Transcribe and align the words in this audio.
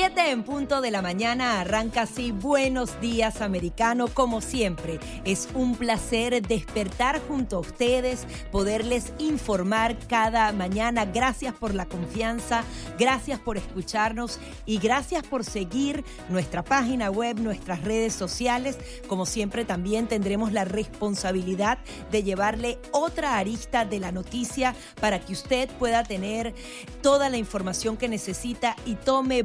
Siete 0.00 0.30
en 0.30 0.44
punto 0.44 0.80
de 0.80 0.90
la 0.90 1.02
mañana 1.02 1.60
arranca 1.60 2.02
así 2.02 2.32
Buenos 2.32 2.98
Días 3.02 3.42
Americano 3.42 4.08
como 4.08 4.40
siempre. 4.40 4.98
Es 5.26 5.46
un 5.52 5.76
placer 5.76 6.40
despertar 6.40 7.20
junto 7.28 7.56
a 7.56 7.60
ustedes, 7.60 8.26
poderles 8.50 9.12
informar 9.18 9.98
cada 10.08 10.50
mañana. 10.52 11.04
Gracias 11.04 11.52
por 11.52 11.74
la 11.74 11.84
confianza, 11.84 12.64
gracias 12.98 13.40
por 13.40 13.58
escucharnos 13.58 14.40
y 14.64 14.78
gracias 14.78 15.22
por 15.26 15.44
seguir 15.44 16.02
nuestra 16.30 16.64
página 16.64 17.10
web, 17.10 17.38
nuestras 17.38 17.84
redes 17.84 18.14
sociales. 18.14 18.78
Como 19.06 19.26
siempre 19.26 19.66
también 19.66 20.06
tendremos 20.06 20.50
la 20.50 20.64
responsabilidad 20.64 21.76
de 22.10 22.22
llevarle 22.22 22.78
otra 22.92 23.36
arista 23.36 23.84
de 23.84 24.00
la 24.00 24.12
noticia 24.12 24.74
para 24.98 25.20
que 25.20 25.34
usted 25.34 25.68
pueda 25.78 26.04
tener 26.04 26.54
toda 27.02 27.28
la 27.28 27.36
información 27.36 27.98
que 27.98 28.08
necesita 28.08 28.76
y 28.86 28.94
tome 28.94 29.42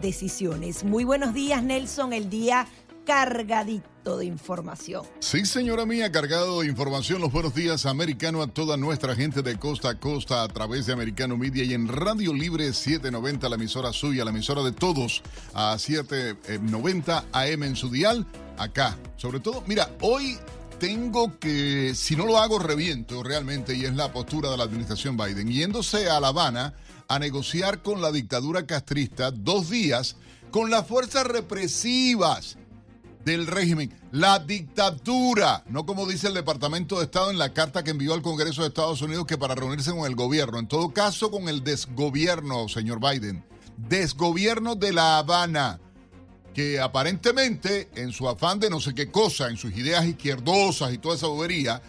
decisiones. 0.00 0.84
Muy 0.84 1.04
buenos 1.04 1.34
días, 1.34 1.62
Nelson. 1.62 2.12
El 2.12 2.30
día 2.30 2.66
cargadito 3.04 4.18
de 4.18 4.26
información. 4.26 5.04
Sí, 5.20 5.44
señora 5.44 5.86
mía, 5.86 6.10
cargado 6.10 6.60
de 6.60 6.68
información. 6.68 7.20
Los 7.20 7.32
buenos 7.32 7.54
días, 7.54 7.86
americano, 7.86 8.42
a 8.42 8.46
toda 8.46 8.76
nuestra 8.76 9.14
gente 9.14 9.42
de 9.42 9.58
costa 9.58 9.90
a 9.90 10.00
costa 10.00 10.42
a 10.42 10.48
través 10.48 10.86
de 10.86 10.92
Americano 10.92 11.36
Media 11.36 11.64
y 11.64 11.74
en 11.74 11.88
Radio 11.88 12.32
Libre 12.32 12.72
790, 12.72 13.48
la 13.48 13.56
emisora 13.56 13.92
suya, 13.92 14.24
la 14.24 14.30
emisora 14.30 14.62
de 14.62 14.72
todos, 14.72 15.22
a 15.54 15.78
790 15.78 17.24
AM 17.32 17.62
en 17.62 17.76
su 17.76 17.90
dial, 17.90 18.26
acá. 18.58 18.96
Sobre 19.16 19.40
todo, 19.40 19.62
mira, 19.66 19.90
hoy 20.00 20.38
tengo 20.78 21.38
que, 21.38 21.94
si 21.94 22.16
no 22.16 22.26
lo 22.26 22.38
hago, 22.38 22.58
reviento 22.58 23.22
realmente, 23.22 23.74
y 23.74 23.84
es 23.84 23.94
la 23.94 24.12
postura 24.12 24.50
de 24.50 24.56
la 24.56 24.64
administración 24.64 25.16
Biden. 25.16 25.50
Yéndose 25.50 26.10
a 26.10 26.20
La 26.20 26.28
Habana 26.28 26.74
a 27.08 27.18
negociar 27.18 27.82
con 27.82 28.00
la 28.00 28.12
dictadura 28.12 28.66
castrista 28.66 29.30
dos 29.30 29.70
días 29.70 30.16
con 30.50 30.70
las 30.70 30.86
fuerzas 30.86 31.26
represivas 31.26 32.56
del 33.24 33.46
régimen. 33.46 33.92
La 34.12 34.38
dictadura, 34.38 35.64
no 35.68 35.86
como 35.86 36.06
dice 36.06 36.28
el 36.28 36.34
Departamento 36.34 36.98
de 36.98 37.06
Estado 37.06 37.30
en 37.30 37.38
la 37.38 37.52
carta 37.52 37.82
que 37.82 37.90
envió 37.90 38.14
al 38.14 38.22
Congreso 38.22 38.62
de 38.62 38.68
Estados 38.68 39.02
Unidos 39.02 39.26
que 39.26 39.38
para 39.38 39.54
reunirse 39.54 39.90
con 39.90 40.06
el 40.06 40.14
gobierno, 40.14 40.58
en 40.58 40.68
todo 40.68 40.92
caso 40.92 41.30
con 41.30 41.48
el 41.48 41.64
desgobierno, 41.64 42.68
señor 42.68 43.00
Biden, 43.00 43.44
desgobierno 43.76 44.76
de 44.76 44.92
La 44.92 45.18
Habana, 45.18 45.80
que 46.54 46.78
aparentemente 46.78 47.90
en 47.96 48.12
su 48.12 48.28
afán 48.28 48.60
de 48.60 48.70
no 48.70 48.80
sé 48.80 48.94
qué 48.94 49.10
cosa, 49.10 49.48
en 49.48 49.56
sus 49.56 49.76
ideas 49.76 50.06
izquierdosas 50.06 50.92
y 50.92 50.98
toda 50.98 51.16
esa 51.16 51.26
bobería, 51.26 51.82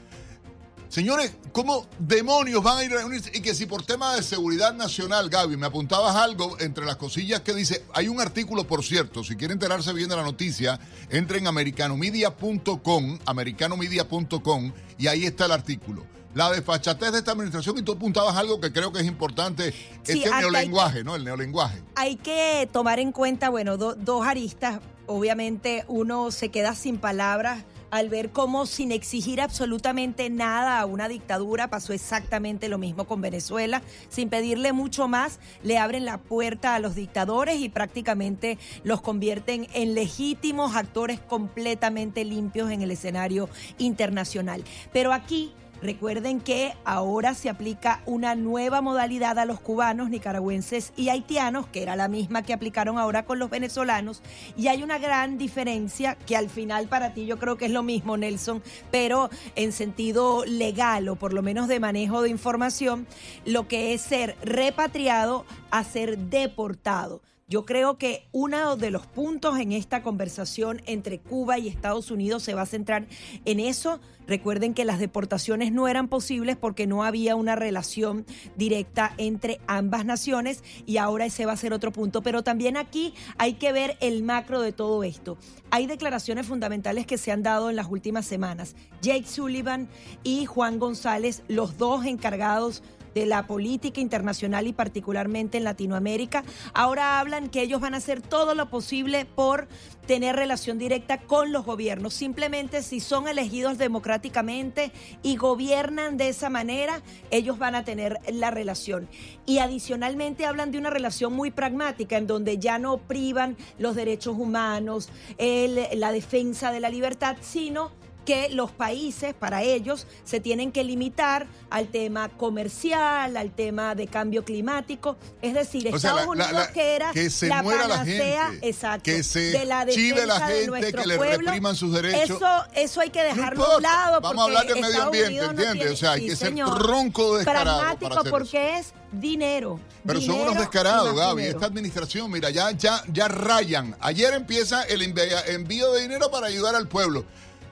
Señores, 0.95 1.35
¿cómo 1.51 1.85
demonios 1.99 2.63
van 2.63 2.77
a 2.77 2.83
ir 2.85 2.93
a 2.93 2.99
reunirse? 2.99 3.29
Y 3.33 3.41
que 3.41 3.53
si 3.53 3.65
por 3.65 3.83
tema 3.83 4.15
de 4.15 4.23
seguridad 4.23 4.73
nacional, 4.73 5.29
Gaby, 5.29 5.57
me 5.57 5.65
apuntabas 5.65 6.15
algo 6.15 6.57
entre 6.61 6.85
las 6.85 6.95
cosillas 6.95 7.41
que 7.41 7.53
dice, 7.53 7.83
hay 7.93 8.07
un 8.07 8.21
artículo, 8.21 8.65
por 8.65 8.81
cierto, 8.81 9.21
si 9.21 9.35
quiere 9.35 9.53
enterarse 9.53 9.91
bien 9.91 10.07
de 10.07 10.15
la 10.15 10.23
noticia, 10.23 10.79
entre 11.09 11.39
en 11.39 11.47
americanomedia.com, 11.47 13.19
americanomedia.com, 13.25 14.71
y 14.97 15.07
ahí 15.07 15.25
está 15.25 15.47
el 15.47 15.51
artículo. 15.51 16.05
La 16.33 16.49
desfachatez 16.49 17.11
de 17.11 17.17
esta 17.17 17.33
administración 17.33 17.77
y 17.77 17.81
tú 17.81 17.91
apuntabas 17.91 18.37
algo 18.37 18.61
que 18.61 18.71
creo 18.71 18.93
que 18.93 19.01
es 19.01 19.05
importante, 19.05 19.73
sí, 20.03 20.23
este 20.23 20.29
neolenguaje, 20.29 21.03
¿no? 21.03 21.17
El 21.17 21.25
neolenguaje. 21.25 21.83
Hay 21.97 22.15
que 22.15 22.69
tomar 22.71 22.99
en 22.99 23.11
cuenta, 23.11 23.49
bueno, 23.49 23.75
dos 23.75 24.25
aristas. 24.25 24.79
Obviamente 25.07 25.83
uno 25.89 26.31
se 26.31 26.51
queda 26.51 26.73
sin 26.73 26.99
palabras 26.99 27.65
al 27.95 28.09
ver 28.09 28.31
cómo 28.31 28.65
sin 28.65 28.91
exigir 28.91 29.39
absolutamente 29.39 30.29
nada 30.29 30.79
a 30.79 30.85
una 30.85 31.07
dictadura 31.07 31.69
pasó 31.69 31.93
exactamente 31.93 32.67
lo 32.67 32.77
mismo 32.77 33.05
con 33.05 33.21
Venezuela, 33.21 33.81
sin 34.09 34.29
pedirle 34.29 34.73
mucho 34.73 35.07
más, 35.07 35.39
le 35.63 35.77
abren 35.77 36.03
la 36.03 36.17
puerta 36.17 36.75
a 36.75 36.79
los 36.79 36.95
dictadores 36.95 37.61
y 37.61 37.69
prácticamente 37.69 38.57
los 38.83 39.01
convierten 39.01 39.67
en 39.73 39.95
legítimos 39.95 40.75
actores 40.75 41.21
completamente 41.21 42.25
limpios 42.25 42.69
en 42.69 42.81
el 42.81 42.91
escenario 42.91 43.49
internacional. 43.77 44.63
Pero 44.91 45.13
aquí 45.13 45.53
Recuerden 45.85 46.39
que 46.39 46.73
ahora 46.83 47.35
se 47.35 47.47
aplica 47.47 48.01
una 48.07 48.33
nueva 48.33 48.81
modalidad 48.81 49.37
a 49.37 49.45
los 49.45 49.59
cubanos, 49.59 50.09
nicaragüenses 50.09 50.91
y 50.97 51.09
haitianos, 51.09 51.67
que 51.67 51.83
era 51.83 51.95
la 51.95 52.07
misma 52.07 52.41
que 52.41 52.53
aplicaron 52.53 52.97
ahora 52.97 53.23
con 53.23 53.37
los 53.37 53.51
venezolanos. 53.51 54.23
Y 54.57 54.67
hay 54.67 54.81
una 54.81 54.97
gran 54.97 55.37
diferencia 55.37 56.15
que 56.15 56.35
al 56.35 56.49
final 56.49 56.87
para 56.87 57.13
ti 57.13 57.27
yo 57.27 57.37
creo 57.37 57.57
que 57.57 57.65
es 57.65 57.71
lo 57.71 57.83
mismo, 57.83 58.17
Nelson, 58.17 58.63
pero 58.89 59.29
en 59.55 59.71
sentido 59.71 60.43
legal 60.45 61.07
o 61.07 61.17
por 61.17 61.33
lo 61.33 61.43
menos 61.43 61.67
de 61.67 61.79
manejo 61.79 62.23
de 62.23 62.29
información, 62.29 63.05
lo 63.45 63.67
que 63.67 63.93
es 63.93 64.01
ser 64.01 64.37
repatriado 64.41 65.45
a 65.69 65.83
ser 65.83 66.17
deportado. 66.17 67.21
Yo 67.47 67.63
creo 67.63 67.99
que 67.99 68.27
uno 68.31 68.75
de 68.75 68.89
los 68.89 69.05
puntos 69.05 69.59
en 69.59 69.71
esta 69.71 70.01
conversación 70.01 70.81
entre 70.87 71.19
Cuba 71.19 71.59
y 71.59 71.67
Estados 71.67 72.09
Unidos 72.09 72.41
se 72.41 72.55
va 72.55 72.63
a 72.63 72.65
centrar 72.65 73.05
en 73.45 73.59
eso. 73.59 73.99
Recuerden 74.25 74.73
que 74.73 74.83
las 74.83 74.97
deportaciones 74.97 75.71
no 75.71 75.87
eran 75.87 76.07
posibles 76.07 76.57
porque 76.57 76.87
no 76.87 77.03
había 77.03 77.35
una 77.35 77.55
relación 77.55 78.25
directa 78.55 79.13
entre 79.19 79.61
ambas 79.67 80.05
naciones 80.05 80.63
y 80.87 80.97
ahora 80.97 81.27
ese 81.27 81.45
va 81.45 81.51
a 81.51 81.57
ser 81.57 81.71
otro 81.71 81.91
punto. 81.91 82.23
Pero 82.23 82.41
también 82.41 82.77
aquí 82.77 83.13
hay 83.37 83.53
que 83.53 83.71
ver 83.71 83.95
el 83.99 84.23
macro 84.23 84.59
de 84.61 84.71
todo 84.71 85.03
esto. 85.03 85.37
Hay 85.69 85.85
declaraciones 85.85 86.47
fundamentales 86.47 87.05
que 87.05 87.19
se 87.19 87.31
han 87.31 87.43
dado 87.43 87.69
en 87.69 87.75
las 87.75 87.91
últimas 87.91 88.25
semanas. 88.25 88.75
Jake 89.03 89.27
Sullivan 89.27 89.87
y 90.23 90.47
Juan 90.47 90.79
González, 90.79 91.43
los 91.47 91.77
dos 91.77 92.05
encargados 92.05 92.81
de 93.15 93.25
la 93.25 93.47
política 93.47 94.01
internacional 94.01 94.67
y 94.67 94.73
particularmente 94.73 95.57
en 95.57 95.63
Latinoamérica, 95.63 96.43
ahora 96.73 97.19
hablan 97.19 97.49
que 97.49 97.61
ellos 97.61 97.79
van 97.79 97.93
a 97.93 97.97
hacer 97.97 98.21
todo 98.21 98.55
lo 98.55 98.69
posible 98.69 99.25
por 99.25 99.69
tener 100.05 100.35
relación 100.35 100.77
directa 100.77 101.19
con 101.19 101.53
los 101.53 101.65
gobiernos. 101.65 102.13
Simplemente 102.13 102.83
si 102.83 102.99
son 102.99 103.29
elegidos 103.29 103.77
democráticamente 103.77 104.91
y 105.23 105.37
gobiernan 105.37 106.17
de 106.17 106.27
esa 106.27 106.49
manera, 106.49 107.01
ellos 107.31 107.57
van 107.57 107.75
a 107.75 107.85
tener 107.85 108.19
la 108.27 108.51
relación. 108.51 109.07
Y 109.45 109.59
adicionalmente 109.59 110.45
hablan 110.45 110.71
de 110.71 110.77
una 110.77 110.89
relación 110.89 111.31
muy 111.31 111.51
pragmática 111.51 112.17
en 112.17 112.27
donde 112.27 112.59
ya 112.59 112.79
no 112.79 112.97
privan 112.97 113.55
los 113.79 113.95
derechos 113.95 114.35
humanos, 114.37 115.09
la 115.39 116.11
defensa 116.11 116.73
de 116.73 116.81
la 116.81 116.89
libertad, 116.89 117.37
sino 117.39 117.91
que 118.25 118.49
los 118.49 118.71
países, 118.71 119.33
para 119.33 119.61
ellos, 119.63 120.07
se 120.23 120.39
tienen 120.39 120.71
que 120.71 120.83
limitar 120.83 121.47
al 121.69 121.87
tema 121.89 122.29
comercial, 122.29 123.37
al 123.37 123.51
tema 123.51 123.95
de 123.95 124.07
cambio 124.07 124.43
climático. 124.43 125.15
Es 125.41 125.53
decir, 125.53 125.87
Estados 125.87 126.25
Unidos 126.27 126.67
que 126.73 126.95
era 126.95 127.11
que 127.11 127.29
se 127.29 127.47
la 127.47 127.61
muera 127.63 127.87
panacea, 127.87 128.43
la 128.45 128.49
gente, 128.51 128.67
exacto, 128.69 129.03
que 129.03 129.23
se 129.23 129.39
de 129.51 129.65
la 129.65 129.85
chive 129.87 130.25
la 130.25 130.39
de 130.47 130.65
gente, 130.65 130.91
que 130.93 131.05
le 131.07 131.17
repriman 131.17 131.75
sus 131.75 131.93
derechos. 131.93 132.37
Eso, 132.37 132.65
eso 132.73 133.01
hay 133.01 133.09
que 133.11 133.23
dejarlo 133.23 133.63
a 133.65 133.77
un 133.77 133.83
lado. 133.83 134.21
Vamos 134.21 134.41
a 134.41 134.45
hablar 134.45 134.67
de 134.67 134.81
medio 134.81 135.03
ambiente, 135.03 135.35
no 135.41 135.49
¿entiendes? 135.51 135.73
tiene- 135.73 135.91
o 135.91 135.95
sea, 135.95 136.11
hay 136.13 136.21
sí, 136.21 136.27
que 136.27 136.35
ser 136.35 136.47
señor. 136.49 136.77
tronco 136.77 137.37
descarado. 137.37 137.77
Pragmático 137.79 138.15
para 138.15 138.29
porque 138.31 138.79
eso. 138.79 138.89
es 138.89 138.93
dinero. 139.11 139.79
Pero 140.05 140.19
son 140.19 140.27
Dinero 140.29 140.43
unos 140.51 140.55
y 140.55 140.59
descarados, 140.59 141.15
Gaby. 141.15 141.41
dinero. 141.41 141.57
Esta 141.57 141.65
administración, 141.67 142.31
mira, 142.31 142.49
ya, 142.49 142.71
ya, 142.71 143.03
ya 143.11 143.27
rayan. 143.27 143.95
Ayer 143.99 144.33
empieza 144.33 144.83
el 144.83 145.01
envío 145.01 145.91
de 145.93 146.01
dinero 146.01 146.29
para 146.31 146.47
ayudar 146.47 146.75
al 146.75 146.87
pueblo. 146.87 147.25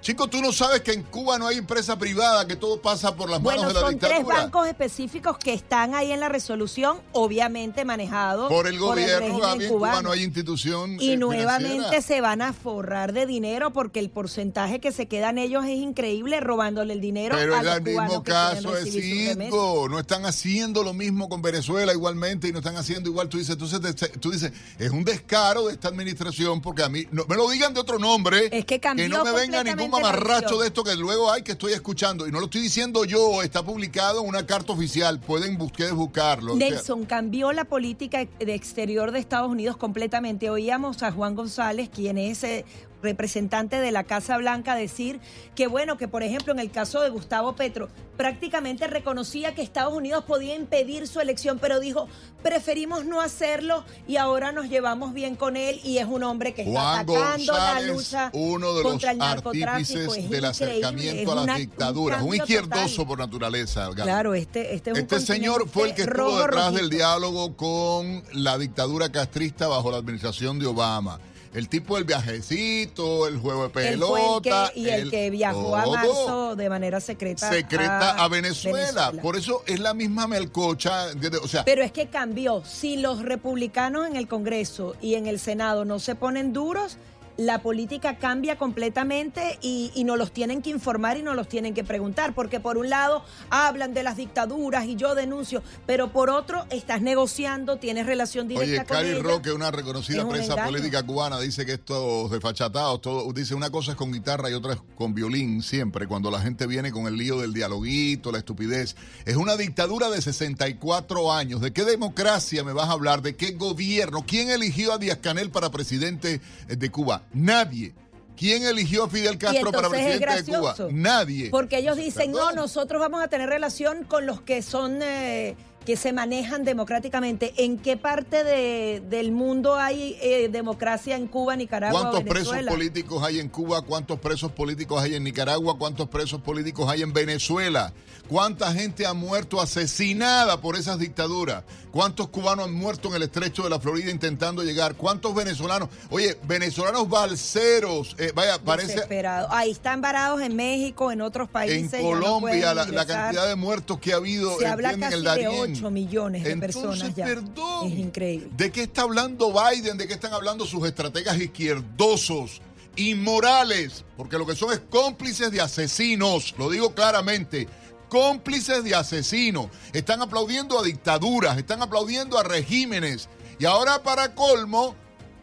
Chicos, 0.04 0.30
tú 0.30 0.42
no 0.42 0.52
sabes 0.52 0.82
que 0.82 0.92
en 0.92 1.04
Cuba 1.04 1.40
no 1.40 1.48
hay 1.48 1.58
empresa 1.58 1.98
privada, 1.98 2.46
que 2.46 2.58
todo 2.58 2.82
pasa 2.82 3.16
por 3.16 3.30
las 3.30 3.42
manos 3.42 3.62
Bueno, 3.64 3.68
de 3.70 3.74
la 3.74 3.80
son 3.80 3.98
tres 3.98 4.12
dictadura. 4.18 4.38
bancos 4.44 4.68
específicos 4.68 5.38
que 5.38 5.54
están 5.54 5.96
ahí 5.96 6.12
en 6.12 6.20
la 6.20 6.28
resolución, 6.28 6.98
obviamente 7.14 7.86
manejados 7.86 8.50
por 8.50 8.68
el 8.68 8.78
gobierno, 8.78 9.40
Gaby, 9.40 9.64
en 9.64 9.70
Cuba 9.72 10.02
no 10.02 10.12
hay 10.12 10.24
institución. 10.24 10.98
Y 11.00 11.12
eh, 11.14 11.18
nuevamente 11.18 11.70
financiera. 11.76 12.02
se 12.02 12.20
van 12.20 12.42
a 12.42 12.52
forrar 12.52 13.14
de 13.14 13.26
dinero 13.26 13.72
porque 13.72 14.00
el 14.02 14.10
porcentaje 14.10 14.80
que 14.82 14.92
se 14.92 15.08
quedan 15.08 15.38
ellos 15.38 15.64
es 15.64 15.78
increíble 15.78 16.42
robándole 16.42 16.92
el 16.94 17.00
dinero 17.02 17.36
Pero 17.38 17.56
a 17.56 17.60
es 17.60 17.64
los 17.64 17.76
el 17.78 17.84
mismo 17.84 18.24
que 18.24 18.32
caso 18.32 18.72
de. 18.74 18.84
Cisco. 18.92 19.88
No 19.90 20.00
están 20.00 20.26
haciendo 20.26 20.84
lo 20.84 20.94
mismo 20.94 21.30
con 21.30 21.42
Venezuela 21.42 21.94
igualmente 21.94 22.50
y 22.50 22.52
no 22.52 22.60
están 22.60 22.76
haciendo 22.76 23.10
igual. 23.10 23.30
Tú 23.30 23.38
dices, 23.38 23.54
entonces 23.54 23.96
te- 23.96 24.10
tú 24.20 24.32
dices, 24.32 24.52
es 24.78 24.92
un 24.92 25.06
descaro 25.06 25.68
de 25.68 25.74
esta 25.74 25.88
administración 25.88 26.62
porque 26.62 26.84
a 26.84 26.90
mí, 26.90 27.06
no, 27.12 27.24
me 27.30 27.36
lo 27.38 27.50
digan 27.50 27.74
de 27.74 27.80
otro 27.80 28.00
nombre. 28.00 28.50
Es 28.52 28.66
que 28.66 28.82
cambió 28.82 29.08
no 29.08 29.24
me 29.24 29.32
venga 29.32 29.64
ningún 29.64 29.93
mamarracho 30.02 30.60
de 30.60 30.68
esto 30.68 30.84
que 30.84 30.96
luego 30.96 31.32
hay 31.32 31.44
que 31.44 31.54
estoy 31.54 31.74
escuchando. 31.74 32.28
Y 32.28 32.32
no 32.32 32.40
lo 32.40 32.46
estoy 32.46 32.62
diciendo 32.62 33.06
yo, 33.06 33.42
está 33.42 33.64
publicado 33.64 34.22
en 34.22 34.28
una 34.28 34.46
carta 34.46 34.74
oficial. 34.74 35.20
Pueden 35.20 35.60
ustedes 35.62 35.94
buscarlo. 35.94 36.54
O 36.54 36.58
sea, 36.58 36.70
Nelson 36.70 37.06
cambió 37.06 37.52
la 37.54 37.66
política 37.66 38.26
de 38.40 38.54
exterior 38.54 39.12
de 39.12 39.20
Estados 39.20 39.50
Unidos 39.50 39.78
completamente. 39.78 40.50
Oíamos 40.50 41.04
a 41.04 41.12
Juan 41.12 41.36
González, 41.36 41.90
quien 41.90 42.18
es 42.18 42.44
eh, 42.44 42.66
representante 43.04 43.80
de 43.80 43.92
la 43.92 44.06
Casa 44.06 44.38
Blanca 44.38 44.76
decir 44.76 45.20
que 45.56 45.68
bueno, 45.68 45.98
que 45.98 46.08
por 46.08 46.24
ejemplo 46.24 46.54
en 46.54 46.60
el 46.60 46.72
caso 46.72 47.02
de 47.02 47.10
Gustavo 47.10 47.56
Petro 47.56 47.90
prácticamente 48.18 48.88
reconocía 48.88 49.54
que 49.54 49.62
Estados 49.62 49.94
Unidos 49.94 50.24
podía 50.26 50.56
impedir 50.56 51.08
su 51.08 51.20
elección, 51.20 51.60
pero 51.60 51.80
dijo, 51.80 52.08
preferimos 52.42 53.06
no 53.06 53.22
hacerlo 53.22 53.84
y 54.08 54.18
ahora 54.18 54.52
nos 54.52 54.70
llevamos 54.70 55.14
bien 55.14 55.36
con 55.36 55.58
él 55.58 55.80
y 55.84 55.98
es 55.98 56.06
un 56.06 56.24
hombre 56.24 56.54
que 56.54 56.64
está 56.64 57.00
atacando 57.00 57.54
la 57.54 57.82
lucha 57.82 58.30
uno 58.34 58.74
de 58.74 58.84
contra 58.84 59.14
los 59.14 59.44
el 59.54 59.64
artífices 59.64 60.30
del 60.30 60.46
acercamiento 60.46 61.32
a 61.32 61.46
las 61.46 61.58
dictaduras, 61.58 62.22
un, 62.22 62.36
izquierdoso 62.36 63.06
por 63.06 63.18
naturaleza. 63.18 63.90
Claro, 63.96 64.34
este, 64.34 64.76
este, 64.76 64.92
este 64.92 65.20
señor 65.20 65.68
fue 65.68 65.90
el 65.90 65.96
que 65.96 66.04
estuvo 66.04 66.40
detrás 66.40 66.74
del 66.74 66.90
diálogo 66.90 67.56
con 67.58 68.24
la 68.34 68.58
dictadura 68.58 69.12
castrista 69.12 69.68
bajo 69.68 69.92
la 69.92 69.98
administración 69.98 70.60
de 70.60 70.68
Obama 70.68 71.20
el 71.54 71.70
tipo 71.70 71.96
del 71.96 72.04
viajecito, 72.04 73.28
el 73.28 73.38
juego 73.38 73.64
de 73.64 73.70
pelota. 73.70 74.72
y 74.76 74.90
el, 74.90 75.10
que 75.12 75.30
viajó 75.30 75.76
a 75.76 75.86
marzo 75.86 76.56
de 76.56 76.70
manera 76.70 77.00
secreta. 77.00 77.50
Secreta 77.50 78.12
a, 78.12 78.28
Venezuela. 78.28 79.12
Por 79.22 79.36
eso 79.36 79.64
es 79.68 79.80
la 79.80 79.94
misma 79.94 80.28
melcocha. 80.28 81.08
O 81.42 81.48
sea, 81.48 81.64
Pero 81.64 81.84
es 81.84 81.92
que 81.92 82.08
cambió. 82.08 82.64
Si 82.66 82.98
los 82.98 83.22
republicanos 83.24 84.08
en 84.08 84.16
el 84.16 84.28
Congreso 84.28 84.96
y 85.02 85.16
en 85.16 85.28
el 85.28 85.40
Senado 85.40 85.86
no 85.86 86.00
se 86.00 86.16
ponen 86.16 86.54
duros, 86.54 86.98
la 87.38 87.62
política 87.62 88.18
cambia 88.18 88.58
completamente 88.58 89.58
y, 89.62 89.92
y 89.96 90.04
nos 90.04 90.18
los 90.18 90.32
tienen 90.32 90.62
que 90.62 90.70
informar 90.70 91.18
y 91.18 91.24
nos 91.24 91.36
los 91.36 91.48
tienen 91.48 91.74
que 91.74 91.84
preguntar, 91.84 92.34
porque 92.36 92.60
por 92.60 92.78
un 92.78 92.90
lado 92.90 93.24
hablan 93.50 93.94
de 93.94 94.04
las 94.04 94.18
dictaduras 94.18 94.86
y 94.86 94.96
yo 94.96 95.16
denuncio, 95.16 95.64
pero 95.86 96.12
por 96.12 96.30
otro 96.30 96.66
estás 96.70 97.02
negociando, 97.02 97.78
tienes 97.78 98.06
relación 98.06 98.48
directa 98.48 99.00
Oye, 99.00 99.14
Cari 99.14 99.14
Roque, 99.16 99.52
una 99.52 99.72
reconocida 99.72 100.28
prensa 100.28 100.64
política 100.64 101.04
cubana, 101.04 101.40
dice 101.40 101.66
que 101.66 101.74
estos 101.74 102.32
desfachatados, 102.32 103.02
todo, 103.02 103.32
dice 103.34 103.56
una 103.56 103.70
cosa 103.70 103.92
es 103.92 103.98
con 103.98 104.12
guitarra 104.12 104.50
y 104.50 104.54
otra 104.54 104.74
es 104.74 104.80
con 104.96 105.14
violín 105.14 105.62
siempre, 105.62 106.08
cuando 106.08 106.30
la 106.30 106.40
gente 106.40 106.68
viene 106.68 106.92
con 106.92 107.08
el 107.08 107.18
lío 107.18 107.40
del 107.40 107.54
dialoguito, 107.54 108.32
la 108.32 108.40
estupidez. 108.40 108.96
Es 109.26 109.36
una 109.36 109.58
dictadura 109.58 110.10
de 110.10 110.22
64 110.22 111.34
años. 111.34 111.62
¿De 111.62 111.74
qué 111.74 111.84
democracia 111.84 112.64
me 112.64 112.74
vas 112.74 112.90
a 112.90 112.94
hablar? 112.94 113.22
¿De 113.22 113.36
qué 113.36 113.52
gobierno? 113.52 114.24
¿Quién 114.26 114.50
eligió 114.50 114.94
a 114.94 114.98
Díaz 114.98 115.18
Canel 115.18 115.50
para 115.50 115.72
presidente 115.72 116.42
de 116.68 116.92
Cuba? 116.92 117.23
Nadie. 117.32 117.94
¿Quién 118.36 118.66
eligió 118.66 119.06
a 119.06 119.10
Fidel 119.10 119.38
Castro 119.38 119.72
para 119.72 119.90
presidente 119.90 120.44
de 120.44 120.58
Cuba? 120.58 120.76
Nadie. 120.92 121.50
Porque 121.50 121.78
ellos 121.78 121.98
dicen, 121.98 122.32
no, 122.32 122.52
nosotros 122.52 123.00
vamos 123.00 123.24
a 123.24 123.28
tener 123.28 123.50
relación 123.50 124.04
con 124.04 124.26
los 124.26 124.42
que 124.42 124.62
son... 124.62 125.02
Eh, 125.02 125.56
que 125.86 125.98
se 125.98 126.14
manejan 126.14 126.64
democráticamente. 126.64 127.54
¿En 127.58 127.78
qué 127.78 127.98
parte 127.98 128.44
de, 128.44 129.02
del 129.10 129.32
mundo 129.32 129.76
hay 129.76 130.18
eh, 130.22 130.50
democracia 130.50 131.16
en 131.16 131.28
Cuba, 131.28 131.56
Nicaragua? 131.56 132.12
¿Cuántos 132.12 132.24
presos 132.24 132.58
políticos 132.68 133.24
hay 133.24 133.40
en 133.40 133.50
Cuba? 133.50 133.82
¿Cuántos 133.82 134.20
presos 134.20 134.52
políticos 134.52 135.02
hay 135.02 135.16
en 135.16 135.24
Nicaragua? 135.24 135.78
¿Cuántos 135.78 136.08
presos 136.10 136.42
políticos 136.42 136.90
hay 136.90 137.02
en 137.02 137.14
Venezuela? 137.14 137.94
¿Cuánta 138.30 138.72
gente 138.74 139.06
ha 139.06 139.14
muerto 139.14 139.60
asesinada 139.60 140.62
por 140.62 140.78
esas 140.78 140.98
dictaduras? 140.98 141.64
¿Cuántos 141.92 142.30
cubanos 142.30 142.66
han 142.66 142.74
muerto 142.74 143.10
en 143.10 143.16
el 143.16 143.24
estrecho 143.24 143.64
de 143.64 143.70
la 143.70 143.80
Florida 143.80 144.10
intentando 144.10 144.64
llegar? 144.64 144.96
¿Cuántos 144.96 145.36
venezolanos? 145.36 145.90
Oye, 146.10 146.38
venezolanos 146.44 147.08
balseros. 147.10 148.16
Eh, 148.18 148.32
vaya, 148.34 148.58
parece. 148.60 149.04
Ahí 149.50 149.72
están 149.72 150.02
varados 150.02 150.42
en 150.42 150.56
México, 150.56 151.12
en 151.12 151.22
otros 151.22 151.50
países. 151.50 151.94
En 151.94 152.04
Colombia, 152.04 152.74
la, 152.74 153.06
cantidad 153.06 153.48
de 153.48 153.56
muertos 153.56 154.00
que 154.00 154.14
ha 154.14 154.16
habido. 154.16 154.58
Se 154.58 154.68
habla 154.68 154.98
casi 154.98 155.22
de 155.22 155.48
8 155.78 155.92
millones 155.92 156.44
de 156.44 156.58
personas 156.58 157.16
ya. 157.16 157.26
Perdón. 157.26 157.92
Es 157.92 158.00
increíble. 158.00 158.50
¿De 158.56 158.72
qué 158.72 158.84
está 158.84 159.04
hablando 159.04 159.54
Biden? 159.54 159.98
¿De 159.98 160.08
qué 160.08 160.14
están 160.14 160.34
hablando 160.34 160.66
sus 160.66 160.86
estrategas 160.86 161.38
izquierdosos? 161.38 162.62
Inmorales, 162.96 164.06
porque 164.16 164.38
lo 164.38 164.46
que 164.46 164.56
son 164.56 164.72
es 164.72 164.80
cómplices 164.80 165.52
de 165.52 165.62
asesinos, 165.62 166.54
lo 166.58 166.70
digo 166.70 166.94
claramente 166.94 167.68
cómplices 168.14 168.84
de 168.84 168.94
asesinos, 168.94 169.70
están 169.92 170.22
aplaudiendo 170.22 170.78
a 170.78 170.84
dictaduras, 170.84 171.58
están 171.58 171.82
aplaudiendo 171.82 172.38
a 172.38 172.44
regímenes. 172.44 173.28
Y 173.58 173.66
ahora 173.66 174.04
para 174.04 174.36
colmo, 174.36 174.94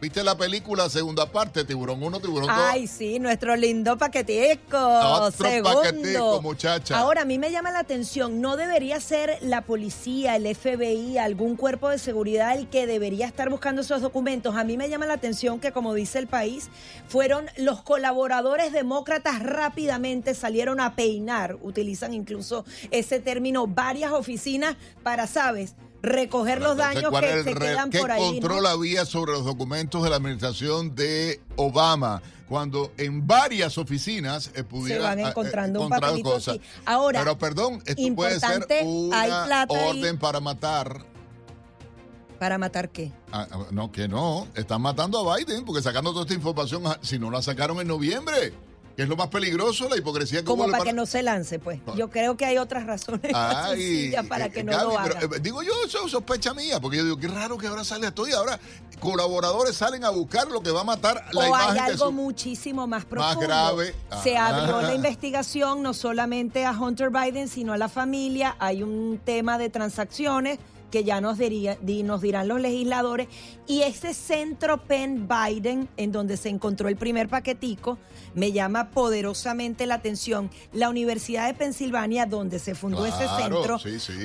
¿Viste 0.01 0.23
la 0.23 0.35
película 0.35 0.89
segunda 0.89 1.31
parte, 1.31 1.63
Tiburón 1.63 2.01
1, 2.01 2.19
Tiburón 2.21 2.47
2? 2.47 2.57
Ay, 2.57 2.87
sí, 2.87 3.19
nuestro 3.19 3.55
lindo 3.55 3.99
paquetico. 3.99 4.79
Otro 4.79 5.47
paquetico, 5.63 6.41
muchacha. 6.41 6.97
Ahora, 6.97 7.21
a 7.21 7.25
mí 7.25 7.37
me 7.37 7.51
llama 7.51 7.69
la 7.69 7.81
atención, 7.81 8.41
no 8.41 8.57
debería 8.57 8.99
ser 8.99 9.37
la 9.41 9.61
policía, 9.61 10.37
el 10.37 10.55
FBI, 10.55 11.19
algún 11.19 11.55
cuerpo 11.55 11.89
de 11.89 11.99
seguridad 11.99 12.57
el 12.57 12.67
que 12.67 12.87
debería 12.87 13.27
estar 13.27 13.51
buscando 13.51 13.83
esos 13.83 14.01
documentos. 14.01 14.55
A 14.55 14.63
mí 14.63 14.75
me 14.75 14.89
llama 14.89 15.05
la 15.05 15.13
atención 15.13 15.59
que, 15.59 15.71
como 15.71 15.93
dice 15.93 16.17
el 16.17 16.25
país, 16.25 16.71
fueron 17.07 17.45
los 17.57 17.83
colaboradores 17.83 18.73
demócratas 18.73 19.43
rápidamente 19.43 20.33
salieron 20.33 20.79
a 20.79 20.95
peinar, 20.95 21.59
utilizan 21.61 22.15
incluso 22.15 22.65
ese 22.89 23.19
término, 23.19 23.67
varias 23.67 24.13
oficinas 24.13 24.77
para, 25.03 25.27
¿sabes? 25.27 25.75
Recoger 26.01 26.61
los 26.61 26.77
daños 26.77 27.11
que 27.19 27.43
se 27.43 27.53
quedan 27.53 27.89
por 27.89 28.11
ahí. 28.11 28.21
¿Qué 28.21 28.39
control 28.39 28.65
había 28.65 29.05
sobre 29.05 29.33
los 29.33 29.45
documentos 29.45 30.03
de 30.03 30.09
la 30.09 30.15
administración 30.17 30.95
de 30.95 31.41
Obama? 31.55 32.21
Cuando 32.47 32.91
en 32.97 33.25
varias 33.25 33.77
oficinas 33.77 34.51
eh, 34.55 34.65
se 34.85 34.99
van 34.99 35.19
eh, 35.19 35.29
encontrando 35.29 35.81
un 35.81 35.89
papelito 35.89 36.35
así. 36.35 36.59
Ahora, 36.85 37.19
pero 37.19 37.37
perdón, 37.37 37.81
esto 37.85 38.15
puede 38.15 38.39
ser 38.39 38.65
una 38.83 39.65
orden 39.69 40.17
para 40.17 40.39
matar. 40.41 41.05
¿Para 42.39 42.57
matar 42.57 42.89
qué? 42.89 43.13
Ah, 43.31 43.47
ah, 43.51 43.67
no, 43.71 43.91
que 43.91 44.07
no. 44.07 44.47
Están 44.55 44.81
matando 44.81 45.31
a 45.31 45.37
Biden 45.37 45.63
porque 45.63 45.81
sacando 45.81 46.11
toda 46.11 46.23
esta 46.23 46.33
información, 46.33 46.81
ah, 46.87 46.97
si 47.01 47.19
no 47.19 47.29
la 47.29 47.41
sacaron 47.41 47.79
en 47.79 47.87
noviembre 47.87 48.51
es 49.01 49.09
lo 49.09 49.15
más 49.15 49.27
peligroso, 49.27 49.89
la 49.89 49.97
hipocresía 49.97 50.39
que 50.39 50.45
Como 50.45 50.69
para, 50.69 50.83
que 50.83 50.93
no 50.93 51.05
se 51.05 51.23
lance, 51.23 51.59
pues. 51.59 51.79
Yo 51.95 52.09
creo 52.09 52.37
que 52.37 52.45
hay 52.45 52.57
otras 52.57 52.85
razones 52.85 53.31
para 54.29 54.49
que 54.49 54.63
no 54.63 54.71
lo 54.71 54.97
haga. 54.97 55.19
Eh, 55.21 55.39
digo 55.41 55.63
yo, 55.63 55.73
eso 55.85 56.05
es 56.05 56.11
sospecha 56.11 56.53
mía, 56.53 56.79
porque 56.79 56.97
yo 56.97 57.03
digo, 57.03 57.17
qué 57.17 57.27
raro 57.27 57.57
que 57.57 57.67
ahora 57.67 57.83
sale 57.83 58.07
esto 58.07 58.27
y 58.27 58.31
ahora 58.31 58.59
colaboradores 58.99 59.75
salen 59.75 60.03
a 60.03 60.09
buscar 60.09 60.47
lo 60.49 60.61
que 60.61 60.69
va 60.71 60.81
a 60.81 60.83
matar 60.83 61.25
la 61.31 61.49
o 61.49 61.55
hay 61.55 61.77
algo 61.79 62.11
muchísimo 62.11 62.85
más 62.85 63.05
profundo. 63.05 63.39
Más 63.39 63.47
grave. 63.47 63.95
Se 64.21 64.37
abrió 64.37 64.81
la 64.81 64.93
investigación 64.95 65.81
no 65.81 65.93
solamente 65.93 66.65
a 66.65 66.71
Hunter 66.71 67.09
Biden, 67.09 67.47
sino 67.47 67.73
a 67.73 67.77
la 67.77 67.89
familia. 67.89 68.55
Hay 68.59 68.83
un 68.83 69.19
tema 69.23 69.57
de 69.57 69.69
transacciones 69.69 70.59
que 70.91 71.03
ya 71.03 71.21
nos, 71.21 71.37
diría, 71.37 71.77
nos 71.81 72.21
dirán 72.21 72.47
los 72.47 72.61
legisladores, 72.61 73.27
y 73.65 73.81
ese 73.81 74.13
centro 74.13 74.83
Penn 74.83 75.27
Biden, 75.27 75.89
en 75.97 76.11
donde 76.11 76.37
se 76.37 76.49
encontró 76.49 76.89
el 76.89 76.97
primer 76.97 77.29
paquetico, 77.29 77.97
me 78.35 78.51
llama 78.51 78.91
poderosamente 78.91 79.85
la 79.85 79.95
atención. 79.95 80.51
La 80.73 80.89
Universidad 80.89 81.47
de 81.47 81.53
Pensilvania, 81.53 82.25
donde 82.25 82.59
se 82.59 82.75
fundó 82.75 83.05
ese 83.05 83.27
centro, 83.41 83.79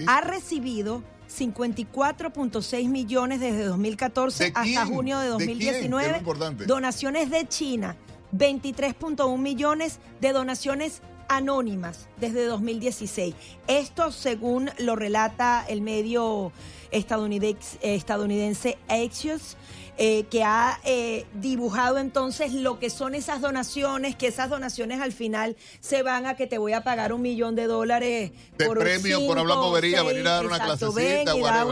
ha 0.07 0.21
recibido 0.21 1.03
54.6 1.29 2.89
millones 2.89 3.41
desde 3.41 3.65
2014 3.65 4.53
hasta 4.55 4.87
junio 4.87 5.19
de 5.19 5.29
2019. 5.29 6.23
donaciones 6.67 7.31
de 7.31 7.47
China, 7.49 7.97
23.1 8.33 9.39
millones. 9.39 9.99
De 10.21 10.33
donaciones 10.33 11.03
anónimas 11.29 12.09
desde 12.19 12.45
2016. 12.45 13.35
Esto 13.67 14.13
según 14.13 14.71
lo 14.79 14.97
relata 14.97 15.65
el 15.69 15.81
medio 15.81 16.53
estadounidense, 16.91 17.79
estadounidense 17.83 18.79
Axios. 18.89 19.57
Eh, 19.99 20.27
que 20.31 20.45
ha 20.45 20.79
eh, 20.85 21.25
dibujado 21.33 21.97
entonces 21.97 22.53
lo 22.53 22.79
que 22.79 22.91
son 22.91 23.15
esas 23.15 23.41
donaciones, 23.41 24.15
que 24.15 24.27
esas 24.27 24.51
donaciones 24.51 25.01
al 25.01 25.11
final 25.11 25.57
se 25.81 26.03
van 26.03 26.27
a 26.27 26.37
que 26.37 26.47
te 26.47 26.59
voy 26.59 26.75
a 26.75 26.85
pagar 26.85 27.15
un 27.15 27.23
millón 27.23 27.55
de 27.55 27.67
dólares 27.67 28.31
de 28.59 28.67
por 28.67 28.79
premio 28.79 29.27
por 29.27 29.39
hablar 29.39 29.57
bobería, 29.57 30.03
venir 30.03 30.29
a 30.29 30.33
dar 30.33 30.45
una 30.45 30.63
clasecita, 30.63 31.35
y 31.35 31.41
dar 31.41 31.67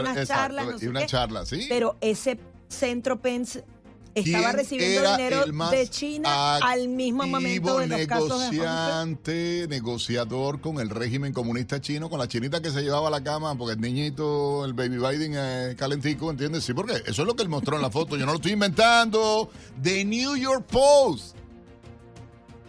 y 0.81 0.87
una 0.87 1.05
charla, 1.05 1.45
¿sí? 1.45 1.67
Pero 1.69 1.97
ese 2.01 2.39
centro 2.67 3.21
Pence 3.21 3.63
estaba 4.15 4.53
recibiendo 4.53 5.11
dinero 5.11 5.45
de 5.69 5.87
China 5.89 6.57
al 6.57 6.87
mismo 6.87 7.27
momento 7.27 7.79
de 7.79 7.87
los 7.87 7.99
negociante, 7.99 9.67
negociador 9.69 10.61
con 10.61 10.79
el 10.79 10.89
régimen 10.89 11.33
comunista 11.33 11.81
chino, 11.81 12.09
con 12.09 12.19
la 12.19 12.27
chinita 12.27 12.61
que 12.61 12.71
se 12.71 12.81
llevaba 12.81 13.09
a 13.09 13.11
la 13.11 13.23
cama, 13.23 13.57
porque 13.57 13.73
el 13.73 13.81
niñito, 13.81 14.63
el 14.63 14.73
baby 14.73 14.97
Biden 14.97 15.35
es 15.35 15.75
calentico, 15.75 16.31
¿entiendes? 16.31 16.63
Sí, 16.63 16.73
porque 16.73 16.93
eso 17.05 17.21
es 17.21 17.27
lo 17.27 17.35
que 17.35 17.43
él 17.43 17.49
mostró 17.49 17.75
en 17.75 17.81
la 17.81 17.91
foto, 17.91 18.15
yo 18.15 18.25
no 18.25 18.31
lo 18.31 18.37
estoy 18.37 18.53
inventando. 18.53 19.49
The 19.81 20.05
New 20.05 20.35
York 20.37 20.65
Post. 20.65 21.35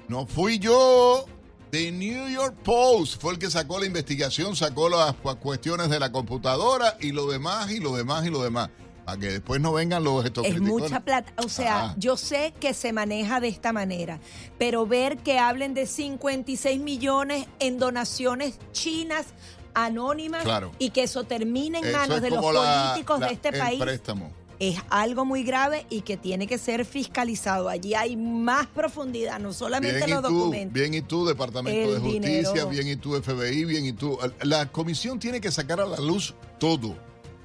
No 0.09 0.27
fui 0.27 0.59
yo. 0.59 1.27
The 1.71 1.93
New 1.93 2.29
York 2.29 2.57
Post 2.63 3.21
fue 3.21 3.35
el 3.35 3.39
que 3.39 3.51
sacó 3.51 3.79
la 3.79 3.87
investigación, 3.87 4.57
sacó 4.57 4.89
las 4.89 5.15
cuestiones 5.37 5.91
de 5.91 6.01
la 6.01 6.11
computadora 6.11 6.97
y 7.01 7.13
lo 7.13 7.27
demás, 7.27 7.71
y 7.71 7.81
lo 7.81 7.97
demás, 7.97 8.25
y 8.25 8.31
lo 8.31 8.43
demás. 8.43 8.71
Para 9.07 9.19
que 9.19 9.29
después 9.29 9.61
no 9.61 9.73
vengan 9.73 10.03
los 10.03 10.25
estos 10.25 10.45
Es 10.45 10.61
mucha 10.61 10.99
plata. 10.99 11.33
O 11.43 11.49
sea, 11.49 11.85
ah. 11.85 11.95
yo 11.97 12.17
sé 12.17 12.53
que 12.59 12.75
se 12.75 12.93
maneja 12.93 13.39
de 13.39 13.47
esta 13.47 13.73
manera, 13.73 14.19
pero 14.59 14.85
ver 14.85 15.19
que 15.19 15.39
hablen 15.39 15.75
de 15.75 15.87
56 15.87 16.81
millones 16.81 17.47
en 17.61 17.79
donaciones 17.79 18.59
chinas 18.73 19.27
anónimas 19.75 20.45
y 20.81 20.91
que 20.91 21.05
eso 21.05 21.23
termine 21.23 21.79
en 21.79 21.93
manos 21.93 22.21
de 22.21 22.31
los 22.31 22.45
políticos 22.45 23.21
de 23.21 23.29
este 23.29 23.53
país. 23.53 23.81
Préstamo 23.81 24.33
es 24.59 24.79
algo 24.91 25.25
muy 25.25 25.43
grave 25.43 25.87
y 25.91 26.01
que 26.01 26.17
tiene 26.17 26.47
que 26.47 26.59
ser 26.59 26.85
fiscalizado. 26.85 27.69
Allí 27.69 27.95
hay 27.95 28.17
más 28.17 28.67
profundidad, 28.67 29.39
no 29.39 29.53
solamente 29.53 30.09
los 30.09 30.23
documentos. 30.23 30.73
Bien 30.73 30.95
y 30.95 31.03
tú, 31.03 31.27
Departamento 31.27 31.93
de 31.93 32.01
Justicia, 32.01 32.65
bien 32.65 32.89
y 32.89 32.97
tú, 32.97 33.21
FBI, 33.23 33.65
bien 33.65 33.87
y 33.87 33.93
tú. 33.93 34.19
La 34.43 34.67
comisión 34.73 35.19
tiene 35.19 35.41
que 35.41 35.51
sacar 35.51 35.81
a 35.81 35.87
la 35.87 35.99
luz 35.99 36.35
todo 36.59 36.97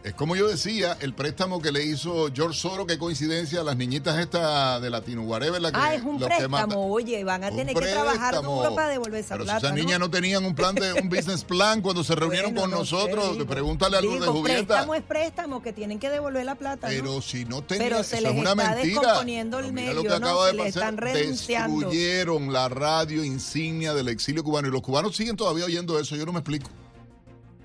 es 0.04 0.14
como 0.16 0.36
yo 0.36 0.48
decía, 0.48 0.98
el 1.00 1.14
préstamo 1.14 1.62
que 1.62 1.72
le 1.72 1.84
hizo 1.86 2.30
George 2.34 2.58
Soros, 2.58 2.88
qué 2.88 2.98
coincidencia, 2.98 3.64
las 3.64 3.78
niñitas 3.78 4.18
estas 4.18 4.82
de 4.82 4.90
Latino 4.90 5.22
Whatever. 5.22 5.62
La 5.62 5.72
que, 5.72 5.78
ah, 5.80 5.94
es 5.94 6.02
un 6.02 6.20
préstamo, 6.20 6.92
oye, 6.92 7.24
van 7.24 7.44
a 7.44 7.52
tener 7.52 7.76
que 7.76 7.86
trabajar 7.86 8.42
duro 8.42 8.74
para 8.74 8.88
devolver 8.88 9.20
esa 9.20 9.36
Pero 9.36 9.46
plata. 9.46 9.60
Si 9.60 9.66
esas 9.68 9.76
niñas 9.78 10.00
no 10.00 10.10
tenían 10.10 10.44
un 10.44 10.56
plan 10.56 10.74
de 10.74 10.94
un 10.94 11.08
business 11.10 11.44
plan 11.44 11.82
cuando 11.82 12.04
se 12.04 12.16
reunieron 12.16 12.56
con 12.56 12.72
nosotros, 12.72 13.38
pregúntale 13.48 13.98
a 13.98 14.02
Lourdes 14.02 14.30
Jubieta. 14.30 14.66
préstamo 14.66 14.96
es 14.96 15.04
préstamo, 15.04 15.62
que 15.62 15.72
tienen 15.72 16.00
que 16.00 16.10
devolver 16.10 16.46
la 16.46 16.56
plata. 16.56 16.88
Pero 16.88 17.22
si 17.22 17.46
no 17.46 17.62
tenían, 17.62 17.90
Pero 17.90 18.04
se 18.04 18.22
les 18.22 18.34
es 18.34 18.40
una 18.40 18.52
está 18.52 18.74
mentira. 18.74 19.02
descomponiendo 19.02 19.60
el 19.60 19.74
medio, 19.74 19.94
lo 19.94 20.04
que 20.04 20.14
acaba 20.14 20.48
de 20.48 20.58
pasar, 20.58 20.96
están. 20.96 20.96
Destruyeron 20.96 22.52
la 22.52 22.70
radio 22.70 23.24
insignia 23.24 23.94
del 23.94 24.08
exilio 24.08 24.44
cubano 24.44 24.68
y 24.68 24.72
los 24.72 24.82
cubanos 24.82 25.16
siguen 25.16 25.36
todavía 25.36 25.66
oyendo 25.66 26.00
eso, 26.00 26.16
yo 26.16 26.26
no 26.26 26.32
me 26.32 26.40
explico. 26.40 26.70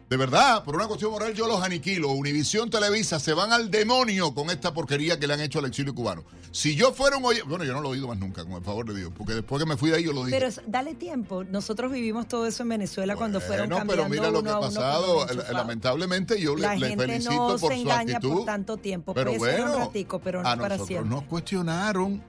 De 0.08 0.16
verdad, 0.16 0.62
por 0.62 0.76
una 0.76 0.86
cuestión 0.86 1.10
moral 1.10 1.34
yo 1.34 1.48
los 1.48 1.60
aniquilo. 1.62 2.12
Univisión 2.12 2.70
Televisa 2.70 3.18
se 3.18 3.32
van 3.32 3.52
al 3.52 3.72
demonio 3.72 4.32
con 4.34 4.50
esta 4.50 4.72
porquería 4.72 5.18
que 5.18 5.26
le 5.26 5.34
han 5.34 5.40
hecho 5.40 5.58
al 5.58 5.64
exilio 5.64 5.96
cubano. 5.96 6.22
Si 6.52 6.76
yo 6.76 6.92
fuera 6.92 7.16
un 7.16 7.24
oyente, 7.24 7.48
bueno, 7.48 7.64
yo 7.64 7.72
no 7.72 7.80
lo 7.80 7.88
he 7.88 7.92
oído 7.92 8.06
más 8.06 8.16
nunca, 8.16 8.44
con 8.44 8.52
el 8.52 8.62
favor 8.62 8.86
de 8.86 9.00
Dios, 9.00 9.12
porque 9.16 9.34
después 9.34 9.60
que 9.60 9.68
me 9.68 9.76
fui 9.76 9.90
de 9.90 9.96
ahí 9.96 10.04
yo 10.04 10.12
lo 10.12 10.24
dije. 10.24 10.38
Pero 10.38 10.52
dale 10.68 10.94
tiempo. 10.94 11.42
Nosotros 11.42 11.90
vivimos 11.90 12.28
todo 12.28 12.46
eso 12.46 12.62
en 12.62 12.68
Venezuela 12.68 13.16
cuando 13.16 13.40
fueron 13.40 13.68
cambiando 13.68 13.94
pero 13.94 14.08
mira 14.08 14.30
lo 14.30 14.44
que 14.44 14.50
ha 14.50 14.60
pasado. 14.60 15.26
Lamentablemente 15.52 16.40
yo 16.40 16.54
le, 16.54 16.68
felicito 16.96 17.56
por 17.58 17.76
su 17.76 17.90
actitud. 17.90 18.32
por 18.32 18.44
tanto 18.44 18.76
tiempo. 18.76 19.12
Pero 19.12 19.34
bueno, 19.34 19.72
un 19.72 19.78
ratico, 19.78 20.20
pero 20.20 20.42
no 20.42 20.48
a 20.48 20.56
para 20.56 20.68
nosotros 20.68 20.86
siempre. 20.86 21.10
nos 21.10 21.24
cuestionaron 21.24 22.22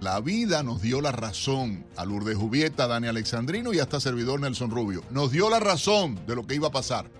la 0.00 0.20
vida 0.20 0.62
nos 0.62 0.80
dio 0.80 1.00
la 1.00 1.10
razón 1.10 1.84
a 1.96 2.04
Lourdes 2.04 2.36
Jubieta, 2.36 2.86
Dani 2.86 3.08
Alexandrino 3.08 3.72
y 3.72 3.80
hasta 3.80 3.98
servidor 3.98 4.38
Nelson 4.40 4.70
Rubio. 4.70 5.02
Nos 5.10 5.32
dio 5.32 5.50
la 5.50 5.58
razón 5.58 6.20
de 6.26 6.36
lo 6.36 6.46
que 6.46 6.54
iba 6.54 6.68
a 6.68 6.72
pasar. 6.72 7.10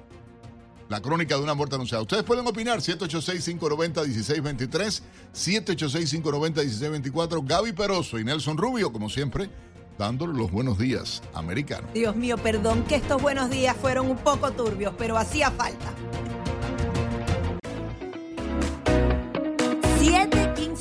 La 0.89 1.03
crónica 1.03 1.37
de 1.37 1.43
una 1.43 1.55
muerte 1.55 1.75
anunciada. 1.75 2.03
Ustedes 2.03 2.23
pueden 2.23 2.47
opinar 2.47 2.79
786-590-1623, 2.79 5.03
786-590-1624. 5.35 7.45
Gaby 7.45 7.73
Peroso 7.73 8.17
y 8.19 8.25
Nelson 8.25 8.57
Rubio, 8.57 8.93
como 8.93 9.11
siempre, 9.11 9.51
dándole 9.99 10.39
los 10.39 10.51
buenos 10.51 10.79
días 10.79 11.23
americanos. 11.35 11.93
Dios 11.93 12.17
mío, 12.17 12.39
perdón 12.39 12.85
que 12.85 12.95
estos 12.95 13.21
buenos 13.21 13.51
días 13.51 13.77
fueron 13.77 14.09
un 14.09 14.17
poco 14.19 14.53
turbios, 14.53 14.95
pero 14.97 15.19
hacía 15.19 15.51
falta. 15.51 15.93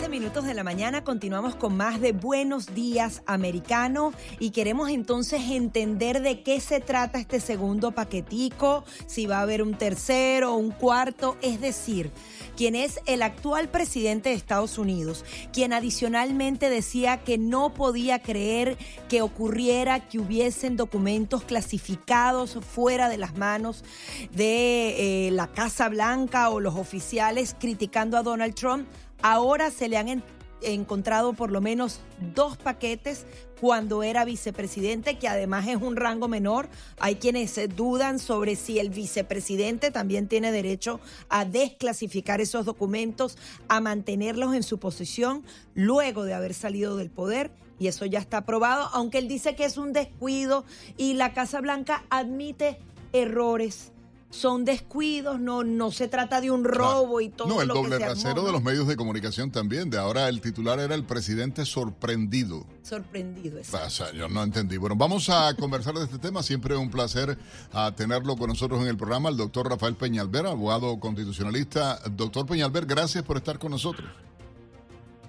7:15 0.07 0.09
minutos 0.09 0.45
de 0.45 0.53
la 0.53 0.63
mañana 0.63 1.03
continuamos 1.03 1.55
con 1.55 1.75
más 1.75 1.99
de 1.99 2.13
Buenos 2.13 2.73
Días 2.73 3.23
Americano 3.25 4.13
y 4.39 4.51
queremos 4.51 4.89
entonces 4.89 5.41
entender 5.49 6.21
de 6.21 6.43
qué 6.43 6.61
se 6.61 6.79
trata 6.79 7.19
este 7.19 7.39
segundo 7.41 7.91
paquetico, 7.91 8.85
si 9.05 9.25
va 9.25 9.39
a 9.39 9.41
haber 9.41 9.61
un 9.61 9.73
tercero 9.77 10.53
o 10.53 10.57
un 10.57 10.71
cuarto, 10.71 11.35
es 11.41 11.59
decir, 11.59 12.11
quien 12.55 12.75
es 12.75 13.01
el 13.05 13.21
actual 13.21 13.67
presidente 13.69 14.29
de 14.29 14.35
Estados 14.35 14.77
Unidos, 14.77 15.25
quien 15.51 15.73
adicionalmente 15.73 16.69
decía 16.69 17.17
que 17.17 17.37
no 17.37 17.73
podía 17.73 18.19
creer 18.21 18.77
que 19.09 19.21
ocurriera 19.21 20.07
que 20.07 20.19
hubiesen 20.19 20.77
documentos 20.77 21.43
clasificados 21.43 22.57
fuera 22.65 23.09
de 23.09 23.17
las 23.17 23.37
manos 23.37 23.83
de 24.31 25.27
eh, 25.27 25.31
la 25.31 25.47
Casa 25.47 25.89
Blanca 25.89 26.49
o 26.49 26.59
los 26.59 26.75
oficiales 26.75 27.55
criticando 27.59 28.17
a 28.17 28.23
Donald 28.23 28.55
Trump 28.55 28.87
Ahora 29.21 29.71
se 29.71 29.89
le 29.89 29.97
han 29.97 30.24
encontrado 30.62 31.33
por 31.33 31.51
lo 31.51 31.62
menos 31.62 32.00
dos 32.33 32.57
paquetes 32.57 33.25
cuando 33.59 34.03
era 34.03 34.25
vicepresidente, 34.25 35.17
que 35.17 35.27
además 35.27 35.67
es 35.67 35.77
un 35.77 35.95
rango 35.95 36.27
menor. 36.27 36.69
Hay 37.00 37.15
quienes 37.15 37.59
dudan 37.75 38.19
sobre 38.19 38.55
si 38.55 38.79
el 38.79 38.89
vicepresidente 38.89 39.91
también 39.91 40.27
tiene 40.27 40.51
derecho 40.51 41.00
a 41.29 41.45
desclasificar 41.45 42.41
esos 42.41 42.65
documentos, 42.65 43.38
a 43.67 43.81
mantenerlos 43.81 44.53
en 44.53 44.63
su 44.63 44.79
posición 44.79 45.43
luego 45.74 46.24
de 46.24 46.33
haber 46.33 46.53
salido 46.53 46.97
del 46.97 47.09
poder. 47.09 47.51
Y 47.79 47.88
eso 47.88 48.05
ya 48.05 48.19
está 48.19 48.38
aprobado, 48.38 48.89
aunque 48.93 49.19
él 49.19 49.27
dice 49.27 49.55
que 49.55 49.65
es 49.65 49.77
un 49.77 49.93
descuido 49.93 50.65
y 50.97 51.13
la 51.13 51.33
Casa 51.33 51.62
Blanca 51.62 52.05
admite 52.09 52.79
errores 53.13 53.91
son 54.29 54.65
descuidos, 54.65 55.39
no, 55.39 55.63
no 55.63 55.91
se 55.91 56.07
trata 56.07 56.41
de 56.41 56.51
un 56.51 56.63
robo 56.63 57.22
y 57.22 57.29
todo. 57.29 57.48
No, 57.48 57.62
el 57.62 57.67
doble 57.69 57.98
rasero 57.98 58.43
de 58.43 58.51
los 58.51 58.62
medios 58.62 58.88
de 58.88 58.96
comunicación 58.96 59.51
también. 59.51 59.89
De 59.89 59.98
ahora 59.98 60.27
el 60.27 60.41
titular 60.41 60.79
era 60.79 60.96
el 60.96 61.03
presidente 61.03 61.65
sorprendido. 61.65 62.65
Sorprendido, 62.84 63.57
exacto. 63.57 64.13
yo 64.13 64.27
no 64.27 64.43
entendí. 64.43 64.77
Bueno, 64.77 64.96
vamos 64.96 65.29
a 65.29 65.53
conversar 65.60 65.96
de 65.96 66.03
este 66.03 66.19
tema. 66.19 66.43
Siempre 66.43 66.75
es 66.75 66.79
un 66.79 66.91
placer 66.91 67.38
a 67.72 67.93
tenerlo 67.96 68.36
con 68.36 68.50
nosotros 68.50 68.81
en 68.81 68.88
el 68.88 68.98
programa, 68.98 69.29
el 69.29 69.38
doctor 69.38 69.69
Rafael 69.69 69.96
Peñalver, 69.96 70.46
abogado 70.46 71.00
constitucionalista. 71.00 72.00
Doctor 72.12 72.46
Peñalver, 72.46 72.86
gracias 72.86 73.24
por 73.24 73.38
estar 73.38 73.60
con 73.60 73.72
nosotros. 73.72 74.10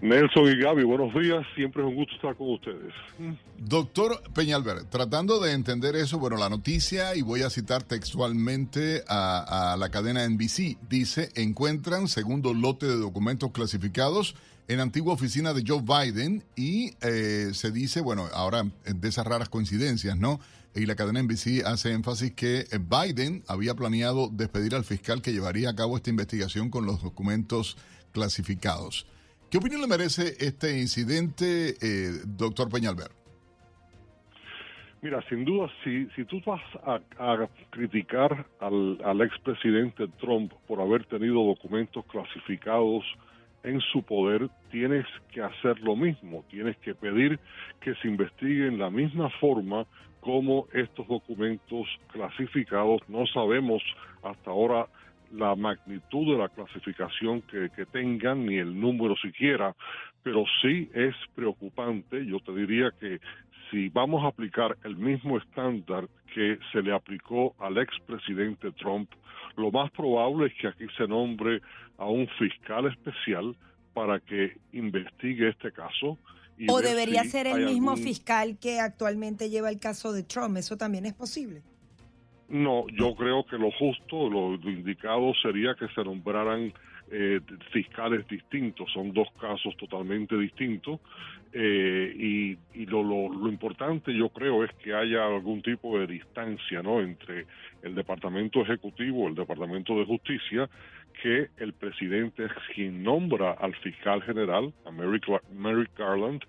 Nelson 0.00 0.46
y 0.46 0.56
Gaby, 0.56 0.84
buenos 0.84 1.12
días. 1.12 1.44
Siempre 1.56 1.82
es 1.82 1.88
un 1.88 1.96
gusto 1.96 2.14
estar 2.14 2.36
con 2.36 2.50
ustedes. 2.50 2.94
Doctor 3.58 4.22
Peñalver, 4.32 4.84
tratando 4.84 5.40
de 5.40 5.52
entender 5.52 5.96
eso, 5.96 6.18
bueno, 6.18 6.36
la 6.36 6.48
noticia, 6.48 7.16
y 7.16 7.22
voy 7.22 7.42
a 7.42 7.50
citar 7.50 7.82
textualmente 7.82 9.02
a, 9.08 9.76
la 9.78 9.88
cadena 9.90 10.28
NBC, 10.28 10.78
dice, 10.88 11.30
encuentran 11.34 12.06
segundo 12.06 12.54
lote 12.54 12.86
de 12.86 12.96
documentos 12.96 13.50
clasificados 13.50 14.36
en 14.68 14.80
antigua 14.80 15.14
oficina 15.14 15.52
de 15.52 15.64
Joe 15.66 15.82
Biden 15.82 16.44
y 16.54 16.92
eh, 17.00 17.50
se 17.52 17.72
dice, 17.72 18.00
bueno, 18.00 18.28
ahora 18.32 18.64
de 18.84 19.08
esas 19.08 19.26
raras 19.26 19.48
coincidencias, 19.48 20.16
¿no? 20.16 20.38
Y 20.74 20.86
la 20.86 20.94
cadena 20.94 21.22
NBC 21.22 21.64
hace 21.64 21.92
énfasis 21.92 22.34
que 22.34 22.66
Biden 22.78 23.42
había 23.48 23.74
planeado 23.74 24.28
despedir 24.30 24.76
al 24.76 24.84
fiscal 24.84 25.22
que 25.22 25.32
llevaría 25.32 25.70
a 25.70 25.74
cabo 25.74 25.96
esta 25.96 26.10
investigación 26.10 26.70
con 26.70 26.86
los 26.86 27.02
documentos 27.02 27.76
clasificados. 28.12 29.06
¿Qué 29.50 29.56
opinión 29.56 29.80
le 29.80 29.86
merece 29.86 30.34
este 30.40 30.78
incidente, 30.78 31.70
eh, 31.80 32.20
doctor 32.26 32.68
Peñalver? 32.68 33.08
Mira, 35.00 35.22
sin 35.30 35.46
duda, 35.46 35.70
si, 35.82 36.06
tú 36.24 36.42
vas 36.44 36.60
a, 36.84 37.48
criticar 37.70 38.46
al, 38.60 38.98
al 39.02 39.22
expresidente 39.22 40.06
Trump 40.20 40.52
por 40.66 40.82
haber 40.82 41.06
tenido 41.06 41.42
documentos 41.44 42.04
clasificados 42.06 43.04
en 43.62 43.80
su 43.80 44.02
poder, 44.02 44.50
tienes 44.70 45.06
que 45.32 45.40
hacer 45.40 45.80
lo 45.80 45.96
mismo, 45.96 46.44
tienes 46.50 46.76
que 46.78 46.94
pedir 46.94 47.38
que 47.80 47.94
se 47.96 48.08
investigue 48.08 48.66
en 48.66 48.78
la 48.78 48.90
misma 48.90 49.30
forma 49.40 49.86
como 50.20 50.66
estos 50.74 51.08
documentos 51.08 51.86
clasificados. 52.08 53.00
No 53.08 53.24
sabemos 53.26 53.82
hasta 54.22 54.50
ahora 54.50 54.88
la 55.32 55.54
magnitud 55.54 56.32
de 56.32 56.38
la 56.38 56.48
clasificación 56.48 57.42
que, 57.42 57.68
tengan, 57.86 58.46
ni 58.46 58.56
el 58.56 58.78
número 58.78 59.16
siquiera, 59.16 59.74
pero 60.22 60.44
sí 60.62 60.90
es 60.94 61.14
preocupante. 61.34 62.24
Yo 62.26 62.40
te 62.40 62.52
diría 62.52 62.90
que 62.98 63.20
si 63.70 63.88
vamos 63.88 64.24
a 64.24 64.28
aplicar 64.28 64.76
el 64.84 64.96
mismo 64.96 65.38
estándar 65.38 66.08
que 66.34 66.58
se 66.72 66.82
le 66.82 66.94
aplicó 66.94 67.54
al 67.58 67.78
expresidente 67.78 68.72
Trump, 68.72 69.10
lo 69.56 69.70
más 69.70 69.90
probable 69.90 70.46
es 70.46 70.54
que 70.60 70.68
aquí 70.68 70.86
se 70.96 71.06
nombre 71.06 71.60
a 71.98 72.06
un 72.06 72.26
fiscal 72.38 72.86
especial 72.86 73.54
para 73.92 74.20
que 74.20 74.56
investigue 74.72 75.48
este 75.48 75.72
caso. 75.72 76.18
o 76.68 76.80
debería 76.80 77.24
ser 77.24 77.46
el 77.46 77.66
mismo 77.66 77.96
fiscal 77.96 78.58
que 78.58 78.80
actualmente 78.80 79.50
lleva 79.50 79.70
el 79.70 79.78
caso 79.78 80.12
de 80.12 80.22
Trump. 80.22 80.56
¿Eso 80.56 80.76
también 80.76 81.06
es 81.06 81.14
posible? 81.14 81.62
No, 82.48 82.86
yo 82.88 83.14
creo 83.14 83.44
que 83.44 83.58
lo 83.58 83.70
justo, 83.72 84.30
lo, 84.30 84.54
indicado 84.54 85.34
sería 85.42 85.74
que 85.74 85.86
se 85.88 86.02
nombraran 86.02 86.72
eh, 87.10 87.40
fiscales 87.72 88.26
distintos. 88.26 88.90
Son 88.92 89.12
dos 89.12 89.28
casos 89.38 89.76
totalmente 89.76 90.36
distintos. 90.36 91.00
Eh, 91.52 92.12
y, 92.14 92.58
y 92.74 92.86
lo, 92.86 93.02
lo, 93.02 93.32
lo, 93.32 93.48
importante 93.48 94.14
yo 94.14 94.28
creo 94.28 94.64
es 94.64 94.72
que 94.82 94.94
haya 94.94 95.26
algún 95.26 95.62
tipo 95.62 95.98
de 95.98 96.06
distancia 96.06 96.82
¿no? 96.82 97.00
entre 97.00 97.46
el 97.82 97.94
Departamento 97.94 98.60
Ejecutivo, 98.60 99.28
el 99.28 99.34
Departamento 99.34 99.98
de 99.98 100.04
Justicia, 100.04 100.68
que 101.22 101.48
el 101.56 101.72
presidente 101.72 102.44
es 102.44 102.52
quien 102.74 103.02
nombra 103.02 103.52
al 103.52 103.74
fiscal 103.76 104.22
general, 104.22 104.72
a 104.84 104.90
Merrick 104.90 105.98
Garland, 105.98 106.42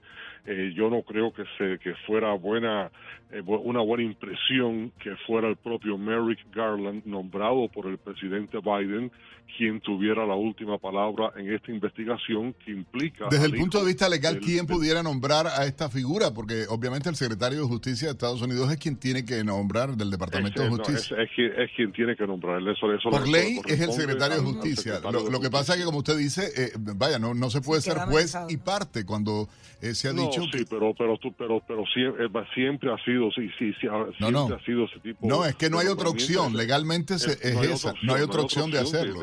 eh, 0.46 0.72
yo 0.75 0.89
no 0.89 1.01
creo 1.01 1.34
que 1.34 1.43
se 1.58 1.79
que 1.79 1.96
fuera 2.05 2.34
buena 2.34 2.91
eh, 3.31 3.41
una 3.46 3.81
buena 3.81 4.03
impresión 4.03 4.91
que 5.01 5.15
fuera 5.27 5.48
el 5.48 5.58
propio 5.58 5.98
Merrick 5.98 6.39
Garland 6.53 7.05
nombrado 7.05 7.67
por 7.69 7.88
el 7.88 7.98
presidente 7.98 8.60
Biden 8.60 9.12
quien 9.58 9.81
tuviera 9.81 10.27
la 10.27 10.36
última 10.36 10.77
palabra 10.77 11.31
en 11.36 11.51
esta 11.51 11.72
investigación 11.72 12.53
que 12.63 12.72
implica 12.72 13.27
desde 13.31 13.48
el 13.48 13.55
punto 13.55 13.79
de 13.79 13.88
vista 13.88 14.08
legal 14.08 14.39
quién 14.39 14.67
pudiera 14.67 15.01
nombrar 15.01 15.48
a 15.48 15.65
esta 15.65 15.89
figura 15.89 16.31
porque 16.34 16.65
obviamente 16.69 17.10
el 17.10 17.15
secretario 17.15 17.62
de 17.62 17.65
justicia 17.65 18.10
de 18.10 18.12
Estados 18.12 18.41
Unidos 18.41 18.72
es 18.72 18.77
quien 18.77 18.96
tiene 18.98 19.25
que 19.25 19.43
nombrar 19.43 19.96
del 19.96 20.12
departamento 20.12 20.62
de 20.62 20.69
justicia 20.69 21.17
es, 21.22 21.72
quien, 21.75 21.91
tiene 21.91 22.15
que 22.15 22.27
nombrar 22.27 22.62
eso, 22.62 22.88
por 23.10 23.27
ley 23.27 23.60
es 23.65 23.79
el 23.81 23.91
secretario 23.91 24.38
de 24.38 24.43
justicia 24.43 24.60
Justicia. 24.60 25.00
Lo, 25.12 25.39
que 25.39 25.50
pasa 25.50 25.74
es 25.74 25.79
que, 25.79 25.86
como 25.86 26.00
usted 26.00 26.17
dice, 26.17 26.51
eh, 26.55 26.72
vaya, 26.75 27.19
no, 27.19 27.34
no 27.34 27.50
se 27.50 27.62
puede 27.62 27.81
ser 27.81 27.98
juez 28.00 28.36
y 28.50 28.58
parte 28.58 29.05
cuando 29.05 29.48
eh, 29.81 29.93
se 29.96 30.10
ha 30.10 30.13
dicho. 30.13 30.28
Sí, 30.31 30.65
pero, 30.69 30.93
pero, 30.93 31.17
pero, 31.38 31.62
pero 31.67 31.86
siempre, 31.88 32.25
eh, 32.25 32.45
siempre, 32.53 32.91
ha 32.91 32.98
sido, 33.03 33.31
sí, 33.31 33.50
sí, 33.57 33.74
siempre 33.74 34.55
ha 34.55 34.65
sido 34.65 34.86
ese 34.86 35.00
tipo. 35.00 35.27
No, 35.27 35.45
es 35.45 35.55
que 35.55 35.69
no 35.69 35.79
hay 35.79 35.88
otra 35.88 36.09
opción. 36.09 36.55
Legalmente 36.55 37.15
es, 37.15 37.27
esa. 37.27 37.93
no 38.03 38.15
hay 38.15 38.21
otra 38.21 38.41
opción, 38.41 38.71
de 38.71 38.79
hacerlo. 38.79 39.21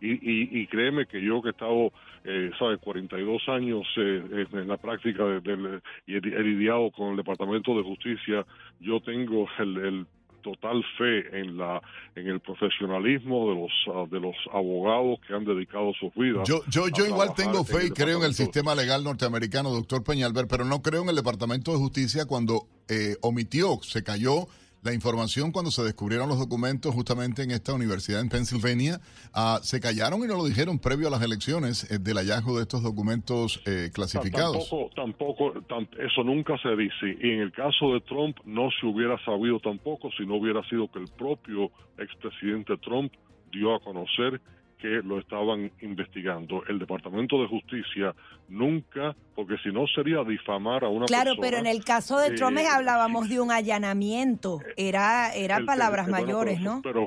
y, 0.00 0.60
y, 0.60 0.66
créeme 0.66 1.06
que 1.06 1.22
yo 1.22 1.42
que 1.42 1.48
he 1.48 1.52
estado, 1.52 1.92
eh, 2.24 2.50
¿sabes?, 2.58 2.78
42 2.80 3.42
años 3.48 3.86
en 3.96 4.68
la 4.68 4.76
práctica 4.76 5.24
del, 5.24 5.80
y 6.06 6.16
he, 6.16 6.20
lidiado 6.20 6.90
con 6.90 7.10
el 7.10 7.16
Departamento 7.16 7.76
de 7.76 7.82
Justicia, 7.82 8.44
yo 8.80 9.00
tengo 9.00 9.46
el 9.58 10.06
total 10.46 10.84
fe 10.96 11.40
en 11.40 11.58
la 11.58 11.82
en 12.14 12.28
el 12.28 12.38
profesionalismo 12.40 13.50
de 13.50 13.54
los 13.56 13.72
ah, 13.88 14.06
de 14.08 14.20
los 14.20 14.36
abogados 14.52 15.18
que 15.26 15.34
han 15.34 15.44
dedicado 15.44 15.92
sus 15.98 16.14
vidas. 16.14 16.48
Yo 16.48 16.62
yo, 16.70 16.88
yo 16.88 17.04
igual 17.04 17.34
tengo 17.34 17.64
fe 17.64 17.86
y 17.86 17.90
creo 17.90 18.18
en 18.18 18.24
el 18.24 18.34
sistema 18.34 18.74
legal 18.74 19.02
norteamericano, 19.02 19.70
doctor 19.70 20.04
Peñalver, 20.04 20.46
pero 20.46 20.64
no 20.64 20.82
creo 20.82 21.02
en 21.02 21.08
el 21.08 21.16
Departamento 21.16 21.72
de 21.72 21.78
Justicia 21.78 22.26
cuando 22.26 22.68
eh, 22.88 23.16
omitió, 23.22 23.80
se 23.82 24.04
cayó 24.04 24.46
la 24.86 24.94
información 24.94 25.50
cuando 25.50 25.70
se 25.72 25.82
descubrieron 25.82 26.28
los 26.28 26.38
documentos 26.38 26.94
justamente 26.94 27.42
en 27.42 27.50
esta 27.50 27.74
universidad 27.74 28.20
en 28.20 28.28
Pennsylvania. 28.28 29.00
Ah, 29.34 29.58
se 29.62 29.80
callaron 29.80 30.20
y 30.22 30.28
no 30.28 30.36
lo 30.36 30.44
dijeron 30.44 30.78
previo 30.78 31.08
a 31.08 31.10
las 31.10 31.22
elecciones 31.22 31.90
eh, 31.90 31.98
del 31.98 32.16
hallazgo 32.16 32.56
de 32.56 32.62
estos 32.62 32.82
documentos 32.82 33.60
eh, 33.66 33.90
clasificados. 33.92 34.70
Tampoco, 34.94 35.60
tampoco 35.60 35.98
eso 35.98 36.22
nunca 36.22 36.56
se 36.58 36.76
dice. 36.76 37.18
Y 37.20 37.32
en 37.32 37.40
el 37.40 37.52
caso 37.52 37.94
de 37.94 38.00
Trump 38.02 38.36
no 38.44 38.68
se 38.80 38.86
hubiera 38.86 39.22
sabido 39.24 39.58
tampoco 39.58 40.08
si 40.16 40.24
no 40.24 40.36
hubiera 40.36 40.62
sido 40.68 40.90
que 40.90 41.00
el 41.00 41.08
propio 41.08 41.72
expresidente 41.98 42.76
Trump 42.78 43.12
dio 43.50 43.74
a 43.74 43.80
conocer 43.80 44.40
que 44.78 45.00
lo 45.02 45.18
estaban 45.18 45.70
investigando. 45.80 46.62
El 46.68 46.78
Departamento 46.78 47.40
de 47.40 47.48
Justicia 47.48 48.14
nunca, 48.48 49.16
porque 49.34 49.56
si 49.62 49.70
no 49.70 49.86
sería 49.86 50.22
difamar 50.22 50.84
a 50.84 50.88
una 50.88 51.06
claro, 51.06 51.30
persona. 51.30 51.34
Claro, 51.34 51.40
pero 51.40 51.56
en 51.58 51.66
el 51.66 51.84
caso 51.84 52.18
de 52.18 52.32
Trump 52.32 52.58
eh, 52.58 52.66
hablábamos 52.66 53.28
de 53.28 53.40
un 53.40 53.50
allanamiento. 53.50 54.60
Era, 54.76 55.34
era 55.34 55.60
palabras 55.64 56.08
mayores, 56.08 56.60
¿no? 56.60 56.80
Pero 56.82 57.06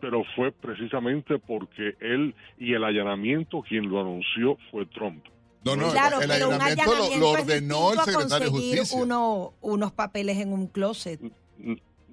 pero 0.00 0.22
fue 0.36 0.52
precisamente 0.52 1.38
porque 1.38 1.96
él 2.00 2.34
y 2.58 2.74
el 2.74 2.84
allanamiento 2.84 3.62
quien 3.62 3.88
lo 3.88 4.00
anunció 4.00 4.58
fue 4.70 4.86
Trump. 4.86 5.24
No, 5.64 5.74
no, 5.74 5.90
claro, 5.90 6.20
el, 6.20 6.28
pero 6.28 6.46
allanamiento, 6.46 7.18
lo, 7.18 7.30
ordenó 7.30 7.92
el 7.92 7.98
secretario 8.00 8.46
de 8.46 8.52
Justicia. 8.52 9.02
Uno, 9.02 9.54
unos 9.60 9.92
papeles 9.92 10.38
en 10.38 10.52
un 10.52 10.68
closet. 10.68 11.20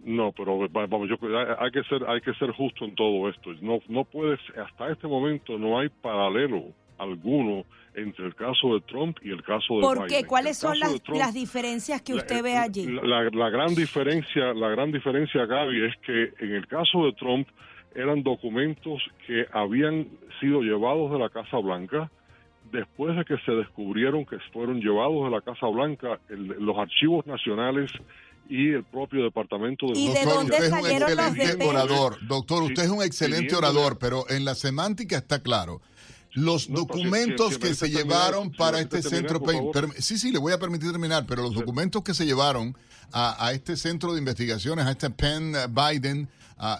No, 0.03 0.33
pero 0.33 0.67
vamos, 0.69 1.09
yo 1.09 1.17
hay 1.59 1.71
que 1.71 1.83
ser 1.83 2.03
hay 2.07 2.19
que 2.21 2.33
ser 2.33 2.51
justo 2.51 2.85
en 2.85 2.95
todo 2.95 3.29
esto. 3.29 3.53
No 3.61 3.79
no 3.87 4.03
puedes 4.03 4.39
hasta 4.57 4.91
este 4.91 5.07
momento 5.07 5.57
no 5.57 5.79
hay 5.79 5.89
paralelo 5.89 6.65
alguno 6.97 7.65
entre 7.95 8.25
el 8.25 8.35
caso 8.35 8.73
de 8.73 8.81
Trump 8.81 9.17
y 9.21 9.29
el 9.29 9.43
caso 9.43 9.75
de 9.75 9.81
¿Por 9.81 10.07
qué? 10.07 10.25
¿Cuáles 10.25 10.57
son 10.57 10.79
las, 10.79 11.01
las, 11.09 11.33
diferencias 11.33 12.01
que 12.01 12.13
usted 12.13 12.41
ve 12.41 12.57
allí? 12.57 12.87
La, 12.87 13.29
la, 13.29 13.49
gran 13.49 13.75
diferencia, 13.75 14.53
la 14.53 14.69
gran 14.69 14.91
diferencia, 14.91 15.45
Gaby, 15.45 15.85
es 15.85 15.97
que 15.97 16.33
en 16.39 16.55
el 16.55 16.67
caso 16.67 17.05
de 17.05 17.13
Trump 17.13 17.47
eran 17.95 18.23
documentos 18.23 19.01
que 19.27 19.45
habían 19.51 20.07
sido 20.39 20.61
llevados 20.61 21.11
de 21.11 21.19
la 21.19 21.29
Casa 21.29 21.57
Blanca 21.57 22.09
después 22.71 23.15
de 23.15 23.25
que 23.25 23.37
se 23.45 23.51
descubrieron 23.51 24.25
que 24.25 24.39
fueron 24.51 24.81
llevados 24.81 25.25
de 25.25 25.29
la 25.29 25.41
Casa 25.41 25.67
Blanca 25.67 26.19
los 26.29 26.77
archivos 26.77 27.27
nacionales 27.27 27.91
y 28.49 28.69
el 28.73 28.83
propio 28.83 29.23
departamento 29.23 29.87
de 29.87 29.99
¿Y 29.99 30.11
de 30.11 30.25
dónde 30.25 30.53
usted 30.53 30.69
salieron 30.69 31.09
es 31.09 31.17
un 31.17 31.25
excelente 31.25 31.65
orador, 31.65 32.27
doctor, 32.27 32.63
usted 32.63 32.83
es 32.83 32.89
un 32.89 33.03
excelente 33.03 33.55
orador, 33.55 33.97
pero 33.97 34.29
en 34.29 34.45
la 34.45 34.55
semántica 34.55 35.17
está 35.17 35.41
claro. 35.41 35.81
Los 36.33 36.67
documentos 36.67 37.59
que 37.59 37.75
se 37.75 37.89
llevaron 37.89 38.51
para 38.51 38.79
este 38.79 39.03
centro, 39.03 39.39
sí, 39.99 40.17
sí, 40.17 40.31
le 40.31 40.39
voy 40.39 40.51
a 40.51 40.57
permitir 40.57 40.91
terminar, 40.91 41.25
pero 41.27 41.43
los 41.43 41.53
documentos 41.53 42.03
que 42.03 42.15
se 42.15 42.25
llevaron 42.25 42.75
a, 43.11 43.45
a 43.45 43.51
este 43.53 43.77
centro 43.77 44.13
de 44.13 44.19
investigaciones, 44.19 44.85
a 44.85 44.91
este 44.91 45.11
Penn 45.11 45.53
Biden, 45.69 46.27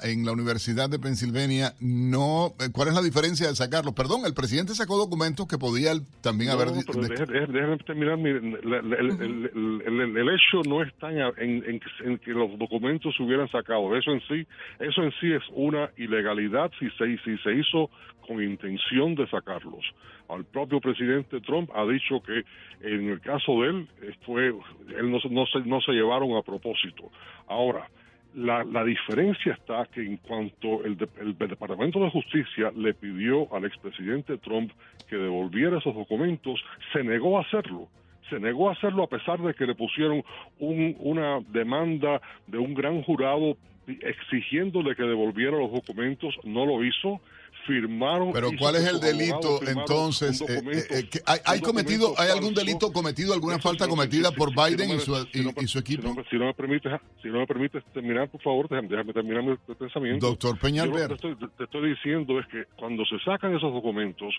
en 0.04 0.26
la 0.26 0.32
Universidad 0.32 0.90
de 0.90 1.00
Pensilvania, 1.00 1.74
no, 1.80 2.54
eh, 2.60 2.70
¿cuál 2.72 2.90
es 2.90 2.94
la 2.94 3.02
diferencia 3.02 3.48
de 3.48 3.56
sacarlo? 3.56 3.94
Perdón, 3.94 4.26
el 4.26 4.34
presidente 4.34 4.76
sacó 4.76 4.98
documentos 4.98 5.48
que 5.48 5.58
podía 5.58 5.94
también 6.22 6.52
haber... 6.52 6.68
No, 6.68 6.74
déjeme 6.74 7.78
terminar, 7.80 8.20
el, 8.20 10.30
hecho 10.30 10.62
no 10.68 10.84
está 10.84 11.12
en, 11.12 11.64
en, 11.66 11.80
que 12.20 12.32
los 12.32 12.58
documentos 12.58 13.16
se 13.16 13.24
hubieran 13.24 13.50
sacado, 13.50 13.96
eso 13.96 14.12
en 14.12 14.22
sí, 14.22 14.48
eso 14.80 15.04
en 15.04 15.12
sí 15.20 15.34
es 15.34 15.44
una 15.52 15.90
ilegalidad 15.98 16.72
si 16.80 16.90
se, 16.92 17.18
si 17.24 17.38
se 17.40 17.54
hizo 17.54 17.90
con 18.28 18.42
intención 18.42 19.16
de 19.16 19.28
sacarlos. 19.28 19.84
El 20.30 20.46
propio 20.46 20.80
presidente 20.80 21.42
Trump 21.42 21.70
ha 21.76 21.86
dicho 21.86 22.24
que 22.24 22.44
en 22.82 23.10
el 23.10 23.20
caso 23.20 23.62
de 23.62 23.70
él 23.70 23.88
fue, 24.26 24.48
él 24.48 25.12
no, 25.12 25.20
no, 25.30 25.46
se, 25.46 25.60
no 25.60 25.82
se 25.82 25.92
llevaron 25.92 26.36
a 26.36 26.42
propósito. 26.42 27.12
Ahora, 27.48 27.88
la, 28.36 28.64
la, 28.64 28.84
diferencia 28.84 29.54
está 29.54 29.86
que 29.86 30.02
en 30.02 30.18
cuanto 30.18 30.84
el, 30.84 30.98
el, 31.20 31.38
Departamento 31.38 32.00
de 32.00 32.10
Justicia 32.10 32.72
le 32.76 32.94
pidió 32.94 33.54
al 33.54 33.66
expresidente 33.66 34.38
Trump 34.38 34.72
que 35.08 35.16
devolviera 35.16 35.78
esos 35.78 35.94
documentos, 35.94 36.64
se 36.92 37.04
negó 37.04 37.38
a 37.38 37.42
hacerlo. 37.42 37.88
Se 38.30 38.40
negó 38.40 38.70
a 38.70 38.74
hacerlo 38.74 39.04
a 39.04 39.08
pesar 39.08 39.40
de 39.42 39.54
que 39.54 39.66
le 39.66 39.76
pusieron 39.76 40.24
un, 40.60 40.96
una 41.00 41.40
demanda 41.50 42.22
de 42.48 42.58
un 42.58 42.74
gran 42.74 43.04
jurado 43.04 43.58
exigiéndole 43.88 44.96
que 44.96 45.04
devolviera 45.04 45.58
los 45.58 45.72
documentos, 45.72 46.36
no 46.44 46.66
lo 46.66 46.84
hizo 46.84 47.20
firmaron. 47.66 48.32
Pero 48.34 48.50
¿cuál 48.58 48.76
es 48.76 48.86
el 48.86 49.00
delito 49.00 49.60
entonces? 49.68 50.42
Eh, 50.42 50.62
eh, 50.90 51.10
eh, 51.14 51.22
¿hay, 51.46 51.62
cometido, 51.62 52.14
¿Hay 52.18 52.30
algún 52.30 52.54
delito 52.54 52.92
cometido, 52.92 53.34
alguna 53.34 53.60
falta 53.60 53.88
cometida 53.88 54.32
por 54.32 54.50
Biden 54.54 54.92
y, 54.92 55.00
su, 55.00 55.16
y, 55.34 55.68
su 55.68 55.80
equipo? 55.80 56.16
Si 56.30 56.38
no, 56.38 56.46
me 56.46 56.54
permites, 56.54 56.92
si 57.22 57.30
no 57.30 57.40
me 57.40 57.48
permites 57.48 57.84
terminar, 57.94 58.30
por 58.30 58.42
favor, 58.42 58.70
déjame, 58.70 59.14
terminar 59.14 59.44
mi 59.44 59.56
pensamiento. 59.76 60.28
Doctor 60.28 60.60
Peñalver. 60.60 61.10
Lo 61.10 61.18
que 61.18 61.36
te 61.58 61.64
estoy, 61.64 61.90
diciendo 61.90 62.40
es 62.40 62.48
que 62.48 62.66
cuando 62.76 63.06
se 63.06 63.20
sacan 63.20 63.56
esos 63.56 63.74
documentos 63.74 64.34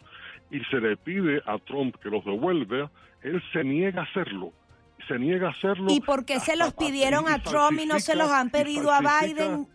y 0.50 0.60
se 0.70 0.80
le 0.80 0.96
pide 0.96 1.40
a 1.46 1.58
Trump 1.58 1.96
que 2.02 2.08
los 2.08 2.24
devuelva, 2.24 2.90
él 3.22 3.42
se 3.52 3.64
niega 3.64 4.02
a 4.02 4.04
hacerlo 4.04 4.52
se 5.06 5.18
niega 5.18 5.48
a 5.48 5.50
hacerlo. 5.50 5.88
¿Y 5.90 6.00
por 6.00 6.24
qué 6.24 6.40
se 6.40 6.56
los 6.56 6.72
pidieron 6.72 7.28
a 7.28 7.42
Trump 7.42 7.78
y 7.78 7.84
no 7.84 8.00
se 8.00 8.14
los 8.14 8.30
han 8.30 8.48
pedido 8.48 8.90
a 8.90 9.00
Biden? 9.00 9.68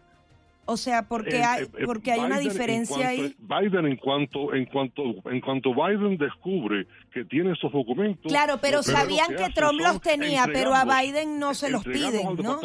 O 0.71 0.77
sea, 0.77 1.07
porque 1.07 1.41
hay, 1.41 1.65
porque 1.83 2.11
hay 2.11 2.19
una 2.19 2.37
diferencia 2.37 3.09
ahí. 3.09 3.35
Biden 3.39 3.87
en 3.87 3.97
cuanto, 3.97 4.53
en 4.53 4.65
cuanto, 4.65 5.01
en 5.25 5.41
cuanto 5.41 5.73
Biden 5.73 6.15
descubre 6.15 6.85
que 7.11 7.25
tiene 7.25 7.53
esos 7.53 7.71
documentos. 7.71 8.31
Claro, 8.31 8.59
pero 8.61 8.83
sabían 8.83 9.35
que, 9.35 9.49
Trump 9.55 9.79
los 9.81 9.99
tenía, 9.99 10.45
pero 10.45 10.75
a 10.75 10.85
Biden 10.85 11.39
no 11.39 11.55
se 11.55 11.71
los 11.71 11.83
piden, 11.83 12.35
¿no? 12.37 12.59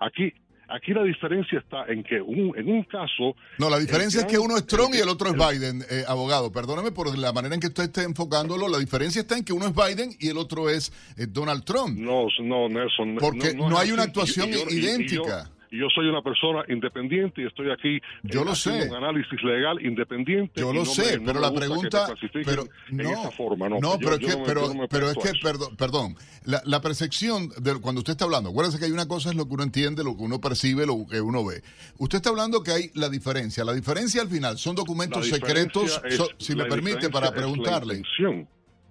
Aquí, 0.00 0.34
Aquí 0.68 0.92
la 0.94 1.02
diferencia 1.02 1.58
está 1.58 1.84
en 1.86 2.02
que 2.02 2.16
en 2.16 2.68
un 2.70 2.84
caso... 2.84 3.36
No, 3.58 3.68
la 3.68 3.78
diferencia 3.78 4.20
es 4.20 4.26
que 4.26 4.38
uno 4.38 4.56
es 4.56 4.66
Trump 4.66 4.94
y 4.94 4.98
el 4.98 5.08
otro 5.08 5.28
es 5.28 5.34
Biden, 5.34 5.84
eh, 5.90 6.04
abogado. 6.08 6.50
Perdóname 6.50 6.92
por 6.92 7.16
la 7.18 7.30
manera 7.30 7.54
en 7.54 7.60
que 7.60 7.66
usted 7.66 7.84
esté 7.84 8.04
enfocándolo. 8.04 8.68
La 8.68 8.78
diferencia 8.78 9.20
está 9.20 9.36
en 9.36 9.44
que 9.44 9.52
uno 9.52 9.66
es 9.66 9.74
Biden 9.74 10.16
y 10.18 10.28
el 10.28 10.38
otro 10.38 10.70
es 10.70 10.90
eh, 11.18 11.26
Donald 11.28 11.64
Trump. 11.64 11.98
No, 11.98 12.26
no, 12.42 12.70
Nelson. 12.70 13.16
Porque 13.20 13.52
no, 13.54 13.76
hay 13.78 13.90
una 13.90 14.04
actuación 14.04 14.48
idéntica 14.70 15.10
y 15.10 15.16
yo 15.16 15.61
soy 15.94 16.06
una 16.06 16.22
persona 16.22 16.64
independiente 16.68 17.42
y 17.42 17.46
estoy 17.46 17.70
aquí 17.70 18.00
yo 18.22 18.44
lo 18.44 18.54
sé. 18.54 18.88
un 18.88 18.94
análisis 18.94 19.42
legal 19.42 19.84
independiente. 19.84 20.60
Yo 20.60 20.72
lo 20.72 20.84
sé, 20.84 21.20
pero 21.24 21.40
la 21.40 21.52
pregunta, 21.52 22.14
pero 22.44 22.64
no, 22.90 23.30
forma, 23.32 23.68
no, 23.68 23.98
pero, 23.98 24.14
es 24.14 24.20
que, 24.20 24.42
pero, 24.44 24.72
pero 24.88 25.10
es 25.10 25.16
que, 25.16 25.32
perdón, 25.42 25.76
perdón 25.76 26.16
la, 26.44 26.62
la, 26.64 26.80
percepción 26.80 27.50
de 27.60 27.80
cuando 27.80 28.00
usted 28.00 28.12
está 28.12 28.24
hablando, 28.24 28.50
acuérdense 28.50 28.78
que 28.78 28.86
hay 28.86 28.92
una 28.92 29.06
cosa 29.06 29.30
es 29.30 29.36
lo 29.36 29.46
que 29.46 29.54
uno 29.54 29.62
entiende, 29.62 30.04
lo 30.04 30.16
que 30.16 30.22
uno 30.22 30.40
percibe, 30.40 30.86
lo 30.86 31.06
que 31.06 31.20
uno 31.20 31.44
ve. 31.44 31.62
Usted 31.98 32.16
está 32.16 32.30
hablando 32.30 32.62
que 32.62 32.72
hay 32.72 32.90
la 32.94 33.08
diferencia. 33.08 33.64
La 33.64 33.72
diferencia 33.72 34.22
al 34.22 34.28
final 34.28 34.58
son 34.58 34.74
documentos 34.74 35.28
secretos, 35.28 36.00
si 36.38 36.54
me 36.54 36.64
permite, 36.64 37.10
para 37.10 37.32
preguntarle. 37.32 38.02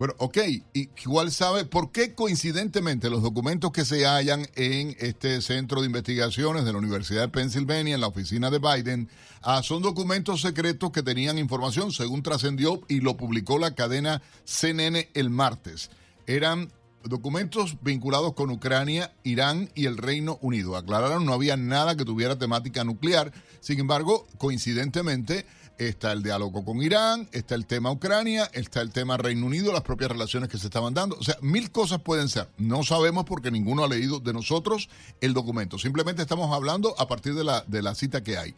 Bueno, 0.02 0.16
ok, 0.18 0.38
y 0.74 0.90
igual 1.04 1.32
sabe 1.32 1.64
por 1.64 1.92
qué 1.92 2.16
coincidentemente 2.16 3.12
los 3.12 3.22
documentos 3.22 3.72
que 3.72 3.86
se 3.86 4.08
hallan 4.08 4.48
en 4.56 4.96
este 4.98 5.44
centro 5.44 5.80
de 5.80 5.86
investigaciones 5.86 6.66
de 6.66 6.72
la 6.72 6.80
Universidad 6.80 7.22
de 7.22 7.28
Pennsylvania, 7.28 7.94
en 7.94 8.02
la 8.02 8.08
oficina 8.08 8.50
de 8.50 8.58
Biden, 8.58 9.10
ah, 9.44 9.62
son 9.62 9.84
documentos 9.84 10.42
secretos 10.42 10.90
que 10.90 11.04
tenían 11.04 11.38
información, 11.38 11.92
según 11.92 12.24
trascendió 12.24 12.82
y 12.88 13.02
lo 13.02 13.16
publicó 13.16 13.60
la 13.60 13.76
cadena 13.76 14.24
CNN 14.44 15.08
el 15.14 15.30
martes. 15.30 15.92
Eran 16.26 16.74
documentos 17.04 17.78
vinculados 17.84 18.34
con 18.34 18.50
Ucrania, 18.50 19.14
Irán 19.22 19.70
y 19.76 19.86
el 19.86 19.98
Reino 19.98 20.40
Unido. 20.42 20.78
Aclararon, 20.78 21.28
no 21.28 21.34
había 21.34 21.58
nada 21.58 21.96
que 21.96 22.06
tuviera 22.06 22.40
temática 22.40 22.84
nuclear. 22.84 23.32
Sin 23.60 23.80
embargo, 23.80 24.26
coincidentemente, 24.40 25.46
está 25.88 26.12
el 26.12 26.22
diálogo 26.22 26.64
con 26.64 26.82
Irán, 26.82 27.28
está 27.32 27.56
el 27.56 27.66
tema 27.66 27.92
Ucrania, 27.92 28.50
está 28.54 28.82
el 28.82 28.92
tema 28.92 29.18
Reino 29.18 29.46
Unido, 29.46 29.74
las 29.74 29.82
propias 29.82 30.12
relaciones 30.12 30.50
que 30.50 30.58
se 30.58 30.68
estaban 30.68 30.94
dando. 30.94 31.18
O 31.20 31.24
sea, 31.24 31.38
mil 31.42 31.72
cosas 31.72 32.02
pueden 32.02 32.30
ser. 32.30 32.50
No 32.58 32.84
sabemos 32.84 33.26
porque 33.26 33.52
ninguno 33.52 33.84
ha 33.84 33.88
leído 33.88 34.20
de 34.20 34.34
nosotros 34.34 34.90
el 35.22 35.34
documento. 35.34 35.80
Simplemente 35.80 36.22
estamos 36.22 36.54
hablando 36.54 36.94
a 37.00 37.08
partir 37.08 37.34
de 37.34 37.44
la, 37.44 37.64
de 37.68 37.82
la 37.82 37.96
cita 37.96 38.24
que 38.24 38.38
hay. 38.38 38.54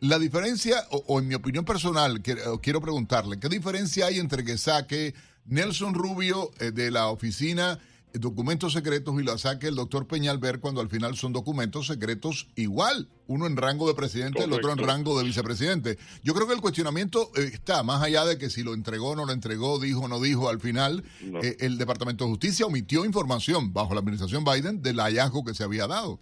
La 0.00 0.18
diferencia, 0.18 0.84
o, 0.90 1.18
en 1.18 1.28
mi 1.28 1.34
opinión 1.34 1.64
personal, 1.64 2.20
quiero 2.20 2.80
preguntarle, 2.80 3.38
¿qué 3.38 3.48
diferencia 3.48 4.06
hay 4.06 4.18
entre 4.18 4.44
que 4.44 4.58
saque 4.58 5.14
Nelson 5.46 5.94
Rubio 5.94 6.50
eh, 6.58 6.72
de 6.72 6.90
la 6.90 7.08
oficina 7.08 7.78
documentos 8.20 8.72
secretos 8.72 9.20
y 9.20 9.24
la 9.24 9.38
saque 9.38 9.66
el 9.66 9.74
doctor 9.74 10.06
Peñalver 10.06 10.60
cuando 10.60 10.80
al 10.80 10.88
final 10.88 11.16
son 11.16 11.32
documentos 11.32 11.88
secretos 11.88 12.48
igual, 12.54 13.08
uno 13.26 13.46
en 13.46 13.56
rango 13.56 13.88
de 13.88 13.94
presidente, 13.94 14.44
el 14.44 14.52
otro 14.52 14.72
en 14.72 14.78
rango 14.78 15.18
de 15.18 15.24
vicepresidente. 15.24 15.98
Yo 16.22 16.34
creo 16.34 16.46
que 16.46 16.54
el 16.54 16.60
cuestionamiento 16.60 17.30
eh, 17.36 17.50
está 17.52 17.82
más 17.82 18.02
allá 18.02 18.24
de 18.24 18.38
que 18.38 18.50
si 18.50 18.62
lo 18.62 18.74
entregó 18.74 19.10
o 19.10 19.16
no 19.16 19.26
lo 19.26 19.32
entregó, 19.32 19.80
dijo 19.80 20.02
o 20.02 20.08
no 20.08 20.20
dijo, 20.20 20.48
al 20.48 20.60
final 20.60 21.02
eh, 21.42 21.56
el 21.60 21.76
Departamento 21.76 22.24
de 22.24 22.30
Justicia 22.30 22.66
omitió 22.66 23.04
información 23.04 23.72
bajo 23.72 23.94
la 23.94 24.00
administración 24.00 24.44
Biden 24.44 24.82
del 24.82 25.00
hallazgo 25.00 25.44
que 25.44 25.54
se 25.54 25.64
había 25.64 25.86
dado. 25.86 26.20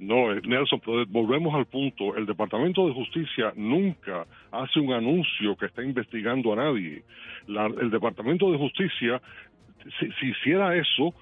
No, 0.00 0.32
eh, 0.32 0.40
Nelson, 0.42 0.80
volvemos 1.08 1.54
al 1.54 1.66
punto. 1.66 2.16
El 2.16 2.24
Departamento 2.24 2.86
de 2.86 2.94
Justicia 2.94 3.52
nunca 3.54 4.26
hace 4.50 4.80
un 4.80 4.94
anuncio 4.94 5.54
que 5.56 5.66
está 5.66 5.82
investigando 5.84 6.54
a 6.54 6.56
nadie. 6.56 7.04
el 7.46 7.90
Departamento 7.90 8.50
de 8.50 8.56
Justicia 8.56 9.20
si, 9.98 10.26
hiciera 10.26 10.76
eso, 10.76 11.14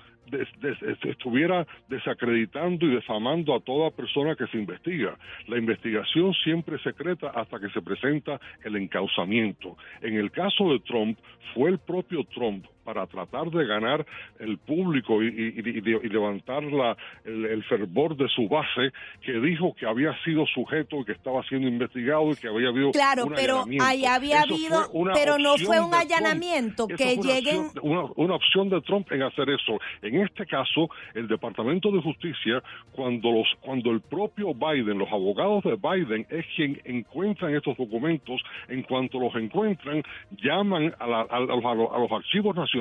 estuviera 1.04 1.66
desacreditando 1.88 2.86
y 2.86 2.94
defamando 2.94 3.54
a 3.54 3.60
toda 3.60 3.90
persona 3.90 4.36
que 4.36 4.46
se 4.48 4.58
investiga. 4.58 5.16
La 5.46 5.58
investigación 5.58 6.34
siempre 6.34 6.76
es 6.76 6.82
secreta 6.82 7.30
hasta 7.30 7.58
que 7.58 7.70
se 7.70 7.80
presenta 7.80 8.40
el 8.64 8.76
encauzamiento. 8.76 9.76
En 10.02 10.14
el 10.14 10.30
caso 10.30 10.72
de 10.72 10.80
Trump, 10.80 11.18
fue 11.54 11.70
el 11.70 11.78
propio 11.78 12.24
Trump 12.24 12.66
para 12.88 13.06
tratar 13.06 13.50
de 13.50 13.66
ganar 13.66 14.06
el 14.40 14.56
público 14.56 15.22
y, 15.22 15.60
levantar 16.08 16.62
la, 16.62 16.96
el, 17.26 17.62
fervor 17.64 18.16
de 18.16 18.26
su 18.28 18.48
base, 18.48 18.92
que 19.20 19.32
dijo 19.40 19.74
que 19.74 19.84
había 19.84 20.16
sido 20.24 20.46
sujeto 20.46 21.00
y 21.00 21.04
que 21.04 21.12
estaba 21.12 21.42
siendo 21.42 21.68
investigado 21.68 22.30
y 22.30 22.36
que 22.36 22.48
había 22.48 22.70
habido 22.70 22.92
claro, 22.92 23.26
pero 23.36 23.66
ahí 23.82 24.06
había 24.06 24.40
habido, 24.40 24.90
pero 25.12 25.36
no 25.36 25.58
fue 25.58 25.80
un 25.80 25.92
allanamiento 25.92 26.88
que 26.88 27.18
lleguen 27.18 27.68
una, 27.82 28.34
opción 28.34 28.70
de 28.70 28.80
Trump 28.80 29.12
en 29.12 29.22
hacer 29.22 29.50
eso. 29.50 29.78
En 30.00 30.22
este 30.22 30.46
caso, 30.46 30.88
el 31.12 31.28
Departamento 31.28 31.90
de 31.90 32.00
Justicia, 32.00 32.62
cuando 32.92 33.30
los 33.32 33.48
cuando 33.60 33.90
el 33.90 34.00
propio 34.00 34.54
Biden, 34.54 34.96
los 34.96 35.12
abogados 35.12 35.62
de 35.64 35.76
Biden 35.76 36.26
es 36.30 36.46
quien 36.56 36.80
encuentran 36.84 37.54
estos 37.54 37.76
documentos, 37.76 38.40
en 38.68 38.82
cuanto 38.82 39.20
los 39.20 39.34
encuentran, 39.34 40.02
llaman 40.42 40.94
a, 40.98 41.04
a 41.04 41.98
los 41.98 42.12
archivos 42.12 42.56
nacionales 42.56 42.77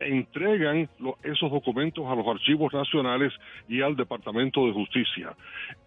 entregan 0.00 0.88
esos 1.22 1.50
documentos 1.50 2.04
a 2.06 2.14
los 2.14 2.26
archivos 2.26 2.72
nacionales 2.72 3.32
y 3.68 3.82
al 3.82 3.96
Departamento 3.96 4.66
de 4.66 4.72
Justicia. 4.72 5.34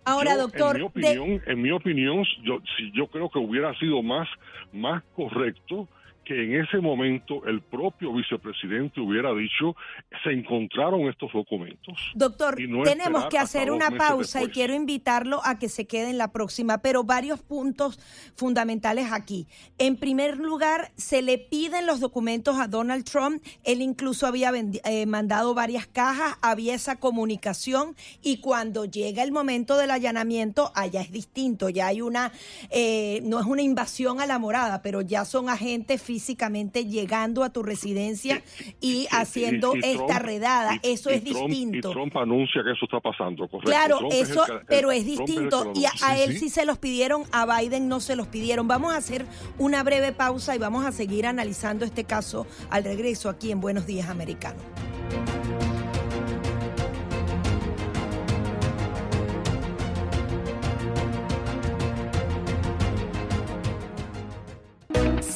Ahora, 0.05 0.35
doctor, 0.35 0.75
en 0.77 0.81
mi 0.81 0.87
opinión, 0.87 1.41
en 1.45 1.61
mi 1.61 1.71
opinión, 1.71 2.23
yo, 2.43 2.59
si 2.77 2.91
yo 2.91 3.07
creo 3.07 3.29
que 3.29 3.39
hubiera 3.39 3.77
sido 3.79 4.01
más 4.01 4.27
más 4.71 5.03
correcto 5.15 5.87
que 6.25 6.43
en 6.43 6.61
ese 6.61 6.79
momento 6.79 7.45
el 7.45 7.61
propio 7.61 8.11
vicepresidente 8.13 8.99
hubiera 8.99 9.33
dicho 9.33 9.75
se 10.23 10.31
encontraron 10.31 11.01
estos 11.07 11.31
documentos. 11.31 12.11
Doctor, 12.15 12.55
tenemos 12.83 13.27
que 13.27 13.37
hacer 13.37 13.71
una 13.71 13.91
pausa 13.91 14.43
y 14.43 14.47
quiero 14.47 14.73
invitarlo 14.73 15.41
a 15.45 15.59
que 15.59 15.69
se 15.69 15.85
quede 15.87 16.09
en 16.09 16.17
la 16.17 16.31
próxima, 16.31 16.79
pero 16.79 17.03
varios 17.03 17.41
puntos 17.41 17.99
fundamentales 18.35 19.11
aquí. 19.11 19.47
En 19.77 19.97
primer 19.97 20.37
lugar, 20.37 20.91
se 20.95 21.21
le 21.21 21.37
piden 21.37 21.85
los 21.85 21.99
documentos 21.99 22.57
a 22.59 22.67
Donald 22.67 23.05
Trump, 23.05 23.43
él 23.63 23.81
incluso 23.81 24.27
había 24.27 24.51
eh, 24.55 25.05
mandado 25.05 25.53
varias 25.53 25.87
cajas, 25.87 26.37
había 26.41 26.73
esa 26.73 26.97
comunicación 26.97 27.95
y 28.21 28.37
cuando 28.37 28.85
llega 28.85 29.23
el 29.23 29.31
momento 29.31 29.77
del 29.77 29.91
allanamiento, 29.91 30.71
allá 30.75 31.01
es 31.01 31.11
distinto, 31.11 31.69
ya 31.69 31.87
hay 31.87 32.01
una, 32.01 32.31
eh, 32.71 33.21
no 33.23 33.39
es 33.39 33.45
una 33.45 33.61
invasión 33.61 34.19
a 34.19 34.25
la 34.25 34.39
morada, 34.39 34.81
pero 34.81 35.01
ya 35.01 35.25
son 35.25 35.49
agentes 35.49 36.01
físicamente 36.15 36.85
llegando 36.85 37.43
a 37.43 37.49
tu 37.49 37.61
residencia 37.61 38.41
y 38.79 39.05
haciendo 39.11 39.73
esta 39.83 40.17
redada. 40.17 40.79
eso 40.81 41.09
es 41.09 41.25
distinto. 41.25 41.89
Y 41.89 41.93
Trump 41.93 42.15
anuncia 42.15 42.63
que 42.63 42.71
eso 42.71 42.85
está 42.85 43.01
pasando, 43.01 43.49
correcto. 43.49 43.69
Claro, 43.69 43.99
eso, 44.11 44.45
pero 44.65 44.93
es 44.93 45.05
distinto. 45.05 45.73
y 45.75 45.83
a, 46.01 46.17
él 46.17 46.39
sí, 46.39 46.47
se 46.47 46.63
los 46.63 46.77
pidieron, 46.77 47.23
a 47.33 47.45
Biden 47.45 47.89
no 47.89 47.99
se 47.99 48.15
los 48.15 48.27
pidieron. 48.27 48.65
Vamos 48.65 48.93
a 48.93 48.97
hacer 48.97 49.25
una 49.57 49.83
breve 49.83 50.13
pausa 50.13 50.55
y 50.55 50.57
vamos 50.57 50.85
a 50.85 50.93
seguir 50.93 51.25
analizando 51.25 51.83
este 51.83 52.05
caso 52.05 52.47
al 52.69 52.85
regreso 52.85 53.27
aquí 53.27 53.51
en 53.51 53.59
Buenos 53.59 53.85
Días 53.85 54.07
Americano. 54.07 54.61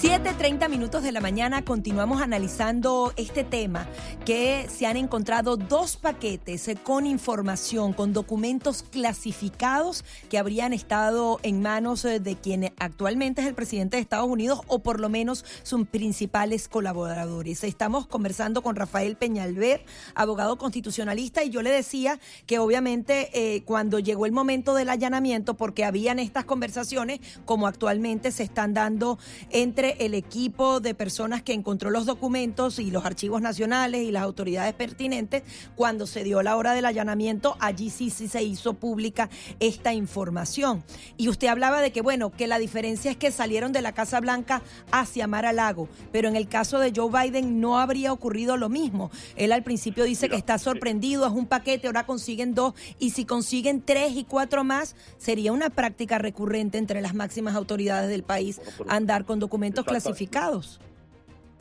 7.30 0.09 0.69
minutos 0.69 1.03
de 1.03 1.11
la 1.11 1.21
mañana 1.21 1.63
continuamos 1.63 2.19
analizando 2.19 3.13
este 3.15 3.43
tema 3.43 3.87
que 4.25 4.67
se 4.67 4.87
han 4.87 4.97
encontrado 4.97 5.55
dos 5.55 5.97
paquetes 5.97 6.67
con 6.81 7.05
información, 7.05 7.93
con 7.93 8.11
documentos 8.11 8.81
clasificados 8.81 10.03
que 10.27 10.39
habrían 10.39 10.73
estado 10.73 11.39
en 11.43 11.61
manos 11.61 12.01
de 12.01 12.37
quien 12.41 12.73
actualmente 12.79 13.41
es 13.41 13.47
el 13.47 13.53
presidente 13.53 13.97
de 13.97 14.01
Estados 14.01 14.27
Unidos 14.27 14.61
o 14.65 14.79
por 14.79 14.99
lo 14.99 15.09
menos 15.09 15.45
sus 15.61 15.87
principales 15.87 16.67
colaboradores. 16.67 17.63
Estamos 17.63 18.07
conversando 18.07 18.63
con 18.63 18.75
Rafael 18.75 19.15
Peñalver, 19.15 19.85
abogado 20.15 20.57
constitucionalista, 20.57 21.43
y 21.43 21.51
yo 21.51 21.61
le 21.61 21.69
decía 21.69 22.19
que 22.47 22.57
obviamente 22.57 23.29
eh, 23.33 23.61
cuando 23.61 23.99
llegó 23.99 24.25
el 24.25 24.31
momento 24.31 24.73
del 24.73 24.89
allanamiento, 24.89 25.53
porque 25.53 25.85
habían 25.85 26.17
estas 26.17 26.45
conversaciones 26.45 27.19
como 27.45 27.67
actualmente 27.67 28.31
se 28.31 28.41
están 28.41 28.73
dando 28.73 29.19
entre 29.51 29.98
el 29.99 30.13
equipo 30.13 30.79
de 30.79 30.95
personas 30.95 31.43
que 31.43 31.53
encontró 31.53 31.89
los 31.89 32.05
documentos 32.05 32.79
y 32.79 32.89
los 32.89 33.05
archivos 33.05 33.41
nacionales 33.41 34.03
y 34.03 34.11
las 34.11 34.23
autoridades 34.23 34.73
pertinentes, 34.73 35.43
cuando 35.75 36.07
se 36.07 36.23
dio 36.23 36.41
la 36.41 36.55
hora 36.57 36.73
del 36.73 36.85
allanamiento, 36.85 37.55
allí 37.59 37.89
sí, 37.89 38.09
sí 38.09 38.27
se 38.27 38.41
hizo 38.41 38.73
pública 38.73 39.29
esta 39.59 39.93
información. 39.93 40.83
Y 41.17 41.29
usted 41.29 41.47
hablaba 41.47 41.81
de 41.81 41.91
que, 41.91 42.01
bueno, 42.01 42.31
que 42.31 42.47
la 42.47 42.59
diferencia 42.59 43.11
es 43.11 43.17
que 43.17 43.31
salieron 43.31 43.71
de 43.71 43.81
la 43.81 43.91
Casa 43.91 44.19
Blanca 44.19 44.61
hacia 44.91 45.27
Mar 45.27 45.45
a 45.45 45.53
Lago, 45.53 45.89
pero 46.11 46.29
en 46.29 46.35
el 46.35 46.47
caso 46.47 46.79
de 46.79 46.93
Joe 46.95 47.11
Biden 47.11 47.59
no 47.59 47.77
habría 47.77 48.13
ocurrido 48.13 48.57
lo 48.57 48.69
mismo. 48.69 49.11
Él 49.35 49.51
al 49.51 49.63
principio 49.63 50.05
dice 50.05 50.29
que 50.29 50.37
está 50.37 50.57
sorprendido, 50.57 51.27
es 51.27 51.33
un 51.33 51.45
paquete, 51.45 51.87
ahora 51.87 52.05
consiguen 52.05 52.55
dos, 52.55 52.73
y 52.99 53.11
si 53.11 53.25
consiguen 53.25 53.81
tres 53.81 54.13
y 54.15 54.23
cuatro 54.23 54.63
más, 54.63 54.95
sería 55.17 55.51
una 55.51 55.69
práctica 55.69 56.17
recurrente 56.17 56.77
entre 56.77 57.01
las 57.01 57.13
máximas 57.13 57.55
autoridades 57.55 58.09
del 58.09 58.23
país 58.23 58.61
andar 58.87 59.25
con 59.25 59.39
documentos 59.39 59.85
clasificados. 59.89 60.79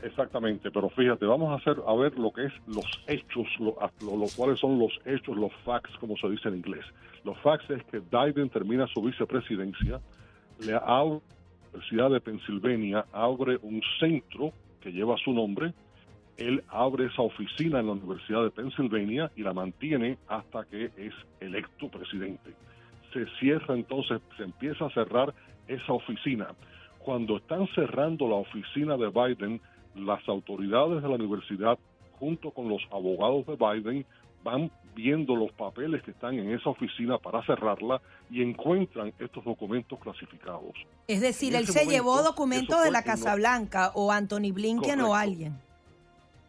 Exactamente, 0.03 0.71
pero 0.71 0.89
fíjate, 0.91 1.27
vamos 1.27 1.51
a 1.51 1.57
hacer 1.57 1.83
a 1.85 1.95
ver 1.95 2.17
lo 2.17 2.31
que 2.31 2.45
es 2.45 2.53
los 2.69 2.87
hechos, 3.09 3.47
lo, 3.59 3.75
cuáles 4.37 4.61
son 4.61 4.79
los 4.79 4.93
hechos, 5.05 5.37
los 5.37 5.53
facts, 5.65 5.91
como 5.99 6.17
se 6.17 6.29
dice 6.29 6.49
en 6.49 6.57
inglés. 6.57 6.85
Los 7.25 7.37
facts 7.39 7.69
es 7.71 7.83
que 7.85 7.99
Biden 7.99 8.49
termina 8.49 8.87
su 8.87 9.03
vicepresidencia, 9.03 10.01
le 10.61 10.75
abre 10.75 11.21
la 11.21 11.71
Universidad 11.73 12.11
de 12.11 12.21
Pensilvania, 12.21 13.07
abre 13.13 13.59
un 13.61 13.83
centro 13.99 14.53
que 14.81 14.93
lleva 14.93 15.17
su 15.17 15.33
nombre, 15.33 15.75
él 16.37 16.63
abre 16.69 17.07
esa 17.07 17.23
oficina 17.23 17.81
en 17.81 17.87
la 17.87 17.93
Universidad 17.93 18.45
de 18.45 18.51
Pensilvania 18.51 19.33
y 19.35 19.43
la 19.43 19.53
mantiene 19.53 20.17
hasta 20.29 20.65
que 20.67 20.93
es 20.97 21.13
electo 21.41 21.89
presidente. 21.89 22.55
Se 23.13 23.27
cierra 23.41 23.75
entonces, 23.75 24.21
se 24.37 24.45
empieza 24.45 24.87
a 24.87 24.91
cerrar 24.91 25.35
esa 25.67 25.93
oficina 25.93 26.55
cuando 27.09 27.39
están 27.39 27.67
cerrando 27.75 28.29
la 28.29 28.35
oficina 28.35 28.99
de 28.99 29.09
Biden, 29.09 29.63
las 29.95 30.29
autoridades 30.29 31.03
de 31.03 31.09
la 31.09 31.15
universidad, 31.15 31.79
junto 32.19 32.51
con 32.51 32.69
los 32.69 32.83
abogados 32.93 33.47
de 33.47 33.57
Biden, 33.57 34.05
van 34.45 34.71
viendo 34.95 35.35
los 35.35 35.51
papeles 35.53 36.03
que 36.03 36.11
están 36.11 36.39
en 36.39 36.53
esa 36.53 36.69
oficina 36.69 37.17
para 37.17 37.43
cerrarla 37.47 38.03
y 38.31 38.43
encuentran 38.43 39.15
estos 39.19 39.43
documentos 39.43 39.99
clasificados. 39.99 40.75
Es 41.07 41.23
decir, 41.23 41.55
él 41.55 41.67
se 41.67 41.87
llevó 41.87 42.23
documentos 42.23 42.85
de 42.85 42.91
la 42.91 43.03
Casa 43.03 43.35
Blanca 43.37 43.91
o 43.95 44.13
Anthony 44.13 44.53
Blinken 44.53 45.01
o 45.01 45.15
alguien. 45.15 45.57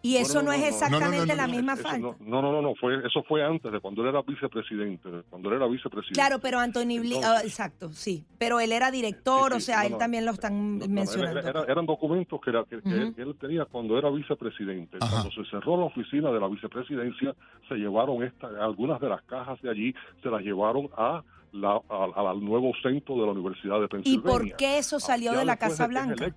Y 0.02 0.16
eso 0.16 0.42
no, 0.42 0.54
es 0.54 0.64
exactamente 0.64 1.36
la 1.36 1.48
misma 1.48 1.76
falta. 1.76 2.16
No, 2.22 2.42
no, 2.42 2.42
no, 2.42 2.62
no, 2.62 2.76
fue, 2.76 3.06
eso 3.06 3.22
fue 3.24 3.44
antes 3.44 3.70
de 3.70 3.82
cuando 3.82 4.02
él 4.02 4.10
era 4.10 4.22
vicepresidente, 4.22 5.10
cuando 5.30 5.50
él 5.50 5.56
era 5.58 5.68
vicepresidente. 5.68 6.14
Claro, 6.14 6.40
pero 6.40 6.60
Anthony 6.60 7.00
Blinken, 7.00 7.24
ah, 7.26 7.42
exacto, 7.44 7.90
sí, 7.92 8.24
pero 8.38 8.62
él 8.62 8.72
era 8.72 8.92
director, 8.92 9.54
o 9.54 9.60
sea, 9.60 9.86
él 9.86 9.98
también 9.98 10.26
lo 10.26 10.32
están 10.32 10.78
mencionando. 10.90 11.66
eran 11.68 11.86
documentos 11.86 12.40
que, 12.40 12.52
él 12.52 13.36
tenía 13.40 13.66
cuando 13.66 13.98
era 13.98 14.10
vicepresidente. 14.10 15.00
Cuando 15.00 15.32
se 15.32 15.44
cerró 15.50 15.78
la 15.78 15.86
oficina 15.86 16.32
de 16.32 16.40
la 16.40 16.48
vicepresidencia, 16.48 17.36
se 17.68 17.76
llevaron 17.76 18.24
esta, 18.24 18.48
algunas 18.64 19.02
de 19.02 19.10
las 19.10 19.22
cajas 19.24 19.62
de 19.62 19.70
allí, 19.70 19.94
se 20.24 20.30
las 20.30 20.42
llevaron 20.42 20.90
a 20.96 21.24
la, 21.52 21.82
al 21.90 22.44
nuevo 22.44 22.72
centro 22.82 23.16
de 23.16 23.26
la 23.26 23.32
Universidad 23.32 23.82
de 23.82 23.88
Pensilvania. 23.88 24.20
¿Y 24.20 24.50
por 24.50 24.56
qué 24.56 24.78
eso 24.78 25.00
salió 25.00 25.34
de 25.34 25.46
la 25.46 25.58
Casa 25.58 25.88
Blanca? 25.88 26.32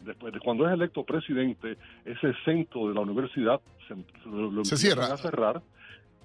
Después 0.00 0.32
de 0.32 0.40
cuando 0.40 0.66
es 0.66 0.74
electo 0.74 1.04
presidente, 1.04 1.76
ese 2.04 2.32
centro 2.44 2.88
de 2.88 2.94
la 2.94 3.00
universidad 3.00 3.60
se, 4.64 4.76
cierra. 4.76 5.12
a 5.12 5.16
cerrar. 5.16 5.62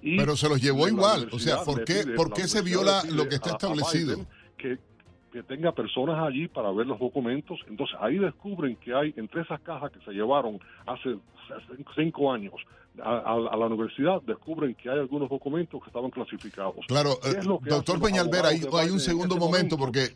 Pero 0.01 0.35
se 0.35 0.47
los 0.47 0.61
llevó 0.61 0.87
igual. 0.87 1.27
O 1.31 1.39
sea, 1.39 1.63
¿por 1.63 1.83
qué, 1.83 2.05
¿por 2.15 2.33
qué 2.33 2.47
se 2.47 2.61
viola 2.61 3.03
lo 3.11 3.27
que 3.27 3.35
está 3.35 3.51
establecido? 3.51 4.25
que, 4.57 4.77
que 5.31 5.43
tenga 5.43 5.71
personas 5.71 6.19
allí 6.19 6.47
para 6.47 6.71
ver 6.71 6.85
los 6.85 6.99
documentos. 6.99 7.59
Entonces 7.67 7.97
ahí 7.99 8.17
descubren 8.17 8.75
que 8.77 8.93
hay 8.93 9.13
entre 9.17 9.41
esas 9.41 9.59
cajas 9.61 9.91
que 9.91 9.99
se 10.01 10.11
llevaron 10.11 10.59
hace 10.85 11.17
cinco 11.95 12.31
años 12.31 12.53
a, 13.01 13.55
la 13.57 13.65
universidad, 13.67 14.21
descubren 14.23 14.75
que 14.75 14.89
hay 14.89 14.99
algunos 14.99 15.29
documentos 15.29 15.81
que 15.81 15.87
estaban 15.87 16.11
clasificados. 16.11 16.85
Claro, 16.87 17.11
eh, 17.23 17.39
doctor 17.65 18.01
Peñalver, 18.01 18.45
hay, 18.45 18.61
hay 18.73 18.89
un 18.89 18.99
segundo 18.99 19.37
momento 19.37 19.77
porque 19.77 20.09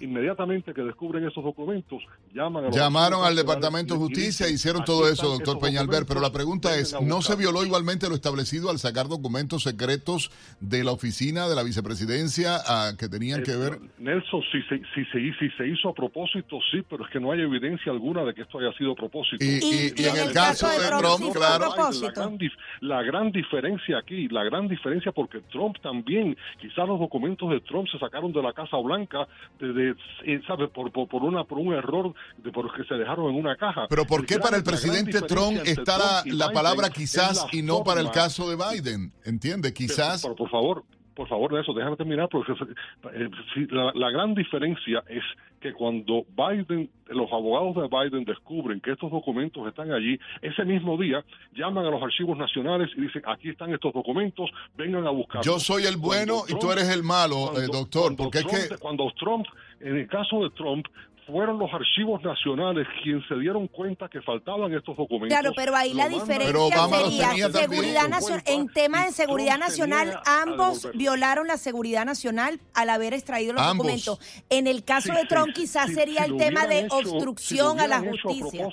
inmediatamente 0.00 0.72
que 0.72 0.82
descubren 0.82 1.26
esos 1.26 1.44
documentos, 1.44 2.02
llaman 2.32 2.66
a 2.66 2.70
Llamaron 2.70 3.24
al 3.24 3.36
Departamento 3.36 3.94
de 3.94 4.00
Justicia 4.00 4.46
e 4.46 4.52
hicieron 4.52 4.84
todo 4.84 5.08
eso, 5.08 5.28
doctor 5.28 5.58
Peñalver. 5.58 6.04
Pero 6.06 6.20
la 6.20 6.32
pregunta 6.32 6.76
es, 6.78 6.98
¿no 7.02 7.20
se 7.20 7.36
violó 7.36 7.64
igualmente 7.64 8.08
lo 8.08 8.14
establecido 8.14 8.70
al 8.70 8.78
sacar 8.78 9.08
documentos 9.08 9.64
secretos 9.64 10.30
de 10.60 10.84
la 10.84 10.92
oficina 10.92 11.48
de 11.48 11.54
la 11.54 11.62
vicepresidencia 11.62 12.56
a, 12.66 12.96
que 12.96 13.08
tenían 13.08 13.42
que 13.42 13.56
ver? 13.56 13.78
Nelson, 13.98 14.42
si 14.50 14.62
se, 14.62 14.80
si, 14.94 15.04
si 15.38 15.50
se 15.50 15.68
hizo 15.68 15.90
a 15.90 15.94
propósito, 15.94 16.58
sí, 16.70 16.82
pero 16.88 17.04
es 17.04 17.10
que 17.10 17.20
no 17.20 17.32
hay 17.32 17.40
evidencia 17.40 17.92
alguna 17.92 18.24
de 18.24 18.34
que 18.34 18.42
esto 18.42 18.58
haya 18.58 18.72
sido 18.78 18.92
a 18.92 18.96
propósito. 18.96 19.44
Y, 19.44 19.92
en, 19.96 20.16
el 20.16 20.32
caso 20.32 20.66
de 20.68 20.88
Trump, 20.98 21.34
claro. 21.34 21.74
La 21.76 22.10
gran, 22.10 22.38
la 22.80 23.02
gran 23.02 23.32
diferencia 23.32 23.98
aquí, 23.98 24.28
la 24.28 24.44
gran 24.44 24.66
diferencia 24.66 25.12
porque 25.12 25.40
Trump 25.50 25.76
también, 25.82 26.36
quizás 26.60 26.88
los 26.88 26.98
documentos 26.98 27.50
de 27.50 27.60
Trump 27.60 27.88
se 27.90 27.98
sacaron 27.98 28.32
de 28.32 28.42
la 28.42 28.52
Casa 28.52 28.76
Blanca 28.78 29.28
de, 29.66 29.94
eh, 30.24 30.40
¿sabe? 30.46 30.68
Por, 30.68 30.90
por, 30.92 31.22
una, 31.22 31.44
por 31.44 31.58
un 31.58 31.74
error 31.74 32.14
de 32.38 32.50
por 32.50 32.72
que 32.74 32.84
se 32.84 32.94
dejaron 32.94 33.30
en 33.30 33.36
una 33.36 33.56
caja. 33.56 33.86
Pero 33.88 34.04
¿por 34.06 34.24
qué 34.26 34.38
para 34.38 34.56
el 34.56 34.64
presidente 34.64 35.20
Trump 35.22 35.58
está 35.64 36.22
la, 36.26 36.50
palabra 36.50 36.90
quizás 36.90 37.46
y 37.52 37.62
no 37.62 37.84
para 37.84 38.00
el 38.00 38.10
caso 38.10 38.48
de 38.48 38.56
Biden? 38.56 39.12
¿Entiende? 39.24 39.72
Quizás... 39.72 40.26
por 40.26 40.50
favor, 40.50 40.84
por 41.18 41.26
favor, 41.26 41.52
de 41.52 41.62
eso, 41.62 41.72
déjame 41.72 41.96
terminar, 41.96 42.28
porque 42.30 42.52
eh, 42.52 43.28
la, 43.72 44.10
gran 44.12 44.36
diferencia 44.36 45.02
es 45.08 45.24
que 45.60 45.72
cuando 45.72 46.24
Biden, 46.36 46.88
los 47.08 47.32
abogados 47.32 47.74
de 47.74 47.88
Biden 47.88 48.24
descubren 48.24 48.80
que 48.80 48.92
estos 48.92 49.10
documentos 49.10 49.66
están 49.66 49.90
allí, 49.90 50.16
ese 50.42 50.64
mismo 50.64 50.96
día 50.96 51.24
llaman 51.56 51.84
a 51.86 51.90
los 51.90 52.00
archivos 52.00 52.38
nacionales 52.38 52.90
y 52.96 53.00
dicen, 53.00 53.22
aquí 53.26 53.48
están 53.48 53.74
estos 53.74 53.92
documentos, 53.92 54.48
vengan 54.76 55.08
a 55.08 55.10
buscarlos. 55.10 55.44
Yo 55.44 55.58
soy 55.58 55.86
el 55.86 55.96
bueno 55.96 56.44
y 56.48 56.56
tú 56.56 56.70
eres 56.70 56.88
el 56.88 57.02
malo, 57.02 57.50
eh, 57.60 57.66
doctor, 57.66 58.14
porque 58.14 58.38
es 58.38 58.46
que... 58.46 58.78
Cuando 58.78 59.10
Trump, 59.18 59.44
en 59.80 59.96
el 59.96 60.06
caso 60.06 60.44
de 60.44 60.50
Trump, 60.50 60.86
fueron 61.30 61.58
los 61.58 61.72
archivos 61.72 62.22
nacionales 62.22 62.86
quienes 63.02 63.26
se 63.28 63.34
dieron 63.36 63.68
cuenta 63.68 64.08
que 64.08 64.22
faltaban 64.22 64.72
estos 64.72 64.96
documentos. 64.96 65.38
Claro, 65.38 65.52
pero 65.54 65.76
ahí 65.76 65.92
la 65.92 66.08
diferencia 66.08 66.88
sería 66.88 67.50
seguridad 67.50 68.08
nacional. 68.08 68.42
En 68.46 68.68
tema 68.68 69.04
de 69.04 69.12
seguridad 69.12 69.58
nacional, 69.58 70.20
ambos 70.24 70.88
violaron 70.94 71.46
la 71.46 71.58
seguridad 71.58 72.04
nacional 72.04 72.60
al 72.74 72.90
haber 72.90 73.12
extraído 73.12 73.52
los 73.52 73.66
documentos. 73.66 74.18
En 74.48 74.66
el 74.66 74.84
caso 74.84 75.12
de 75.12 75.26
Trump, 75.26 75.54
quizás 75.54 75.92
sería 75.92 76.24
el 76.24 76.36
tema 76.36 76.66
de 76.66 76.86
obstrucción 76.90 77.78
a 77.80 77.86
la 77.86 78.00
justicia. 78.00 78.68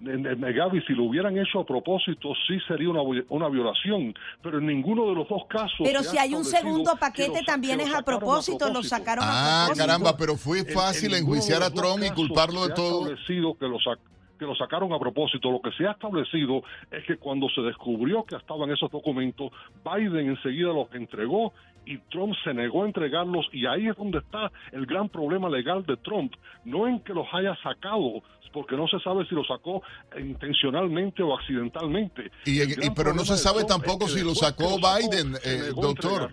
Gaby, 0.00 0.82
si 0.86 0.92
lo 0.92 1.04
hubieran 1.04 1.36
hecho 1.38 1.60
a 1.60 1.66
propósito, 1.66 2.32
sí 2.46 2.58
sería 2.68 2.90
una, 2.90 3.02
una 3.28 3.48
violación, 3.48 4.14
pero 4.42 4.58
en 4.58 4.66
ninguno 4.66 5.08
de 5.08 5.14
los 5.14 5.28
dos 5.28 5.42
casos. 5.48 5.80
Pero 5.82 6.02
si 6.02 6.18
hay 6.18 6.34
un 6.34 6.44
segundo 6.44 6.96
paquete, 6.98 7.42
también 7.44 7.80
es 7.80 7.92
a 7.92 8.02
propósito, 8.02 8.70
lo 8.70 8.82
sacaron 8.82 9.24
ah, 9.26 9.64
a 9.64 9.66
propósito. 9.66 9.86
caramba, 9.86 10.16
pero 10.16 10.36
fue 10.36 10.64
fácil 10.64 11.14
enjuiciar 11.14 11.62
a 11.62 11.70
Trump 11.70 12.02
y 12.04 12.10
culparlo 12.10 12.66
de 12.66 12.74
todo. 12.74 13.08
Establecido 13.08 13.54
que 13.58 13.66
lo 13.66 13.78
que 14.38 14.46
lo 14.46 14.54
sacaron 14.54 14.92
a 14.92 14.98
propósito. 14.98 15.50
Lo 15.50 15.60
que 15.60 15.72
se 15.72 15.86
ha 15.86 15.92
establecido 15.92 16.62
es 16.90 17.04
que 17.04 17.16
cuando 17.16 17.48
se 17.50 17.60
descubrió 17.60 18.24
que 18.24 18.36
estaban 18.36 18.70
esos 18.70 18.90
documentos, 18.90 19.50
Biden 19.84 20.30
enseguida 20.30 20.68
los 20.68 20.92
entregó 20.94 21.52
y 21.88 21.96
Trump 22.10 22.34
se 22.44 22.52
negó 22.52 22.84
a 22.84 22.86
entregarlos 22.86 23.46
y 23.50 23.64
ahí 23.64 23.88
es 23.88 23.96
donde 23.96 24.18
está 24.18 24.52
el 24.72 24.84
gran 24.84 25.08
problema 25.08 25.48
legal 25.48 25.86
de 25.86 25.96
Trump, 25.96 26.34
no 26.66 26.86
en 26.86 27.00
que 27.00 27.14
los 27.14 27.26
haya 27.32 27.56
sacado, 27.62 28.22
porque 28.52 28.76
no 28.76 28.86
se 28.88 28.98
sabe 29.00 29.26
si 29.26 29.34
lo 29.34 29.44
sacó 29.44 29.82
intencionalmente 30.18 31.22
o 31.22 31.34
accidentalmente. 31.34 32.30
Y, 32.44 32.60
pero 32.94 33.14
no 33.14 33.24
se 33.24 33.36
sabe 33.36 33.64
tampoco 33.64 34.08
si 34.08 34.22
lo 34.22 34.34
sacó 34.34 34.76
Biden, 34.76 35.34
eh, 35.44 35.72
doctor. 35.74 36.30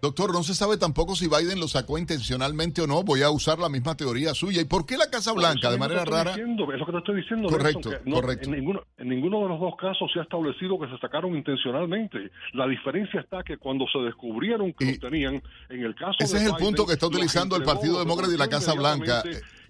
Doctor, 0.00 0.32
no 0.32 0.44
se 0.44 0.54
sabe 0.54 0.76
tampoco 0.76 1.16
si 1.16 1.26
Biden 1.26 1.58
lo 1.58 1.66
sacó 1.66 1.98
intencionalmente 1.98 2.82
o 2.82 2.86
no. 2.86 3.02
Voy 3.02 3.22
a 3.22 3.30
usar 3.30 3.58
la 3.58 3.68
misma 3.68 3.96
teoría 3.96 4.32
suya. 4.32 4.62
¿Y 4.62 4.64
por 4.64 4.86
qué 4.86 4.96
la 4.96 5.10
Casa 5.10 5.32
Blanca, 5.32 5.70
de 5.70 5.78
manera 5.78 6.04
rara? 6.04 6.36
Diciendo, 6.36 6.72
es 6.72 6.78
lo 6.78 6.86
que 6.86 6.92
te 6.92 6.98
estoy 6.98 7.16
diciendo. 7.16 7.48
Correcto, 7.48 7.90
correcto. 8.08 8.48
En 8.48 8.56
ninguno, 8.56 8.82
en 8.96 9.08
ninguno 9.08 9.42
de 9.42 9.48
los 9.48 9.60
dos 9.60 9.74
casos 9.76 10.08
se 10.12 10.20
ha 10.20 10.22
establecido 10.22 10.78
que 10.78 10.86
se 10.88 10.98
sacaron 10.98 11.36
intencionalmente. 11.36 12.30
La 12.52 12.68
diferencia 12.68 13.20
está 13.20 13.42
que 13.42 13.56
cuando 13.56 13.86
se 13.92 13.98
descubrieron 13.98 14.72
que 14.72 14.97
tenían, 14.98 15.42
en 15.68 15.84
el 15.84 15.94
caso 15.94 16.16
Ese 16.20 16.36
es 16.38 16.44
el 16.44 16.54
punto 16.56 16.86
que 16.86 16.94
está 16.94 17.06
utilizando 17.06 17.56
el 17.56 17.62
Partido 17.62 17.98
Demócrata 17.98 18.32
y 18.32 18.36
la 18.36 18.48
Casa 18.48 18.74
Blanca 18.74 19.22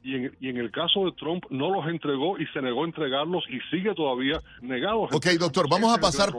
y 0.02 0.14
en, 0.14 0.36
y 0.40 0.48
en, 0.48 0.56
el 0.56 0.70
caso 0.70 1.04
de 1.04 1.12
Trump 1.12 1.44
no 1.50 1.70
los 1.70 1.86
entregó 1.86 2.38
y 2.38 2.46
se 2.46 2.62
negó 2.62 2.84
a 2.84 2.86
entregarlos 2.86 3.44
y 3.48 3.58
sigue 3.70 3.94
todavía 3.94 4.40
negado. 4.62 5.02
Ok, 5.12 5.26
doctor, 5.38 5.68
vamos 5.68 5.96
a 5.96 6.00
pasar 6.00 6.32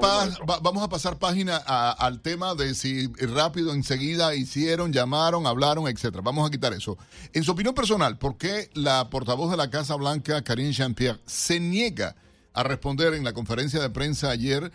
vamos 0.64 0.84
a 0.84 0.90
pasar 0.90 1.20
página 1.20 1.58
al 1.58 2.22
tema 2.22 2.56
de 2.56 2.74
si 2.74 3.08
rápido 3.34 3.74
enseguida 3.74 4.34
hicieron, 4.36 4.94
llamaron, 4.94 5.46
hablaron, 5.46 5.88
etcétera. 5.88 6.22
Vamos 6.24 6.48
a 6.48 6.52
quitar 6.52 6.74
eso. 6.74 6.98
En 7.34 7.44
su 7.44 7.52
opinión 7.52 7.76
personal, 7.76 8.18
¿por 8.18 8.38
qué 8.38 8.70
la 8.74 9.10
portavoz 9.10 9.52
de 9.52 9.58
la 9.58 9.70
Casa 9.70 9.96
Blanca, 9.96 10.44
Karine 10.44 10.72
Jean-Pierre, 10.72 11.20
se 11.26 11.60
niega 11.60 12.16
a 12.54 12.64
responder 12.64 13.14
en 13.14 13.24
la 13.24 13.34
conferencia 13.34 13.80
de 13.80 13.90
prensa 13.90 14.32
ayer? 14.32 14.72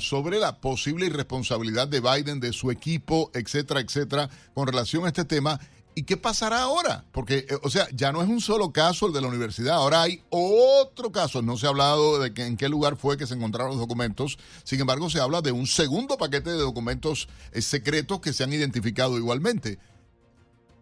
Sobre 0.00 0.38
la 0.38 0.60
posible 0.60 1.06
irresponsabilidad 1.06 1.88
de 1.88 2.00
Biden, 2.00 2.40
de 2.40 2.52
su 2.52 2.70
equipo, 2.70 3.30
etcétera, 3.34 3.80
etcétera, 3.80 4.28
con 4.54 4.66
relación 4.66 5.04
a 5.04 5.08
este 5.08 5.24
tema 5.24 5.58
¿Y 5.94 6.04
qué 6.04 6.16
pasará 6.16 6.62
ahora? 6.62 7.04
Porque, 7.12 7.46
eh, 7.48 7.58
o 7.62 7.68
sea, 7.68 7.86
ya 7.92 8.12
no 8.12 8.22
es 8.22 8.28
un 8.28 8.40
solo 8.40 8.72
caso 8.72 9.06
el 9.06 9.12
de 9.12 9.20
la 9.20 9.28
universidad, 9.28 9.74
ahora 9.74 10.02
hay 10.02 10.22
otro 10.30 11.12
caso. 11.12 11.42
No 11.42 11.58
se 11.58 11.66
ha 11.66 11.68
hablado 11.68 12.18
de 12.18 12.32
que, 12.32 12.46
en 12.46 12.56
qué 12.56 12.68
lugar 12.68 12.96
fue 12.96 13.18
que 13.18 13.26
se 13.26 13.34
encontraron 13.34 13.72
los 13.72 13.80
documentos, 13.80 14.38
sin 14.64 14.80
embargo, 14.80 15.10
se 15.10 15.20
habla 15.20 15.42
de 15.42 15.52
un 15.52 15.66
segundo 15.66 16.16
paquete 16.16 16.50
de 16.50 16.56
documentos 16.56 17.28
eh, 17.52 17.60
secretos 17.60 18.20
que 18.20 18.32
se 18.32 18.42
han 18.42 18.52
identificado 18.52 19.18
igualmente. 19.18 19.78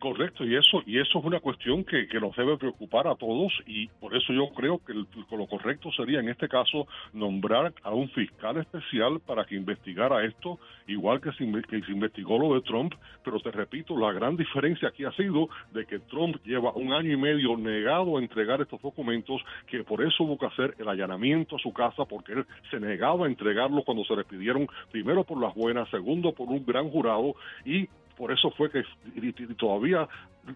Correcto, 0.00 0.46
y 0.46 0.56
eso 0.56 0.82
y 0.86 0.98
eso 0.98 1.18
es 1.18 1.24
una 1.26 1.40
cuestión 1.40 1.84
que, 1.84 2.08
nos 2.18 2.34
debe 2.34 2.56
preocupar 2.56 3.06
a 3.06 3.16
todos 3.16 3.52
y 3.66 3.86
por 4.00 4.16
eso 4.16 4.32
yo 4.32 4.48
creo 4.48 4.80
que 4.82 4.94
lo 4.94 5.46
correcto 5.46 5.92
sería 5.92 6.20
en 6.20 6.30
este 6.30 6.48
caso 6.48 6.86
nombrar 7.12 7.74
a 7.82 7.90
un 7.90 8.08
fiscal 8.08 8.56
especial 8.56 9.20
para 9.20 9.44
que 9.44 9.56
investigara 9.56 10.24
esto, 10.24 10.58
igual 10.86 11.20
que 11.20 11.32
se, 11.32 11.44
que 11.68 11.82
se 11.82 11.92
investigó 11.92 12.38
lo 12.38 12.54
de 12.54 12.62
Trump, 12.62 12.94
pero 13.22 13.40
te 13.40 13.50
repito, 13.50 13.94
la 13.94 14.10
gran 14.12 14.38
diferencia 14.38 14.88
aquí 14.88 15.04
ha 15.04 15.12
sido 15.12 15.50
de 15.72 15.84
que 15.84 15.98
Trump 15.98 16.36
lleva 16.46 16.72
un 16.72 16.94
año 16.94 17.12
y 17.12 17.18
medio 17.18 17.58
negado 17.58 18.16
a 18.16 18.20
entregar 18.20 18.62
estos 18.62 18.80
documentos, 18.80 19.42
que 19.66 19.84
por 19.84 20.02
eso 20.02 20.24
hubo 20.24 20.38
que 20.38 20.46
hacer 20.46 20.74
el 20.78 20.88
allanamiento 20.88 21.56
a 21.56 21.58
su 21.58 21.74
casa, 21.74 22.06
porque 22.06 22.32
él 22.32 22.46
se 22.70 22.80
negaba 22.80 23.26
a 23.26 23.28
entregarlos 23.28 23.84
cuando 23.84 24.04
se 24.04 24.16
les 24.16 24.24
pidieron, 24.24 24.66
primero 24.90 25.24
por 25.24 25.38
las 25.38 25.54
buenas, 25.54 25.90
segundo 25.90 26.32
por 26.32 26.48
un 26.48 26.64
gran 26.64 26.88
jurado, 26.88 27.34
y 27.66 27.86
por 28.20 28.30
eso 28.30 28.50
fue 28.50 28.70
que 28.70 28.84
todavía 29.56 30.06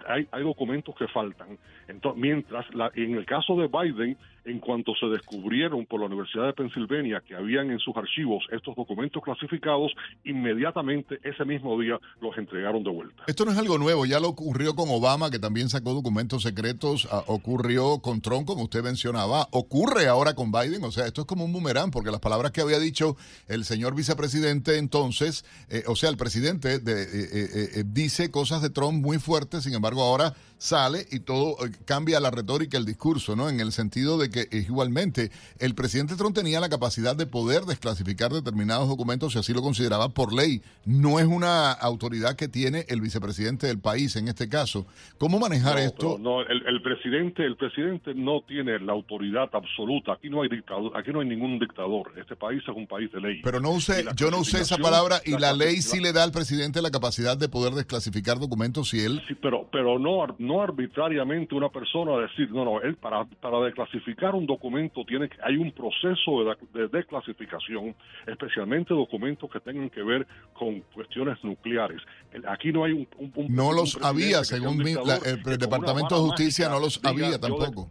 hay, 0.06 0.26
hay 0.30 0.42
documentos 0.42 0.94
que 0.96 1.08
faltan. 1.08 1.58
Entonces, 1.88 2.20
mientras 2.20 2.66
en 2.94 3.14
el 3.14 3.26
caso 3.26 3.56
de 3.56 3.68
Biden, 3.68 4.16
en 4.44 4.58
cuanto 4.58 4.92
se 4.94 5.06
descubrieron 5.06 5.86
por 5.86 6.00
la 6.00 6.06
Universidad 6.06 6.46
de 6.46 6.52
Pensilvania 6.52 7.22
que 7.26 7.34
habían 7.34 7.70
en 7.70 7.78
sus 7.78 7.96
archivos 7.96 8.44
estos 8.50 8.76
documentos 8.76 9.22
clasificados, 9.22 9.92
inmediatamente 10.24 11.18
ese 11.22 11.44
mismo 11.44 11.80
día 11.80 11.98
los 12.20 12.36
entregaron 12.36 12.82
de 12.84 12.90
vuelta. 12.90 13.24
Esto 13.26 13.44
no 13.44 13.52
es 13.52 13.58
algo 13.58 13.78
nuevo, 13.78 14.04
ya 14.04 14.20
lo 14.20 14.28
ocurrió 14.28 14.74
con 14.74 14.88
Obama, 14.90 15.30
que 15.30 15.38
también 15.38 15.68
sacó 15.68 15.94
documentos 15.94 16.42
secretos, 16.42 17.08
ah, 17.10 17.22
ocurrió 17.26 18.00
con 18.00 18.20
Trump, 18.20 18.46
como 18.46 18.64
usted 18.64 18.82
mencionaba, 18.82 19.48
ocurre 19.50 20.08
ahora 20.08 20.34
con 20.34 20.52
Biden, 20.52 20.84
o 20.84 20.90
sea, 20.90 21.06
esto 21.06 21.22
es 21.22 21.26
como 21.26 21.44
un 21.44 21.52
boomerang, 21.52 21.90
porque 21.90 22.10
las 22.10 22.20
palabras 22.20 22.52
que 22.52 22.60
había 22.60 22.78
dicho 22.78 23.16
el 23.48 23.64
señor 23.64 23.94
vicepresidente 23.94 24.78
entonces, 24.78 25.44
eh, 25.70 25.84
o 25.86 25.96
sea, 25.96 26.10
el 26.10 26.16
presidente 26.16 26.78
de, 26.78 27.02
eh, 27.02 27.68
eh, 27.76 27.84
dice 27.86 28.30
cosas 28.30 28.60
de 28.62 28.70
Trump 28.70 29.02
muy 29.02 29.18
fuertes, 29.18 29.64
sin 29.64 29.73
embargo 29.74 30.02
ahora 30.02 30.34
sale 30.64 31.04
y 31.10 31.20
todo 31.20 31.56
eh, 31.64 31.70
cambia 31.84 32.20
la 32.20 32.30
retórica, 32.30 32.78
el 32.78 32.86
discurso, 32.86 33.36
¿no? 33.36 33.48
En 33.48 33.60
el 33.60 33.72
sentido 33.72 34.16
de 34.18 34.30
que 34.30 34.48
igualmente 34.56 35.30
el 35.58 35.74
presidente 35.74 36.16
Trump 36.16 36.34
tenía 36.34 36.58
la 36.60 36.68
capacidad 36.68 37.14
de 37.14 37.26
poder 37.26 37.64
desclasificar 37.64 38.32
determinados 38.32 38.88
documentos 38.88 39.34
si 39.34 39.38
así 39.38 39.52
lo 39.52 39.62
consideraba 39.62 40.08
por 40.08 40.32
ley. 40.32 40.62
No 40.86 41.20
es 41.20 41.26
una 41.26 41.72
autoridad 41.72 42.36
que 42.36 42.48
tiene 42.48 42.86
el 42.88 43.00
vicepresidente 43.00 43.66
del 43.66 43.78
país 43.78 44.16
en 44.16 44.28
este 44.28 44.48
caso. 44.48 44.86
¿Cómo 45.18 45.38
manejar 45.38 45.78
esto? 45.78 46.18
No, 46.18 46.40
el, 46.40 46.82
presidente, 46.82 47.44
el 47.44 47.56
presidente 47.56 48.14
no 48.14 48.42
tiene 48.46 48.78
la 48.78 48.92
autoridad 48.92 49.50
absoluta. 49.52 50.14
Aquí 50.14 50.30
no 50.30 50.42
hay 50.42 50.48
dictador, 50.48 50.96
aquí 50.96 51.10
no 51.12 51.20
hay 51.20 51.28
ningún 51.28 51.58
dictador. 51.58 52.12
Este 52.16 52.36
país 52.36 52.62
es 52.62 52.74
un 52.74 52.86
país 52.86 53.12
de 53.12 53.20
ley. 53.20 53.40
Pero 53.42 53.60
no 53.60 53.70
usé, 53.70 54.04
yo 54.16 54.30
no 54.30 54.38
usé 54.38 54.60
esa 54.60 54.78
palabra 54.78 55.20
y 55.24 55.32
la, 55.38 55.52
ley 55.52 55.82
sí 55.82 56.00
le 56.00 56.12
da 56.12 56.24
al 56.24 56.32
presidente 56.32 56.80
la 56.80 56.90
capacidad 56.90 57.36
de 57.36 57.48
poder 57.48 57.74
desclasificar 57.74 58.38
documentos 58.38 58.88
si 58.88 59.00
él. 59.00 59.22
Sí, 59.28 59.34
pero 59.34 59.63
pero 59.70 59.84
pero 59.84 59.98
no 59.98 60.34
no 60.38 60.62
arbitrariamente 60.62 61.54
una 61.54 61.68
persona 61.68 62.16
decir 62.18 62.50
no 62.50 62.64
no 62.64 62.80
él 62.80 62.96
para 62.96 63.24
para 63.24 63.60
declasificar 63.60 64.34
un 64.34 64.46
documento 64.46 65.04
tiene 65.04 65.28
que 65.28 65.36
hay 65.42 65.56
un 65.56 65.72
proceso 65.72 66.56
de, 66.72 66.88
declasificación 66.88 67.94
especialmente 68.26 68.94
documentos 68.94 69.50
que 69.50 69.60
tengan 69.60 69.90
que 69.90 70.02
ver 70.02 70.26
con 70.54 70.80
cuestiones 70.94 71.36
nucleares. 71.42 72.00
Aquí 72.48 72.72
no 72.72 72.84
hay 72.84 72.92
un, 72.92 73.06
no 73.48 73.72
los 73.72 74.02
había 74.02 74.42
según 74.44 74.80
el 74.80 75.58
departamento 75.58 76.14
de 76.14 76.20
justicia 76.22 76.68
no 76.68 76.80
los 76.80 77.00
había 77.04 77.38
tampoco 77.38 77.90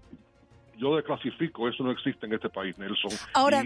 yo, 0.75 0.97
declasifico 0.97 1.69
eso 1.69 1.83
no 1.83 1.91
existe 1.91 2.25
en 2.25 2.33
este 2.33 2.49
país 2.49 2.77
Nelson. 2.77 3.11
Ahora 3.33 3.63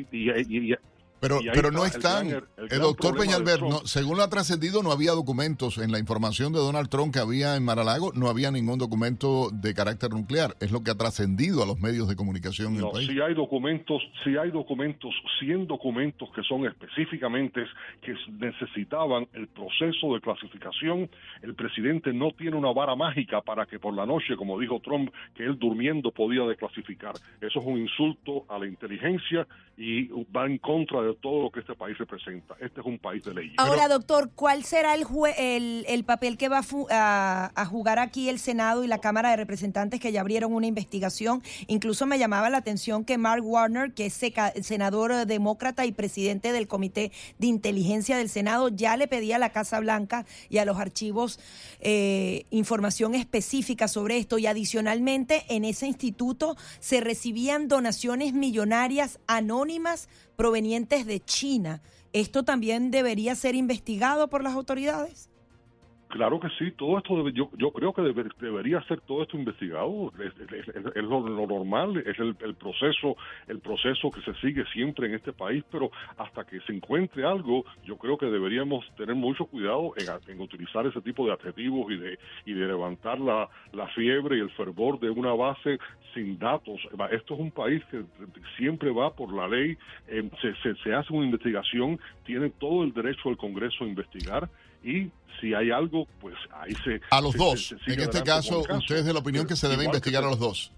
pero, 1.19 1.39
pero 1.53 1.71
no 1.71 1.85
están. 1.85 2.27
El, 2.29 2.79
doctor 2.79 3.17
Peñalver, 3.17 3.61
no, 3.61 3.79
según 3.85 4.17
lo 4.17 4.23
ha 4.23 4.29
trascendido, 4.29 4.83
no 4.83 4.91
había 4.91 5.11
documentos 5.11 5.77
en 5.77 5.91
la 5.91 5.99
información 5.99 6.53
de 6.53 6.59
Donald 6.59 6.89
Trump 6.89 7.13
que 7.13 7.19
había 7.19 7.55
en 7.55 7.63
Maralago, 7.63 8.11
no 8.13 8.29
había 8.29 8.51
ningún 8.51 8.77
documento 8.77 9.49
de 9.51 9.73
carácter 9.73 10.11
nuclear. 10.11 10.55
Es 10.59 10.71
lo 10.71 10.83
que 10.83 10.91
ha 10.91 10.95
trascendido 10.95 11.63
a 11.63 11.65
los 11.65 11.79
medios 11.79 12.07
de 12.07 12.15
comunicación 12.15 12.75
en 12.75 12.85
el 12.85 12.91
país. 12.91 13.07
Si 13.07 13.19
hay 13.19 13.33
documentos, 13.33 14.01
si 14.23 14.37
hay 14.37 14.51
documentos, 14.51 15.13
100 15.39 15.67
documentos 15.67 16.29
que 16.35 16.43
son 16.43 16.65
específicamente 16.65 17.63
que 18.01 18.13
necesitaban 18.39 19.27
el 19.33 19.47
proceso 19.47 20.13
de 20.13 20.21
clasificación, 20.21 21.09
el 21.41 21.55
presidente 21.55 22.13
no 22.13 22.31
tiene 22.31 22.55
una 22.55 22.71
vara 22.71 22.95
mágica 22.95 23.41
para 23.41 23.65
que 23.65 23.79
por 23.79 23.93
la 23.93 24.05
noche, 24.05 24.35
como 24.35 24.59
dijo 24.59 24.79
Trump, 24.79 25.11
que 25.35 25.43
él 25.43 25.57
durmiendo 25.57 26.11
podía 26.11 26.43
declasificar. 26.43 27.15
Eso 27.41 27.59
es 27.59 27.65
un 27.65 27.77
insulto 27.77 28.45
a 28.49 28.59
la 28.59 28.67
inteligencia 28.67 29.47
y 29.77 30.07
va 30.31 30.45
en 30.45 30.57
contra 30.57 31.01
de 31.01 31.06
todo 31.15 31.43
lo 31.43 31.51
que 31.51 31.61
este 31.61 31.75
país 31.75 31.97
representa. 31.97 32.55
Este 32.59 32.81
es 32.81 32.85
un 32.85 32.99
país 32.99 33.23
de 33.23 33.33
leyes. 33.33 33.53
Ahora, 33.57 33.87
doctor, 33.87 34.31
¿cuál 34.35 34.63
será 34.63 34.95
el, 34.95 35.05
el, 35.37 35.85
el, 35.87 36.03
papel 36.03 36.37
que 36.37 36.49
va 36.49 36.61
a, 36.89 37.65
jugar 37.65 37.99
aquí 37.99 38.29
el 38.29 38.39
Senado 38.39 38.83
y 38.83 38.87
la 38.87 38.99
Cámara 38.99 39.31
de 39.31 39.37
Representantes 39.37 39.99
que 39.99 40.11
ya 40.11 40.21
abrieron 40.21 40.53
una 40.53 40.67
investigación? 40.67 41.41
Incluso 41.67 42.05
me 42.05 42.19
llamaba 42.19 42.49
la 42.49 42.57
atención 42.57 43.05
que 43.05 43.17
Mark 43.17 43.45
Warner, 43.45 43.93
que 43.93 44.07
es 44.07 44.21
senador 44.61 45.25
demócrata 45.25 45.85
y 45.85 45.91
presidente 45.91 46.51
del 46.51 46.67
Comité 46.67 47.11
de 47.37 47.47
Inteligencia 47.47 48.17
del 48.17 48.29
Senado, 48.29 48.69
ya 48.69 48.97
le 48.97 49.07
pedía 49.07 49.37
a 49.37 49.39
la 49.39 49.51
Casa 49.51 49.79
Blanca 49.79 50.25
y 50.49 50.57
a 50.57 50.65
los 50.65 50.77
archivos 50.77 51.39
eh, 51.79 52.45
información 52.49 53.15
específica 53.15 53.87
sobre 53.87 54.17
esto. 54.17 54.37
Y 54.37 54.47
adicionalmente, 54.47 55.45
en 55.49 55.65
ese 55.65 55.87
instituto 55.87 56.55
se 56.79 57.01
recibían 57.01 57.67
donaciones 57.67 58.33
millonarias 58.33 59.19
anónimas 59.27 60.09
provenientes 60.37 61.05
de 61.05 61.19
China. 61.19 61.81
¿Esto 62.13 62.43
también 62.43 62.91
debería 62.91 63.35
ser 63.35 63.55
investigado 63.55 64.29
por 64.29 64.43
las 64.43 64.53
autoridades? 64.53 65.26
Claro 66.09 66.39
que 66.39 66.47
sí, 66.57 66.71
todo 66.71 66.97
esto 66.97 67.17
debe, 67.17 67.33
yo, 67.33 67.49
yo 67.57 67.71
creo 67.71 67.91
que 67.91 68.01
debería 68.01 68.81
ser 68.83 69.01
todo 69.01 69.23
esto 69.23 69.35
investigado, 69.35 70.13
es, 70.95 71.03
lo, 71.03 71.47
normal, 71.47 71.97
es 71.97 72.17
el, 72.17 72.33
proceso, 72.55 73.17
el 73.47 73.59
proceso 73.59 74.09
que 74.09 74.21
se 74.21 74.33
sigue 74.35 74.63
siempre 74.71 75.07
en 75.07 75.15
este 75.15 75.33
país, 75.33 75.65
pero 75.69 75.91
hasta 76.17 76.45
que 76.45 76.61
se 76.61 76.71
encuentre 76.71 77.25
algo, 77.25 77.65
yo 77.83 77.97
creo 77.97 78.17
que 78.17 78.27
deberíamos 78.27 78.85
tener 78.95 79.15
mucho 79.15 79.47
cuidado 79.47 79.93
en, 79.97 80.39
utilizar 80.39 80.85
ese 80.87 81.01
tipo 81.01 81.25
de 81.25 81.33
adjetivos 81.33 81.91
y 81.91 81.97
de, 81.97 82.17
y 82.45 82.53
de 82.53 82.67
levantar 82.67 83.19
la, 83.19 83.49
la 83.73 83.87
fiebre 83.87 84.37
y 84.37 84.39
el 84.39 84.49
fervor 84.51 85.01
de 85.01 85.09
una 85.09 85.33
base 85.33 85.77
sin 86.13 86.39
datos. 86.39 86.79
Esto 87.11 87.33
es 87.33 87.39
un 87.39 87.51
país 87.51 87.83
que 87.91 88.03
siempre 88.55 88.91
va 88.91 89.13
por 89.13 89.33
la 89.33 89.47
ley, 89.47 89.77
eh, 90.07 90.29
se, 90.41 90.55
se, 90.63 90.73
se 90.81 90.93
hace 90.93 91.11
una 91.11 91.25
investigación, 91.25 91.99
tiene 92.23 92.49
todo 92.51 92.83
el 92.83 92.93
derecho 92.93 93.29
el 93.29 93.35
Congreso 93.35 93.83
a 93.83 93.87
investigar 93.87 94.49
y 94.87 95.11
si 95.39 95.53
hay 95.53 95.69
algo, 95.69 96.07
pues 96.21 96.35
ahí 96.53 96.73
se... 96.83 97.01
A 97.11 97.21
los 97.21 97.35
dos. 97.35 97.75
en 97.85 97.99
este 97.99 98.23
caso, 98.23 98.63
usted 98.69 98.97
es 98.97 99.05
de 99.05 99.13
la 99.13 99.19
opinión 99.19 99.45
que 99.45 99.55
se 99.55 99.67
debe 99.67 99.83
investigar 99.83 100.23
a 100.23 100.29
los 100.29 100.39
dos. 100.39 100.71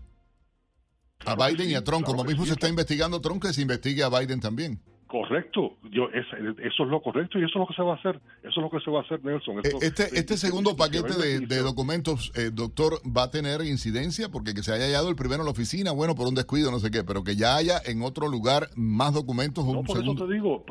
A 1.26 1.36
Biden 1.36 1.70
y 1.70 1.76
a 1.76 1.84
Trump, 1.84 2.06
como 2.06 2.24
mismo 2.24 2.46
se 2.46 2.54
está 2.54 2.68
investigando 2.68 3.22
Trump, 3.22 3.42
que 3.42 3.54
se 3.54 3.62
investigue 3.62 4.04
a 4.04 4.10
Biden 4.10 4.40
también. 4.40 4.82
Correcto, 5.10 5.76
yo 5.90 6.08
eso 6.12 6.84
es 6.84 6.88
lo 6.88 7.02
correcto 7.02 7.40
y 7.40 7.44
eso 7.44 7.54
es 7.54 7.56
lo 7.56 7.66
que 7.66 7.74
se 7.74 7.82
va 7.82 7.94
a 7.94 7.96
hacer, 7.96 8.20
eso 8.44 8.50
es 8.50 8.58
lo 8.58 8.70
que 8.70 8.80
se 8.80 8.92
va 8.92 9.00
a 9.00 9.02
hacer, 9.02 9.26
Nelson. 9.26 9.58
Eh, 9.58 9.72
este 9.82 10.04
este 10.14 10.38
segundo 10.38 10.76
paquete 10.78 11.14
de, 11.48 11.58
documentos, 11.64 12.32
eh, 12.36 12.52
doctor, 12.54 13.02
va 13.06 13.24
a 13.24 13.32
tener 13.32 13.62
incidencia 13.62 14.30
porque 14.30 14.54
que 14.54 14.62
se 14.62 14.72
haya 14.72 14.86
hallado 14.86 15.10
el 15.10 15.16
primero 15.16 15.42
en 15.42 15.46
la 15.46 15.52
oficina, 15.52 15.94
bueno, 15.94 16.14
por 16.14 16.28
un 16.28 16.36
descuido, 16.36 16.70
no 16.70 16.78
sé 16.78 16.92
qué, 16.92 17.04
pero 17.04 17.24
que 17.24 17.36
ya 17.36 17.56
haya 17.56 17.82
en 17.88 18.04
otro 18.04 18.28
lugar 18.28 18.68
más 18.76 19.16
documentos. 19.16 19.66
No, 19.66 19.82
por 19.82 19.98
eso 19.98 20.14
te 20.14 20.32
digo, 20.32 20.64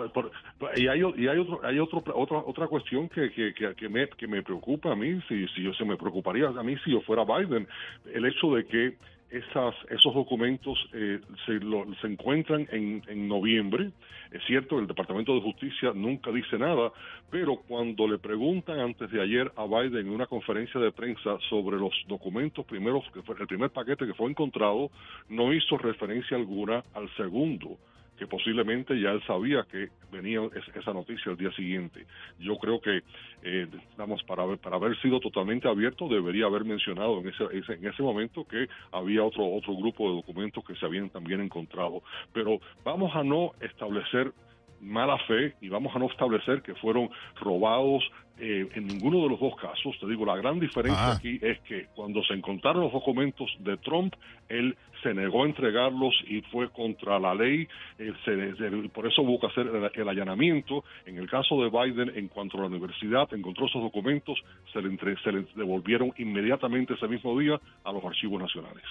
y 0.77 0.87
hay 0.87 1.01
y 1.17 1.27
hay 1.27 1.39
otro 1.39 1.61
hay 1.65 1.81
otro 1.81 2.05
otra 2.15 2.39
otra 2.39 2.69
cuestión 2.69 3.09
que, 3.09 3.33
que, 3.33 3.53
que, 3.75 3.89
me 3.89 4.09
que 4.09 4.29
me 4.29 4.45
preocupa 4.45 4.93
a 4.93 4.95
mí, 4.95 5.21
si 5.29 5.49
si 5.49 5.65
yo 5.65 5.75
se 5.75 5.85
me 5.85 5.97
preocuparía 5.97 6.47
a 6.47 6.63
mí 6.63 6.77
si 6.85 6.93
yo 6.93 7.01
fuera 7.01 7.25
Biden, 7.25 7.67
el 8.15 8.25
hecho 8.25 8.55
de 8.55 8.65
que 8.67 8.99
esas, 9.31 9.75
esos 9.91 10.15
documentos 10.15 10.79
eh, 10.93 11.21
se, 11.47 11.61
se 12.01 12.07
encuentran 12.07 12.67
en, 12.71 13.03
en 13.09 13.29
noviembre. 13.29 13.91
Es 14.31 14.43
cierto, 14.47 14.79
el 14.79 14.87
Departamento 14.87 15.35
de 15.35 15.41
Justicia 15.41 15.93
nunca 15.95 16.31
dice 16.31 16.59
nada, 16.59 16.93
pero 17.31 17.57
cuando 17.57 18.07
le 18.07 18.19
preguntan 18.19 18.79
antes 18.79 19.11
de 19.11 19.23
ayer 19.23 19.51
a 19.57 19.67
Biden 19.67 20.07
en 20.07 20.11
una 20.11 20.27
conferencia 20.27 20.81
de 20.81 20.93
prensa 20.93 21.39
sobre 21.49 21.79
los 21.79 21.93
documentos 22.07 22.65
primeros, 22.67 23.05
que 23.13 23.23
fue 23.23 23.37
el 23.39 23.47
primer 23.47 23.71
paquete 23.71 24.07
que 24.07 24.15
fue 24.15 24.31
encontrado, 24.31 24.91
no 25.29 25.53
hizo 25.53 25.79
referencia 25.79 26.37
alguna 26.37 26.85
al 26.95 27.09
segundo 27.17 27.79
que 28.19 28.27
posiblemente 28.27 29.01
ya 29.01 29.11
él 29.11 29.23
sabía 29.27 29.65
que 29.71 29.89
venía 30.11 30.41
esa 30.75 30.93
noticia 30.93 31.31
el 31.31 31.39
día 31.39 31.53
siguiente. 31.53 32.07
Yo 32.39 32.57
creo 32.59 32.81
que, 32.81 33.03
eh, 33.43 33.67
para 34.27 34.57
para 34.57 34.77
haber 34.77 35.01
sido 35.01 35.21
totalmente 35.21 35.69
abierto, 35.69 36.09
debería 36.09 36.47
haber 36.47 36.65
mencionado 36.65 37.21
en 37.21 37.29
ese, 37.29 37.45
en 37.75 37.87
ese 37.87 38.03
momento 38.03 38.45
que 38.45 38.69
había 38.93 39.23
otro, 39.23 39.47
otro 39.47 39.75
grupo 39.77 40.09
de 40.09 40.17
documentos 40.17 40.65
que 40.65 40.75
se 40.75 40.85
habían 40.85 41.11
también 41.11 41.41
encontrado. 41.41 42.03
Pero 42.33 42.59
vamos 42.85 43.15
a 43.15 43.23
no 43.23 43.53
establecer 43.61 44.33
mala 44.81 45.19
fe 45.27 45.55
y 45.61 45.69
vamos 45.69 45.95
a 45.95 45.99
no 45.99 46.07
establecer 46.07 46.63
que 46.63 46.75
fueron 46.75 47.11
robados 47.41 48.05
eh, 48.41 48.69
en 48.75 48.87
ninguno 48.87 49.23
de 49.23 49.31
los 49.31 49.41
dos 49.41 49.57
casos. 49.57 49.99
Te 49.99 50.07
digo, 50.07 50.25
la 50.25 50.37
gran 50.37 50.61
diferencia 50.61 51.09
ah. 51.09 51.17
aquí 51.17 51.41
es 51.43 51.59
que 51.63 51.87
cuando 51.95 52.23
se 52.23 52.35
encontraron 52.35 52.83
los 52.83 52.93
documentos 52.93 53.51
de 53.59 53.77
Trump, 53.79 54.15
él 54.49 54.77
se 55.03 55.13
negó 55.13 55.43
a 55.43 55.47
entregarlos 55.47 56.15
y 56.27 56.41
fue 56.43 56.71
contra 56.71 57.19
la 57.19 57.35
ley. 57.35 57.67
Eh, 57.99 58.13
por 58.95 59.07
eso 59.09 59.23
hubo 59.23 59.41
que 59.41 59.47
hacer 59.47 59.91
el, 59.95 60.09
allanamiento. 60.09 60.85
En 61.05 61.19
el 61.19 61.29
caso 61.29 61.61
de 61.63 61.69
Biden, 61.69 62.17
en 62.17 62.29
cuanto 62.29 62.59
a 62.59 62.61
la 62.61 62.67
universidad 62.69 63.33
encontró 63.35 63.67
esos 63.67 63.83
documentos, 63.83 64.39
se 64.73 64.81
le, 64.83 64.97
se 65.17 65.33
le 65.33 65.45
devolvieron 65.57 66.13
inmediatamente 66.19 66.95
ese 66.95 67.09
mismo 67.09 67.37
día 67.39 67.61
a 67.83 67.93
los 67.93 68.05
archivos 68.05 68.41
nacionales. 68.41 68.85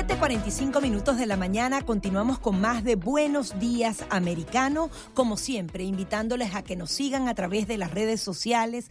7:45 0.00 0.80
minutos 0.80 1.18
de 1.18 1.26
la 1.26 1.36
mañana 1.36 1.82
continuamos 1.82 2.38
con 2.38 2.58
más 2.58 2.84
de 2.84 2.94
Buenos 2.94 3.60
Días 3.60 4.06
Americano, 4.08 4.88
como 5.12 5.36
siempre, 5.36 5.84
invitándoles 5.84 6.54
a 6.54 6.62
que 6.62 6.74
nos 6.74 6.90
sigan 6.90 7.28
a 7.28 7.34
través 7.34 7.68
de 7.68 7.76
las 7.76 7.90
redes 7.90 8.22
sociales, 8.22 8.90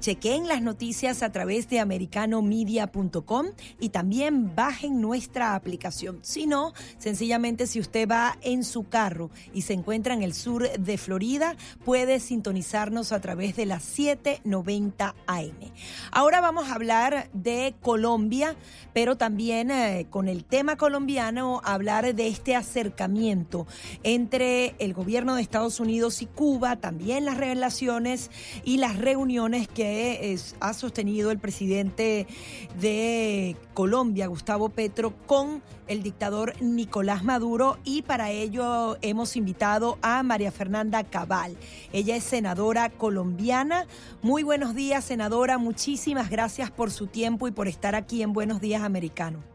chequen 0.00 0.48
las 0.48 0.60
noticias 0.60 1.22
a 1.22 1.32
través 1.32 1.70
de 1.70 1.80
americanomedia.com 1.80 3.46
y 3.78 3.88
también 3.88 4.54
bajen 4.54 5.00
nuestra 5.00 5.54
aplicación. 5.54 6.18
Si 6.20 6.46
no, 6.46 6.74
sencillamente 6.98 7.66
si 7.66 7.80
usted 7.80 8.06
va 8.06 8.36
en 8.42 8.62
su 8.62 8.86
carro 8.86 9.30
y 9.54 9.62
se 9.62 9.72
encuentra 9.72 10.12
en 10.12 10.22
el 10.22 10.34
sur 10.34 10.70
de 10.70 10.98
Florida, 10.98 11.56
puede 11.86 12.20
sintonizarnos 12.20 13.12
a 13.12 13.20
través 13.22 13.56
de 13.56 13.64
las 13.64 13.82
7:90 13.98 15.14
AM. 15.26 15.72
Ahora 16.12 16.42
vamos 16.42 16.68
a 16.68 16.74
hablar 16.74 17.30
de 17.32 17.74
Colombia, 17.80 18.56
pero 18.92 19.16
también 19.16 19.70
eh, 19.70 20.06
con 20.10 20.28
el 20.28 20.49
tema 20.50 20.76
colombiano 20.76 21.62
hablar 21.64 22.14
de 22.14 22.26
este 22.26 22.56
acercamiento 22.56 23.66
entre 24.02 24.74
el 24.80 24.92
gobierno 24.92 25.36
de 25.36 25.42
Estados 25.42 25.78
Unidos 25.78 26.20
y 26.22 26.26
Cuba, 26.26 26.76
también 26.76 27.24
las 27.24 27.36
relaciones 27.36 28.30
y 28.64 28.78
las 28.78 28.98
reuniones 28.98 29.68
que 29.68 30.36
ha 30.58 30.74
sostenido 30.74 31.30
el 31.30 31.38
presidente 31.38 32.26
de 32.80 33.56
Colombia, 33.74 34.26
Gustavo 34.26 34.68
Petro, 34.70 35.14
con 35.26 35.62
el 35.86 36.02
dictador 36.02 36.60
Nicolás 36.60 37.22
Maduro 37.24 37.78
y 37.84 38.02
para 38.02 38.30
ello 38.30 38.96
hemos 39.02 39.36
invitado 39.36 39.98
a 40.02 40.22
María 40.22 40.50
Fernanda 40.50 41.04
Cabal. 41.04 41.56
Ella 41.92 42.16
es 42.16 42.24
senadora 42.24 42.90
colombiana. 42.90 43.86
Muy 44.20 44.42
buenos 44.42 44.74
días, 44.74 45.04
senadora. 45.04 45.58
Muchísimas 45.58 46.28
gracias 46.28 46.70
por 46.70 46.90
su 46.90 47.06
tiempo 47.06 47.46
y 47.46 47.52
por 47.52 47.68
estar 47.68 47.94
aquí 47.94 48.22
en 48.22 48.32
Buenos 48.32 48.60
Días 48.60 48.82
Americano. 48.82 49.49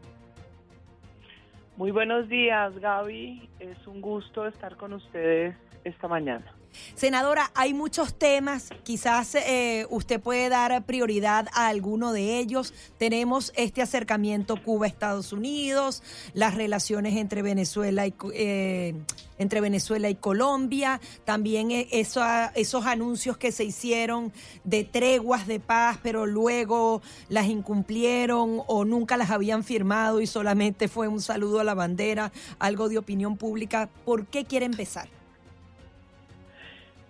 Muy 1.76 1.90
buenos 1.90 2.26
días, 2.30 2.74
Gaby. 2.78 3.50
Es 3.60 3.86
un 3.86 4.00
gusto 4.00 4.46
estar 4.46 4.76
con 4.76 4.94
ustedes 4.94 5.54
esta 5.84 6.08
mañana. 6.08 6.55
Senadora, 6.94 7.50
hay 7.54 7.74
muchos 7.74 8.14
temas, 8.14 8.70
quizás 8.82 9.34
eh, 9.34 9.86
usted 9.90 10.20
puede 10.20 10.48
dar 10.48 10.84
prioridad 10.84 11.46
a 11.52 11.68
alguno 11.68 12.12
de 12.12 12.38
ellos. 12.38 12.72
Tenemos 12.98 13.52
este 13.56 13.82
acercamiento 13.82 14.62
Cuba-Estados 14.62 15.32
Unidos, 15.32 16.02
las 16.34 16.54
relaciones 16.54 17.16
entre 17.16 17.42
Venezuela 17.42 18.06
y, 18.06 18.14
eh, 18.32 18.94
entre 19.38 19.60
Venezuela 19.60 20.08
y 20.08 20.14
Colombia, 20.14 21.00
también 21.24 21.70
eh, 21.70 21.88
eso, 21.92 22.22
esos 22.54 22.86
anuncios 22.86 23.36
que 23.36 23.52
se 23.52 23.64
hicieron 23.64 24.32
de 24.64 24.84
treguas 24.84 25.46
de 25.46 25.60
paz, 25.60 25.98
pero 26.02 26.26
luego 26.26 27.02
las 27.28 27.46
incumplieron 27.46 28.62
o 28.66 28.84
nunca 28.84 29.16
las 29.16 29.30
habían 29.30 29.64
firmado 29.64 30.20
y 30.20 30.26
solamente 30.26 30.88
fue 30.88 31.08
un 31.08 31.20
saludo 31.20 31.60
a 31.60 31.64
la 31.64 31.74
bandera, 31.74 32.32
algo 32.58 32.88
de 32.88 32.98
opinión 32.98 33.36
pública. 33.36 33.88
¿Por 34.04 34.26
qué 34.26 34.44
quiere 34.44 34.66
empezar? 34.66 35.08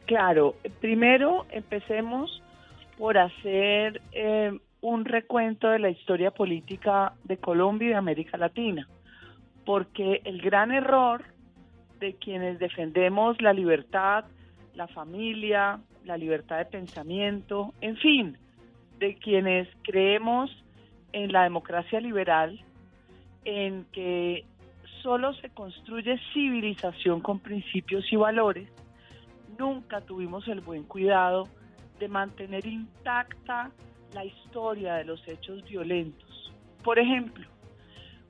Claro, 0.06 0.54
primero 0.80 1.46
empecemos 1.50 2.42
por 2.96 3.18
hacer 3.18 4.00
eh, 4.12 4.56
un 4.80 5.04
recuento 5.04 5.68
de 5.68 5.80
la 5.80 5.90
historia 5.90 6.30
política 6.30 7.12
de 7.24 7.38
Colombia 7.38 7.86
y 7.86 7.90
de 7.90 7.96
América 7.96 8.38
Latina, 8.38 8.88
porque 9.64 10.22
el 10.24 10.40
gran 10.40 10.70
error 10.70 11.24
de 11.98 12.14
quienes 12.14 12.60
defendemos 12.60 13.40
la 13.42 13.52
libertad, 13.52 14.24
la 14.74 14.86
familia, 14.86 15.80
la 16.04 16.16
libertad 16.16 16.58
de 16.58 16.66
pensamiento, 16.66 17.74
en 17.80 17.96
fin, 17.96 18.38
de 19.00 19.16
quienes 19.16 19.68
creemos 19.82 20.50
en 21.12 21.32
la 21.32 21.42
democracia 21.42 22.00
liberal, 22.00 22.60
en 23.44 23.86
que 23.92 24.44
solo 25.02 25.34
se 25.34 25.50
construye 25.50 26.16
civilización 26.32 27.20
con 27.20 27.40
principios 27.40 28.04
y 28.12 28.16
valores, 28.16 28.68
nunca 29.58 30.00
tuvimos 30.00 30.46
el 30.48 30.60
buen 30.60 30.84
cuidado 30.84 31.48
de 31.98 32.08
mantener 32.08 32.66
intacta 32.66 33.70
la 34.12 34.24
historia 34.24 34.94
de 34.94 35.04
los 35.04 35.26
hechos 35.26 35.62
violentos. 35.64 36.52
Por 36.82 36.98
ejemplo, 36.98 37.46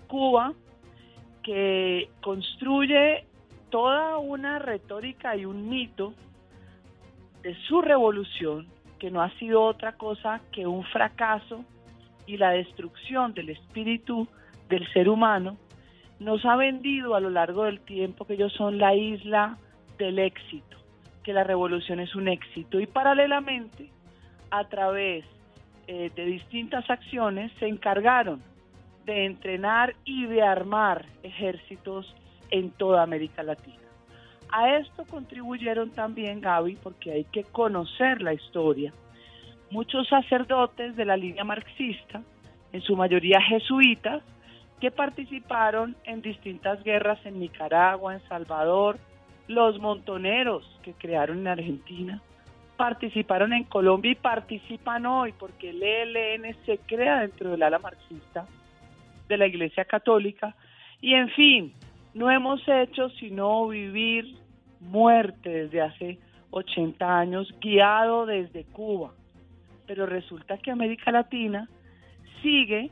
Cuba, 0.08 0.52
que 1.42 2.10
construye 2.22 3.24
toda 3.70 4.18
una 4.18 4.58
retórica 4.58 5.36
y 5.36 5.44
un 5.44 5.68
mito 5.68 6.14
de 7.42 7.54
su 7.68 7.82
revolución, 7.82 8.66
que 8.98 9.10
no 9.10 9.20
ha 9.20 9.30
sido 9.38 9.62
otra 9.62 9.92
cosa 9.92 10.40
que 10.52 10.66
un 10.66 10.84
fracaso 10.84 11.64
y 12.26 12.38
la 12.38 12.50
destrucción 12.50 13.34
del 13.34 13.50
espíritu 13.50 14.26
del 14.68 14.90
ser 14.92 15.08
humano, 15.08 15.56
nos 16.18 16.44
ha 16.46 16.56
vendido 16.56 17.14
a 17.14 17.20
lo 17.20 17.28
largo 17.28 17.64
del 17.64 17.80
tiempo 17.80 18.24
que 18.24 18.34
ellos 18.34 18.52
son 18.54 18.78
la 18.78 18.94
isla 18.94 19.58
del 19.98 20.18
éxito 20.18 20.75
que 21.26 21.32
la 21.32 21.42
revolución 21.42 21.98
es 21.98 22.14
un 22.14 22.28
éxito 22.28 22.78
y 22.78 22.86
paralelamente 22.86 23.90
a 24.52 24.62
través 24.68 25.24
eh, 25.88 26.12
de 26.14 26.24
distintas 26.24 26.88
acciones 26.88 27.50
se 27.58 27.66
encargaron 27.66 28.40
de 29.06 29.24
entrenar 29.24 29.96
y 30.04 30.26
de 30.26 30.42
armar 30.42 31.04
ejércitos 31.24 32.14
en 32.52 32.70
toda 32.70 33.02
América 33.02 33.42
Latina. 33.42 33.82
A 34.52 34.76
esto 34.76 35.04
contribuyeron 35.04 35.90
también, 35.90 36.40
Gaby, 36.40 36.78
porque 36.80 37.10
hay 37.10 37.24
que 37.24 37.42
conocer 37.42 38.22
la 38.22 38.32
historia. 38.32 38.92
Muchos 39.72 40.06
sacerdotes 40.06 40.94
de 40.94 41.06
la 41.06 41.16
línea 41.16 41.42
marxista, 41.42 42.22
en 42.72 42.82
su 42.82 42.94
mayoría 42.94 43.40
jesuitas, 43.40 44.22
que 44.80 44.92
participaron 44.92 45.96
en 46.04 46.22
distintas 46.22 46.84
guerras 46.84 47.18
en 47.26 47.40
Nicaragua, 47.40 48.14
en 48.14 48.28
Salvador, 48.28 49.00
los 49.48 49.78
montoneros 49.80 50.64
que 50.82 50.92
crearon 50.94 51.38
en 51.38 51.48
Argentina 51.48 52.22
participaron 52.76 53.52
en 53.52 53.64
Colombia 53.64 54.12
y 54.12 54.16
participan 54.16 55.06
hoy 55.06 55.32
porque 55.38 55.70
el 55.70 55.82
ELN 55.82 56.56
se 56.66 56.78
crea 56.78 57.20
dentro 57.20 57.50
del 57.50 57.62
ala 57.62 57.78
marxista 57.78 58.46
de 59.28 59.36
la 59.36 59.46
Iglesia 59.46 59.84
Católica 59.84 60.54
y 61.00 61.14
en 61.14 61.28
fin, 61.30 61.72
no 62.14 62.30
hemos 62.30 62.60
hecho 62.66 63.10
sino 63.10 63.68
vivir 63.68 64.36
muerte 64.80 65.50
desde 65.50 65.80
hace 65.82 66.18
80 66.50 67.18
años 67.18 67.54
guiado 67.60 68.26
desde 68.26 68.64
Cuba. 68.64 69.12
Pero 69.86 70.06
resulta 70.06 70.58
que 70.58 70.70
América 70.70 71.10
Latina 71.12 71.68
sigue 72.42 72.90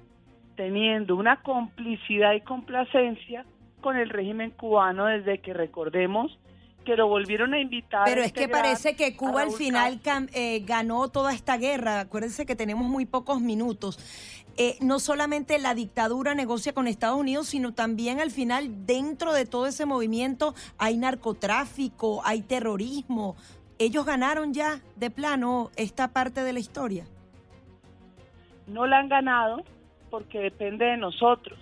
teniendo 0.56 1.16
una 1.16 1.42
complicidad 1.42 2.34
y 2.34 2.40
complacencia 2.40 3.44
con 3.84 3.98
el 3.98 4.08
régimen 4.08 4.50
cubano 4.50 5.04
desde 5.04 5.40
que 5.42 5.52
recordemos 5.52 6.38
que 6.86 6.96
lo 6.96 7.06
volvieron 7.06 7.52
a 7.52 7.58
invitar. 7.58 8.04
Pero 8.06 8.22
es 8.22 8.32
que 8.32 8.48
parece 8.48 8.96
que 8.96 9.14
Cuba 9.14 9.42
al 9.42 9.50
final 9.50 10.00
eh, 10.32 10.60
ganó 10.60 11.08
toda 11.08 11.34
esta 11.34 11.58
guerra. 11.58 12.00
Acuérdense 12.00 12.46
que 12.46 12.56
tenemos 12.56 12.88
muy 12.88 13.04
pocos 13.04 13.42
minutos. 13.42 13.98
Eh, 14.56 14.78
no 14.80 15.00
solamente 15.00 15.58
la 15.58 15.74
dictadura 15.74 16.34
negocia 16.34 16.72
con 16.72 16.88
Estados 16.88 17.18
Unidos, 17.18 17.48
sino 17.48 17.74
también 17.74 18.20
al 18.20 18.30
final 18.30 18.86
dentro 18.86 19.34
de 19.34 19.44
todo 19.44 19.66
ese 19.66 19.84
movimiento 19.84 20.54
hay 20.78 20.96
narcotráfico, 20.96 22.22
hay 22.24 22.40
terrorismo. 22.40 23.36
Ellos 23.78 24.06
ganaron 24.06 24.54
ya 24.54 24.80
de 24.96 25.10
plano 25.10 25.70
esta 25.76 26.08
parte 26.08 26.42
de 26.42 26.54
la 26.54 26.58
historia. 26.58 27.04
No 28.66 28.86
la 28.86 29.00
han 29.00 29.10
ganado 29.10 29.62
porque 30.08 30.38
depende 30.38 30.86
de 30.86 30.96
nosotros 30.96 31.58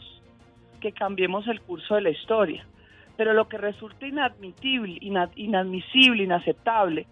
que 0.83 0.93
cambiemos 0.93 1.47
el 1.49 1.63
curso 1.63 1.95
de 1.95 2.03
la 2.03 2.11
historia. 2.11 2.67
Pero 3.17 3.33
lo 3.33 3.49
que 3.49 3.57
resulta 3.57 4.07
inadmisible, 4.07 4.99
inadmisible, 5.37 6.25
inaceptable, 6.25 7.07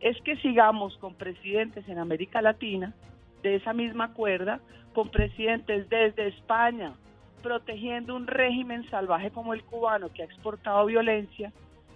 es 0.00 0.16
que 0.22 0.36
sigamos 0.36 0.96
con 0.98 1.14
presidentes 1.14 1.86
en 1.88 1.98
América 1.98 2.40
Latina 2.40 2.94
de 3.42 3.56
esa 3.56 3.72
misma 3.72 4.14
cuerda, 4.14 4.60
con 4.94 5.10
presidentes 5.10 5.88
desde 5.88 6.28
España, 6.28 6.92
protegiendo 7.42 8.14
un 8.14 8.26
régimen 8.26 8.88
salvaje 8.90 9.30
como 9.30 9.52
el 9.52 9.62
cubano 9.64 10.08
que 10.12 10.22
ha 10.22 10.26
exportado 10.26 10.86
violencia, 10.86 11.52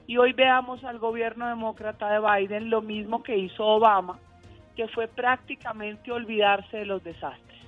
y 0.06 0.16
hoy 0.16 0.32
veamos 0.32 0.82
al 0.84 0.98
gobierno 0.98 1.48
demócrata 1.48 2.10
de 2.10 2.20
Biden 2.20 2.68
lo 2.70 2.82
mismo 2.82 3.22
que 3.22 3.36
hizo 3.36 3.64
Obama, 3.64 4.18
que 4.74 4.88
fue 4.88 5.06
prácticamente 5.06 6.10
olvidarse 6.10 6.78
de 6.78 6.86
los 6.86 7.04
desastres. 7.04 7.60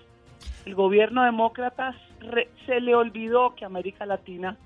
El 0.67 0.75
gobierno 0.75 1.25
demócrata 1.25 1.95
se 2.67 2.81
le 2.81 2.95
olvidó 2.95 3.55
que 3.55 3.65
América 3.65 4.07
Latina 4.07 4.57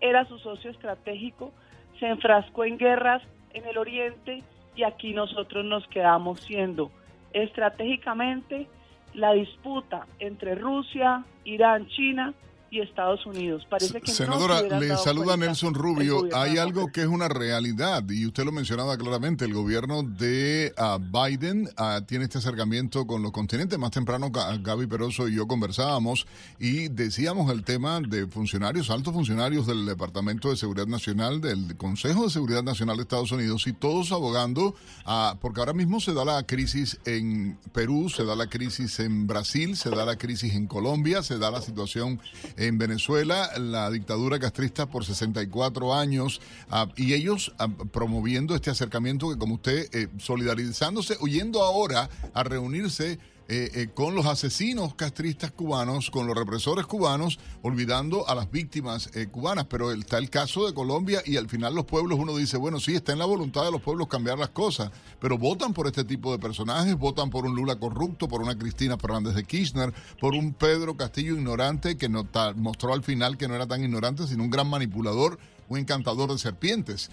era 0.00 0.24
su 0.26 0.38
socio 0.38 0.70
estratégico, 0.70 1.52
se 1.98 2.06
enfrascó 2.06 2.64
en 2.64 2.78
guerras 2.78 3.22
en 3.52 3.66
el 3.66 3.78
oriente 3.78 4.42
y 4.74 4.82
aquí 4.82 5.14
nosotros 5.14 5.64
nos 5.64 5.86
quedamos 5.88 6.40
siendo 6.40 6.90
estratégicamente 7.32 8.68
la 9.14 9.32
disputa 9.32 10.06
entre 10.18 10.54
Rusia, 10.54 11.24
Irán, 11.44 11.86
China 11.88 12.34
y 12.70 12.80
Estados 12.80 13.24
Unidos. 13.26 13.66
Parece 13.70 14.00
que 14.00 14.12
Senadora, 14.12 14.62
le 14.62 14.96
saluda 14.96 15.36
Nelson 15.36 15.74
Rubio. 15.74 16.28
Hay 16.34 16.58
algo 16.58 16.90
que 16.92 17.02
es 17.02 17.06
una 17.06 17.28
realidad 17.28 18.04
y 18.08 18.26
usted 18.26 18.44
lo 18.44 18.52
mencionaba 18.52 18.96
claramente. 18.96 19.44
El 19.44 19.54
gobierno 19.54 20.02
de 20.02 20.74
ah, 20.76 20.98
Biden 20.98 21.68
ah, 21.76 22.00
tiene 22.06 22.24
este 22.24 22.38
acercamiento 22.38 23.06
con 23.06 23.22
los 23.22 23.32
continentes. 23.32 23.78
Más 23.78 23.90
temprano 23.90 24.30
Gaby 24.30 24.86
Peroso 24.86 25.28
y 25.28 25.36
yo 25.36 25.46
conversábamos 25.46 26.26
y 26.58 26.88
decíamos 26.88 27.50
el 27.52 27.64
tema 27.64 28.00
de 28.00 28.26
funcionarios, 28.26 28.90
altos 28.90 29.14
funcionarios 29.14 29.66
del 29.66 29.86
Departamento 29.86 30.50
de 30.50 30.56
Seguridad 30.56 30.86
Nacional, 30.86 31.40
del 31.40 31.76
Consejo 31.76 32.24
de 32.24 32.30
Seguridad 32.30 32.62
Nacional 32.62 32.96
de 32.96 33.02
Estados 33.02 33.32
Unidos 33.32 33.66
y 33.66 33.72
todos 33.72 34.12
abogando, 34.12 34.74
uh, 35.06 35.36
porque 35.40 35.60
ahora 35.60 35.72
mismo 35.72 36.00
se 36.00 36.12
da 36.14 36.24
la 36.24 36.42
crisis 36.44 36.98
en 37.04 37.58
Perú, 37.72 38.08
se 38.08 38.24
da 38.24 38.34
la 38.34 38.48
crisis 38.48 38.98
en 39.00 39.26
Brasil, 39.26 39.76
se 39.76 39.90
da 39.90 40.04
la 40.04 40.16
crisis 40.16 40.54
en 40.54 40.66
Colombia, 40.66 41.22
se 41.22 41.38
da 41.38 41.50
la 41.50 41.60
situación 41.60 42.20
en 42.56 42.65
Venezuela, 42.72 43.50
la 43.58 43.90
dictadura 43.90 44.38
castrista 44.38 44.86
por 44.86 45.04
64 45.04 45.94
años, 45.94 46.40
ah, 46.70 46.88
y 46.96 47.14
ellos 47.14 47.52
ah, 47.58 47.68
promoviendo 47.68 48.54
este 48.54 48.70
acercamiento 48.70 49.30
que 49.30 49.38
como 49.38 49.54
usted, 49.54 49.88
eh, 49.92 50.08
solidarizándose, 50.18 51.16
huyendo 51.20 51.62
ahora 51.62 52.10
a 52.34 52.42
reunirse 52.42 53.18
eh, 53.48 53.70
eh, 53.74 53.88
con 53.94 54.16
los 54.16 54.26
asesinos 54.26 54.96
castristas 54.96 55.52
cubanos, 55.52 56.10
con 56.10 56.26
los 56.26 56.36
represores 56.36 56.84
cubanos, 56.84 57.38
olvidando 57.62 58.28
a 58.28 58.34
las 58.34 58.50
víctimas 58.50 59.14
eh, 59.14 59.28
cubanas. 59.28 59.66
Pero 59.66 59.92
está 59.92 60.18
el 60.18 60.30
caso 60.30 60.66
de 60.66 60.74
Colombia 60.74 61.20
y 61.24 61.36
al 61.36 61.48
final 61.48 61.72
los 61.72 61.84
pueblos, 61.84 62.18
uno 62.18 62.36
dice, 62.36 62.56
bueno, 62.56 62.80
sí, 62.80 62.96
está 62.96 63.12
en 63.12 63.20
la 63.20 63.24
voluntad 63.24 63.64
de 63.64 63.70
los 63.70 63.80
pueblos 63.80 64.08
cambiar 64.08 64.36
las 64.36 64.48
cosas, 64.48 64.90
pero 65.20 65.38
votan 65.38 65.72
por 65.72 65.86
este 65.86 66.02
tipo 66.02 66.32
de 66.32 66.40
personajes, 66.40 66.98
votan 66.98 67.30
por 67.30 67.46
un 67.46 67.54
Lula 67.54 67.76
corrupto, 67.76 68.26
por 68.26 68.42
una 68.42 68.58
Cristina 68.58 68.98
Fernández 68.98 69.34
de 69.36 69.44
Kirchner, 69.44 69.92
por 70.20 70.34
un 70.34 70.52
Pedro 70.52 70.96
Castillo 70.96 71.34
ignorante 71.34 71.96
que 71.96 72.08
mostró 72.08 72.92
al 72.94 73.04
final 73.04 73.36
que 73.36 73.46
no 73.46 73.54
era 73.54 73.68
tan 73.68 73.80
ignorante, 73.80 74.26
sino 74.26 74.42
un 74.42 74.50
gran 74.50 74.68
manipulador, 74.68 75.38
un 75.68 75.78
encantador 75.78 76.32
de 76.32 76.38
serpientes. 76.38 77.12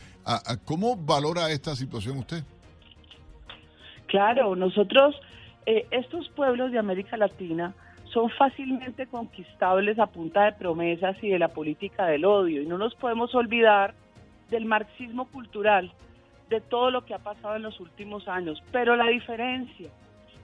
¿Cómo 0.66 0.96
valora 0.96 1.52
esta 1.52 1.76
situación 1.76 2.18
usted? 2.18 2.44
Claro, 4.08 4.56
nosotros 4.56 5.16
eh, 5.66 5.88
estos 5.92 6.30
pueblos 6.30 6.72
de 6.72 6.80
América 6.80 7.18
Latina 7.18 7.74
son 8.06 8.30
fácilmente 8.30 9.08
conquistables 9.08 9.98
a 9.98 10.08
punta 10.08 10.46
de 10.46 10.54
promesas 10.54 11.18
y 11.24 11.30
de 11.30 11.40
la 11.40 11.48
política 11.48 12.06
del 12.06 12.26
odio. 12.26 12.62
Y 12.62 12.68
no 12.68 12.78
nos 12.78 12.96
podemos 12.96 13.34
olvidar 13.34 13.96
del 14.50 14.66
marxismo 14.66 15.26
cultural, 15.26 15.92
de 16.50 16.62
todo 16.62 16.92
lo 16.92 17.06
que 17.06 17.16
ha 17.16 17.20
pasado 17.20 17.56
en 17.56 17.64
los 17.64 17.80
últimos 17.80 18.28
años. 18.28 18.62
Pero 18.72 18.96
la 18.96 19.08
diferencia 19.08 19.90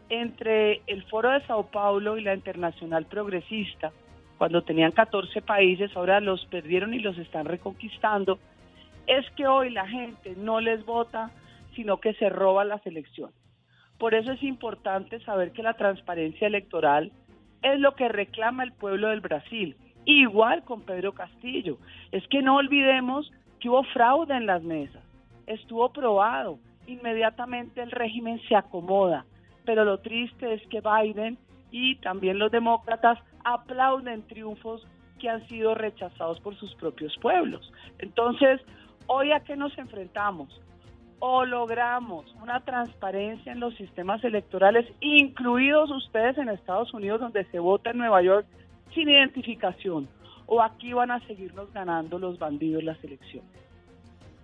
entre 0.09 0.81
el 0.87 1.03
Foro 1.03 1.29
de 1.29 1.45
Sao 1.45 1.67
Paulo 1.67 2.17
y 2.17 2.23
la 2.23 2.33
Internacional 2.33 3.05
Progresista, 3.05 3.91
cuando 4.39 4.63
tenían 4.63 4.91
14 4.91 5.41
países, 5.41 5.95
ahora 5.95 6.19
los 6.19 6.45
perdieron 6.47 6.93
y 6.93 6.99
los 6.99 7.17
están 7.19 7.45
reconquistando, 7.45 8.39
es 9.05 9.29
que 9.31 9.45
hoy 9.45 9.69
la 9.69 9.87
gente 9.87 10.33
no 10.37 10.59
les 10.59 10.85
vota, 10.85 11.29
sino 11.75 11.99
que 11.99 12.13
se 12.13 12.29
roba 12.29 12.63
las 12.63 12.83
elecciones. 12.87 13.35
Por 13.99 14.15
eso 14.15 14.31
es 14.31 14.41
importante 14.41 15.19
saber 15.19 15.51
que 15.51 15.61
la 15.61 15.73
transparencia 15.73 16.47
electoral 16.47 17.11
es 17.61 17.79
lo 17.79 17.95
que 17.95 18.07
reclama 18.07 18.63
el 18.63 18.71
pueblo 18.71 19.09
del 19.09 19.19
Brasil, 19.19 19.75
igual 20.05 20.63
con 20.63 20.81
Pedro 20.81 21.13
Castillo. 21.13 21.77
Es 22.11 22.25
que 22.29 22.41
no 22.41 22.55
olvidemos 22.55 23.29
que 23.59 23.69
hubo 23.69 23.83
fraude 23.83 24.35
en 24.35 24.45
las 24.45 24.63
mesas, 24.63 25.03
estuvo 25.45 25.91
probado, 25.91 26.59
inmediatamente 26.87 27.81
el 27.81 27.91
régimen 27.91 28.39
se 28.47 28.55
acomoda, 28.55 29.25
pero 29.65 29.83
lo 29.83 29.99
triste 29.99 30.53
es 30.53 30.65
que 30.67 30.81
Biden 30.81 31.37
y 31.69 31.95
también 31.97 32.39
los 32.39 32.51
demócratas 32.51 33.19
aplauden 33.43 34.25
triunfos 34.27 34.87
que 35.19 35.29
han 35.29 35.45
sido 35.49 35.75
rechazados 35.75 36.39
por 36.39 36.55
sus 36.55 36.73
propios 36.75 37.15
pueblos. 37.17 37.71
Entonces, 37.99 38.61
hoy 39.07 39.33
a 39.33 39.41
qué 39.41 39.57
nos 39.57 39.77
enfrentamos? 39.77 40.61
O 41.19 41.45
logramos 41.45 42.25
una 42.41 42.61
transparencia 42.61 43.51
en 43.51 43.59
los 43.59 43.75
sistemas 43.75 44.23
electorales, 44.23 44.85
incluidos 45.01 45.91
ustedes 45.91 46.37
en 46.37 46.49
Estados 46.49 46.93
Unidos, 46.93 47.19
donde 47.19 47.45
se 47.45 47.59
vota 47.59 47.91
en 47.91 47.97
Nueva 47.97 48.21
York 48.21 48.45
sin 48.93 49.09
identificación, 49.09 50.07
o 50.45 50.61
aquí 50.61 50.93
van 50.93 51.11
a 51.11 51.19
seguirnos 51.27 51.71
ganando 51.73 52.19
los 52.19 52.39
bandidos 52.39 52.83
las 52.83 53.03
elecciones. 53.03 53.49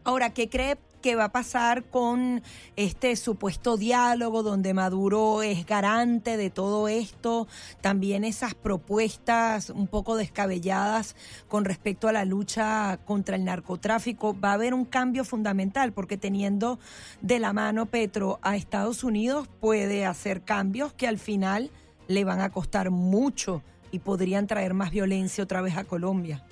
Ahora, 0.04 0.34
¿qué 0.34 0.50
cree 0.50 0.76
que 1.06 1.14
va 1.16 1.26
a 1.26 1.32
pasar 1.32 1.84
con 1.84 2.42
este 2.76 3.16
supuesto 3.16 3.78
diálogo 3.78 4.42
donde 4.42 4.74
Maduro 4.74 5.44
es 5.44 5.64
garante 5.68 6.36
de 6.36 6.50
todo 6.50 6.88
esto? 6.88 7.48
También 7.80 8.24
esas 8.24 8.56
propuestas 8.56 9.70
un 9.70 9.86
poco 9.86 10.16
descabelladas 10.18 11.16
con 11.48 11.64
respecto 11.64 12.08
a 12.08 12.12
la 12.12 12.26
lucha 12.26 12.98
contra 13.06 13.36
el 13.36 13.46
narcotráfico. 13.46 14.36
Va 14.40 14.50
a 14.50 14.54
haber 14.54 14.74
un 14.74 14.84
cambio 14.84 15.24
fundamental 15.26 15.94
porque 15.94 16.18
teniendo 16.18 16.80
de 17.22 17.38
la 17.38 17.54
mano 17.54 17.86
Petro 17.86 18.40
a 18.42 18.56
Estados 18.56 19.04
Unidos 19.04 19.48
puede 19.60 20.08
hacer 20.08 20.42
cambios 20.42 20.92
que 20.92 21.08
al 21.08 21.20
final 21.20 21.70
le 22.08 22.24
van 22.24 22.42
a 22.42 22.50
costar 22.50 22.90
mucho 22.90 23.62
y 23.92 24.00
podrían 24.00 24.48
traer 24.48 24.74
más 24.74 24.90
violencia 24.90 25.44
otra 25.44 25.62
vez 25.62 25.78
a 25.78 25.84
Colombia. 25.84 26.44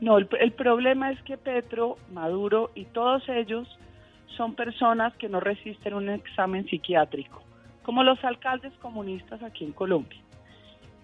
No, 0.00 0.16
el, 0.16 0.52
problema 0.52 1.10
es 1.10 1.22
que 1.22 1.36
Petro, 1.36 1.98
Maduro 2.10 2.70
y 2.74 2.86
todos 2.86 3.22
ellos 3.28 3.68
son 4.36 4.54
personas 4.54 5.14
que 5.16 5.28
no 5.28 5.40
resisten 5.40 5.92
un 5.92 6.08
examen 6.08 6.66
psiquiátrico, 6.66 7.42
como 7.82 8.02
los 8.02 8.22
alcaldes 8.24 8.72
comunistas 8.78 9.42
aquí 9.42 9.64
en 9.64 9.72
Colombia. 9.72 10.18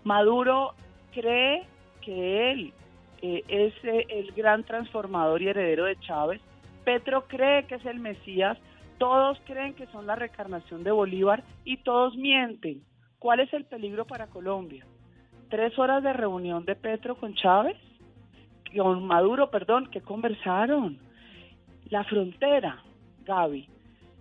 Maduro 0.05 0.72
cree 1.12 1.64
que 2.01 2.53
él 2.53 2.72
eh, 3.20 3.42
es 3.49 3.74
eh, 3.84 4.07
el 4.09 4.32
gran 4.32 4.64
transformador 4.64 5.42
y 5.42 5.49
heredero 5.49 5.84
de 5.84 6.01
Chávez. 6.01 6.40
Petro 6.84 7.26
cree 7.26 7.66
que 7.66 7.74
es 7.74 7.84
el 7.84 8.01
Mesías. 8.01 8.57
Todos 8.97 9.38
creen 9.44 9.74
que 9.74 9.86
son 9.88 10.07
la 10.07 10.16
reencarnación 10.16 10.84
de 10.84 10.92
Bolívar 10.92 11.42
y 11.64 11.78
todos 11.78 12.16
mienten. 12.16 12.82
¿Cuál 13.18 13.40
es 13.40 13.53
el 13.53 13.66
peligro 13.66 14.07
para 14.07 14.28
Colombia? 14.28 14.86
Tres 15.51 15.78
horas 15.78 16.03
de 16.03 16.14
reunión 16.14 16.64
de 16.64 16.76
Petro 16.76 17.16
con 17.16 17.34
Chávez 17.34 17.76
con 18.77 19.07
Maduro, 19.07 19.51
perdón, 19.51 19.89
que 19.91 20.01
conversaron. 20.01 20.99
La 21.89 22.05
frontera, 22.05 22.83
Gaby, 23.24 23.68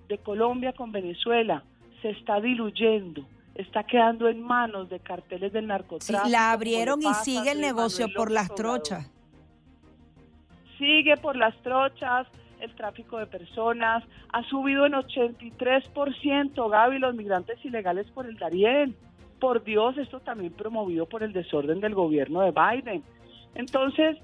de 0.07 0.17
Colombia 0.19 0.73
con 0.73 0.91
Venezuela 0.91 1.63
se 2.01 2.11
está 2.11 2.39
diluyendo, 2.39 3.25
está 3.55 3.83
quedando 3.83 4.27
en 4.27 4.41
manos 4.41 4.89
de 4.89 4.99
carteles 4.99 5.51
del 5.51 5.67
narcotráfico. 5.67 6.25
Sí, 6.25 6.31
la 6.31 6.51
abrieron 6.51 7.01
y 7.01 7.13
sigue 7.23 7.51
el 7.51 7.61
negocio 7.61 8.07
por 8.15 8.31
las 8.31 8.53
trochas. 8.53 9.11
Sigue 10.77 11.17
por 11.17 11.35
las 11.35 11.55
trochas, 11.63 12.27
el 12.59 12.75
tráfico 12.75 13.17
de 13.17 13.27
personas 13.27 14.03
ha 14.31 14.43
subido 14.43 14.85
en 14.85 14.93
83%, 14.93 16.69
Gaby, 16.69 16.99
los 16.99 17.15
migrantes 17.15 17.63
ilegales 17.63 18.07
por 18.11 18.25
el 18.25 18.37
Darién. 18.37 18.95
Por 19.39 19.63
Dios, 19.63 19.97
esto 19.97 20.19
también 20.19 20.53
promovido 20.53 21.05
por 21.05 21.23
el 21.23 21.33
desorden 21.33 21.79
del 21.79 21.93
gobierno 21.93 22.41
de 22.41 22.51
Biden. 22.51 23.03
Entonces, 23.55 24.17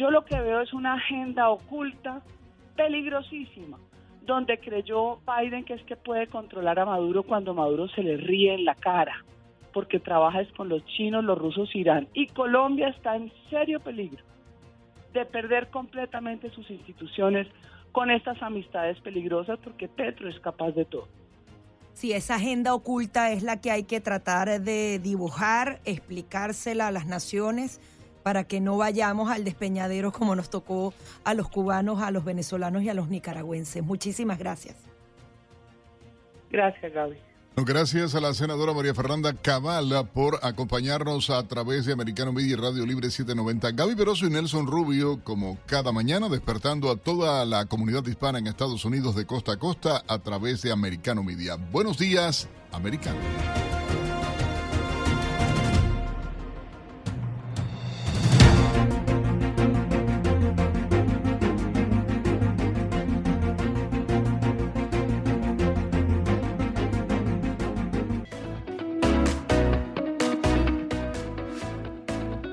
yo 0.00 0.10
lo 0.10 0.24
que 0.24 0.40
veo 0.40 0.62
es 0.62 0.72
una 0.72 0.94
agenda 0.94 1.50
oculta, 1.50 2.22
peligrosísima, 2.74 3.78
donde 4.24 4.58
creyó 4.58 5.18
Biden 5.26 5.62
que 5.64 5.74
es 5.74 5.82
que 5.84 5.94
puede 5.94 6.26
controlar 6.26 6.78
a 6.78 6.86
Maduro 6.86 7.22
cuando 7.22 7.52
Maduro 7.52 7.86
se 7.88 8.02
le 8.02 8.16
ríe 8.16 8.54
en 8.54 8.64
la 8.64 8.74
cara, 8.74 9.22
porque 9.74 10.00
trabaja 10.00 10.40
es 10.40 10.50
con 10.52 10.70
los 10.70 10.82
chinos, 10.86 11.22
los 11.22 11.36
rusos, 11.36 11.74
Irán. 11.76 12.08
Y 12.14 12.28
Colombia 12.28 12.88
está 12.88 13.14
en 13.14 13.30
serio 13.50 13.78
peligro 13.78 14.24
de 15.12 15.26
perder 15.26 15.68
completamente 15.68 16.48
sus 16.48 16.70
instituciones 16.70 17.46
con 17.92 18.10
estas 18.10 18.42
amistades 18.42 18.98
peligrosas, 19.00 19.58
porque 19.62 19.86
Petro 19.86 20.30
es 20.30 20.40
capaz 20.40 20.70
de 20.70 20.86
todo. 20.86 21.08
Sí, 21.92 22.12
esa 22.12 22.36
agenda 22.36 22.72
oculta 22.72 23.32
es 23.32 23.42
la 23.42 23.60
que 23.60 23.70
hay 23.70 23.82
que 23.82 24.00
tratar 24.00 24.62
de 24.62 24.98
dibujar, 24.98 25.80
explicársela 25.84 26.86
a 26.86 26.90
las 26.90 27.04
naciones 27.04 27.80
para 28.22 28.44
que 28.44 28.60
no 28.60 28.76
vayamos 28.76 29.30
al 29.30 29.44
despeñadero 29.44 30.12
como 30.12 30.34
nos 30.36 30.50
tocó 30.50 30.94
a 31.24 31.34
los 31.34 31.48
cubanos, 31.48 32.02
a 32.02 32.10
los 32.10 32.24
venezolanos 32.24 32.82
y 32.82 32.88
a 32.88 32.94
los 32.94 33.08
nicaragüenses. 33.08 33.82
Muchísimas 33.82 34.38
gracias. 34.38 34.76
Gracias, 36.50 36.92
Gaby. 36.92 37.16
Gracias 37.56 38.14
a 38.14 38.20
la 38.20 38.32
senadora 38.32 38.72
María 38.72 38.94
Fernanda 38.94 39.34
Cabal 39.34 40.08
por 40.14 40.38
acompañarnos 40.42 41.30
a 41.30 41.46
través 41.46 41.84
de 41.84 41.92
Americano 41.92 42.32
Media 42.32 42.52
y 42.52 42.56
Radio 42.56 42.86
Libre 42.86 43.10
790. 43.10 43.72
Gaby 43.72 43.94
Veroso 43.94 44.26
y 44.26 44.30
Nelson 44.30 44.66
Rubio, 44.66 45.20
como 45.22 45.58
cada 45.66 45.92
mañana, 45.92 46.28
despertando 46.28 46.90
a 46.90 46.96
toda 46.96 47.44
la 47.44 47.66
comunidad 47.66 48.06
hispana 48.06 48.38
en 48.38 48.46
Estados 48.46 48.84
Unidos 48.84 49.14
de 49.14 49.26
costa 49.26 49.52
a 49.52 49.58
costa 49.58 50.02
a 50.06 50.18
través 50.20 50.62
de 50.62 50.72
Americano 50.72 51.22
Media. 51.22 51.56
Buenos 51.56 51.98
días, 51.98 52.48
Americano. 52.72 53.18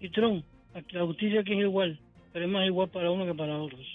y, 0.00 0.08
Trump, 0.10 0.44
la 0.90 1.04
justicia 1.04 1.40
aquí 1.40 1.52
es 1.52 1.60
igual, 1.60 1.98
pero 2.32 2.44
es 2.44 2.50
más 2.50 2.66
igual 2.66 2.88
para 2.88 3.10
uno 3.10 3.26
que 3.26 3.34
para 3.34 3.58
otros. 3.58 3.86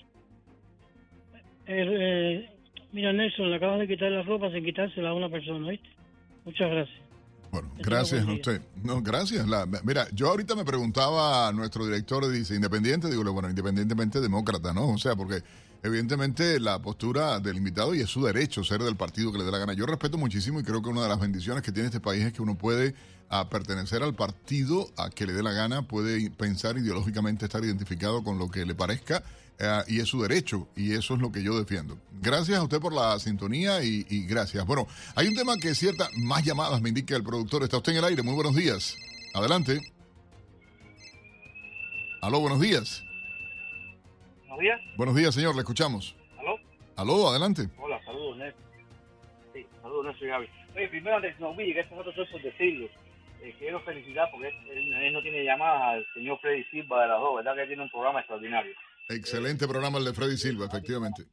Eh, 1.66 2.50
mira, 2.92 3.14
Nelson, 3.14 3.50
le 3.50 3.56
acabas 3.56 3.80
de 3.80 3.88
quitar 3.88 4.12
la 4.12 4.24
ropa 4.24 4.52
sin 4.52 4.64
quitársela 4.64 5.10
a 5.10 5.14
una 5.14 5.30
persona, 5.30 5.70
¿viste? 5.70 5.97
Muchas 6.48 6.72
gracias. 6.72 7.00
Bueno, 7.52 7.70
gracias 7.80 8.26
a 8.26 8.32
usted. 8.32 8.62
No, 8.82 9.02
gracias. 9.02 9.46
mira, 9.84 10.08
yo 10.14 10.30
ahorita 10.30 10.56
me 10.56 10.64
preguntaba 10.64 11.50
a 11.50 11.52
nuestro 11.52 11.86
director, 11.86 12.26
dice, 12.30 12.56
independiente, 12.56 13.10
digo, 13.10 13.30
bueno, 13.34 13.50
independientemente 13.50 14.22
demócrata, 14.22 14.74
¿no? 14.74 14.88
O 14.88 14.98
sea, 14.98 15.14
porque 15.18 15.44
evidentemente 15.84 16.58
la 16.62 16.82
postura 16.82 17.42
del 17.42 17.58
invitado 17.58 17.94
y 17.94 18.00
es 18.00 18.10
su 18.10 18.24
derecho 18.24 18.64
ser 18.64 18.82
del 18.82 18.96
partido 18.96 19.34
que 19.34 19.40
le 19.40 19.44
dé 19.44 19.52
la 19.52 19.58
gana. 19.58 19.74
Yo 19.74 19.86
respeto 19.86 20.18
muchísimo 20.18 20.62
y 20.62 20.64
creo 20.64 20.82
que 20.82 20.88
una 20.88 21.04
de 21.04 21.10
las 21.10 21.20
bendiciones 21.20 21.64
que 21.64 21.74
tiene 21.74 21.88
este 21.88 22.00
país 22.00 22.24
es 22.24 22.32
que 22.32 22.42
uno 22.42 22.58
puede 22.58 22.96
a 23.28 23.50
pertenecer 23.50 24.04
al 24.04 24.16
partido 24.16 24.88
a 24.96 25.10
que 25.10 25.26
le 25.26 25.34
dé 25.34 25.44
la 25.44 25.52
gana, 25.52 25.82
puede 25.82 26.32
pensar 26.32 26.78
ideológicamente, 26.78 27.44
estar 27.44 27.62
identificado 27.62 28.24
con 28.24 28.38
lo 28.38 28.50
que 28.50 28.66
le 28.66 28.74
parezca 28.74 29.22
eh, 29.60 29.84
y 29.88 30.00
es 30.00 30.08
su 30.08 30.22
derecho 30.22 30.68
y 30.76 30.94
eso 30.94 31.16
es 31.16 31.22
lo 31.22 31.32
que 31.32 31.44
yo 31.44 31.58
defiendo. 31.58 31.98
Gracias 32.22 32.58
a 32.58 32.64
usted 32.64 32.80
por 32.80 32.94
la 32.94 33.18
sintonía 33.20 33.84
y, 33.84 34.04
gracias. 34.28 34.66
Bueno, 34.66 34.88
hay 35.16 35.28
un 35.28 35.36
tema 35.36 35.56
que 35.58 35.74
cierta, 35.74 36.10
más 36.24 36.44
llamadas 36.44 36.82
me 36.82 36.90
indica 36.90 37.16
el 37.16 37.24
productor. 37.24 37.64
Está 37.64 37.78
usted 37.78 37.94
en 37.94 38.00
el 38.00 38.06
aire, 38.06 38.24
muy 38.24 38.36
buenos 38.36 38.56
días. 38.56 38.96
Adelante. 39.34 39.82
Aló, 42.22 42.40
buenos 42.40 42.60
días. 42.60 43.04
Buenos 44.42 44.60
días. 44.60 44.82
Buenos 44.96 45.16
días, 45.16 45.34
señor, 45.34 45.56
le 45.56 45.62
escuchamos. 45.62 46.16
Aló. 46.40 46.60
Aló, 46.96 47.30
adelante. 47.30 47.70
Hola, 47.80 48.04
saludos, 48.06 48.38
Néstor. 48.38 48.64
Sí, 49.54 49.66
saludos, 49.82 50.06
Néstor 50.08 50.28
Gaby. 50.28 50.50
Oye, 50.76 50.88
primero 50.90 51.16
antes 51.16 51.40
no 51.40 51.56
que 51.56 51.80
esto 51.80 52.02
es 52.02 52.08
otro 52.08 52.32
por 52.32 52.42
decirlo. 52.42 52.88
Eh, 53.42 53.56
quiero 53.60 53.80
felicitar 53.82 54.30
porque 54.32 54.48
él, 54.48 55.14
no 55.14 55.22
tiene 55.22 55.44
llamadas 55.44 55.82
al 55.82 56.08
señor 56.14 56.40
Freddy 56.40 56.64
Silva 56.66 57.04
de 57.04 57.08
las 57.08 57.20
dos, 57.20 57.36
¿verdad? 57.36 57.56
Que 57.56 57.68
tiene 57.68 57.84
un 57.84 57.90
programa 57.90 58.20
extraordinario. 58.20 58.74
Excelente 59.10 59.68
programa 59.68 60.00
el 60.00 60.06
de 60.06 60.14
Freddy 60.14 60.36
Silva, 60.36 60.66
efectivamente. 60.66 61.24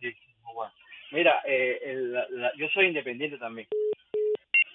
Sí, 0.00 0.12
bueno. 0.42 0.72
Mira, 1.12 1.40
eh, 1.44 2.26
yo 2.56 2.68
soy 2.70 2.86
independiente 2.86 3.38
también. 3.38 3.68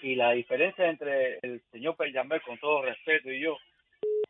Y 0.02 0.16
la 0.16 0.32
diferencia 0.32 0.90
entre 0.90 1.40
el 1.42 1.62
señor 1.72 1.98
Pellamber, 1.98 2.42
con 2.42 2.58
todo 2.60 2.84
respeto, 2.84 3.30
y 3.30 3.42
yo, 3.42 3.58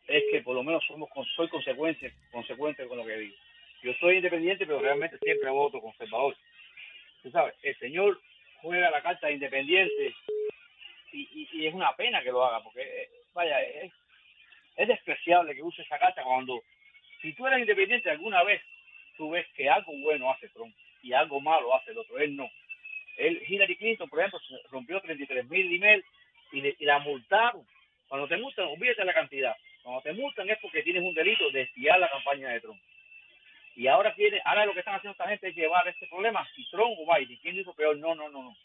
es 0.08 0.24
que 0.32 0.40
por 0.42 0.56
lo 0.56 0.64
menos 0.64 0.84
somos 0.86 1.08
soy 1.36 1.48
consecuente, 1.48 2.12
consecuente 2.32 2.88
con 2.88 2.98
lo 2.98 3.04
que 3.04 3.18
digo. 3.18 3.36
Yo 3.82 3.92
soy 4.00 4.16
independiente, 4.16 4.66
pero 4.66 4.80
realmente 4.80 5.18
siempre 5.18 5.50
voto 5.50 5.80
conservador. 5.80 6.36
Tú 7.22 7.30
sabes, 7.30 7.54
el 7.62 7.78
señor 7.78 8.20
juega 8.62 8.90
la 8.90 9.02
carta 9.02 9.28
de 9.28 9.34
independiente 9.34 10.14
y, 11.12 11.48
y, 11.52 11.66
es 11.66 11.74
una 11.74 11.94
pena 11.94 12.20
que 12.22 12.32
lo 12.32 12.44
haga, 12.44 12.62
porque, 12.64 12.82
eh, 12.82 13.10
vaya, 13.32 13.62
es, 13.62 13.92
es 14.76 14.88
despreciable 14.88 15.54
que 15.54 15.62
use 15.62 15.82
esa 15.82 15.98
carta 15.98 16.22
cuando 16.24 16.62
si 17.20 17.32
tú 17.32 17.46
eres 17.46 17.60
independiente 17.60 18.10
alguna 18.10 18.42
vez, 18.42 18.62
tú 19.16 19.30
ves 19.30 19.46
que 19.54 19.68
algo 19.68 19.92
bueno 19.98 20.30
hace 20.30 20.48
Trump 20.48 20.74
y 21.02 21.12
algo 21.12 21.40
malo 21.40 21.74
hace 21.74 21.92
el 21.92 21.98
otro. 21.98 22.18
Él 22.18 22.36
no. 22.36 22.50
Él, 23.16 23.42
Hillary 23.48 23.76
Clinton, 23.76 24.08
por 24.08 24.20
ejemplo, 24.20 24.40
rompió 24.70 25.00
33 25.00 25.48
mil 25.48 25.74
emails 25.74 26.04
y, 26.52 26.66
y, 26.66 26.84
la 26.84 26.98
multaron. 26.98 27.66
Cuando 28.08 28.28
te 28.28 28.36
multan, 28.36 28.66
olvídate 28.66 29.04
la 29.04 29.14
cantidad. 29.14 29.56
Cuando 29.82 30.02
te 30.02 30.12
multan 30.12 30.50
es 30.50 30.58
porque 30.60 30.82
tienes 30.82 31.02
un 31.02 31.14
delito 31.14 31.50
de 31.50 31.62
espiar 31.62 31.98
la 31.98 32.10
campaña 32.10 32.50
de 32.50 32.60
Trump. 32.60 32.80
Y 33.76 33.86
ahora 33.88 34.14
tiene, 34.14 34.40
ahora 34.44 34.64
lo 34.64 34.72
que 34.72 34.80
están 34.80 34.94
haciendo 34.94 35.12
esta 35.12 35.28
gente 35.28 35.48
es 35.48 35.54
llevar 35.54 35.86
este 35.86 36.06
problema, 36.06 36.46
si 36.54 36.68
Trump 36.70 36.96
o 36.98 37.14
Biden, 37.14 37.38
¿quién 37.42 37.58
hizo 37.58 37.74
peor? 37.74 37.96
No, 37.98 38.14
no, 38.14 38.28
no, 38.30 38.42
no. 38.42 38.56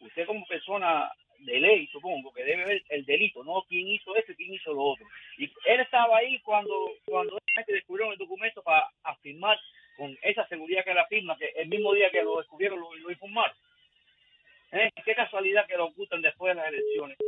Usted 0.00 0.24
como 0.24 0.46
persona 0.46 1.10
de 1.40 1.58
ley, 1.58 1.88
supongo, 1.88 2.32
que 2.32 2.44
debe 2.44 2.64
ver 2.64 2.82
el 2.88 3.04
delito, 3.04 3.42
no 3.42 3.64
quién 3.68 3.88
hizo 3.88 4.14
esto 4.14 4.32
y 4.32 4.36
quién 4.36 4.54
hizo 4.54 4.72
lo 4.72 4.82
otro. 4.82 5.06
Y 5.36 5.50
él 5.66 5.80
estaba 5.80 6.18
ahí 6.18 6.38
cuando, 6.40 6.92
cuando 7.04 7.38
descubrieron 7.66 8.12
el 8.12 8.18
documento 8.18 8.62
para 8.62 8.88
afirmar 9.04 9.58
con 9.96 10.16
esa 10.22 10.46
seguridad 10.48 10.84
que 10.84 10.94
la 10.94 11.06
firma, 11.06 11.36
que 11.36 11.52
el 11.56 11.68
mismo 11.68 11.92
día 11.94 12.10
que 12.10 12.22
lo 12.22 12.38
descubrieron 12.38 12.80
lo, 12.80 12.94
lo 12.94 13.10
informaron. 13.10 13.56
¿Eh? 14.72 14.90
Qué 15.04 15.14
casualidad 15.14 15.66
que 15.68 15.76
lo 15.76 15.86
ocultan 15.86 16.22
después 16.22 16.54
de 16.54 16.62
las 16.62 16.72
elecciones. 16.72 17.18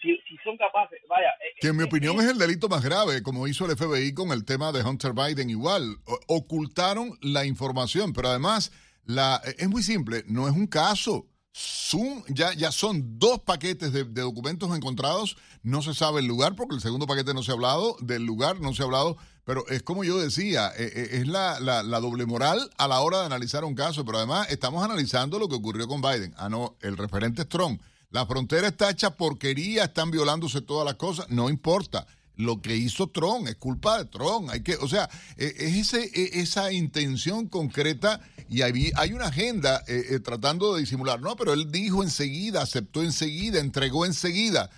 Si, 0.00 0.16
si 0.26 0.36
son 0.42 0.56
capaces, 0.56 0.98
vaya. 1.06 1.28
Eh, 1.28 1.58
que 1.60 1.68
en 1.68 1.76
mi 1.76 1.82
eh, 1.82 1.86
opinión 1.86 2.16
es 2.18 2.28
el 2.28 2.38
delito 2.38 2.68
más 2.68 2.82
grave, 2.82 3.22
como 3.22 3.46
hizo 3.46 3.66
el 3.66 3.76
FBI 3.76 4.14
con 4.14 4.32
el 4.32 4.44
tema 4.44 4.72
de 4.72 4.82
Hunter 4.82 5.12
Biden 5.12 5.50
igual. 5.50 5.96
ocultaron 6.28 7.18
la 7.20 7.44
información, 7.44 8.12
pero 8.12 8.28
además 8.28 8.72
la, 9.04 9.40
es 9.58 9.68
muy 9.68 9.82
simple, 9.82 10.24
no 10.26 10.48
es 10.48 10.54
un 10.54 10.66
caso 10.66 11.26
Zoom, 11.54 12.24
ya, 12.28 12.54
ya 12.54 12.72
son 12.72 13.18
dos 13.18 13.40
paquetes 13.40 13.92
de, 13.92 14.04
documentos 14.04 14.74
encontrados, 14.74 15.36
no 15.62 15.82
se 15.82 15.92
sabe 15.92 16.20
el 16.20 16.26
lugar 16.26 16.56
porque 16.56 16.74
el 16.74 16.80
segundo 16.80 17.06
paquete 17.06 17.34
no 17.34 17.42
se 17.42 17.50
ha 17.50 17.54
hablado, 17.54 17.96
del 18.00 18.24
lugar 18.24 18.60
no 18.60 18.72
se 18.72 18.82
ha 18.82 18.86
hablado, 18.86 19.18
pero 19.44 19.66
es 19.68 19.82
como 19.82 20.04
yo 20.04 20.18
decía, 20.18 20.72
eh, 20.76 20.92
eh, 20.94 21.08
es 21.12 21.26
la, 21.26 21.58
la, 21.60 22.00
doble 22.00 22.26
moral 22.26 22.70
a 22.78 22.86
la 22.86 23.00
hora 23.00 23.20
de 23.20 23.26
analizar 23.26 23.64
un 23.64 23.74
caso, 23.74 24.04
pero 24.04 24.18
además 24.18 24.48
estamos 24.50 24.84
analizando 24.84 25.38
lo 25.38 25.48
que 25.48 25.56
ocurrió 25.56 25.88
con 25.88 26.00
Biden. 26.00 26.34
Ah, 26.36 26.48
no, 26.48 26.76
el 26.80 26.96
referente 26.96 27.42
es 27.42 27.48
Trump. 27.48 27.80
La 28.10 28.26
frontera 28.26 28.68
está 28.68 28.90
hecha 28.90 29.16
porquería, 29.16 29.84
están 29.84 30.10
violándose 30.10 30.60
todas 30.60 30.84
las 30.84 30.94
cosas, 30.96 31.28
no 31.30 31.48
importa 31.50 32.06
lo 32.36 32.60
que 32.60 32.76
hizo 32.76 33.08
Trump, 33.08 33.46
es 33.48 33.56
culpa 33.56 33.98
de 33.98 34.04
Trump. 34.06 34.50
Hay 34.50 34.62
que, 34.62 34.76
o 34.76 34.88
sea, 34.88 35.08
e, 35.36 35.54
es 35.58 35.92
ese, 35.92 36.40
esa 36.40 36.72
intención 36.72 37.46
concreta 37.46 38.20
y 38.48 38.62
hay, 38.62 38.92
hay 38.96 39.12
una 39.12 39.26
agenda 39.26 39.82
eh, 39.86 40.04
eh, 40.10 40.20
tratando 40.20 40.74
de 40.74 40.80
disimular. 40.80 41.20
No, 41.20 41.36
pero 41.36 41.52
él 41.52 41.70
dijo 41.70 42.02
enseguida, 42.02 42.62
aceptó 42.62 43.02
enseguida, 43.02 43.60
entregó 43.60 44.06
enseguida. 44.06 44.70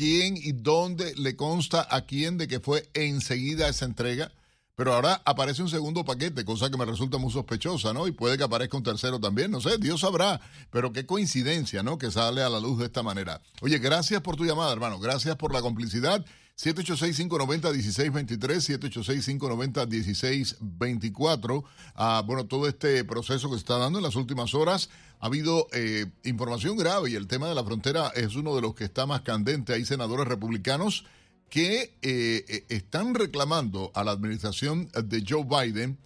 ¿Quién 0.00 0.38
y 0.38 0.52
dónde 0.52 1.14
le 1.16 1.36
consta 1.36 1.86
a 1.90 2.06
quién 2.06 2.38
de 2.38 2.48
que 2.48 2.58
fue 2.58 2.88
enseguida 2.94 3.68
esa 3.68 3.84
entrega? 3.84 4.32
Pero 4.74 4.94
ahora 4.94 5.20
aparece 5.26 5.60
un 5.60 5.68
segundo 5.68 6.06
paquete, 6.06 6.42
cosa 6.42 6.70
que 6.70 6.78
me 6.78 6.86
resulta 6.86 7.18
muy 7.18 7.30
sospechosa, 7.30 7.92
¿no? 7.92 8.08
Y 8.08 8.12
puede 8.12 8.38
que 8.38 8.44
aparezca 8.44 8.78
un 8.78 8.82
tercero 8.82 9.20
también, 9.20 9.50
no 9.50 9.60
sé, 9.60 9.76
Dios 9.76 10.00
sabrá. 10.00 10.40
Pero 10.70 10.90
qué 10.90 11.04
coincidencia, 11.04 11.82
¿no? 11.82 11.98
Que 11.98 12.10
sale 12.10 12.42
a 12.42 12.48
la 12.48 12.60
luz 12.60 12.78
de 12.78 12.86
esta 12.86 13.02
manera. 13.02 13.42
Oye, 13.60 13.78
gracias 13.78 14.22
por 14.22 14.36
tu 14.36 14.46
llamada, 14.46 14.72
hermano. 14.72 14.98
Gracias 15.00 15.36
por 15.36 15.52
la 15.52 15.60
complicidad 15.60 16.24
786-590-1623, 16.60 18.78
786-590-1624. 18.78 21.64
Ah, 21.94 22.22
bueno, 22.26 22.46
todo 22.46 22.66
este 22.68 23.02
proceso 23.04 23.48
que 23.48 23.54
se 23.54 23.60
está 23.60 23.78
dando 23.78 23.98
en 23.98 24.04
las 24.04 24.16
últimas 24.16 24.54
horas, 24.54 24.90
ha 25.20 25.26
habido 25.26 25.68
eh, 25.72 26.06
información 26.24 26.76
grave 26.76 27.10
y 27.10 27.14
el 27.14 27.26
tema 27.26 27.48
de 27.48 27.54
la 27.54 27.64
frontera 27.64 28.12
es 28.14 28.36
uno 28.36 28.54
de 28.54 28.60
los 28.62 28.74
que 28.74 28.84
está 28.84 29.06
más 29.06 29.22
candente. 29.22 29.72
Hay 29.72 29.86
senadores 29.86 30.28
republicanos 30.28 31.06
que 31.48 31.94
eh, 32.02 32.02
eh, 32.02 32.66
están 32.68 33.14
reclamando 33.14 33.90
a 33.94 34.04
la 34.04 34.10
administración 34.12 34.90
de 34.92 35.24
Joe 35.26 35.44
Biden 35.44 35.96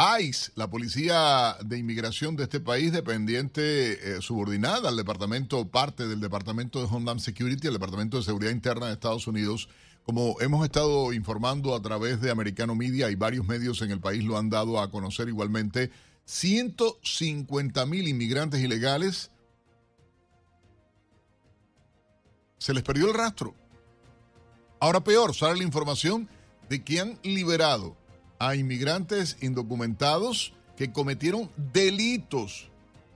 ICE, 0.00 0.52
la 0.54 0.70
policía 0.70 1.56
de 1.62 1.76
inmigración 1.76 2.34
de 2.34 2.44
este 2.44 2.58
país, 2.58 2.90
dependiente, 2.90 4.16
eh, 4.16 4.22
subordinada 4.22 4.88
al 4.88 4.96
departamento, 4.96 5.68
parte 5.68 6.08
del 6.08 6.20
departamento 6.20 6.80
de 6.80 6.86
Homeland 6.90 7.20
Security, 7.20 7.66
el 7.66 7.74
departamento 7.74 8.16
de 8.16 8.22
seguridad 8.22 8.50
interna 8.50 8.86
de 8.86 8.94
Estados 8.94 9.26
Unidos, 9.26 9.68
como 10.04 10.40
hemos 10.40 10.64
estado 10.64 11.12
informando 11.12 11.74
a 11.74 11.82
través 11.82 12.22
de 12.22 12.30
Americano 12.30 12.74
Media 12.74 13.10
y 13.10 13.14
varios 13.14 13.46
medios 13.46 13.82
en 13.82 13.90
el 13.90 14.00
país 14.00 14.24
lo 14.24 14.38
han 14.38 14.48
dado 14.48 14.80
a 14.80 14.90
conocer 14.90 15.28
igualmente, 15.28 15.90
150 16.24 17.84
mil 17.84 18.08
inmigrantes 18.08 18.62
ilegales 18.62 19.30
se 22.56 22.72
les 22.72 22.82
perdió 22.82 23.08
el 23.08 23.14
rastro. 23.14 23.54
Ahora 24.80 25.04
peor, 25.04 25.34
sale 25.34 25.58
la 25.58 25.64
información 25.64 26.26
de 26.70 26.82
que 26.82 27.00
han 27.00 27.18
liberado 27.22 27.99
a 28.40 28.56
inmigrantes 28.56 29.36
indocumentados 29.42 30.54
que 30.76 30.90
cometieron 30.90 31.50
delitos 31.72 32.68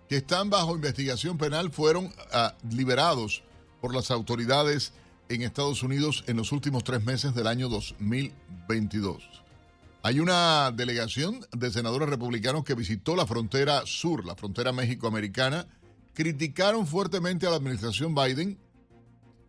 que 0.08 0.18
están 0.18 0.50
bajo 0.50 0.76
investigación 0.76 1.38
penal 1.38 1.72
fueron 1.72 2.12
ah, 2.30 2.54
liberados 2.70 3.42
por 3.80 3.94
las 3.94 4.10
autoridades 4.10 4.92
en 5.30 5.40
Estados 5.40 5.82
Unidos 5.82 6.24
en 6.26 6.36
los 6.36 6.52
últimos 6.52 6.84
tres 6.84 7.02
meses 7.02 7.34
del 7.34 7.46
año 7.46 7.70
2022. 7.70 9.22
Hay 10.02 10.20
una 10.20 10.70
delegación 10.70 11.40
de 11.56 11.70
senadores 11.70 12.10
republicanos 12.10 12.62
que 12.62 12.74
visitó 12.74 13.16
la 13.16 13.26
frontera 13.26 13.82
sur, 13.86 14.26
la 14.26 14.36
frontera 14.36 14.72
México-Americana, 14.72 15.66
criticaron 16.12 16.86
fuertemente 16.86 17.46
a 17.46 17.50
la 17.50 17.56
administración 17.56 18.14
Biden, 18.14 18.58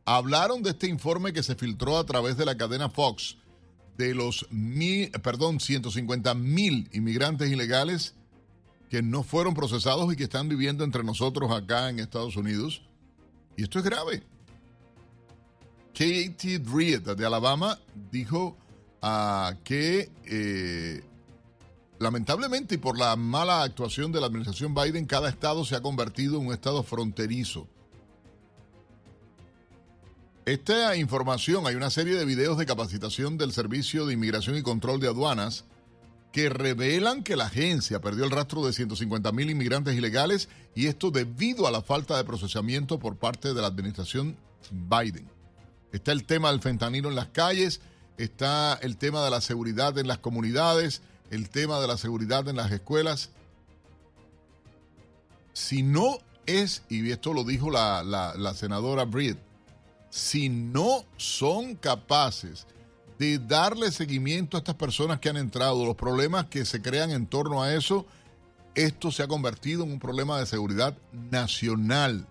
hablaron 0.06 0.64
de 0.64 0.70
este 0.70 0.88
informe 0.88 1.34
que 1.34 1.44
se 1.44 1.56
filtró 1.56 1.98
a 1.98 2.06
través 2.06 2.38
de 2.38 2.46
la 2.46 2.56
cadena 2.56 2.90
Fox, 2.90 3.36
de 3.98 4.14
los 4.14 4.48
mil, 4.52 5.12
perdón, 5.12 5.60
150 5.60 6.34
mil 6.36 6.90
inmigrantes 6.92 7.50
ilegales 7.50 8.16
que 8.90 9.02
no 9.02 9.24
fueron 9.24 9.54
procesados 9.54 10.12
y 10.12 10.16
que 10.16 10.26
están 10.26 10.50
viviendo 10.50 10.84
entre 10.84 11.04
nosotros 11.04 11.52
acá 11.52 11.90
en 11.90 12.00
Estados 12.00 12.36
Unidos. 12.36 12.82
Y 13.58 13.64
esto 13.64 13.80
es 13.80 13.86
grave. 13.86 14.24
Katie 15.94 16.60
Reed 16.60 17.16
de 17.16 17.26
Alabama 17.26 17.80
dijo 18.12 18.58
uh, 19.02 19.56
que 19.64 20.12
eh, 20.26 21.04
lamentablemente 22.00 22.76
y 22.76 22.78
por 22.78 23.00
la 23.00 23.16
mala 23.16 23.64
actuación 23.64 24.12
de 24.12 24.20
la 24.20 24.28
administración 24.28 24.76
Biden, 24.76 25.06
cada 25.06 25.30
estado 25.30 25.64
se 25.64 25.76
ha 25.76 25.82
convertido 25.82 26.40
en 26.40 26.48
un 26.48 26.54
estado 26.54 26.84
fronterizo. 26.84 27.68
Esta 30.46 30.96
información, 30.96 31.66
hay 31.66 31.74
una 31.74 31.90
serie 31.90 32.16
de 32.16 32.24
videos 32.24 32.60
de 32.60 32.68
capacitación 32.68 33.36
del 33.36 33.52
Servicio 33.52 34.06
de 34.06 34.14
Inmigración 34.14 34.56
y 34.56 34.62
Control 34.62 35.00
de 35.00 35.08
Aduanas 35.08 35.66
que 36.32 36.50
revelan 36.50 37.24
que 37.24 37.36
la 37.36 37.46
agencia 37.46 38.00
perdió 38.00 38.26
el 38.26 38.32
rastro 38.32 38.64
de 38.64 38.72
150 38.72 39.32
mil 39.32 39.50
inmigrantes 39.50 39.96
ilegales 39.96 40.50
y 40.76 40.86
esto 40.86 41.10
debido 41.10 41.66
a 41.66 41.72
la 41.72 41.82
falta 41.82 42.16
de 42.16 42.26
procesamiento 42.26 43.00
por 43.00 43.16
parte 43.16 43.56
de 43.56 43.62
la 43.62 43.68
administración 43.68 44.38
Biden. 44.70 45.28
Está 45.92 46.12
el 46.12 46.26
tema 46.26 46.52
del 46.52 46.62
fentanilo 46.62 47.10
en 47.10 47.16
las 47.16 47.30
calles, 47.30 47.82
está 48.18 48.78
el 48.84 48.98
tema 48.98 49.24
de 49.24 49.32
la 49.32 49.42
seguridad 49.42 49.98
en 49.98 50.08
las 50.08 50.20
comunidades, 50.20 51.02
el 51.32 51.50
tema 51.50 51.80
de 51.80 51.88
la 51.88 51.98
seguridad 51.98 52.48
en 52.50 52.58
las 52.58 52.72
escuelas. 52.72 53.32
Si 55.54 55.82
no 55.82 56.20
es, 56.46 56.84
y 56.90 57.10
esto 57.10 57.34
lo 57.34 57.44
dijo 57.44 57.72
la, 57.72 58.54
senadora 58.56 59.06
Britt, 59.06 59.38
si 60.16 60.48
no 60.48 61.04
son 61.18 61.76
capaces 61.76 62.66
de 63.20 63.38
darle 63.38 63.92
seguimiento 63.92 64.56
a 64.56 64.60
estas 64.60 64.76
personas 64.76 65.20
que 65.20 65.28
han 65.28 65.36
entrado, 65.36 65.86
los 65.86 65.98
problemas 65.98 66.46
que 66.46 66.64
se 66.64 66.82
crean 66.82 67.12
en 67.12 67.28
torno 67.28 67.62
a 67.62 67.74
eso, 67.74 68.06
esto 68.76 69.12
se 69.12 69.24
ha 69.24 69.28
convertido 69.28 69.84
en 69.84 69.92
un 69.92 70.00
problema 70.00 70.40
de 70.40 70.46
seguridad 70.46 70.98
nacional. 71.12 72.26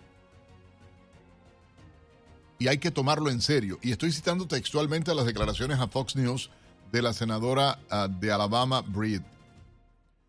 Y 2.59 2.69
hay 2.69 2.79
que 2.79 2.91
tomarlo 2.91 3.29
en 3.29 3.43
serio. 3.43 3.79
Y 3.83 3.93
estoy 3.93 4.13
citando 4.13 4.49
textualmente 4.49 5.15
las 5.15 5.27
declaraciones 5.27 5.79
a 5.79 5.87
Fox 5.87 6.17
News 6.17 6.49
de 6.91 7.03
la 7.03 7.13
senadora 7.13 7.81
ah, 7.91 8.09
de 8.09 8.33
Alabama, 8.33 8.81
Breed. 8.81 9.21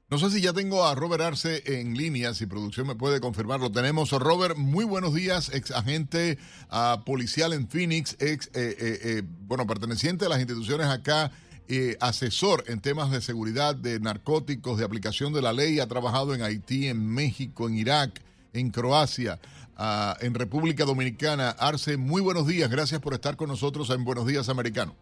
No 0.08 0.20
sé 0.20 0.30
si 0.30 0.40
ya 0.40 0.54
tengo 0.54 0.86
a 0.86 0.94
Robert 0.94 1.24
Arce 1.24 1.64
en 1.66 1.98
línea, 1.98 2.36
si 2.36 2.46
producción 2.46 2.86
me 2.86 2.94
puede 2.94 3.20
confirmarlo. 3.20 3.72
Tenemos 3.72 4.14
a 4.14 4.20
Robert, 4.20 4.56
muy 4.56 4.86
buenos 4.86 5.16
días, 5.16 5.52
ex 5.52 5.72
agente 5.72 6.38
policial 7.08 7.54
en 7.54 7.68
Phoenix, 7.68 8.16
ex, 8.20 8.46
eh, 8.50 8.52
eh, 8.54 9.00
eh, 9.04 9.22
bueno, 9.48 9.66
perteneciente 9.66 10.26
a 10.26 10.30
las 10.30 10.38
instituciones 10.38 10.86
acá, 10.88 11.32
asesor 12.02 12.66
en 12.68 12.82
temas 12.82 13.10
de 13.10 13.20
seguridad, 13.20 13.76
de 13.76 14.00
narcóticos, 14.00 14.78
de 14.78 14.86
aplicación 14.86 15.34
de 15.34 15.42
la 15.42 15.54
ley, 15.54 15.80
ha 15.80 15.88
trabajado 15.88 16.36
en 16.36 16.44
Haití, 16.44 16.88
en 16.88 17.04
México, 17.04 17.68
en 17.68 17.76
Irak, 17.76 18.22
en 18.54 18.70
Croacia, 18.70 19.40
ah, 19.76 20.16
en 20.22 20.36
República 20.36 20.86
Dominicana. 20.86 21.50
Arce, 21.50 21.98
muy 21.98 22.22
buenos 22.22 22.46
días, 22.46 22.70
gracias 22.70 23.02
por 23.02 23.16
estar 23.16 23.38
con 23.38 23.50
nosotros 23.50 23.90
en 23.90 24.06
Buenos 24.06 24.28
Días 24.28 24.50
Americano. 24.50 24.94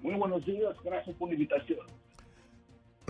Muy 0.00 0.14
buenos 0.14 0.46
días, 0.46 0.76
gracias 0.84 1.16
por 1.16 1.28
la 1.28 1.34
invitación. 1.34 1.99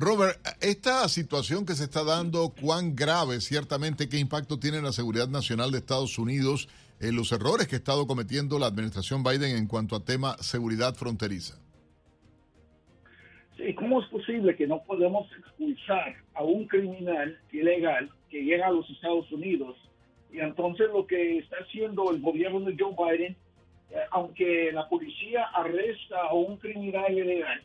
Robert, 0.00 0.38
esta 0.62 1.06
situación 1.10 1.66
que 1.66 1.74
se 1.74 1.84
está 1.84 2.02
dando, 2.02 2.54
cuán 2.58 2.96
grave 2.96 3.38
ciertamente, 3.40 4.08
qué 4.08 4.16
impacto 4.16 4.58
tiene 4.58 4.78
en 4.78 4.84
la 4.84 4.92
seguridad 4.92 5.28
nacional 5.28 5.70
de 5.70 5.76
Estados 5.76 6.18
Unidos, 6.18 6.70
en 7.00 7.16
los 7.16 7.32
errores 7.32 7.68
que 7.68 7.76
ha 7.76 7.78
estado 7.78 8.06
cometiendo 8.06 8.58
la 8.58 8.64
administración 8.64 9.22
Biden 9.22 9.58
en 9.58 9.66
cuanto 9.66 9.94
a 9.94 10.02
tema 10.02 10.38
seguridad 10.38 10.94
fronteriza. 10.94 11.60
Sí, 13.58 13.74
¿cómo 13.74 14.00
es 14.00 14.08
posible 14.08 14.56
que 14.56 14.66
no 14.66 14.82
podemos 14.84 15.30
expulsar 15.38 16.16
a 16.32 16.44
un 16.44 16.66
criminal 16.66 17.38
ilegal 17.52 18.10
que 18.30 18.42
llega 18.42 18.68
a 18.68 18.72
los 18.72 18.88
Estados 18.88 19.30
Unidos? 19.30 19.76
Y 20.32 20.40
entonces 20.40 20.88
lo 20.94 21.06
que 21.06 21.40
está 21.40 21.56
haciendo 21.56 22.10
el 22.10 22.22
gobierno 22.22 22.60
de 22.60 22.74
Joe 22.78 22.94
Biden, 22.96 23.36
eh, 23.90 23.96
aunque 24.12 24.72
la 24.72 24.88
policía 24.88 25.44
arresta 25.52 26.16
a 26.30 26.32
un 26.32 26.56
criminal 26.56 27.12
ilegal, 27.12 27.62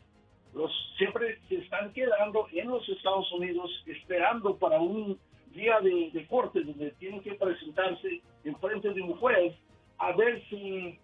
los 0.56 0.72
siempre 0.96 1.38
se 1.48 1.56
están 1.56 1.92
quedando 1.92 2.48
en 2.52 2.68
los 2.68 2.88
Estados 2.88 3.30
Unidos 3.32 3.70
esperando 3.86 4.56
para 4.56 4.80
un 4.80 5.18
día 5.54 5.78
de, 5.80 6.26
corte 6.28 6.62
donde 6.62 6.90
tienen 6.92 7.20
que 7.20 7.34
presentarse 7.34 8.20
en 8.44 8.56
frente 8.56 8.92
de 8.92 9.02
un 9.02 9.14
juez 9.16 9.54
a 9.98 10.12
ver 10.12 10.42
si, 10.48 10.98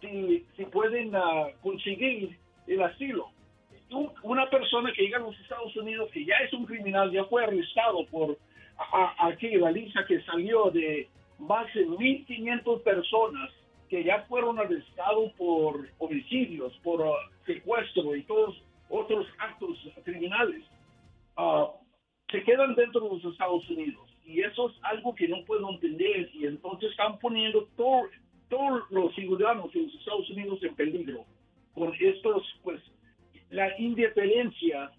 si, 0.00 0.64
pueden 0.66 1.14
ah, 1.14 1.46
conseguir 1.62 2.36
el 2.66 2.82
asilo. 2.82 3.30
una 4.22 4.50
persona 4.50 4.92
que 4.92 5.02
llega 5.02 5.18
a 5.18 5.20
los 5.20 5.38
Estados 5.40 5.74
Unidos 5.76 6.10
que 6.12 6.24
ya 6.24 6.36
es 6.44 6.52
un 6.52 6.66
criminal, 6.66 7.10
ya 7.12 7.24
fue 7.26 7.44
arrestado 7.44 8.04
por 8.06 8.36
aquí 9.18 9.50
la 9.56 9.70
lista 9.70 10.04
que 10.06 10.20
salió 10.22 10.70
de 10.70 11.08
más 11.38 11.72
de 11.74 11.86
1.500 11.86 12.82
personas 12.82 13.50
que 13.88 14.02
ya 14.02 14.22
fueron 14.28 14.58
arrestados 14.58 15.32
por 15.34 15.88
homicidios, 15.98 16.76
por 16.82 17.02
ah, 17.02 17.30
secuestro 17.46 18.16
y 18.16 18.22
todos 18.24 18.60
otros 18.88 19.26
actos 19.38 19.78
criminales, 20.04 20.62
ah, 21.36 21.70
se 22.30 22.42
quedan 22.42 22.74
dentro 22.74 23.00
de 23.00 23.08
los 23.08 23.24
Estados 23.32 23.68
Unidos. 23.70 24.06
Y 24.24 24.40
eso 24.40 24.70
es 24.70 24.76
algo 24.82 25.14
que 25.14 25.28
no 25.28 25.44
puedo 25.44 25.70
entender. 25.70 26.28
Y 26.34 26.46
entonces 26.46 26.90
están 26.90 27.18
poniendo 27.18 27.68
todos 27.76 28.10
los 28.90 29.14
ciudadanos 29.14 29.72
de 29.72 29.82
los 29.82 29.94
Estados 29.94 30.28
Unidos 30.30 30.58
en 30.62 30.74
peligro 30.74 31.24
con 31.74 31.92
estos, 32.00 32.42
pues, 32.62 32.80
la 33.50 33.78
independencia 33.78 34.90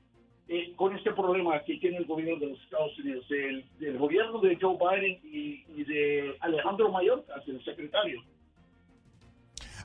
eh, 0.48 0.74
con 0.78 0.96
este 0.96 1.12
problema 1.12 1.62
que 1.64 1.76
tiene 1.78 1.98
el 1.98 2.06
gobierno 2.06 2.40
de 2.40 2.52
los 2.52 2.64
Estados 2.64 2.98
Unidos, 3.00 3.26
el, 3.32 3.98
gobierno 3.98 4.40
de 4.40 4.56
Joe 4.56 4.78
Biden 4.78 5.20
y, 5.24 5.66
y 5.76 5.84
de 5.84 6.38
Alejandro 6.40 6.90
Mayorkas, 6.90 7.46
el 7.48 7.62
secretario. 7.66 8.24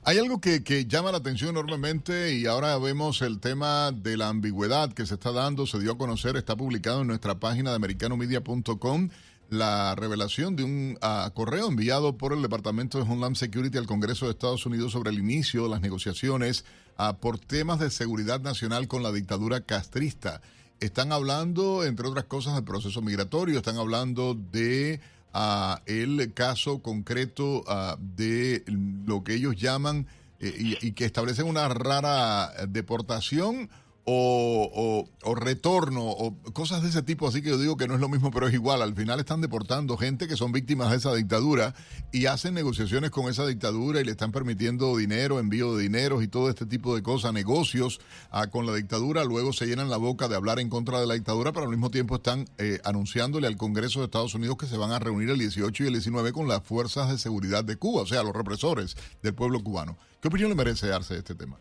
Hay 0.04 0.18
algo 0.18 0.40
que, 0.40 0.86
llama 0.88 1.12
la 1.12 1.18
atención 1.18 1.50
enormemente 1.50 2.34
y 2.34 2.46
ahora 2.46 2.76
vemos 2.78 3.22
el 3.22 3.38
tema 3.38 3.92
de 3.92 4.16
la 4.16 4.30
ambigüedad 4.30 4.92
que 4.92 5.06
se 5.06 5.14
está 5.14 5.30
dando, 5.30 5.64
se 5.64 5.78
dio 5.78 5.92
a 5.92 5.98
conocer, 5.98 6.36
está 6.36 6.56
publicado 6.56 7.02
en 7.02 7.06
nuestra 7.06 7.36
página 7.36 7.70
de 7.70 7.76
americanomedia.com 7.76 9.10
la 9.48 9.94
revelación 9.94 10.56
de 10.56 10.64
un 10.64 10.98
ah, 11.02 11.30
correo 11.34 11.68
enviado 11.68 12.16
por 12.16 12.32
el 12.32 12.42
Departamento 12.42 12.98
de 12.98 13.04
Homeland 13.04 13.36
Security 13.36 13.78
al 13.78 13.86
Congreso 13.86 14.24
de 14.24 14.32
Estados 14.32 14.66
Unidos 14.66 14.90
sobre 14.90 15.10
el 15.10 15.20
inicio 15.20 15.62
de 15.62 15.68
las 15.68 15.80
negociaciones 15.80 16.64
ah, 16.96 17.18
por 17.18 17.38
temas 17.38 17.78
de 17.78 17.88
seguridad 17.88 18.40
nacional 18.40 18.88
con 18.88 19.04
la 19.04 19.12
dictadura 19.12 19.60
castrista. 19.60 20.40
Están 20.80 21.12
hablando, 21.12 21.84
entre 21.84 22.08
otras 22.08 22.24
cosas, 22.24 22.56
del 22.56 22.64
proceso 22.64 23.02
migratorio, 23.02 23.58
están 23.58 23.76
hablando 23.76 24.34
de 24.34 25.00
a 25.32 25.82
el 25.86 26.32
caso 26.34 26.82
concreto 26.82 27.64
de 27.98 28.64
lo 28.66 29.24
que 29.24 29.34
ellos 29.34 29.56
llaman 29.56 30.06
eh, 30.40 30.76
y, 30.80 30.92
que 30.92 31.04
establecen 31.04 31.46
una 31.46 31.68
rara 31.68 32.52
deportación 32.68 33.70
o, 34.04 35.08
retorno 35.36 36.04
o 36.04 36.34
cosas 36.52 36.82
de 36.82 36.88
ese 36.88 37.02
tipo, 37.02 37.28
así 37.28 37.42
que 37.42 37.50
yo 37.50 37.58
digo 37.58 37.76
que 37.76 37.86
no 37.86 37.94
es 37.94 38.00
lo 38.00 38.08
mismo, 38.08 38.30
pero 38.30 38.48
es 38.48 38.54
igual. 38.54 38.82
Al 38.82 38.94
final 38.94 39.20
están 39.20 39.40
deportando 39.40 39.96
gente 39.96 40.26
que 40.26 40.36
son 40.36 40.52
víctimas 40.52 40.90
de 40.90 40.96
esa 40.96 41.14
dictadura 41.14 41.74
y 42.12 42.26
hacen 42.26 42.54
negociaciones 42.54 43.10
con 43.10 43.28
esa 43.28 43.46
dictadura 43.46 44.00
y 44.00 44.04
le 44.04 44.12
están 44.12 44.32
permitiendo 44.32 44.96
dinero, 44.96 45.38
envío 45.38 45.76
de 45.76 45.82
dinero 45.82 46.22
y 46.22 46.28
todo 46.28 46.50
este 46.50 46.66
tipo 46.66 46.94
de 46.94 47.02
cosas, 47.02 47.32
negocios 47.32 48.00
ah, 48.30 48.48
con 48.48 48.66
la 48.66 48.74
dictadura. 48.74 49.24
Luego 49.24 49.52
se 49.52 49.66
llenan 49.66 49.90
la 49.90 49.96
boca 49.96 50.28
de 50.28 50.36
hablar 50.36 50.58
en 50.58 50.68
contra 50.68 51.00
de 51.00 51.06
la 51.06 51.14
dictadura, 51.14 51.52
pero 51.52 51.64
al 51.64 51.70
mismo 51.70 51.90
tiempo 51.90 52.16
están 52.16 52.46
eh, 52.58 52.80
anunciándole 52.84 53.46
al 53.46 53.56
Congreso 53.56 54.00
de 54.00 54.06
Estados 54.06 54.34
Unidos 54.34 54.56
que 54.56 54.66
se 54.66 54.76
van 54.76 54.90
a 54.90 54.98
reunir 54.98 55.30
el 55.30 55.38
18 55.38 55.84
y 55.84 55.86
el 55.86 55.92
19 55.92 56.32
con 56.32 56.48
las 56.48 56.62
fuerzas 56.62 57.10
de 57.10 57.18
seguridad 57.18 57.64
de 57.64 57.76
Cuba, 57.76 58.02
o 58.02 58.06
sea, 58.06 58.22
los 58.22 58.34
represores 58.34 58.96
del 59.22 59.34
pueblo 59.34 59.62
cubano. 59.62 59.96
¿Qué 60.20 60.28
opinión 60.28 60.50
le 60.50 60.56
merece 60.56 60.88
darse 60.88 61.16
este 61.16 61.34
tema? 61.34 61.58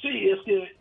Sí, 0.00 0.28
es 0.28 0.38
que 0.44 0.73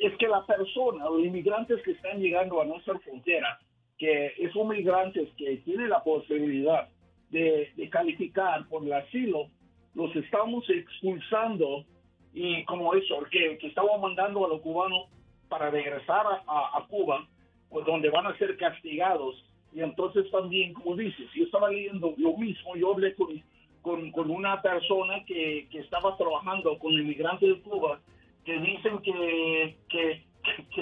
es 0.00 0.16
que 0.16 0.28
la 0.28 0.44
persona, 0.44 1.04
los 1.04 1.24
inmigrantes 1.24 1.82
que 1.82 1.92
están 1.92 2.20
llegando 2.20 2.60
a 2.60 2.64
nuestra 2.64 2.98
frontera, 3.00 3.58
que 3.96 4.32
son 4.52 4.68
migrantes 4.68 5.28
que 5.36 5.56
tienen 5.58 5.90
la 5.90 6.02
posibilidad 6.02 6.88
de, 7.30 7.88
calificar 7.90 8.66
por 8.68 8.84
el 8.84 8.92
asilo, 8.92 9.48
los 9.94 10.14
estamos 10.16 10.68
expulsando 10.70 11.84
y 12.32 12.64
como 12.64 12.94
eso, 12.94 13.24
que, 13.30 13.58
que 13.58 13.68
estamos 13.68 14.00
mandando 14.00 14.44
a 14.44 14.48
los 14.48 14.60
cubanos 14.60 15.08
para 15.48 15.70
regresar 15.70 16.26
a, 16.46 16.86
Cuba, 16.88 17.26
pues 17.70 17.84
donde 17.86 18.10
van 18.10 18.26
a 18.26 18.36
ser 18.38 18.56
castigados. 18.56 19.44
Y 19.72 19.80
entonces 19.80 20.30
también, 20.30 20.72
como 20.74 20.94
dices, 20.94 21.26
yo 21.34 21.44
estaba 21.44 21.70
leyendo 21.70 22.14
lo 22.16 22.36
mismo, 22.36 22.76
yo 22.76 22.92
hablé 22.92 23.14
con, 23.14 23.42
con, 23.82 24.30
una 24.30 24.60
persona 24.62 25.24
que, 25.26 25.66
que 25.70 25.80
estaba 25.80 26.16
trabajando 26.16 26.78
con 26.78 26.92
inmigrantes 26.92 27.48
de 27.48 27.60
Cuba 27.62 28.00
que 28.48 28.58
dicen 28.60 28.98
que, 29.00 29.76
que, 29.90 30.24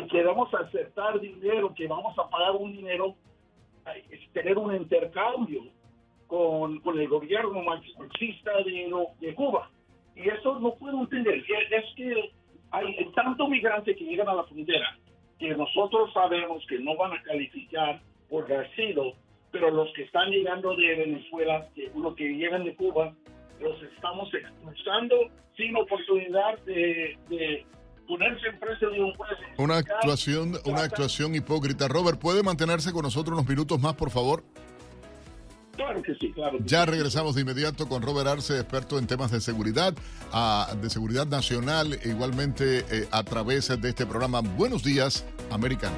que, 0.08 0.20
a 0.20 0.58
aceptar 0.60 1.18
dinero, 1.18 1.74
que 1.74 1.88
vamos 1.88 2.16
a 2.16 2.30
pagar 2.30 2.52
un 2.52 2.70
dinero, 2.70 3.16
tener 4.32 4.56
un 4.56 4.76
intercambio 4.76 5.64
con, 6.28 6.78
con 6.78 6.96
el 6.96 7.08
gobierno 7.08 7.60
marxista 7.62 8.52
de, 8.62 8.88
de 9.18 9.34
Cuba. 9.34 9.68
Y 10.14 10.28
eso 10.28 10.60
no 10.60 10.76
puedo 10.76 11.00
entender. 11.00 11.42
Es 11.42 11.94
que 11.96 12.30
hay 12.70 13.10
tantos 13.16 13.48
migrantes 13.48 13.96
que 13.96 14.04
llegan 14.04 14.28
a 14.28 14.34
la 14.34 14.44
frontera 14.44 14.96
que 15.36 15.48
nosotros 15.56 16.12
sabemos 16.12 16.64
que 16.68 16.78
no 16.78 16.96
van 16.96 17.14
a 17.14 17.22
calificar 17.24 18.00
por 18.30 18.50
asilo, 18.52 19.14
pero 19.50 19.72
los 19.72 19.92
que 19.94 20.04
están 20.04 20.30
llegando 20.30 20.76
de 20.76 20.94
Venezuela, 20.94 21.66
que, 21.74 21.90
los 21.96 22.14
que 22.14 22.28
llegan 22.28 22.62
de 22.62 22.76
Cuba, 22.76 23.12
los 23.60 23.82
estamos 23.94 24.28
expulsando 24.34 25.16
sin 25.56 25.76
oportunidad 25.76 26.58
de, 26.64 27.66
ponerse 28.06 28.46
en 28.48 28.60
precio 28.60 28.90
de 28.90 29.00
un 29.00 29.14
juez. 29.14 29.30
Una 29.58 29.78
actuación, 29.78 30.56
una 30.64 30.82
actuación 30.82 31.34
hipócrita. 31.34 31.88
Robert, 31.88 32.20
¿puede 32.20 32.42
mantenerse 32.42 32.92
con 32.92 33.02
nosotros 33.02 33.36
unos 33.36 33.48
minutos 33.48 33.80
más, 33.80 33.94
por 33.94 34.10
favor? 34.10 34.44
Claro 35.74 36.02
que 36.02 36.14
sí, 36.14 36.32
claro. 36.32 36.56
ya 36.64 36.86
regresamos 36.86 37.34
de 37.34 37.42
inmediato 37.42 37.86
con 37.86 38.00
Robert 38.00 38.28
Arce, 38.28 38.58
experto 38.58 38.98
en 38.98 39.06
temas 39.06 39.30
de 39.30 39.42
seguridad, 39.42 39.92
de 40.80 40.90
seguridad 40.90 41.26
nacional, 41.26 41.92
e 42.02 42.08
igualmente 42.08 42.78
eh, 42.90 43.08
a 43.10 43.22
través 43.24 43.68
de 43.68 43.88
este 43.88 44.06
programa 44.06 44.40
Buenos 44.40 44.82
Días, 44.82 45.26
Americano. 45.50 45.94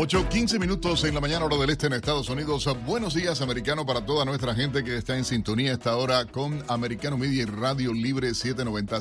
8.15 0.00 0.58
minutos 0.58 1.04
en 1.04 1.12
la 1.12 1.20
mañana 1.20 1.44
hora 1.44 1.58
del 1.58 1.68
este 1.68 1.86
en 1.86 1.92
Estados 1.92 2.30
Unidos. 2.30 2.66
Buenos 2.86 3.12
días, 3.12 3.42
americano, 3.42 3.84
para 3.84 4.06
toda 4.06 4.24
nuestra 4.24 4.54
gente 4.54 4.82
que 4.82 4.96
está 4.96 5.18
en 5.18 5.26
sintonía 5.26 5.74
esta 5.74 5.94
hora 5.94 6.24
con 6.24 6.64
Americano 6.68 7.18
Media 7.18 7.42
y 7.42 7.44
Radio 7.44 7.92
Libre 7.92 8.32
790. 8.32 8.96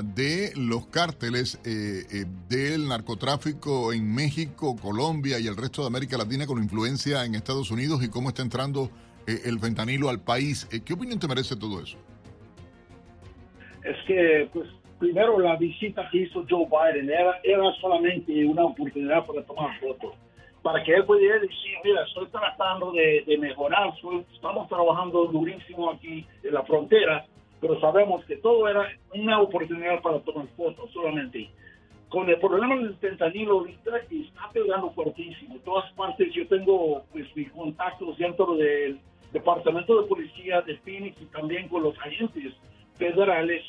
de 0.05 0.53
los 0.55 0.87
cárteles 0.89 1.59
eh, 1.65 2.27
del 2.49 2.89
narcotráfico 2.89 3.93
en 3.93 4.15
México, 4.15 4.77
Colombia 4.77 5.39
y 5.39 5.47
el 5.47 5.57
resto 5.57 5.81
de 5.81 5.89
América 5.89 6.19
Latina 6.19 6.47
con 6.47 6.63
influencia 6.63 7.25
en 7.25 7.35
Estados 7.35 7.71
Unidos 7.71 8.05
y 8.05 8.11
cómo 8.11 8.29
está 8.29 8.43
entrando 8.43 8.91
eh, 9.27 9.41
el 9.47 9.59
fentanilo 9.59 10.11
al 10.11 10.21
país. 10.21 10.69
Eh, 10.71 10.83
¿Qué 10.85 10.93
opinión 10.93 11.19
te 11.19 11.27
merece 11.27 11.57
todo 11.57 11.83
eso? 11.83 11.97
Es 13.83 13.97
que, 14.07 14.51
pues, 14.53 14.69
primero 14.99 15.39
la 15.39 15.57
visita 15.57 16.07
que 16.13 16.19
hizo 16.19 16.45
Joe 16.49 16.67
Biden 16.67 17.09
era, 17.09 17.41
era 17.43 17.73
solamente 17.81 18.45
una 18.45 18.67
oportunidad 18.67 19.25
para 19.25 19.43
tomar 19.45 19.81
fotos, 19.81 20.13
para 20.63 20.85
que 20.85 20.93
él 20.93 21.07
pudiera 21.07 21.39
decir, 21.39 21.79
mira, 21.83 22.05
estoy 22.07 22.27
tratando 22.29 22.93
de 22.93 23.39
mejorar, 23.39 23.95
estamos 24.35 24.69
trabajando 24.69 25.25
durísimo 25.29 25.93
aquí 25.93 26.27
en 26.43 26.53
la 26.53 26.63
frontera, 26.65 27.25
pero 27.61 27.79
sabemos 27.81 28.25
que 28.25 28.37
todo 28.37 28.69
era 28.69 28.89
una 29.15 29.41
oportunidad 29.41 30.01
para 30.01 30.21
tomar 30.21 30.47
fotos 30.57 30.91
solamente. 30.93 31.51
Con 32.09 32.29
el 32.29 32.39
problema 32.41 32.75
del 32.77 32.97
fentanilo 32.97 33.59
ahorita 33.61 33.99
está 34.11 34.51
pegando 34.53 34.91
fuertísimo. 34.91 35.55
En 35.55 35.61
todas 35.61 35.93
partes 35.93 36.33
yo 36.35 36.47
tengo 36.49 37.05
pues 37.13 37.27
mis 37.37 37.51
contactos 37.53 38.17
dentro 38.19 38.57
del 38.57 38.99
Departamento 39.33 40.01
de 40.01 40.09
Policía 40.09 40.61
de 40.63 40.77
Phoenix 40.79 41.21
y 41.21 41.27
también 41.27 41.69
con 41.69 41.85
los 41.85 41.97
agentes 42.01 42.53
federales 42.97 43.63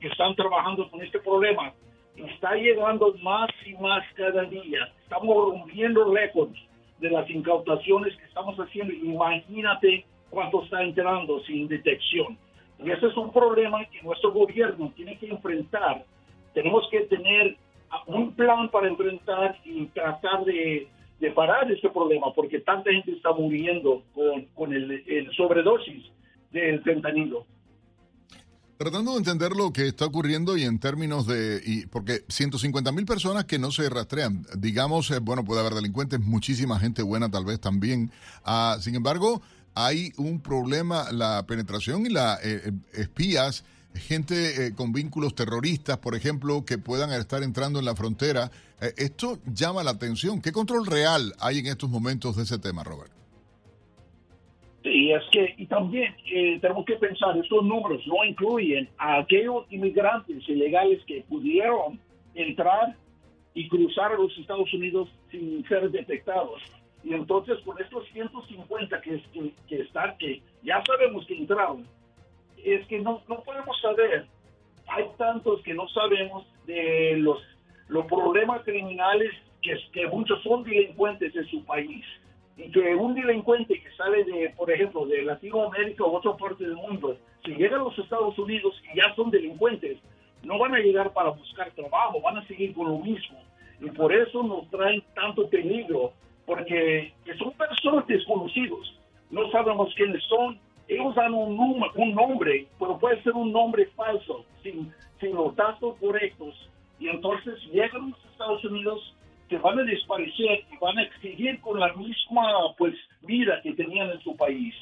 que 0.00 0.08
están 0.08 0.34
trabajando 0.34 0.90
con 0.90 1.02
este 1.02 1.18
problema. 1.20 1.72
Está 2.16 2.54
llegando 2.56 3.14
más 3.22 3.48
y 3.64 3.74
más 3.74 4.04
cada 4.14 4.42
día. 4.42 4.92
Estamos 5.04 5.52
rompiendo 5.52 6.12
récords 6.12 6.58
de 6.98 7.10
las 7.10 7.30
incautaciones 7.30 8.16
que 8.16 8.24
estamos 8.24 8.56
haciendo. 8.58 8.92
Imagínate 8.92 10.04
cuánto 10.28 10.64
está 10.64 10.82
entrando 10.82 11.40
sin 11.44 11.68
detección. 11.68 12.36
Y 12.78 12.90
ese 12.90 13.06
es 13.06 13.16
un 13.16 13.32
problema 13.32 13.84
que 13.86 14.02
nuestro 14.02 14.32
gobierno 14.32 14.92
tiene 14.94 15.18
que 15.18 15.28
enfrentar. 15.28 16.04
Tenemos 16.54 16.88
que 16.90 17.00
tener 17.00 17.56
un 18.06 18.32
plan 18.34 18.70
para 18.70 18.88
enfrentar 18.88 19.58
y 19.64 19.86
tratar 19.86 20.44
de, 20.44 20.88
parar 21.34 21.70
este 21.70 21.88
problema, 21.90 22.32
porque 22.34 22.60
tanta 22.60 22.90
gente 22.90 23.12
está 23.12 23.32
muriendo 23.32 24.02
con, 24.14 24.44
con 24.54 24.72
el, 24.72 25.30
sobredosis 25.36 26.04
del 26.52 26.82
fentanilo. 26.82 27.44
Tratando 28.78 29.12
de 29.12 29.18
entender 29.18 29.50
lo 29.56 29.72
que 29.72 29.88
está 29.88 30.06
ocurriendo 30.06 30.56
y 30.56 30.62
en 30.62 30.78
términos 30.78 31.26
de, 31.26 31.60
y 31.66 31.86
porque 31.86 32.20
150 32.28 32.92
mil 32.92 33.04
personas 33.06 33.44
que 33.44 33.58
no 33.58 33.72
se 33.72 33.90
rastrean, 33.90 34.46
digamos, 34.56 35.10
eh, 35.10 35.18
bueno, 35.20 35.44
puede 35.44 35.60
haber 35.62 35.74
delincuentes, 35.74 36.20
muchísima 36.20 36.78
gente 36.78 37.02
buena 37.02 37.28
tal 37.28 37.44
vez 37.44 37.58
también. 37.58 38.12
Ah, 38.44 38.76
sin 38.80 38.94
embargo, 38.94 39.42
hay 39.78 40.10
un 40.16 40.42
problema, 40.42 41.12
la 41.12 41.46
penetración 41.46 42.04
y 42.04 42.08
las 42.08 42.44
eh, 42.44 42.62
eh, 42.66 43.00
espías, 43.00 43.64
gente 43.94 44.34
eh, 44.34 44.74
con 44.74 44.92
vínculos 44.92 45.36
terroristas, 45.36 45.98
por 45.98 46.16
ejemplo, 46.16 46.64
que 46.64 46.78
puedan 46.78 47.12
estar 47.12 47.44
entrando 47.44 47.78
en 47.78 47.84
la 47.84 47.94
frontera. 47.94 48.50
esto 48.96 49.38
llama 49.46 49.84
la 49.84 49.92
atención. 49.92 50.42
¿Qué 50.42 50.50
control 50.50 50.84
real 50.84 51.32
hay 51.40 51.58
en 51.60 51.66
estos 51.66 51.88
momentos 51.88 52.36
de 52.36 52.42
ese 52.42 52.58
tema, 52.58 52.82
Robert? 52.82 53.12
Sí, 54.82 55.12
es 55.12 55.22
que, 55.30 55.54
y 55.56 55.66
también 55.66 56.14
tenemos 56.60 56.84
que 56.84 56.94
pensar, 56.94 57.36
estos 57.36 57.64
números 57.64 58.00
no 58.06 58.24
incluyen 58.24 58.88
a 58.98 59.18
aquellos 59.18 59.64
inmigrantes 59.70 60.48
ilegales 60.48 61.00
que 61.06 61.24
pudieron 61.28 62.00
entrar 62.34 62.96
y 63.54 63.68
cruzar 63.68 64.12
a 64.12 64.16
los 64.16 64.36
Estados 64.38 64.72
Unidos 64.72 65.08
sin 65.30 65.66
ser 65.68 65.90
detectados. 65.90 66.62
Y 67.04 67.14
entonces 67.14 67.58
con 67.64 67.80
estos 67.80 68.06
150 68.08 69.00
que, 69.00 69.22
que, 69.32 69.52
que 69.68 69.80
están, 69.82 70.16
que 70.18 70.42
ya 70.62 70.82
sabemos 70.84 71.26
que 71.26 71.36
entraron, 71.36 71.86
es 72.64 72.86
que 72.86 72.98
no, 72.98 73.22
no 73.28 73.40
podemos 73.42 73.80
saber. 73.80 74.26
Hay 74.88 75.04
tantos 75.16 75.62
que 75.62 75.74
no 75.74 75.88
sabemos 75.88 76.46
de 76.66 77.16
los, 77.18 77.38
los 77.88 78.06
problemas 78.06 78.62
criminales 78.64 79.32
que, 79.62 79.76
que 79.92 80.06
muchos 80.08 80.42
son 80.42 80.64
delincuentes 80.64 81.34
en 81.36 81.46
su 81.46 81.64
país. 81.64 82.04
Y 82.56 82.70
que 82.72 82.94
un 82.96 83.14
delincuente 83.14 83.80
que 83.80 83.90
sale 83.92 84.24
de, 84.24 84.50
por 84.56 84.70
ejemplo, 84.70 85.06
de 85.06 85.22
Latinoamérica 85.22 86.02
o 86.02 86.16
otra 86.16 86.36
parte 86.36 86.64
del 86.64 86.74
mundo, 86.74 87.16
si 87.44 87.54
llega 87.54 87.76
a 87.76 87.80
los 87.80 87.96
Estados 87.98 88.36
Unidos 88.36 88.74
y 88.92 88.96
ya 88.96 89.14
son 89.14 89.30
delincuentes, 89.30 89.98
no 90.42 90.58
van 90.58 90.74
a 90.74 90.78
llegar 90.78 91.12
para 91.12 91.30
buscar 91.30 91.70
trabajo, 91.72 92.20
van 92.20 92.38
a 92.38 92.46
seguir 92.48 92.74
con 92.74 92.88
lo 92.88 92.98
mismo. 92.98 93.38
Y 93.80 93.90
por 93.90 94.12
eso 94.12 94.42
nos 94.42 94.68
traen 94.70 95.02
tanto 95.14 95.48
peligro 95.48 96.12
porque 96.48 97.12
son 97.38 97.52
personas 97.52 98.06
desconocidos, 98.06 98.98
no 99.30 99.50
sabemos 99.50 99.94
quiénes 99.94 100.24
son, 100.24 100.58
ellos 100.88 101.14
dan 101.14 101.34
un, 101.34 101.60
un 101.60 102.14
nombre, 102.14 102.66
pero 102.78 102.98
puede 102.98 103.22
ser 103.22 103.34
un 103.34 103.52
nombre 103.52 103.84
falso, 103.94 104.46
sin, 104.62 104.90
sin 105.20 105.34
los 105.34 105.54
datos 105.54 105.96
correctos, 106.00 106.54
y 106.98 107.08
entonces 107.08 107.54
llegan 107.70 108.04
a 108.04 108.08
los 108.08 108.24
Estados 108.32 108.64
Unidos, 108.64 109.14
que 109.50 109.58
van 109.58 109.78
a 109.78 109.82
desaparecer 109.82 110.64
y 110.72 110.78
van 110.80 110.98
a 110.98 111.20
seguir 111.20 111.60
con 111.60 111.78
la 111.78 111.92
misma 111.92 112.42
pues 112.78 112.94
vida 113.22 113.60
que 113.62 113.74
tenían 113.74 114.10
en 114.10 114.20
su 114.20 114.34
país. 114.34 114.74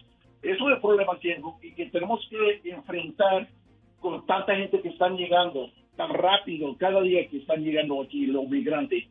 Eso 0.43 0.69
es 0.69 0.77
el 0.77 0.81
problema 0.81 1.19
que, 1.19 1.41
y 1.63 1.73
que 1.73 1.87
tenemos 1.87 2.25
que 2.31 2.71
enfrentar 2.71 3.49
con 4.01 4.25
tanta 4.27 4.55
gente 4.55 4.81
que 4.81 4.91
están 4.91 5.17
llegando 5.17 5.71
tan 5.97 6.15
rápido 6.15 6.77
cada 6.79 7.01
día 7.03 7.27
que 7.29 7.39
están 7.39 7.65
llegando 7.65 8.03
aquí 8.03 8.27
los 8.27 8.49
migrantes. 8.49 9.05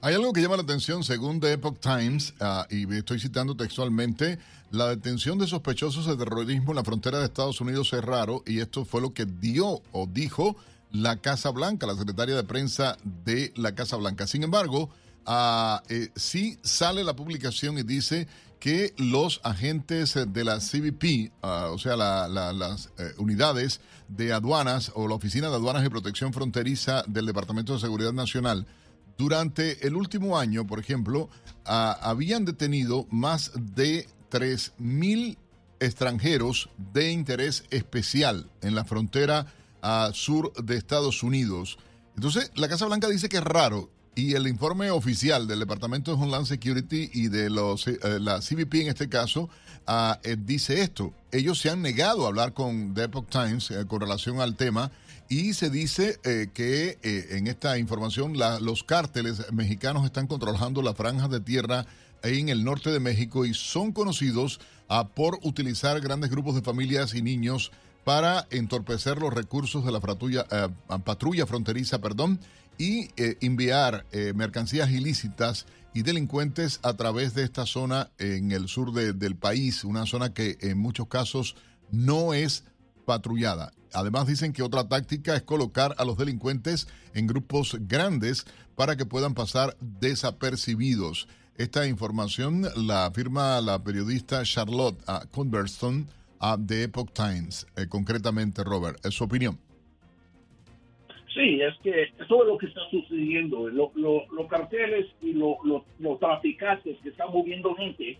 Hay 0.00 0.14
algo 0.14 0.32
que 0.32 0.40
llama 0.40 0.56
la 0.56 0.62
atención, 0.62 1.02
según 1.02 1.40
The 1.40 1.54
Epoch 1.54 1.80
Times, 1.80 2.32
uh, 2.40 2.72
y 2.72 2.96
estoy 2.96 3.18
citando 3.18 3.56
textualmente, 3.56 4.38
la 4.70 4.90
detención 4.90 5.38
de 5.38 5.48
sospechosos 5.48 6.06
de 6.06 6.16
terrorismo 6.16 6.70
en 6.70 6.76
la 6.76 6.84
frontera 6.84 7.18
de 7.18 7.24
Estados 7.24 7.60
Unidos 7.60 7.92
es 7.92 8.04
raro, 8.04 8.44
y 8.46 8.60
esto 8.60 8.84
fue 8.84 9.00
lo 9.00 9.12
que 9.12 9.26
dio 9.26 9.82
o 9.90 10.06
dijo 10.06 10.54
la 10.92 11.16
Casa 11.16 11.50
Blanca, 11.50 11.88
la 11.88 11.96
secretaria 11.96 12.36
de 12.36 12.44
prensa 12.44 12.96
de 13.24 13.52
la 13.56 13.74
Casa 13.74 13.96
Blanca. 13.96 14.28
Sin 14.28 14.44
embargo, 14.44 14.88
uh, 15.26 15.78
sí 16.14 16.60
sale 16.62 17.02
la 17.02 17.16
publicación 17.16 17.76
y 17.76 17.82
dice 17.82 18.28
que 18.60 18.94
los 18.98 19.40
agentes 19.42 20.14
de 20.14 20.44
la 20.44 20.60
CBP, 20.60 21.32
uh, 21.42 21.72
o 21.72 21.78
sea, 21.78 21.96
las 21.96 22.90
eh, 22.98 23.14
unidades 23.18 23.80
de 24.06 24.32
aduanas 24.32 24.92
o 24.94 25.08
la 25.08 25.16
Oficina 25.16 25.48
de 25.48 25.56
Aduanas 25.56 25.84
y 25.84 25.88
Protección 25.88 26.32
Fronteriza 26.32 27.02
del 27.08 27.26
Departamento 27.26 27.74
de 27.74 27.80
Seguridad 27.80 28.12
Nacional, 28.12 28.64
durante 29.18 29.86
el 29.86 29.96
último 29.96 30.38
año, 30.38 30.66
por 30.66 30.78
ejemplo, 30.78 31.28
habían 31.64 32.44
detenido 32.44 33.06
más 33.10 33.52
de 33.74 34.06
3.000 34.30 35.36
extranjeros 35.80 36.70
de 36.92 37.10
interés 37.10 37.64
especial 37.70 38.50
en 38.62 38.74
la 38.74 38.84
frontera 38.84 39.46
sur 40.12 40.52
de 40.54 40.76
Estados 40.76 41.22
Unidos. 41.22 41.78
Entonces, 42.16 42.50
la 42.54 42.68
Casa 42.68 42.86
Blanca 42.86 43.08
dice 43.08 43.28
que 43.28 43.36
es 43.36 43.44
raro 43.44 43.90
y 44.18 44.34
el 44.34 44.48
informe 44.48 44.90
oficial 44.90 45.46
del 45.46 45.60
Departamento 45.60 46.10
de 46.10 46.20
Homeland 46.20 46.46
Security 46.46 47.08
y 47.12 47.28
de 47.28 47.50
los, 47.50 47.86
eh, 47.86 47.98
la 48.20 48.40
CBP 48.40 48.74
en 48.82 48.88
este 48.88 49.08
caso 49.08 49.48
eh, 50.24 50.36
dice 50.36 50.82
esto. 50.82 51.14
Ellos 51.30 51.60
se 51.60 51.70
han 51.70 51.82
negado 51.82 52.24
a 52.24 52.28
hablar 52.28 52.52
con 52.52 52.94
The 52.94 53.04
Epoch 53.04 53.28
Times 53.28 53.70
eh, 53.70 53.84
con 53.86 54.00
relación 54.00 54.40
al 54.40 54.56
tema 54.56 54.90
y 55.28 55.52
se 55.52 55.70
dice 55.70 56.18
eh, 56.24 56.48
que 56.52 56.98
eh, 57.02 57.26
en 57.32 57.46
esta 57.46 57.78
información 57.78 58.34
los 58.60 58.82
cárteles 58.82 59.52
mexicanos 59.52 60.04
están 60.04 60.26
controlando 60.26 60.82
las 60.82 60.96
franjas 60.96 61.30
de 61.30 61.40
tierra 61.40 61.86
en 62.22 62.48
el 62.48 62.64
norte 62.64 62.90
de 62.90 62.98
México 62.98 63.44
y 63.44 63.54
son 63.54 63.92
conocidos 63.92 64.60
ah, 64.88 65.08
por 65.08 65.38
utilizar 65.42 66.00
grandes 66.00 66.30
grupos 66.30 66.54
de 66.54 66.62
familias 66.62 67.14
y 67.14 67.22
niños 67.22 67.72
para 68.04 68.46
entorpecer 68.50 69.18
los 69.18 69.32
recursos 69.32 69.84
de 69.84 69.92
la 69.92 70.00
patrulla, 70.00 70.46
eh, 70.50 70.68
patrulla 71.04 71.46
fronteriza 71.46 72.00
perdón, 72.00 72.40
y 72.80 73.10
enviar 73.40 74.06
mercancías 74.36 74.88
ilícitas 74.92 75.66
y 75.94 76.02
delincuentes 76.02 76.78
a 76.84 76.92
través 76.92 77.34
de 77.34 77.42
esta 77.42 77.66
zona 77.66 78.12
en 78.18 78.52
el 78.52 78.68
sur 78.68 78.92
del 78.92 79.34
país, 79.34 79.82
una 79.82 80.06
zona 80.06 80.32
que 80.32 80.58
en 80.60 80.78
muchos 80.78 81.08
casos 81.08 81.56
no 81.90 82.34
es 82.34 82.62
patrullada. 83.08 83.72
Además 83.94 84.26
dicen 84.26 84.52
que 84.52 84.62
otra 84.62 84.86
táctica 84.86 85.34
es 85.34 85.42
colocar 85.42 85.94
a 85.96 86.04
los 86.04 86.18
delincuentes 86.18 86.86
en 87.14 87.26
grupos 87.26 87.74
grandes 87.80 88.44
para 88.76 88.96
que 88.96 89.06
puedan 89.06 89.32
pasar 89.32 89.74
desapercibidos. 89.80 91.26
Esta 91.56 91.86
información 91.86 92.66
la 92.76 93.06
afirma 93.06 93.62
la 93.62 93.82
periodista 93.82 94.42
Charlotte 94.42 95.00
uh, 95.08 95.26
Converston 95.30 96.06
de 96.58 96.84
Epoch 96.84 97.10
Times, 97.14 97.66
eh, 97.76 97.86
concretamente 97.88 98.62
Robert. 98.62 98.98
¿Es 99.04 99.14
su 99.14 99.24
opinión? 99.24 99.58
Sí, 101.32 101.62
es 101.62 101.74
que 101.82 102.02
eso 102.02 102.42
es 102.42 102.46
lo 102.46 102.58
que 102.58 102.66
está 102.66 102.82
sucediendo. 102.90 103.68
los 103.70 104.46
carteles 104.50 105.06
y 105.22 105.32
los 105.32 106.20
traficantes 106.20 106.98
que 107.02 107.08
están 107.08 107.32
moviendo 107.32 107.74
gente, 107.74 108.18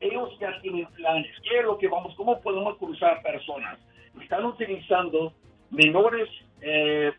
ellos 0.00 0.28
ya 0.38 0.60
tienen 0.60 0.86
planes. 0.94 1.34
¿Qué 1.42 1.58
es 1.58 1.64
lo 1.64 1.78
que 1.78 1.88
vamos? 1.88 2.14
¿Cómo 2.16 2.38
podemos 2.42 2.76
cruzar 2.76 3.22
personas? 3.22 3.78
Están 4.20 4.44
utilizando 4.44 5.32
menores, 5.70 6.28
eh, 6.60 7.12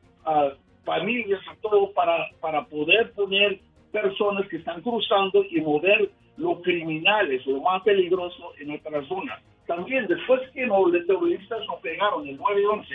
familias, 0.83 1.41
a 1.49 1.55
todo 1.61 1.91
para, 1.91 2.29
para 2.41 2.65
poder 2.65 3.11
poner 3.13 3.59
personas 3.91 4.47
que 4.47 4.57
están 4.57 4.81
cruzando 4.81 5.43
y 5.49 5.61
mover 5.61 6.09
los 6.37 6.61
criminales, 6.61 7.45
lo 7.45 7.61
más 7.61 7.81
peligroso 7.83 8.53
en 8.59 8.69
nuestras 8.69 9.07
zonas. 9.07 9.41
También 9.65 10.07
después 10.07 10.41
que 10.51 10.65
los 10.65 10.91
terroristas 11.05 11.59
nos 11.67 11.79
pegaron 11.81 12.27
el 12.27 12.39
9-11, 12.39 12.85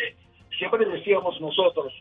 siempre 0.59 0.87
decíamos 0.87 1.41
nosotros, 1.41 1.93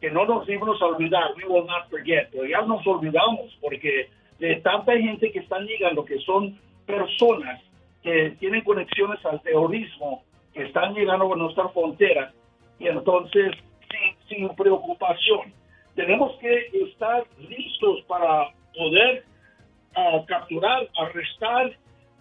que 0.00 0.10
no 0.10 0.24
nos 0.24 0.48
íbamos 0.48 0.80
a 0.80 0.86
olvidar, 0.86 1.32
we 1.36 1.44
will 1.44 1.66
not 1.66 1.90
forget, 1.90 2.28
pero 2.30 2.46
ya 2.46 2.62
nos 2.62 2.86
olvidamos 2.86 3.56
porque 3.60 4.08
de 4.38 4.56
tanta 4.56 4.96
gente 4.96 5.30
que 5.30 5.40
están 5.40 5.66
llegando, 5.66 6.04
que 6.04 6.18
son 6.20 6.58
personas 6.86 7.60
que 8.02 8.36
tienen 8.38 8.62
conexiones 8.62 9.24
al 9.26 9.40
terrorismo, 9.42 10.24
que 10.52 10.64
están 10.64 10.94
llegando 10.94 11.32
a 11.32 11.36
nuestra 11.36 11.68
frontera, 11.68 12.32
y 12.78 12.88
entonces 12.88 13.52
sin, 14.28 14.48
preocupación. 14.50 15.52
Tenemos 15.94 16.36
que 16.38 16.70
estar 16.84 17.24
listos 17.48 18.02
para 18.06 18.52
poder 18.74 19.24
ah, 19.96 20.22
capturar, 20.26 20.88
arrestar 20.96 21.72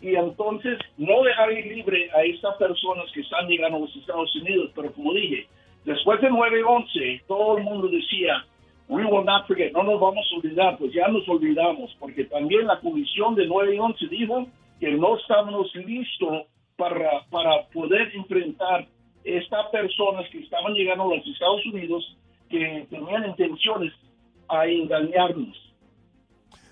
y 0.01 0.15
entonces 0.15 0.79
no 0.97 1.23
dejar 1.23 1.51
ir 1.51 1.65
libre 1.77 2.09
a 2.13 2.23
estas 2.23 2.55
personas 2.57 3.11
que 3.13 3.21
están 3.21 3.47
llegando 3.47 3.77
a 3.77 3.81
los 3.81 3.95
Estados 3.95 4.35
Unidos. 4.35 4.71
Pero 4.75 4.91
como 4.93 5.13
dije, 5.13 5.47
Después 5.85 6.19
de 6.21 6.29
9-11, 6.29 7.23
todo 7.27 7.57
el 7.57 7.63
mundo 7.63 7.87
decía, 7.87 8.45
we 8.89 9.05
will 9.05 9.23
not 9.23 9.47
forget, 9.47 9.71
no 9.71 9.83
nos 9.83 9.99
vamos 9.99 10.27
a 10.31 10.35
olvidar, 10.35 10.77
pues 10.77 10.93
ya 10.93 11.07
nos 11.07 11.27
olvidamos, 11.29 11.95
porque 11.99 12.25
también 12.25 12.67
la 12.67 12.79
comisión 12.79 13.35
de 13.35 13.47
9-11 13.47 14.09
dijo 14.09 14.47
que 14.79 14.91
no 14.91 15.17
estábamos 15.17 15.73
listos 15.75 16.43
para, 16.79 17.25
para 17.29 17.67
poder 17.73 18.09
enfrentar 18.15 18.87
estas 19.25 19.67
personas 19.67 20.25
que 20.31 20.39
estaban 20.39 20.73
llegando 20.73 21.11
a 21.11 21.17
los 21.17 21.27
Estados 21.27 21.65
Unidos 21.65 22.17
que 22.49 22.87
tenían 22.89 23.25
intenciones 23.25 23.93
a 24.47 24.65
engañarnos. 24.65 25.55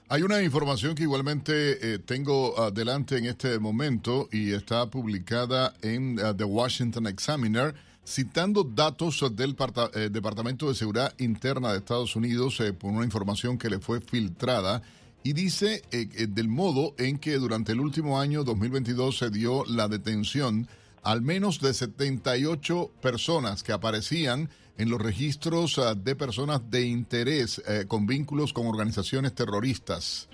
Hay 0.10 0.22
una 0.22 0.42
información 0.42 0.96
que 0.96 1.04
igualmente 1.04 1.52
eh, 1.82 2.00
tengo 2.00 2.58
adelante 2.58 3.18
en 3.18 3.26
este 3.26 3.60
momento 3.60 4.30
y 4.32 4.54
está 4.54 4.90
publicada 4.90 5.74
en 5.84 6.18
uh, 6.18 6.34
The 6.34 6.46
Washington 6.46 7.08
Examiner 7.08 7.76
citando 8.08 8.64
datos 8.64 9.22
del 9.36 9.54
eh, 9.94 10.10
Departamento 10.10 10.70
de 10.70 10.76
Seguridad 10.76 11.14
Interna 11.20 11.74
de 11.74 11.80
Estados 11.80 12.16
Unidos 12.16 12.58
eh, 12.62 12.72
por 12.72 12.92
una 12.92 13.04
información 13.04 13.58
que 13.58 13.70
le 13.70 13.80
fue 13.80 14.00
filtrada 14.00 14.82
y 15.28 15.34
dice 15.34 15.82
eh, 15.92 16.28
del 16.30 16.48
modo 16.48 16.96
en 16.98 17.18
que 17.18 17.38
durante 17.38 17.74
el 17.74 17.82
último 17.82 18.20
año 18.20 18.44
2022 18.44 19.18
se 19.18 19.30
dio 19.30 19.66
la 19.66 19.88
detención 19.88 20.68
al 21.04 21.22
menos 21.22 21.60
de 21.60 21.74
78 21.74 22.92
personas 23.02 23.64
que 23.64 23.74
aparecían 23.74 24.50
en 24.78 24.90
los 24.90 25.02
registros 25.02 25.80
ah, 25.80 25.96
de 25.96 26.16
personas 26.16 26.70
de 26.70 26.86
interés 26.86 27.62
con 27.88 28.06
vínculos 28.08 28.54
con 28.54 28.68
organizaciones 28.68 29.34
terroristas. 29.34 30.30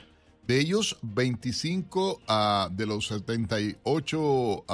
De 0.48 0.60
ellos, 0.60 0.98
25 1.02 2.22
ah, 2.28 2.70
de 2.72 2.86
los 2.86 3.08
78 3.08 4.66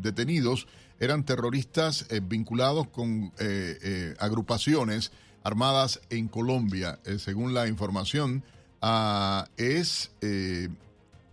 detenidos 0.00 0.66
eran 1.00 1.24
terroristas 1.24 2.06
eh, 2.10 2.20
vinculados 2.22 2.88
con 2.88 3.32
eh, 3.38 3.78
eh, 3.82 4.14
agrupaciones 4.18 5.12
armadas 5.44 6.00
en 6.10 6.28
Colombia, 6.28 6.98
según 7.18 7.54
la 7.54 7.68
información. 7.68 8.42
Ah, 8.80 9.48
es, 9.56 10.10
y, 10.22 10.68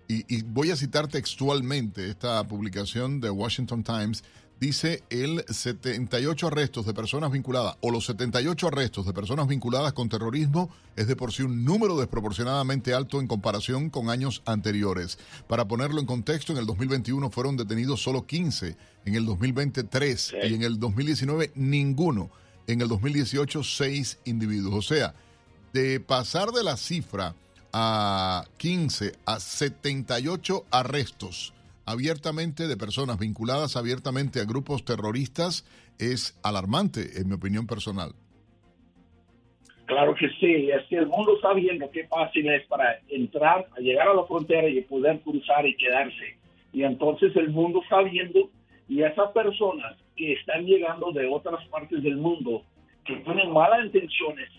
y, 0.07 0.41
voy 0.43 0.71
a 0.71 0.75
citar 0.75 1.07
textualmente 1.07 2.09
esta 2.09 2.43
publicación 2.47 3.19
de 3.21 3.29
Washington 3.29 3.83
Times, 3.83 4.23
dice 4.59 5.03
el 5.09 5.43
78 5.47 6.47
arrestos 6.47 6.85
de 6.85 6.93
personas 6.93 7.31
vinculadas 7.31 7.75
o 7.81 7.91
los 7.91 8.05
78 8.05 8.67
arrestos 8.67 9.05
de 9.05 9.13
personas 9.13 9.47
vinculadas 9.47 9.93
con 9.93 10.09
terrorismo 10.09 10.69
es 10.95 11.07
de 11.07 11.15
por 11.15 11.33
sí 11.33 11.43
un 11.43 11.65
número 11.65 11.97
desproporcionadamente 11.97 12.93
alto 12.93 13.19
en 13.19 13.27
comparación 13.27 13.89
con 13.89 14.09
años 14.09 14.41
anteriores. 14.45 15.17
Para 15.47 15.67
ponerlo 15.67 15.99
en 15.99 16.05
contexto, 16.05 16.53
en 16.53 16.59
el 16.59 16.65
2021 16.65 17.29
fueron 17.31 17.57
detenidos 17.57 18.01
solo 18.01 18.25
15, 18.25 18.77
en 19.05 19.15
el 19.15 19.25
2023 19.25 20.35
y 20.49 20.53
en 20.53 20.63
el 20.63 20.79
2019 20.79 21.51
ninguno, 21.55 22.29
en 22.67 22.81
el 22.81 22.87
2018 22.87 23.63
6 23.63 24.19
individuos. 24.25 24.73
O 24.73 24.81
sea, 24.81 25.13
de 25.75 25.99
pasar 25.99 26.51
de 26.51 26.63
la 26.63 26.77
cifra 26.77 27.35
a 27.73 28.45
15 28.57 29.11
a 29.25 29.41
78 29.41 30.63
arrestos 30.71 31.53
abiertamente 31.85 32.69
de 32.69 32.77
personas 32.77 33.19
vinculadas 33.19 33.75
abiertamente 33.75 34.39
a 34.39 34.45
grupos 34.45 34.85
terroristas 34.85 35.65
es 35.99 36.39
alarmante, 36.43 37.19
en 37.19 37.27
mi 37.27 37.33
opinión 37.33 37.67
personal. 37.67 38.13
Claro 39.85 40.15
que 40.15 40.29
sí, 40.39 40.69
es 40.71 40.87
que 40.87 40.95
el 40.95 41.07
mundo 41.07 41.35
está 41.35 41.51
viendo 41.51 41.91
qué 41.91 42.07
fácil 42.07 42.49
es 42.49 42.65
para 42.67 42.97
entrar, 43.09 43.67
a 43.75 43.81
llegar 43.81 44.07
a 44.07 44.13
la 44.13 44.23
frontera 44.23 44.69
y 44.69 44.79
poder 44.79 45.19
cruzar 45.19 45.65
y 45.67 45.75
quedarse. 45.75 46.37
Y 46.71 46.83
entonces 46.83 47.35
el 47.35 47.49
mundo 47.49 47.81
está 47.83 48.01
viendo 48.01 48.49
y 48.87 49.03
esas 49.03 49.29
personas 49.31 49.97
que 50.15 50.31
están 50.31 50.65
llegando 50.65 51.11
de 51.11 51.27
otras 51.27 51.67
partes 51.67 52.01
del 52.01 52.15
mundo, 52.15 52.63
que 53.03 53.17
tienen 53.17 53.51
malas 53.51 53.85
intenciones, 53.85 54.49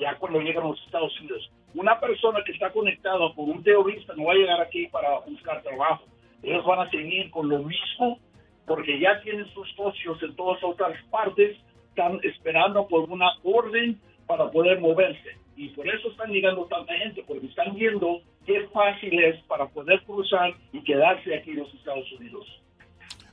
ya 0.00 0.16
cuando 0.18 0.40
llegan 0.40 0.64
a 0.64 0.68
los 0.68 0.82
Estados 0.84 1.12
Unidos, 1.20 1.50
una 1.74 2.00
persona 2.00 2.40
que 2.44 2.52
está 2.52 2.72
conectada 2.72 3.32
con 3.34 3.50
un 3.50 3.62
terrorista 3.62 4.14
no 4.16 4.24
va 4.24 4.32
a 4.32 4.36
llegar 4.36 4.60
aquí 4.60 4.86
para 4.88 5.20
buscar 5.20 5.62
trabajo 5.62 6.04
ellos 6.42 6.64
van 6.64 6.86
a 6.86 6.90
seguir 6.90 7.30
con 7.30 7.48
lo 7.48 7.58
mismo 7.58 8.18
porque 8.66 9.00
ya 9.00 9.20
tienen 9.22 9.46
sus 9.52 9.68
socios 9.74 10.22
en 10.22 10.34
todas 10.36 10.62
otras 10.62 10.96
partes, 11.10 11.56
están 11.88 12.20
esperando 12.22 12.86
por 12.86 13.10
una 13.10 13.26
orden 13.42 14.00
para 14.26 14.50
poder 14.50 14.80
moverse. 14.80 15.36
Y 15.56 15.68
por 15.70 15.88
eso 15.88 16.08
están 16.10 16.30
llegando 16.30 16.64
tanta 16.66 16.94
gente, 16.94 17.24
porque 17.26 17.46
están 17.46 17.74
viendo 17.74 18.20
qué 18.46 18.68
fácil 18.72 19.18
es 19.24 19.42
para 19.44 19.66
poder 19.68 20.00
cruzar 20.04 20.54
y 20.72 20.82
quedarse 20.84 21.34
aquí 21.34 21.50
en 21.50 21.58
los 21.58 21.74
Estados 21.74 22.06
Unidos. 22.12 22.46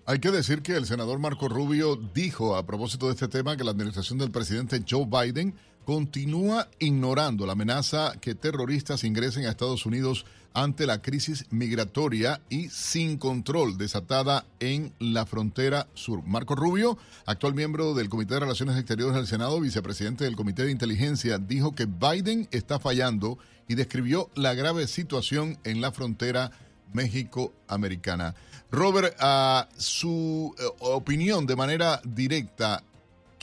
Hay 0.08 0.20
que 0.20 0.32
decir 0.32 0.64
que 0.64 0.76
el 0.76 0.86
senador 0.86 1.20
Marco 1.20 1.48
Rubio 1.48 1.96
dijo 1.96 2.56
a 2.56 2.66
propósito 2.66 3.06
de 3.08 3.14
este 3.14 3.28
tema 3.28 3.56
que 3.56 3.64
la 3.64 3.72
administración 3.72 4.18
del 4.18 4.32
presidente 4.32 4.80
Joe 4.90 5.06
Biden 5.06 5.54
continúa 5.88 6.68
ignorando 6.80 7.46
la 7.46 7.54
amenaza 7.54 8.12
que 8.20 8.36
terroristas 8.36 9.06
ingresen 9.06 9.46
a 9.46 9.52
Estados 9.52 9.86
Unidos 9.86 10.26
ante 10.54 10.86
la 10.86 11.02
crisis 11.02 11.46
migratoria 11.50 12.42
y 12.50 12.68
sin 12.68 13.18
control 13.18 13.78
desatada 13.78 14.46
en 14.60 14.92
la 15.00 15.26
frontera 15.26 15.88
sur. 15.94 16.24
Marco 16.26 16.56
Rubio, 16.56 16.98
actual 17.26 17.54
miembro 17.54 17.94
del 17.94 18.10
Comité 18.10 18.34
de 18.34 18.42
Relaciones 18.42 18.76
Exteriores 18.76 19.16
del 19.16 19.28
Senado, 19.28 19.62
vicepresidente 19.62 20.26
del 20.26 20.36
Comité 20.36 20.66
de 20.66 20.72
Inteligencia, 20.72 21.38
dijo 21.38 21.74
que 21.74 21.86
Biden 21.86 22.50
está 22.52 22.80
fallando 22.80 23.40
y 23.70 23.76
describió 23.76 24.30
la 24.36 24.54
grave 24.56 24.88
situación 24.88 25.58
en 25.64 25.80
la 25.80 25.94
frontera 25.94 26.52
México-americana. 26.92 28.36
Robert, 28.72 29.16
a 29.22 29.70
su 29.78 30.54
eh, 30.60 30.64
opinión 30.80 31.46
de 31.46 31.56
manera 31.56 32.02
directa, 32.04 32.84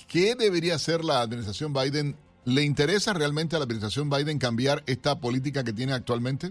¿qué 0.09 0.35
debería 0.35 0.75
hacer 0.75 1.03
la 1.03 1.23
administración 1.23 1.73
Biden 1.73 2.17
¿Le 2.47 2.63
interesa 2.63 3.15
realmente 3.15 3.57
a 3.57 3.59
la 3.59 3.65
administración 3.65 4.11
Biden 4.11 4.39
cambiar 4.39 4.83
esta 4.87 5.19
política 5.19 5.65
que 5.65 5.73
tiene 5.73 5.93
actualmente? 5.93 6.49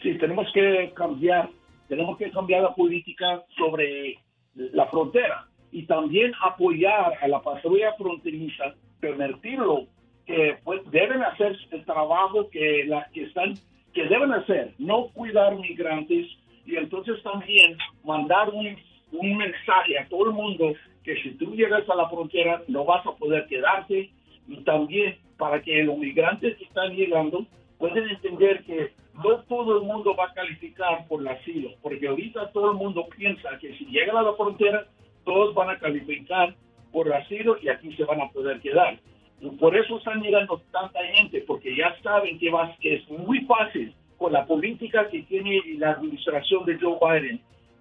Sí, 0.00 0.16
tenemos 0.18 0.46
que 0.52 0.92
cambiar, 0.94 1.50
tenemos 1.88 2.16
que 2.18 2.30
cambiar 2.30 2.62
la 2.62 2.74
política 2.74 3.42
sobre 3.56 4.18
la 4.54 4.86
frontera 4.86 5.48
y 5.72 5.86
también 5.86 6.32
apoyar 6.44 7.14
a 7.20 7.28
la 7.28 7.40
patrulla 7.40 7.94
fronteriza, 7.94 8.74
permitirlo 9.00 9.86
que 10.26 10.58
pues, 10.62 10.80
deben 10.90 11.22
hacer 11.22 11.56
el 11.72 11.84
trabajo 11.84 12.48
que 12.50 12.84
las 12.86 13.10
que 13.10 13.24
están 13.24 13.54
que 13.92 14.04
deben 14.04 14.32
hacer, 14.32 14.72
no 14.78 15.08
cuidar 15.08 15.56
migrantes 15.56 16.26
y 16.64 16.76
entonces 16.76 17.22
también 17.22 17.76
mandar 18.04 18.48
un, 18.50 18.76
un 19.12 19.36
mensaje 19.36 19.98
a 19.98 20.08
todo 20.08 20.28
el 20.28 20.32
mundo 20.32 20.72
que 21.04 21.20
si 21.22 21.32
tú 21.32 21.54
llegas 21.54 21.88
a 21.88 21.94
la 21.94 22.08
frontera 22.08 22.62
no 22.68 22.84
vas 22.84 23.04
a 23.06 23.12
poder 23.12 23.46
quedarte 23.46 24.10
y 24.48 24.56
también 24.64 25.16
para 25.36 25.60
que 25.62 25.82
los 25.82 25.98
migrantes 25.98 26.56
que 26.56 26.64
están 26.64 26.94
llegando 26.94 27.46
pueden 27.78 28.08
entender 28.08 28.62
que 28.64 28.92
no 29.14 29.40
todo 29.48 29.78
el 29.78 29.84
mundo 29.84 30.14
va 30.16 30.26
a 30.26 30.34
calificar 30.34 31.06
por 31.08 31.20
el 31.20 31.28
asilo, 31.28 31.70
porque 31.82 32.06
ahorita 32.08 32.50
todo 32.52 32.70
el 32.70 32.76
mundo 32.76 33.06
piensa 33.16 33.58
que 33.60 33.76
si 33.76 33.86
llegan 33.86 34.16
a 34.16 34.22
la 34.22 34.34
frontera, 34.34 34.86
todos 35.24 35.54
van 35.54 35.70
a 35.70 35.78
calificar 35.78 36.54
por 36.92 37.06
el 37.06 37.14
asilo 37.14 37.56
y 37.60 37.68
aquí 37.68 37.92
se 37.94 38.04
van 38.04 38.20
a 38.20 38.28
poder 38.30 38.60
quedar. 38.60 38.98
Y 39.40 39.50
por 39.56 39.76
eso 39.76 39.98
están 39.98 40.22
llegando 40.22 40.62
tanta 40.70 41.02
gente, 41.14 41.42
porque 41.46 41.74
ya 41.76 41.96
saben 42.02 42.38
que, 42.38 42.52
es 42.94 43.08
muy 43.10 43.40
fácil 43.40 43.92
con 44.16 44.32
la 44.32 44.46
política 44.46 45.08
que 45.08 45.22
tiene 45.22 45.60
la 45.78 45.90
administración 45.92 46.64
de 46.64 46.78
Joe 46.78 46.98
Biden, 47.00 47.40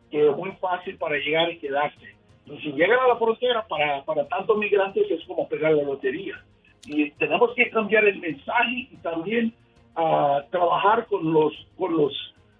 que 0.09 0.28
es 0.28 0.36
muy 0.36 0.51
fácil 0.53 0.97
para 0.97 1.17
llegar 1.17 1.51
y 1.51 1.59
quedarse. 1.59 2.15
Y 2.45 2.57
si 2.57 2.71
llegan 2.71 2.99
a 2.99 3.07
la 3.07 3.17
frontera 3.17 3.65
para, 3.67 4.03
para 4.03 4.27
tantos 4.27 4.57
migrantes 4.57 5.09
es 5.09 5.23
como 5.25 5.47
pegar 5.47 5.73
la 5.73 5.83
lotería. 5.83 6.43
Y 6.85 7.11
tenemos 7.11 7.51
que 7.55 7.69
cambiar 7.69 8.05
el 8.05 8.19
mensaje 8.19 8.89
y 8.91 8.97
también 8.97 9.53
a 9.95 10.43
trabajar 10.49 11.05
con 11.07 11.31
los 11.31 11.53
con 11.77 11.95
los 11.95 12.13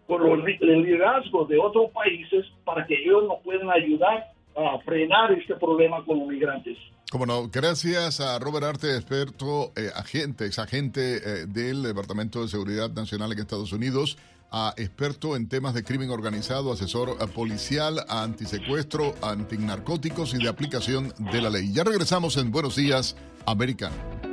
con 0.05 0.29
los 0.29 0.43
liderazgos 0.43 1.47
de 1.47 1.57
otros 1.57 1.89
países 1.91 2.45
para 2.65 2.86
que 2.86 2.95
ellos 3.01 3.23
nos 3.27 3.39
puedan 3.43 3.69
ayudar 3.71 4.27
a 4.55 4.77
frenar 4.79 5.32
este 5.32 5.55
problema 5.55 6.03
con 6.03 6.19
los 6.19 6.27
migrantes. 6.27 6.77
Como 7.09 7.25
no, 7.25 7.47
gracias 7.49 8.19
a 8.19 8.39
Robert 8.39 8.65
Arte, 8.65 8.95
experto, 8.95 9.71
eh, 9.75 9.89
agente, 9.95 10.45
ex 10.45 10.59
agente 10.59 11.17
eh, 11.17 11.45
del 11.47 11.84
Departamento 11.84 12.41
de 12.41 12.47
Seguridad 12.47 12.89
Nacional 12.91 13.32
en 13.32 13.39
Estados 13.39 13.73
Unidos, 13.73 14.17
a 14.52 14.74
experto 14.78 15.36
en 15.36 15.47
temas 15.47 15.74
de 15.74 15.84
crimen 15.84 16.10
organizado, 16.10 16.72
asesor 16.74 17.18
policial, 17.32 18.06
antisecuestro, 18.10 19.16
antinarcóticos 19.22 20.34
y 20.34 20.38
de 20.39 20.49
aplicación 20.49 21.14
de 21.32 21.41
la 21.41 21.49
ley. 21.49 21.72
Ya 21.72 21.84
regresamos 21.84 22.38
en 22.38 22.52
Buenos 22.52 22.76
Días, 22.76 23.16
Americano. 23.45 24.30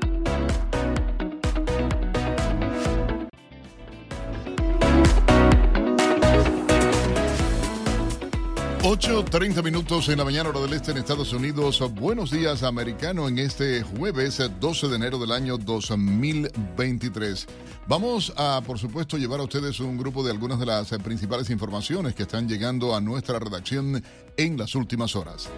8.30 8.89 9.63
minutos 9.63 10.09
en 10.09 10.17
la 10.17 10.25
mañana 10.25 10.49
hora 10.49 10.61
del 10.61 10.73
este 10.73 10.93
en 10.93 10.97
Estados 10.97 11.35
Unidos. 11.35 11.79
Buenos 11.93 12.31
días 12.31 12.63
americano 12.63 13.29
en 13.29 13.39
este 13.39 13.83
jueves 13.83 14.41
12 14.59 14.89
de 14.89 14.97
enero 14.97 15.19
del 15.19 15.31
año 15.31 15.59
2023. 15.59 17.47
Vamos 17.87 18.33
a, 18.39 18.63
por 18.67 18.79
supuesto, 18.79 19.19
llevar 19.19 19.41
a 19.41 19.43
ustedes 19.43 19.79
un 19.81 19.99
grupo 19.99 20.25
de 20.25 20.31
algunas 20.31 20.59
de 20.59 20.65
las 20.65 20.89
principales 21.05 21.51
informaciones 21.51 22.15
que 22.15 22.23
están 22.23 22.49
llegando 22.49 22.97
a 22.97 23.03
nuestra 23.03 23.39
redacción 23.39 24.03
en 24.39 24.57
las 24.57 24.75
últimas 24.75 25.15
horas. 25.17 25.51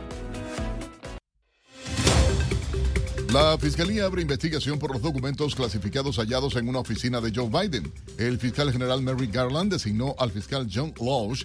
La 3.32 3.56
Fiscalía 3.58 4.06
abre 4.06 4.22
investigación 4.22 4.80
por 4.80 4.90
los 4.90 5.02
documentos 5.02 5.54
clasificados 5.54 6.16
hallados 6.16 6.56
en 6.56 6.68
una 6.68 6.80
oficina 6.80 7.20
de 7.20 7.30
Joe 7.32 7.48
Biden. 7.48 7.92
El 8.18 8.40
fiscal 8.40 8.72
general 8.72 9.02
Merrick 9.02 9.32
Garland 9.32 9.72
designó 9.72 10.16
al 10.18 10.32
fiscal 10.32 10.68
John 10.68 10.92
Lowe 10.98 11.36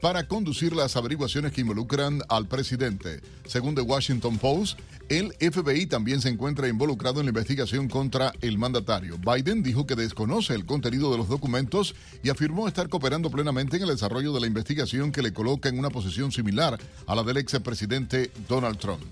para 0.00 0.26
conducir 0.26 0.74
las 0.74 0.96
averiguaciones 0.96 1.52
que 1.52 1.60
involucran 1.60 2.22
al 2.28 2.46
presidente. 2.46 3.20
Según 3.46 3.74
The 3.74 3.82
Washington 3.82 4.38
Post, 4.38 4.78
el 5.08 5.32
FBI 5.32 5.86
también 5.86 6.20
se 6.20 6.30
encuentra 6.30 6.68
involucrado 6.68 7.20
en 7.20 7.26
la 7.26 7.30
investigación 7.30 7.88
contra 7.88 8.32
el 8.40 8.56
mandatario. 8.56 9.18
Biden 9.18 9.62
dijo 9.62 9.86
que 9.86 9.96
desconoce 9.96 10.54
el 10.54 10.64
contenido 10.64 11.10
de 11.10 11.18
los 11.18 11.28
documentos 11.28 11.94
y 12.22 12.30
afirmó 12.30 12.68
estar 12.68 12.88
cooperando 12.88 13.30
plenamente 13.30 13.76
en 13.76 13.82
el 13.82 13.90
desarrollo 13.90 14.32
de 14.32 14.40
la 14.40 14.46
investigación 14.46 15.12
que 15.12 15.22
le 15.22 15.32
coloca 15.32 15.68
en 15.68 15.78
una 15.78 15.90
posición 15.90 16.32
similar 16.32 16.78
a 17.06 17.14
la 17.14 17.22
del 17.22 17.36
expresidente 17.36 18.30
Donald 18.48 18.78
Trump. 18.78 19.02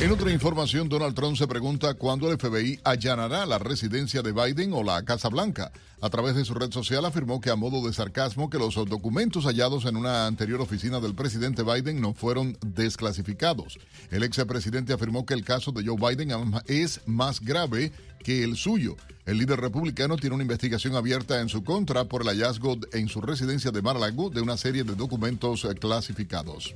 En 0.00 0.12
otra 0.12 0.30
información, 0.30 0.88
Donald 0.88 1.16
Trump 1.16 1.36
se 1.36 1.48
pregunta 1.48 1.94
cuándo 1.94 2.30
el 2.30 2.38
FBI 2.38 2.78
allanará 2.84 3.44
la 3.46 3.58
residencia 3.58 4.22
de 4.22 4.30
Biden 4.30 4.72
o 4.72 4.84
la 4.84 5.04
Casa 5.04 5.28
Blanca. 5.28 5.72
A 6.00 6.08
través 6.08 6.36
de 6.36 6.44
su 6.44 6.54
red 6.54 6.70
social 6.70 7.04
afirmó 7.04 7.40
que 7.40 7.50
a 7.50 7.56
modo 7.56 7.84
de 7.84 7.92
sarcasmo 7.92 8.48
que 8.48 8.58
los 8.58 8.76
documentos 8.76 9.44
hallados 9.44 9.86
en 9.86 9.96
una 9.96 10.28
anterior 10.28 10.60
oficina 10.60 11.00
del 11.00 11.16
presidente 11.16 11.64
Biden 11.64 12.00
no 12.00 12.14
fueron 12.14 12.56
desclasificados. 12.64 13.80
El 14.12 14.22
ex 14.22 14.36
presidente 14.44 14.92
afirmó 14.92 15.26
que 15.26 15.34
el 15.34 15.44
caso 15.44 15.72
de 15.72 15.84
Joe 15.84 15.96
Biden 15.96 16.30
es 16.68 17.00
más 17.06 17.40
grave 17.40 17.90
que 18.22 18.44
el 18.44 18.56
suyo. 18.56 18.96
El 19.26 19.38
líder 19.38 19.60
republicano 19.60 20.16
tiene 20.16 20.36
una 20.36 20.44
investigación 20.44 20.94
abierta 20.94 21.40
en 21.40 21.48
su 21.48 21.64
contra 21.64 22.04
por 22.04 22.22
el 22.22 22.28
hallazgo 22.28 22.76
en 22.92 23.08
su 23.08 23.20
residencia 23.20 23.72
de 23.72 23.82
Mar-a-Lago 23.82 24.30
de 24.30 24.42
una 24.42 24.56
serie 24.56 24.84
de 24.84 24.94
documentos 24.94 25.66
clasificados. 25.80 26.72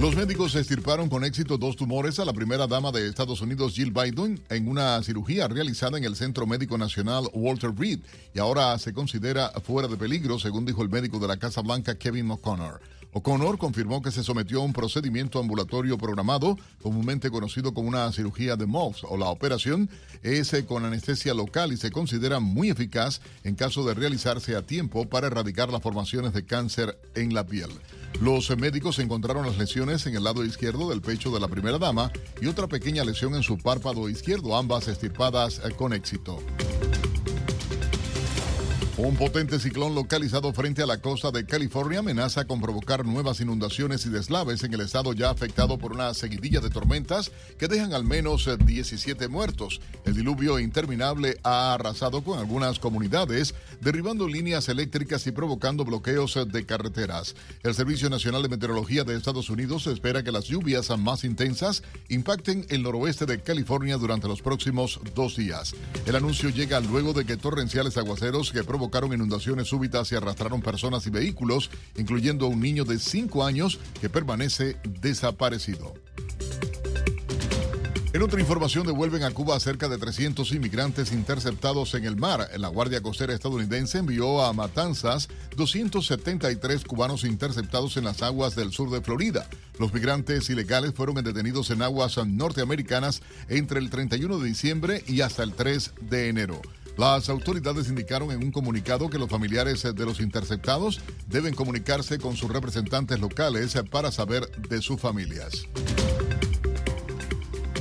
Los 0.00 0.14
médicos 0.14 0.54
extirparon 0.54 1.08
con 1.08 1.24
éxito 1.24 1.58
dos 1.58 1.74
tumores 1.74 2.20
a 2.20 2.24
la 2.24 2.32
primera 2.32 2.68
dama 2.68 2.92
de 2.92 3.08
Estados 3.08 3.40
Unidos, 3.40 3.74
Jill 3.74 3.90
Biden, 3.90 4.40
en 4.48 4.68
una 4.68 5.02
cirugía 5.02 5.48
realizada 5.48 5.98
en 5.98 6.04
el 6.04 6.14
Centro 6.14 6.46
Médico 6.46 6.78
Nacional 6.78 7.28
Walter 7.32 7.72
Reed 7.76 7.98
y 8.32 8.38
ahora 8.38 8.78
se 8.78 8.92
considera 8.92 9.50
fuera 9.64 9.88
de 9.88 9.96
peligro, 9.96 10.38
según 10.38 10.64
dijo 10.64 10.84
el 10.84 10.88
médico 10.88 11.18
de 11.18 11.26
la 11.26 11.36
Casa 11.36 11.62
Blanca, 11.62 11.96
Kevin 11.96 12.30
O'Connor. 12.30 12.80
O'Connor 13.12 13.58
confirmó 13.58 14.02
que 14.02 14.10
se 14.10 14.22
sometió 14.22 14.60
a 14.60 14.64
un 14.64 14.72
procedimiento 14.72 15.40
ambulatorio 15.40 15.96
programado, 15.96 16.56
comúnmente 16.82 17.30
conocido 17.30 17.72
como 17.72 17.88
una 17.88 18.10
cirugía 18.12 18.56
de 18.56 18.66
Mohs 18.66 19.04
o 19.04 19.16
la 19.16 19.26
operación, 19.26 19.88
es 20.22 20.54
con 20.66 20.84
anestesia 20.84 21.34
local 21.34 21.72
y 21.72 21.76
se 21.76 21.90
considera 21.90 22.40
muy 22.40 22.70
eficaz 22.70 23.20
en 23.44 23.54
caso 23.54 23.84
de 23.84 23.94
realizarse 23.94 24.56
a 24.56 24.62
tiempo 24.62 25.08
para 25.08 25.28
erradicar 25.28 25.70
las 25.70 25.82
formaciones 25.82 26.32
de 26.32 26.44
cáncer 26.44 26.98
en 27.14 27.34
la 27.34 27.46
piel. 27.46 27.70
Los 28.20 28.56
médicos 28.56 28.98
encontraron 28.98 29.46
las 29.46 29.58
lesiones 29.58 30.06
en 30.06 30.16
el 30.16 30.24
lado 30.24 30.44
izquierdo 30.44 30.90
del 30.90 31.00
pecho 31.00 31.30
de 31.30 31.40
la 31.40 31.48
primera 31.48 31.78
dama 31.78 32.10
y 32.40 32.46
otra 32.46 32.66
pequeña 32.66 33.04
lesión 33.04 33.34
en 33.34 33.42
su 33.42 33.58
párpado 33.58 34.08
izquierdo, 34.08 34.56
ambas 34.56 34.88
estirpadas 34.88 35.60
con 35.76 35.92
éxito. 35.92 36.40
Un 38.98 39.14
potente 39.14 39.60
ciclón 39.60 39.94
localizado 39.94 40.52
frente 40.52 40.82
a 40.82 40.86
la 40.86 41.00
costa 41.00 41.30
de 41.30 41.46
California 41.46 42.00
amenaza 42.00 42.46
con 42.46 42.60
provocar 42.60 43.06
nuevas 43.06 43.40
inundaciones 43.40 44.04
y 44.04 44.08
deslaves 44.08 44.64
en 44.64 44.74
el 44.74 44.80
estado 44.80 45.12
ya 45.12 45.30
afectado 45.30 45.78
por 45.78 45.92
una 45.92 46.12
seguidilla 46.14 46.58
de 46.58 46.68
tormentas 46.68 47.30
que 47.60 47.68
dejan 47.68 47.92
al 47.92 48.02
menos 48.02 48.50
17 48.58 49.28
muertos. 49.28 49.80
El 50.04 50.14
diluvio 50.14 50.58
interminable 50.58 51.38
ha 51.44 51.74
arrasado 51.74 52.24
con 52.24 52.40
algunas 52.40 52.80
comunidades, 52.80 53.54
derribando 53.80 54.26
líneas 54.26 54.68
eléctricas 54.68 55.24
y 55.28 55.30
provocando 55.30 55.84
bloqueos 55.84 56.36
de 56.48 56.66
carreteras. 56.66 57.36
El 57.62 57.76
Servicio 57.76 58.10
Nacional 58.10 58.42
de 58.42 58.48
Meteorología 58.48 59.04
de 59.04 59.16
Estados 59.16 59.48
Unidos 59.48 59.86
espera 59.86 60.24
que 60.24 60.32
las 60.32 60.46
lluvias 60.46 60.90
más 60.98 61.22
intensas 61.22 61.84
impacten 62.08 62.66
el 62.68 62.82
noroeste 62.82 63.26
de 63.26 63.40
California 63.40 63.96
durante 63.96 64.26
los 64.26 64.42
próximos 64.42 64.98
dos 65.14 65.36
días. 65.36 65.76
El 66.04 66.16
anuncio 66.16 66.48
llega 66.48 66.80
luego 66.80 67.12
de 67.12 67.24
que 67.24 67.36
torrenciales 67.36 67.96
aguaceros 67.96 68.50
que 68.50 68.64
provocaron 68.64 68.87
inundaciones 69.12 69.68
súbitas 69.68 70.10
y 70.12 70.16
arrastraron 70.16 70.60
personas 70.60 71.06
y 71.06 71.10
vehículos, 71.10 71.70
incluyendo 71.96 72.46
un 72.46 72.60
niño 72.60 72.84
de 72.84 72.98
5 72.98 73.44
años 73.44 73.78
que 74.00 74.08
permanece 74.08 74.76
desaparecido. 75.00 75.94
En 78.14 78.22
otra 78.22 78.40
información, 78.40 78.86
devuelven 78.86 79.22
a 79.22 79.30
Cuba 79.30 79.54
a 79.54 79.60
cerca 79.60 79.86
de 79.86 79.98
300 79.98 80.50
inmigrantes 80.52 81.12
interceptados 81.12 81.92
en 81.92 82.06
el 82.06 82.16
mar. 82.16 82.48
La 82.56 82.68
Guardia 82.68 83.02
Costera 83.02 83.34
estadounidense 83.34 83.98
envió 83.98 84.42
a 84.42 84.52
Matanzas 84.54 85.28
273 85.56 86.84
cubanos 86.84 87.24
interceptados 87.24 87.98
en 87.98 88.04
las 88.04 88.22
aguas 88.22 88.56
del 88.56 88.72
sur 88.72 88.90
de 88.90 89.02
Florida. 89.02 89.46
Los 89.78 89.92
migrantes 89.92 90.48
ilegales 90.48 90.94
fueron 90.94 91.22
detenidos 91.22 91.70
en 91.70 91.82
aguas 91.82 92.16
norteamericanas 92.26 93.20
entre 93.48 93.78
el 93.78 93.90
31 93.90 94.38
de 94.38 94.46
diciembre 94.48 95.04
y 95.06 95.20
hasta 95.20 95.42
el 95.42 95.52
3 95.52 95.92
de 96.00 96.28
enero. 96.28 96.62
Las 96.98 97.28
autoridades 97.28 97.88
indicaron 97.88 98.32
en 98.32 98.42
un 98.42 98.50
comunicado 98.50 99.08
que 99.08 99.20
los 99.20 99.30
familiares 99.30 99.84
de 99.84 100.04
los 100.04 100.18
interceptados 100.18 101.00
deben 101.28 101.54
comunicarse 101.54 102.18
con 102.18 102.36
sus 102.36 102.50
representantes 102.50 103.20
locales 103.20 103.76
para 103.88 104.10
saber 104.10 104.50
de 104.68 104.82
sus 104.82 105.00
familias. 105.00 105.68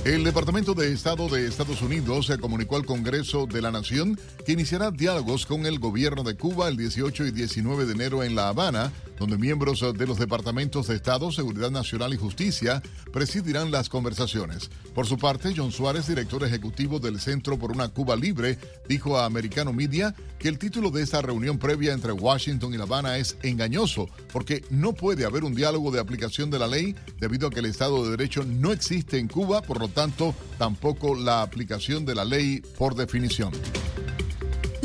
El 0.08 0.24
Departamento 0.24 0.74
de 0.74 0.94
Estado 0.94 1.28
de 1.28 1.46
Estados 1.48 1.82
Unidos 1.82 2.28
se 2.28 2.38
comunicó 2.38 2.78
al 2.78 2.86
Congreso 2.86 3.46
de 3.46 3.62
la 3.62 3.72
Nación 3.72 4.18
que 4.46 4.54
iniciará 4.54 4.90
diálogos 4.90 5.46
con 5.46 5.66
el 5.66 5.80
gobierno 5.80 6.24
de 6.24 6.38
Cuba 6.38 6.70
el 6.70 6.78
18 6.78 7.26
y 7.26 7.32
19 7.32 7.86
de 7.86 7.92
enero 7.92 8.24
en 8.24 8.34
La 8.34 8.48
Habana, 8.48 8.94
donde 9.20 9.38
miembros 9.38 9.84
de 9.98 10.08
los 10.08 10.18
departamentos 10.18 10.88
de 10.88 10.96
Estado, 10.96 11.30
Seguridad 11.34 11.72
Nacional 11.72 12.14
y 12.14 12.18
Justicia 12.18 12.82
presidirán 13.12 13.70
las 13.70 13.90
conversaciones. 13.90 14.70
Por 14.96 15.08
su 15.08 15.18
parte, 15.18 15.54
John 15.54 15.74
Suárez, 15.74 16.08
director 16.08 16.42
ejecutivo 16.46 17.00
del 17.00 17.20
Centro 17.20 17.60
por 17.60 17.72
una 17.72 17.90
Cuba 17.90 18.16
Libre, 18.16 18.58
dijo 18.88 19.18
a 19.18 19.26
Americano 19.26 19.74
Media 19.74 20.16
que 20.40 20.48
el 20.48 20.58
título 20.58 20.90
de 20.90 21.04
esta 21.04 21.22
reunión 21.22 21.60
previa 21.60 21.92
entre 21.92 22.14
Washington 22.14 22.74
y 22.74 22.78
La 22.78 22.84
Habana 22.84 23.18
es 23.18 23.36
engañoso, 23.44 24.08
porque 24.32 24.64
no 24.70 24.94
puede 24.94 25.26
haber 25.26 25.44
un 25.44 25.54
diálogo 25.54 25.92
de 25.92 26.00
aplicación 26.00 26.50
de 26.50 26.60
la 26.60 26.68
ley 26.68 26.96
debido 27.20 27.48
a 27.48 27.52
que 27.52 27.60
el 27.60 27.66
Estado 27.66 28.06
de 28.06 28.12
Derecho 28.12 28.46
no 28.46 28.72
existe 28.72 29.18
en 29.18 29.28
Cuba, 29.28 29.62
por 29.62 29.82
lo 29.82 29.90
tanto, 29.98 30.36
tampoco 30.60 31.16
la 31.16 31.42
aplicación 31.42 32.06
de 32.06 32.14
la 32.14 32.24
ley 32.24 32.62
por 32.78 32.94
definición. 32.94 33.52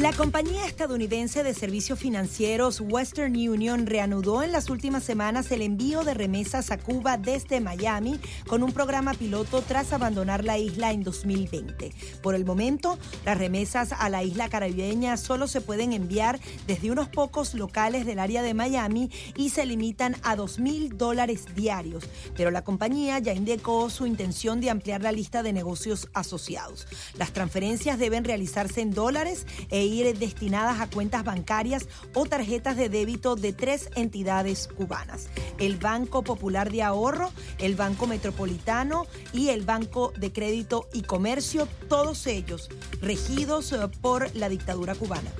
La 0.03 0.12
compañía 0.12 0.66
estadounidense 0.66 1.45
de 1.45 1.55
servicios 1.55 1.97
financieros 1.97 2.81
Western 2.81 3.37
Union 3.37 3.87
reanudó 3.87 4.43
en 4.43 4.51
las 4.51 4.69
últimas 4.69 5.05
semanas 5.05 5.53
el 5.53 5.62
envío 5.62 6.03
de 6.03 6.12
remesas 6.12 6.73
a 6.73 6.77
Cuba 6.77 7.19
desde 7.19 7.61
Miami 7.61 8.19
con 8.49 8.65
un 8.65 8.73
programa 8.73 9.15
piloto 9.15 9.62
tras 9.62 9.93
abandonar 9.93 10.43
la 10.43 10.59
isla 10.59 10.91
en 10.91 11.05
2020. 11.05 11.93
Por 12.20 12.35
el 12.35 12.45
momento, 12.45 12.99
las 13.24 13.39
remesas 13.39 13.93
a 13.93 14.09
la 14.09 14.24
isla 14.24 14.49
caribeña 14.49 15.16
solo 15.16 15.47
se 15.47 15.61
pueden 15.61 15.93
enviar 15.93 16.41
desde 16.66 16.91
unos 16.91 17.09
pocos 17.09 17.55
locales 17.55 18.05
del 18.05 18.19
área 18.19 18.43
de 18.43 18.55
Miami 18.55 19.09
y 19.37 19.51
se 19.51 19.66
limitan 19.66 20.16
a 20.24 20.35
2 20.35 20.59
mil 20.59 20.99
dólares 20.99 21.45
diarios. 21.55 22.03
Pero 22.37 22.51
la 22.51 22.65
compañía 22.65 23.20
ya 23.20 23.35
indicó 23.35 23.89
su 23.89 24.05
intención 24.09 24.61
de 24.61 24.70
ampliar 24.70 25.01
la 25.01 25.12
lista 25.12 25.45
de 25.45 25.53
negocios 25.53 26.09
asociados. 26.12 26.89
Las 27.15 27.33
transferencias 27.33 28.01
deben 28.01 28.24
realizarse 28.24 28.81
en 28.81 28.91
dólares 28.91 29.47
e 29.70 29.91
destinadas 30.01 30.81
a 30.81 30.89
cuentas 30.89 31.24
bancarias 31.24 31.86
o 32.14 32.24
tarjetas 32.24 32.77
de 32.77 32.89
débito 32.89 33.36
de 33.36 33.52
tres 33.52 33.90
entidades 33.94 34.69
cubanas. 34.69 35.28
El 35.59 35.77
Banco 35.77 36.24
Popular 36.24 36.73
de 36.73 36.82
Ahorro, 36.82 37.31
el 37.59 37.77
Banco 37.77 38.06
Metropolitano 38.06 39.06
y 39.32 39.51
el 39.51 39.62
Banco 39.62 40.12
de 40.16 40.32
Crédito 40.32 40.89
y 40.93 41.02
Comercio, 41.02 41.69
todos 41.89 42.27
ellos 42.27 42.70
regidos 43.01 43.73
eh, 43.73 43.78
por 44.01 44.35
la 44.35 44.48
dictadura 44.48 44.94
cubana. 44.94 45.31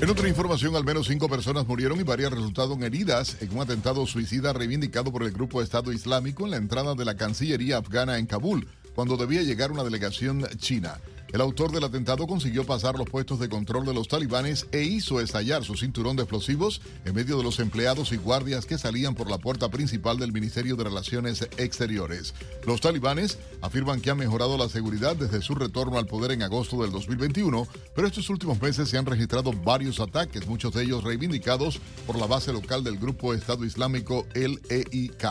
En 0.00 0.08
otra 0.08 0.28
información, 0.28 0.76
al 0.76 0.84
menos 0.84 1.08
cinco 1.08 1.28
personas 1.28 1.66
murieron 1.66 1.98
y 1.98 2.04
varias 2.04 2.30
resultaron 2.30 2.84
heridas 2.84 3.36
en 3.40 3.52
un 3.52 3.62
atentado 3.62 4.06
suicida 4.06 4.52
reivindicado 4.52 5.10
por 5.10 5.24
el 5.24 5.32
grupo 5.32 5.60
Estado 5.60 5.92
Islámico 5.92 6.44
en 6.44 6.52
la 6.52 6.56
entrada 6.56 6.94
de 6.94 7.04
la 7.04 7.16
Cancillería 7.16 7.78
afgana 7.78 8.16
en 8.18 8.26
Kabul, 8.26 8.68
cuando 8.94 9.16
debía 9.16 9.42
llegar 9.42 9.72
una 9.72 9.82
delegación 9.82 10.46
china. 10.58 10.98
El 11.32 11.42
autor 11.42 11.72
del 11.72 11.84
atentado 11.84 12.26
consiguió 12.26 12.64
pasar 12.64 12.96
los 12.96 13.08
puestos 13.08 13.38
de 13.38 13.50
control 13.50 13.84
de 13.84 13.92
los 13.92 14.08
talibanes 14.08 14.66
e 14.72 14.82
hizo 14.84 15.20
estallar 15.20 15.62
su 15.62 15.76
cinturón 15.76 16.16
de 16.16 16.22
explosivos 16.22 16.80
en 17.04 17.14
medio 17.14 17.36
de 17.36 17.44
los 17.44 17.60
empleados 17.60 18.12
y 18.12 18.16
guardias 18.16 18.64
que 18.64 18.78
salían 18.78 19.14
por 19.14 19.30
la 19.30 19.36
puerta 19.36 19.68
principal 19.68 20.18
del 20.18 20.32
Ministerio 20.32 20.74
de 20.76 20.84
Relaciones 20.84 21.42
Exteriores. 21.58 22.32
Los 22.66 22.80
talibanes 22.80 23.38
afirman 23.60 24.00
que 24.00 24.10
han 24.10 24.16
mejorado 24.16 24.56
la 24.56 24.70
seguridad 24.70 25.16
desde 25.16 25.42
su 25.42 25.54
retorno 25.54 25.98
al 25.98 26.06
poder 26.06 26.32
en 26.32 26.42
agosto 26.42 26.80
del 26.80 26.92
2021, 26.92 27.68
pero 27.94 28.08
estos 28.08 28.30
últimos 28.30 28.60
meses 28.62 28.88
se 28.88 28.96
han 28.96 29.04
registrado 29.04 29.52
varios 29.52 30.00
ataques, 30.00 30.46
muchos 30.46 30.72
de 30.72 30.84
ellos 30.84 31.04
reivindicados 31.04 31.78
por 32.06 32.18
la 32.18 32.26
base 32.26 32.54
local 32.54 32.82
del 32.84 32.98
grupo 32.98 33.34
Estado 33.34 33.66
Islámico, 33.66 34.26
el 34.34 34.60
EIK. 34.70 35.26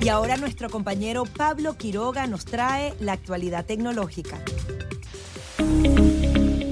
Y 0.00 0.08
ahora 0.08 0.36
nuestro 0.36 0.70
compañero 0.70 1.24
Pablo 1.24 1.76
Quiroga 1.76 2.26
nos 2.26 2.44
trae 2.44 2.94
la 3.00 3.12
actualidad 3.12 3.64
tecnológica. 3.64 4.38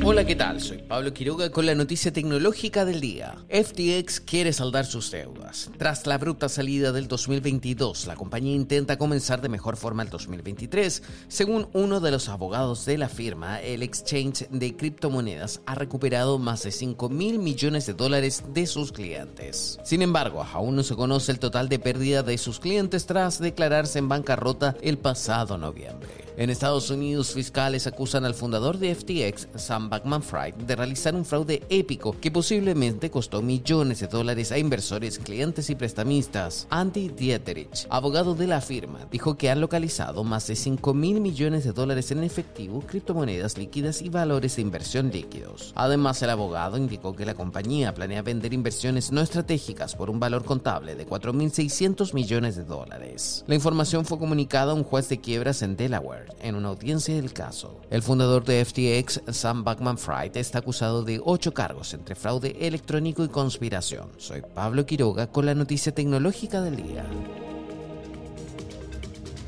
Hola, 0.07 0.27
¿qué 0.27 0.37
tal? 0.37 0.61
Soy 0.61 0.83
Pablo 0.83 1.15
Quiroga 1.15 1.49
con 1.51 1.65
la 1.65 1.75
noticia 1.75 2.13
tecnológica 2.13 2.85
del 2.85 3.01
día. 3.01 3.37
FTX 3.49 4.21
quiere 4.21 4.53
saldar 4.53 4.85
sus 4.85 5.11
deudas. 5.11 5.71
Tras 5.79 6.07
la 6.07 6.17
abrupta 6.17 6.51
salida 6.51 6.93
del 6.93 7.09
2022, 7.09 8.07
la 8.07 8.15
compañía 8.15 8.55
intenta 8.55 8.99
comenzar 8.99 9.41
de 9.41 9.49
mejor 9.49 9.79
forma 9.79 10.03
el 10.03 10.11
2023. 10.11 11.03
Según 11.29 11.69
uno 11.73 12.01
de 12.01 12.11
los 12.11 12.29
abogados 12.29 12.85
de 12.85 12.99
la 12.99 13.09
firma, 13.09 13.63
el 13.63 13.83
exchange 13.83 14.47
de 14.51 14.77
criptomonedas 14.77 15.63
ha 15.65 15.75
recuperado 15.75 16.39
más 16.39 16.65
de 16.65 16.73
5 16.73 17.09
mil 17.09 17.39
millones 17.39 17.87
de 17.87 17.95
dólares 17.95 18.45
de 18.53 18.67
sus 18.67 18.93
clientes. 18.93 19.79
Sin 19.85 20.03
embargo, 20.03 20.43
aún 20.43 20.77
no 20.77 20.83
se 20.83 20.97
conoce 20.97 21.33
el 21.33 21.39
total 21.39 21.71
de 21.71 21.79
pérdida 21.79 22.23
de 22.23 22.37
sus 22.37 22.61
clientes 22.61 23.07
tras 23.07 23.39
declararse 23.39 24.01
en 24.01 24.11
bancarrota 24.11 24.77
el 24.83 24.99
pasado 24.99 25.57
noviembre. 25.57 26.11
En 26.37 26.51
Estados 26.51 26.91
Unidos, 26.91 27.33
fiscales 27.33 27.87
acusan 27.87 28.25
al 28.25 28.35
fundador 28.35 28.79
de 28.79 28.93
FTX, 28.93 29.49
Sam 29.55 29.89
Bankman-Fried, 29.95 30.55
de 30.55 30.77
realizar 30.77 31.15
un 31.15 31.25
fraude 31.25 31.63
épico 31.69 32.17
que 32.21 32.31
posiblemente 32.31 33.11
costó 33.11 33.43
millones 33.43 34.01
de 34.01 34.09
dólares 34.09 34.51
a 34.51 34.59
inversores, 34.59 35.19
clientes 35.19 35.71
y 35.71 35.77
prestamistas. 35.77 36.67
Andy 36.71 37.11
Dieterich, 37.11 37.87
abogado 37.91 38.35
de 38.35 38.49
la 38.49 38.61
firma, 38.61 39.07
dijo 39.11 39.37
que 39.37 39.51
han 39.51 39.61
localizado 39.61 40.25
más 40.25 40.47
de 40.49 40.57
5 40.57 40.95
mil 40.95 41.21
millones 41.21 41.65
de 41.65 41.73
dólares 41.73 42.11
en 42.11 42.25
efectivo, 42.25 42.81
criptomonedas 42.81 43.57
líquidas 43.57 44.03
y 44.03 44.09
valores 44.09 44.57
de 44.57 44.63
inversión 44.63 45.11
líquidos. 45.13 45.73
Además, 45.77 46.21
el 46.23 46.31
abogado 46.31 46.77
indicó 46.77 47.15
que 47.15 47.27
la 47.27 47.35
compañía 47.35 47.95
planea 47.95 48.23
vender 48.23 48.53
inversiones 48.53 49.13
no 49.13 49.21
estratégicas 49.21 49.95
por 49.95 50.11
un 50.11 50.19
valor 50.19 50.45
contable 50.45 50.95
de 50.95 51.07
4.600 51.07 52.15
millones 52.15 52.57
de 52.57 52.65
dólares. 52.65 53.45
La 53.47 53.55
información 53.55 54.05
fue 54.05 54.19
comunicada 54.19 54.73
a 54.73 54.75
un 54.75 54.85
juez 54.85 55.09
de 55.09 55.21
quiebras 55.21 55.63
en 55.63 55.77
Delaware 55.77 56.33
en 56.43 56.57
una 56.57 56.69
audiencia 56.69 57.15
del 57.15 57.33
caso. 57.33 57.81
El 57.91 58.03
fundador 58.03 58.45
de 58.45 58.65
FTX, 58.65 59.23
Sam 59.33 59.65
Backman-Fried, 59.85 60.37
está 60.37 60.59
acusado 60.59 61.03
de 61.05 61.21
ocho 61.23 61.53
cargos 61.53 61.93
entre 61.95 62.15
fraude 62.15 62.57
electrónico 62.67 63.25
y 63.25 63.29
conspiración. 63.29 64.11
Soy 64.17 64.43
Pablo 64.55 64.87
Quiroga 64.87 65.27
con 65.27 65.47
la 65.47 65.55
noticia 65.55 65.95
tecnológica 65.95 66.63
del 66.63 66.77
día. 66.77 67.05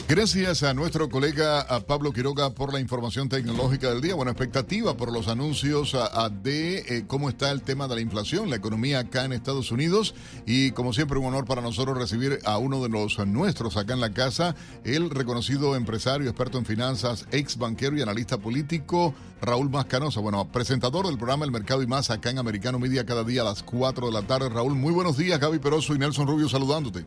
Gracias 0.08 0.62
a 0.62 0.72
nuestro 0.72 1.08
colega 1.08 1.66
Pablo 1.84 2.12
Quiroga 2.12 2.50
por 2.50 2.72
la 2.72 2.78
información 2.78 3.28
tecnológica 3.28 3.90
del 3.90 4.00
día. 4.00 4.14
Buena 4.14 4.30
expectativa 4.30 4.96
por 4.96 5.12
los 5.12 5.26
anuncios 5.26 5.96
de 6.44 6.78
eh, 6.78 7.04
cómo 7.08 7.28
está 7.28 7.50
el 7.50 7.62
tema 7.62 7.88
de 7.88 7.96
la 7.96 8.00
inflación, 8.02 8.48
la 8.48 8.54
economía 8.54 9.00
acá 9.00 9.24
en 9.24 9.32
Estados 9.32 9.72
Unidos. 9.72 10.14
Y 10.46 10.70
como 10.70 10.92
siempre, 10.92 11.18
un 11.18 11.26
honor 11.26 11.44
para 11.44 11.60
nosotros 11.60 11.98
recibir 11.98 12.38
a 12.44 12.56
uno 12.56 12.80
de 12.84 12.88
los 12.88 13.18
nuestros 13.26 13.76
acá 13.76 13.94
en 13.94 14.00
la 14.00 14.12
casa, 14.12 14.54
el 14.84 15.10
reconocido 15.10 15.74
empresario, 15.74 16.30
experto 16.30 16.56
en 16.58 16.66
finanzas, 16.66 17.26
ex 17.32 17.58
banquero 17.58 17.98
y 17.98 18.02
analista 18.02 18.38
político, 18.38 19.12
Raúl 19.42 19.70
Mascanosa. 19.70 20.20
Bueno, 20.20 20.46
presentador 20.52 21.08
del 21.08 21.18
programa 21.18 21.44
El 21.44 21.50
Mercado 21.50 21.82
y 21.82 21.88
Más 21.88 22.10
acá 22.10 22.30
en 22.30 22.38
Americano 22.38 22.78
Media 22.78 23.04
cada 23.04 23.24
día 23.24 23.42
a 23.42 23.46
las 23.46 23.64
4 23.64 24.06
de 24.06 24.12
la 24.12 24.22
tarde. 24.22 24.50
Raúl, 24.50 24.76
muy 24.76 24.92
buenos 24.92 25.16
días. 25.16 25.40
Gaby 25.40 25.58
Peroso 25.58 25.96
y 25.96 25.98
Nelson 25.98 26.28
Rubio 26.28 26.48
saludándote. 26.48 27.06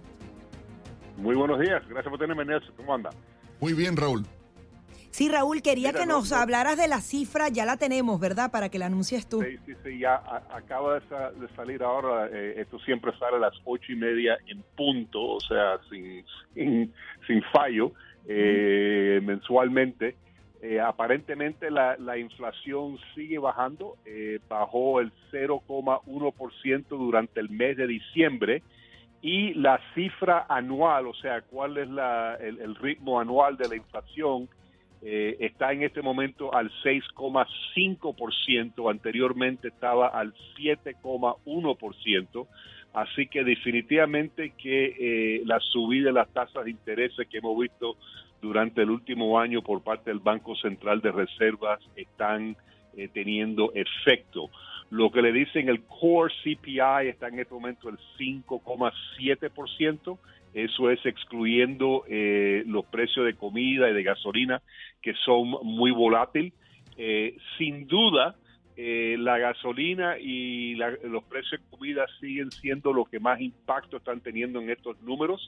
Muy 1.19 1.35
buenos 1.35 1.59
días, 1.59 1.85
gracias 1.89 2.09
por 2.09 2.17
tenerme, 2.17 2.45
Nelson. 2.45 2.73
¿Cómo 2.77 2.95
anda? 2.95 3.09
Muy 3.59 3.73
bien, 3.73 3.97
Raúl. 3.97 4.23
Sí, 5.11 5.27
Raúl, 5.27 5.61
quería 5.61 5.91
que 5.91 6.05
nos 6.05 6.31
hablaras 6.31 6.77
de 6.77 6.87
la 6.87 7.01
cifra, 7.01 7.49
ya 7.49 7.65
la 7.65 7.75
tenemos, 7.75 8.21
¿verdad? 8.21 8.51
Para 8.51 8.69
que 8.69 8.79
la 8.79 8.85
anuncies 8.85 9.27
tú. 9.27 9.41
Sí, 9.41 9.57
sí, 9.65 9.73
sí, 9.83 9.99
ya 9.99 10.21
acaba 10.53 10.99
de, 10.99 11.47
salir 11.57 11.83
ahora, 11.83 12.29
eh, 12.31 12.61
esto 12.61 12.79
siempre 12.79 13.11
sale 13.19 13.35
a 13.35 13.39
las 13.39 13.53
ocho 13.65 13.91
y 13.91 13.97
media 13.97 14.37
en 14.47 14.63
punto, 14.77 15.21
o 15.21 15.39
sea, 15.41 15.79
sin, 15.89 16.23
sin, 17.27 17.43
fallo, 17.51 17.91
eh, 18.25 19.19
mensualmente. 19.21 20.15
Eh, 20.61 20.79
aparentemente 20.79 21.69
la, 21.71 21.97
la, 21.97 22.17
inflación 22.17 22.97
sigue 23.15 23.39
bajando, 23.39 23.97
bajó 24.47 25.01
el 25.01 25.11
0,1% 25.31 26.85
durante 26.89 27.39
el 27.39 27.49
mes 27.49 27.75
de 27.77 27.87
diciembre 27.87 28.61
y 29.21 29.53
la 29.55 29.81
cifra 29.93 30.45
anual, 30.47 31.07
o 31.07 31.13
sea, 31.13 31.41
cuál 31.41 31.77
es 31.77 31.89
la, 31.89 32.35
el, 32.35 32.73
ritmo 32.75 33.19
anual 33.19 33.57
de 33.57 33.67
la 33.67 33.75
inflación, 33.75 34.47
eh, 35.01 35.35
está 35.39 35.73
en 35.73 35.83
este 35.83 36.01
momento 36.01 36.53
al 36.53 36.71
6,5%, 36.83 38.89
anteriormente 38.89 39.67
estaba 39.69 40.07
al 40.07 40.33
7,1%, 40.57 42.47
así 42.93 43.27
que 43.27 43.43
definitivamente 43.43 44.53
que 44.57 44.95
eh, 44.97 45.41
la 45.45 45.59
subida 45.59 46.07
de 46.07 46.13
las 46.13 46.29
tasas 46.29 46.65
de 46.65 46.71
interés 46.71 47.13
que 47.29 47.37
hemos 47.37 47.59
visto 47.59 47.97
durante 48.41 48.81
el 48.81 48.89
último 48.89 49.39
año 49.39 49.61
por 49.61 49.83
parte 49.83 50.09
del 50.09 50.19
Banco 50.19 50.55
Central 50.55 51.01
de 51.01 51.11
Reservas 51.11 51.79
están 51.95 52.57
eh, 52.95 53.09
teniendo 53.13 53.71
efecto. 53.73 54.49
Lo 54.89 55.11
que 55.11 55.21
le 55.21 55.31
dicen 55.31 55.69
el 55.69 55.83
core 55.83 56.33
CPI 56.43 57.09
está 57.09 57.27
en 57.27 57.39
este 57.39 57.53
momento 57.53 57.89
el 57.89 57.99
5,7%. 58.17 60.17
Eso 60.53 60.89
es 60.89 61.05
excluyendo 61.05 62.05
eh, 62.07 62.63
los 62.65 62.85
precios 62.85 63.25
de 63.25 63.35
comida 63.35 63.89
y 63.89 63.93
de 63.93 64.03
gasolina 64.03 64.61
que 65.01 65.13
son 65.25 65.49
muy 65.63 65.91
volátiles. 65.91 66.53
Eh, 66.97 67.37
sin 67.57 67.87
duda, 67.87 68.35
eh, 68.75 69.15
la 69.19 69.37
gasolina 69.37 70.17
y 70.17 70.75
los 70.75 71.23
precios 71.25 71.61
de 71.61 71.77
comida 71.77 72.05
siguen 72.19 72.51
siendo 72.51 72.93
lo 72.93 73.05
que 73.05 73.19
más 73.19 73.39
impacto 73.41 73.97
están 73.97 74.21
teniendo 74.21 74.61
en 74.61 74.69
estos 74.69 74.99
números. 75.01 75.47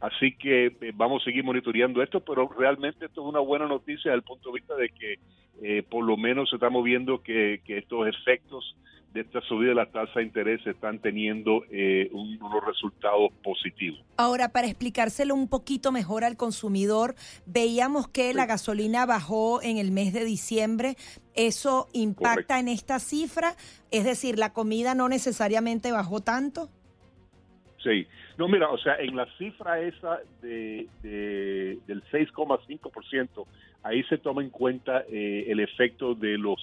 Así 0.00 0.36
que 0.36 0.76
vamos 0.94 1.22
a 1.22 1.24
seguir 1.24 1.44
monitoreando 1.44 2.02
esto, 2.02 2.20
pero 2.20 2.48
realmente 2.48 3.06
esto 3.06 3.22
es 3.22 3.26
una 3.26 3.40
buena 3.40 3.66
noticia 3.66 4.10
desde 4.10 4.16
el 4.16 4.22
punto 4.22 4.50
de 4.50 4.54
vista 4.54 4.76
de 4.76 4.88
que 4.90 5.18
eh, 5.62 5.82
por 5.88 6.04
lo 6.04 6.16
menos 6.16 6.52
estamos 6.52 6.82
viendo 6.84 7.22
que, 7.22 7.60
estos 7.66 8.08
efectos 8.08 8.76
de 9.12 9.20
esta 9.20 9.40
subida 9.42 9.68
de 9.68 9.74
la 9.76 9.86
tasa 9.86 10.18
de 10.18 10.24
interés 10.24 10.66
están 10.66 10.98
teniendo 10.98 11.62
eh, 11.70 12.10
unos 12.12 12.64
resultados 12.66 13.30
positivos. 13.44 14.00
Ahora, 14.16 14.48
para 14.48 14.66
explicárselo 14.66 15.36
un 15.36 15.48
poquito 15.48 15.92
mejor 15.92 16.24
al 16.24 16.36
consumidor, 16.36 17.14
veíamos 17.46 18.08
que 18.08 18.34
la 18.34 18.46
gasolina 18.46 19.06
bajó 19.06 19.62
en 19.62 19.78
el 19.78 19.92
mes 19.92 20.12
de 20.12 20.24
diciembre. 20.24 20.96
¿Eso 21.36 21.86
impacta 21.92 22.58
en 22.58 22.66
esta 22.66 22.98
cifra? 22.98 23.54
Es 23.92 24.04
decir, 24.04 24.36
¿la 24.36 24.52
comida 24.52 24.96
no 24.96 25.08
necesariamente 25.08 25.92
bajó 25.92 26.20
tanto? 26.20 26.68
Sí, 27.84 28.08
No, 28.36 28.48
mira, 28.48 28.68
o 28.70 28.78
sea, 28.78 28.96
en 28.96 29.14
la 29.14 29.26
cifra 29.38 29.80
esa 29.80 30.18
de, 30.42 30.88
de 31.02 31.78
del 31.86 32.02
6,5%, 32.10 33.46
ahí 33.84 34.02
se 34.04 34.18
toma 34.18 34.42
en 34.42 34.50
cuenta 34.50 35.04
eh, 35.08 35.46
el 35.48 35.60
efecto 35.60 36.14
de 36.14 36.36
los 36.36 36.60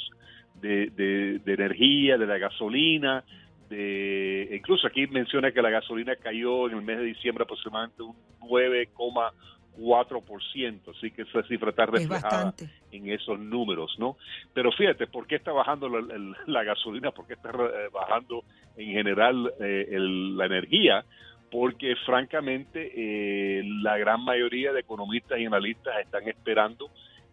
de, 0.59 1.39
de, 1.43 1.53
energía, 1.53 2.17
de 2.17 2.27
la 2.27 2.37
gasolina, 2.37 3.23
de 3.69 4.49
incluso 4.51 4.85
aquí 4.85 5.07
menciona 5.07 5.51
que 5.51 5.61
la 5.61 5.69
gasolina 5.69 6.17
cayó 6.17 6.67
en 6.67 6.75
el 6.77 6.83
mes 6.83 6.97
de 6.97 7.05
diciembre 7.05 7.45
aproximadamente 7.45 8.03
un 8.03 8.15
9,4%, 8.41 10.95
así 10.95 11.11
que 11.11 11.21
esa 11.21 11.41
cifra 11.43 11.69
está 11.69 11.85
reflejada 11.85 12.53
en 12.91 13.09
esos 13.09 13.39
números, 13.39 13.95
¿no? 13.97 14.17
Pero 14.53 14.73
fíjate, 14.73 15.07
¿por 15.07 15.25
qué 15.25 15.35
está 15.35 15.53
bajando 15.53 15.87
la, 15.89 16.63
gasolina? 16.63 17.11
¿Por 17.11 17.27
qué 17.27 17.35
está 17.35 17.49
eh, 17.49 17.87
bajando 17.93 18.43
en 18.75 18.91
general 18.91 19.53
eh, 19.59 19.87
la 19.97 20.45
energía? 20.45 21.05
Porque 21.51 21.95
francamente 22.05 22.91
eh, 22.95 23.63
la 23.83 23.97
gran 23.97 24.23
mayoría 24.23 24.71
de 24.71 24.79
economistas 24.79 25.37
y 25.37 25.45
analistas 25.45 25.93
están 25.99 26.27
esperando 26.27 26.89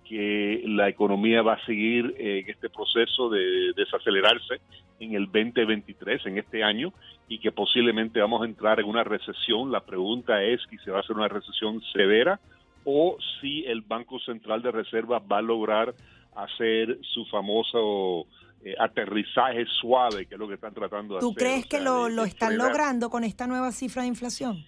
que 0.09 0.63
la 0.67 0.89
economía 0.89 1.43
va 1.43 1.55
a 1.55 1.67
seguir 1.67 2.15
en 2.19 2.49
este 2.49 2.69
proceso 2.71 3.29
de 3.29 3.73
desacelerarse 3.77 4.61
en 5.01 5.15
el 5.15 5.27
2023, 5.27 6.27
en 6.27 6.39
este 6.39 6.65
año, 6.65 6.93
y 7.29 7.39
que 7.39 7.53
posiblemente 7.53 8.21
vamos 8.21 8.43
a 8.43 8.47
entrar 8.47 8.81
en 8.81 8.87
una 8.87 9.05
recesión. 9.05 9.71
La 9.71 9.81
pregunta 9.81 10.43
es 10.43 10.61
si 10.71 10.79
se 10.79 10.91
va 10.91 10.99
a 10.99 11.01
hacer 11.01 11.15
una 11.15 11.29
recesión 11.29 11.81
severa 11.93 12.41
o 12.85 13.19
si 13.41 13.65
el 13.67 13.83
Banco 13.83 14.19
Central 14.21 14.63
de 14.63 14.73
Reserva 14.73 15.19
va 15.19 15.39
a 15.39 15.43
lograr 15.43 15.95
hacer 16.35 16.99
su 17.03 17.27
famoso 17.27 18.27
eh, 18.65 18.75
aterrizaje 18.79 19.65
suave, 19.81 20.27
que 20.27 20.35
es 20.35 20.39
lo 20.39 20.49
que 20.49 20.55
están 20.55 20.75
tratando 20.75 21.15
de 21.15 21.19
hacer. 21.19 21.29
¿Tú 21.29 21.35
crees 21.35 21.67
que 21.67 21.81
lo, 21.81 22.09
lo 22.09 22.25
están 22.25 22.59
logrando 22.59 23.11
con 23.11 23.25
esta 23.25 23.47
nueva 23.47 23.73
cifra 23.73 24.03
de 24.03 24.09
inflación? 24.09 24.65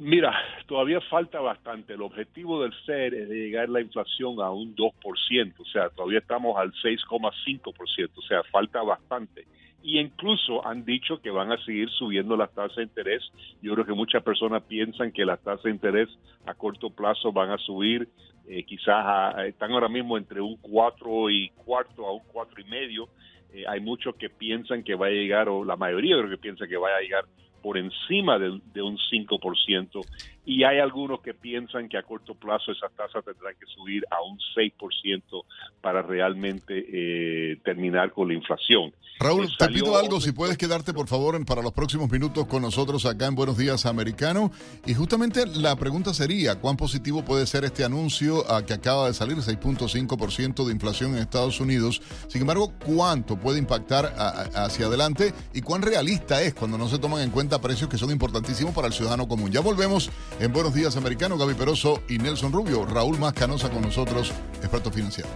Mira, 0.00 0.34
todavía 0.66 1.00
falta 1.08 1.40
bastante. 1.40 1.94
El 1.94 2.02
objetivo 2.02 2.62
del 2.62 2.72
FED 2.84 3.14
es 3.14 3.28
de 3.28 3.36
llegar 3.36 3.68
la 3.68 3.80
inflación 3.80 4.40
a 4.40 4.50
un 4.50 4.74
2%, 4.74 5.54
o 5.58 5.64
sea, 5.66 5.88
todavía 5.90 6.18
estamos 6.18 6.56
al 6.58 6.72
6,5%, 6.72 8.10
o 8.14 8.22
sea, 8.22 8.42
falta 8.50 8.82
bastante. 8.82 9.46
Y 9.84 10.00
incluso 10.00 10.66
han 10.66 10.86
dicho 10.86 11.20
que 11.20 11.30
van 11.30 11.52
a 11.52 11.62
seguir 11.62 11.90
subiendo 11.90 12.38
las 12.38 12.50
tasas 12.54 12.76
de 12.76 12.84
interés. 12.84 13.22
Yo 13.60 13.74
creo 13.74 13.84
que 13.84 13.92
muchas 13.92 14.22
personas 14.22 14.62
piensan 14.62 15.12
que 15.12 15.26
las 15.26 15.38
tasas 15.42 15.64
de 15.64 15.72
interés 15.72 16.08
a 16.46 16.54
corto 16.54 16.88
plazo 16.88 17.32
van 17.32 17.50
a 17.50 17.58
subir, 17.58 18.08
eh, 18.48 18.64
quizás 18.64 19.36
están 19.44 19.72
ahora 19.72 19.88
mismo 19.88 20.16
entre 20.16 20.40
un 20.40 20.56
4 20.56 21.28
y 21.28 21.50
cuarto 21.50 22.06
a 22.06 22.14
un 22.14 22.22
4 22.32 22.62
y 22.62 22.64
medio. 22.64 23.08
Eh, 23.52 23.64
hay 23.68 23.80
muchos 23.80 24.16
que 24.16 24.30
piensan 24.30 24.82
que 24.82 24.94
va 24.94 25.08
a 25.08 25.10
llegar, 25.10 25.50
o 25.50 25.62
la 25.66 25.76
mayoría 25.76 26.16
creo 26.16 26.30
que 26.30 26.38
piensa 26.38 26.66
que 26.66 26.78
va 26.78 26.88
a 26.88 27.02
llegar 27.02 27.26
por 27.62 27.76
encima 27.76 28.38
de, 28.38 28.58
de 28.72 28.80
un 28.80 28.96
5% 28.96 30.00
y 30.46 30.64
hay 30.64 30.78
algunos 30.78 31.20
que 31.20 31.34
piensan 31.34 31.88
que 31.88 31.96
a 31.96 32.02
corto 32.02 32.34
plazo 32.34 32.72
esas 32.72 32.92
tasas 32.92 33.24
tendrán 33.24 33.54
que 33.58 33.66
subir 33.66 34.04
a 34.10 34.22
un 34.22 34.38
6% 34.56 35.44
para 35.80 36.02
realmente 36.02 36.84
eh, 36.88 37.56
terminar 37.64 38.12
con 38.12 38.28
la 38.28 38.34
inflación. 38.34 38.92
Raúl, 39.20 39.48
te 39.56 39.68
pido 39.68 39.96
algo, 39.96 40.20
si 40.20 40.32
puedes 40.32 40.58
quedarte 40.58 40.92
por 40.92 41.06
favor 41.06 41.42
para 41.46 41.62
los 41.62 41.72
próximos 41.72 42.10
minutos 42.10 42.46
con 42.46 42.62
nosotros 42.62 43.06
acá 43.06 43.26
en 43.26 43.34
Buenos 43.34 43.56
Días 43.56 43.86
Americano. 43.86 44.50
Y 44.86 44.94
justamente 44.94 45.46
la 45.46 45.76
pregunta 45.76 46.12
sería, 46.12 46.56
¿cuán 46.56 46.76
positivo 46.76 47.24
puede 47.24 47.46
ser 47.46 47.64
este 47.64 47.84
anuncio 47.84 48.50
a 48.50 48.66
que 48.66 48.74
acaba 48.74 49.06
de 49.06 49.14
salir 49.14 49.36
6.5% 49.36 50.66
de 50.66 50.72
inflación 50.72 51.12
en 51.12 51.18
Estados 51.18 51.60
Unidos? 51.60 52.02
Sin 52.28 52.40
embargo, 52.40 52.72
¿cuánto 52.84 53.36
puede 53.36 53.58
impactar 53.58 54.12
hacia 54.54 54.86
adelante 54.86 55.32
y 55.54 55.62
cuán 55.62 55.82
realista 55.82 56.42
es 56.42 56.52
cuando 56.52 56.76
no 56.76 56.88
se 56.88 56.98
toman 56.98 57.22
en 57.22 57.30
cuenta 57.30 57.60
precios 57.60 57.88
que 57.88 57.98
son 57.98 58.10
importantísimos 58.10 58.74
para 58.74 58.88
el 58.88 58.92
ciudadano 58.92 59.28
común? 59.28 59.50
Ya 59.50 59.60
volvemos 59.60 60.10
en 60.40 60.52
Buenos 60.52 60.74
Días 60.74 60.96
Americano, 60.96 61.36
Gaby 61.36 61.54
Peroso 61.54 62.02
y 62.08 62.18
Nelson 62.18 62.52
Rubio. 62.52 62.84
Raúl 62.86 63.18
Mascanosa 63.18 63.70
con 63.70 63.82
nosotros, 63.82 64.32
experto 64.60 64.90
financiero. 64.90 65.28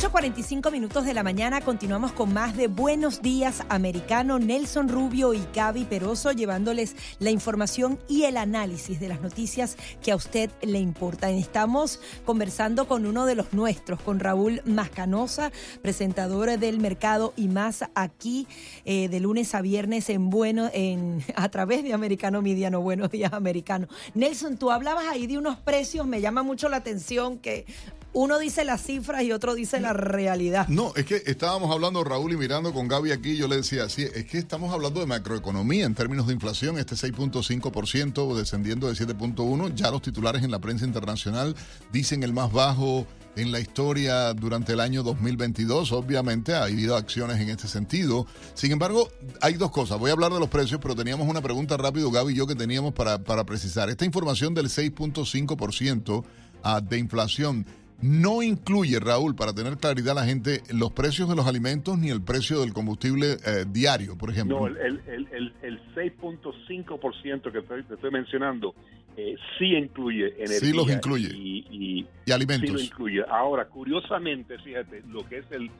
8.45 0.00 0.72
minutos 0.72 1.04
de 1.04 1.12
la 1.12 1.22
mañana 1.22 1.60
continuamos 1.60 2.12
con 2.12 2.32
más 2.32 2.56
de 2.56 2.68
Buenos 2.68 3.20
Días 3.20 3.62
Americano. 3.68 4.38
Nelson 4.38 4.88
Rubio 4.88 5.34
y 5.34 5.42
Gaby 5.54 5.84
Peroso 5.84 6.32
llevándoles 6.32 6.96
la 7.18 7.28
información 7.28 7.98
y 8.08 8.22
el 8.22 8.38
análisis 8.38 8.98
de 8.98 9.08
las 9.08 9.20
noticias 9.20 9.76
que 10.02 10.12
a 10.12 10.16
usted 10.16 10.50
le 10.62 10.78
importan. 10.78 11.32
Estamos 11.32 12.00
conversando 12.24 12.88
con 12.88 13.04
uno 13.04 13.26
de 13.26 13.34
los 13.34 13.52
nuestros, 13.52 14.00
con 14.00 14.20
Raúl 14.20 14.62
Mascanosa, 14.64 15.52
presentador 15.82 16.58
del 16.58 16.80
mercado 16.80 17.34
y 17.36 17.48
más 17.48 17.84
aquí 17.94 18.46
eh, 18.86 19.10
de 19.10 19.20
lunes 19.20 19.54
a 19.54 19.60
viernes 19.60 20.08
en 20.08 20.30
bueno, 20.30 20.70
en, 20.72 21.22
a 21.36 21.50
través 21.50 21.84
de 21.84 21.92
Americano 21.92 22.40
Mediano. 22.40 22.80
Buenos 22.80 23.10
Días 23.10 23.34
Americano. 23.34 23.86
Nelson, 24.14 24.56
tú 24.56 24.70
hablabas 24.70 25.08
ahí 25.08 25.26
de 25.26 25.36
unos 25.36 25.58
precios, 25.58 26.06
me 26.06 26.22
llama 26.22 26.42
mucho 26.42 26.70
la 26.70 26.78
atención 26.78 27.36
que 27.36 27.66
uno 28.12 28.38
dice 28.38 28.64
las 28.64 28.82
cifras 28.82 29.22
y 29.22 29.32
otro 29.32 29.54
dice 29.54 29.80
la 29.80 29.92
realidad. 29.92 30.68
No, 30.68 30.92
es 30.96 31.04
que 31.04 31.22
estábamos 31.26 31.70
hablando, 31.70 32.02
Raúl, 32.02 32.32
y 32.32 32.36
mirando 32.36 32.72
con 32.72 32.88
Gaby 32.88 33.12
aquí, 33.12 33.36
yo 33.36 33.46
le 33.48 33.56
decía, 33.56 33.88
sí, 33.88 34.02
es 34.02 34.24
que 34.26 34.38
estamos 34.38 34.72
hablando 34.72 35.00
de 35.00 35.06
macroeconomía 35.06 35.84
en 35.84 35.94
términos 35.94 36.26
de 36.26 36.34
inflación, 36.34 36.78
este 36.78 36.96
6.5% 36.96 38.34
descendiendo 38.34 38.88
de 38.88 38.94
7.1%, 38.94 39.74
ya 39.74 39.90
los 39.90 40.02
titulares 40.02 40.42
en 40.42 40.50
la 40.50 40.58
prensa 40.58 40.84
internacional 40.84 41.54
dicen 41.92 42.22
el 42.22 42.32
más 42.32 42.52
bajo 42.52 43.06
en 43.36 43.52
la 43.52 43.60
historia 43.60 44.34
durante 44.34 44.72
el 44.72 44.80
año 44.80 45.02
2022. 45.02 45.92
Obviamente 45.92 46.54
ha 46.54 46.64
habido 46.64 46.96
acciones 46.96 47.40
en 47.40 47.48
este 47.48 47.68
sentido. 47.68 48.26
Sin 48.54 48.72
embargo, 48.72 49.08
hay 49.40 49.54
dos 49.54 49.70
cosas. 49.70 49.98
Voy 49.98 50.10
a 50.10 50.14
hablar 50.14 50.32
de 50.32 50.40
los 50.40 50.48
precios, 50.48 50.80
pero 50.82 50.94
teníamos 50.94 51.28
una 51.28 51.40
pregunta 51.40 51.76
rápido, 51.76 52.10
Gaby 52.10 52.32
y 52.32 52.36
yo, 52.36 52.46
que 52.46 52.54
teníamos 52.54 52.92
para, 52.92 53.18
para 53.18 53.44
precisar. 53.44 53.88
Esta 53.88 54.04
información 54.04 54.54
del 54.54 54.66
6.5% 54.66 56.24
ah, 56.62 56.80
de 56.80 56.98
inflación 56.98 57.66
no 58.02 58.42
incluye, 58.42 58.98
Raúl, 58.98 59.34
para 59.34 59.52
tener 59.52 59.76
claridad 59.76 60.14
la 60.14 60.24
gente, 60.24 60.62
los 60.72 60.92
precios 60.92 61.28
de 61.28 61.36
los 61.36 61.46
alimentos 61.46 61.98
ni 61.98 62.10
el 62.10 62.22
precio 62.22 62.60
del 62.60 62.72
combustible 62.72 63.36
eh, 63.44 63.64
diario, 63.68 64.16
por 64.16 64.30
ejemplo. 64.30 64.60
No, 64.60 64.66
el, 64.66 64.76
el, 65.06 65.52
el, 65.62 65.80
6.5% 65.94 67.52
que 67.52 67.60
te 67.60 67.94
estoy 67.94 68.10
mencionando 68.10 68.74
eh, 69.16 69.36
sí 69.58 69.74
incluye 69.74 70.28
energía. 70.28 70.60
Sí 70.60 70.72
los 70.72 70.90
incluye. 70.90 71.28
Y, 71.28 72.06
alimentos. 72.32 72.70
Sí 72.70 72.74
lo 72.74 72.80
incluye. 72.80 73.24
Ahora, 73.28 73.66
curiosamente, 73.66 74.58
fíjate, 74.58 75.02
lo 75.08 75.28
que 75.28 75.38
es 75.38 75.50
el, 75.50 75.70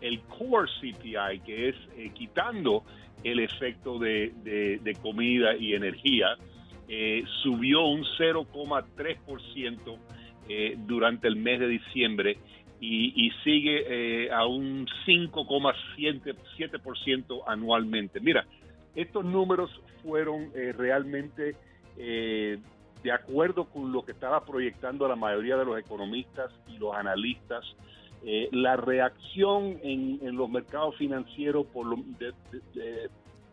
el 0.00 0.20
core 0.22 0.68
CPI, 0.80 1.40
que 1.46 1.70
es 1.70 1.76
eh, 1.96 2.10
quitando 2.12 2.84
el 3.24 3.40
efecto 3.40 3.98
de, 3.98 4.32
de, 4.82 4.94
comida 5.00 5.54
y 5.56 5.74
energía, 5.74 6.36
subió 7.42 7.84
un 7.84 8.02
0,3% 8.18 9.98
eh, 10.52 10.74
durante 10.76 11.28
el 11.28 11.36
mes 11.36 11.60
de 11.60 11.68
diciembre 11.68 12.36
y, 12.80 13.30
sigue 13.44 14.24
eh, 14.24 14.32
a 14.32 14.46
un 14.46 14.88
5,7% 15.06 17.42
anualmente. 17.46 18.18
Mira, 18.18 18.44
estos 18.96 19.24
números 19.24 19.70
fueron 20.02 20.50
eh, 20.56 20.72
realmente 20.76 21.54
de 21.96 22.60
acuerdo 23.12 23.66
con 23.66 23.92
lo 23.92 24.04
que 24.04 24.10
estaba 24.10 24.44
proyectando 24.44 25.06
la 25.06 25.14
mayoría 25.14 25.56
de 25.56 25.64
los 25.64 25.78
economistas 25.78 26.50
y 26.66 26.78
los 26.78 26.96
analistas. 26.96 27.64
la 28.50 28.74
reacción 28.76 29.78
en, 29.84 30.34
los 30.34 30.50
mercados 30.50 30.96
financieros 30.96 31.64
por 31.66 31.86
lo, 31.86 31.98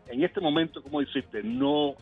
en 0.08 0.24
este 0.24 0.40
momento, 0.40 0.82
como 0.82 0.98
dijiste, 0.98 1.44
no 1.44 1.94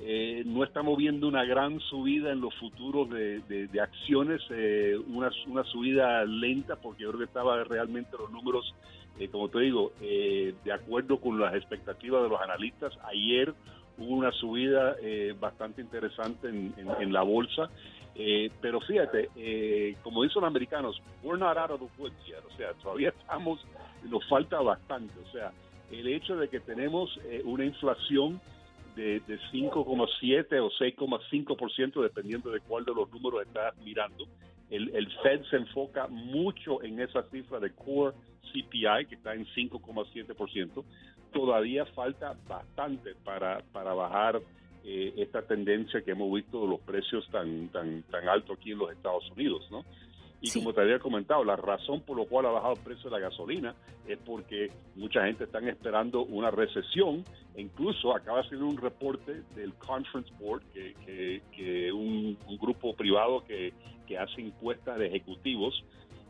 eh, 0.00 0.42
no 0.44 0.64
estamos 0.64 0.98
viendo 0.98 1.28
una 1.28 1.44
gran 1.44 1.78
subida 1.80 2.32
en 2.32 2.40
los 2.40 2.54
futuros 2.56 3.08
de, 3.10 3.80
acciones, 3.80 4.42
eh, 4.50 4.98
una, 5.08 5.30
una, 5.46 5.64
subida 5.64 6.24
lenta, 6.24 6.76
porque 6.76 7.04
yo 7.04 7.10
creo 7.10 7.20
que 7.20 7.26
estaba 7.26 7.62
realmente 7.64 8.16
los 8.18 8.30
números, 8.30 8.74
eh, 9.18 9.28
como 9.28 9.48
te 9.48 9.60
digo, 9.60 9.92
de 10.00 10.72
acuerdo 10.72 11.18
con 11.20 11.38
las 11.38 11.54
expectativas 11.54 12.22
de 12.22 12.28
los 12.28 12.40
analistas. 12.40 12.92
Ayer 13.04 13.54
hubo 13.96 14.14
una 14.14 14.32
subida 14.32 14.96
bastante 15.38 15.80
interesante 15.80 16.48
en, 16.48 17.12
la 17.12 17.22
bolsa. 17.22 17.70
pero 18.60 18.80
fíjate, 18.80 19.96
como 20.02 20.24
dicen 20.24 20.42
los 20.42 20.48
americanos, 20.48 21.00
we're 21.22 21.38
not 21.38 21.56
out 21.56 21.70
of 21.70 21.80
the 21.80 22.02
woods 22.02 22.16
yet. 22.26 22.42
O 22.52 22.56
sea, 22.56 22.72
todavía 22.82 23.10
estamos, 23.10 23.64
nos 24.02 24.26
falta 24.28 24.60
bastante. 24.60 25.14
O 25.20 25.30
sea, 25.30 25.52
el 25.92 26.08
hecho 26.08 26.36
de 26.36 26.48
que 26.48 26.58
tenemos 26.58 27.16
una 27.44 27.64
inflación 27.64 28.40
de, 28.94 29.20
de 29.20 29.38
5,7 29.52 30.60
o 30.60 30.70
6,5% 30.70 32.02
dependiendo 32.02 32.50
de 32.50 32.60
cuál 32.60 32.84
de 32.84 32.94
los 32.94 33.10
números 33.10 33.42
estás 33.46 33.76
mirando. 33.78 34.26
El, 34.70 34.94
el, 34.94 35.10
Fed 35.22 35.42
se 35.50 35.56
enfoca 35.56 36.06
mucho 36.08 36.82
en 36.82 37.00
esa 37.00 37.22
cifra 37.30 37.60
de 37.60 37.70
core 37.72 38.14
CPI 38.52 39.06
que 39.08 39.14
está 39.16 39.34
en 39.34 39.46
5,7%. 39.46 40.84
Todavía 41.32 41.84
falta 41.86 42.36
bastante 42.48 43.14
para, 43.24 43.62
para 43.72 43.92
bajar 43.92 44.40
eh, 44.84 45.14
esta 45.16 45.42
tendencia 45.42 46.02
que 46.02 46.12
hemos 46.12 46.32
visto 46.32 46.62
de 46.62 46.68
los 46.68 46.80
precios 46.80 47.28
tan, 47.30 47.68
tan, 47.68 48.02
tan 48.04 48.28
altos 48.28 48.58
aquí 48.58 48.72
en 48.72 48.78
los 48.78 48.92
Estados 48.92 49.30
Unidos, 49.30 49.66
¿no? 49.70 49.84
Y 50.44 50.50
como 50.50 50.74
te 50.74 50.82
había 50.82 50.98
comentado, 50.98 51.42
la 51.42 51.56
razón 51.56 52.02
por 52.02 52.18
la 52.18 52.26
cual 52.26 52.44
ha 52.44 52.50
bajado 52.50 52.74
el 52.74 52.80
precio 52.80 53.08
de 53.08 53.18
la 53.18 53.28
gasolina 53.28 53.74
es 54.06 54.18
porque 54.18 54.70
mucha 54.94 55.24
gente 55.24 55.44
está 55.44 55.58
esperando 55.60 56.22
una 56.24 56.50
recesión. 56.50 57.24
E 57.54 57.62
incluso 57.62 58.14
acaba 58.14 58.42
de 58.42 58.50
salir 58.50 58.62
un 58.62 58.76
reporte 58.76 59.42
del 59.54 59.72
Conference 59.74 60.30
Board, 60.38 60.62
que, 60.74 61.40
que, 61.50 61.90
un, 61.90 62.36
grupo 62.60 62.94
privado 62.94 63.42
que, 63.44 63.72
que 64.06 64.18
hace 64.18 64.42
encuestas 64.42 64.98
de 64.98 65.06
ejecutivos. 65.06 65.82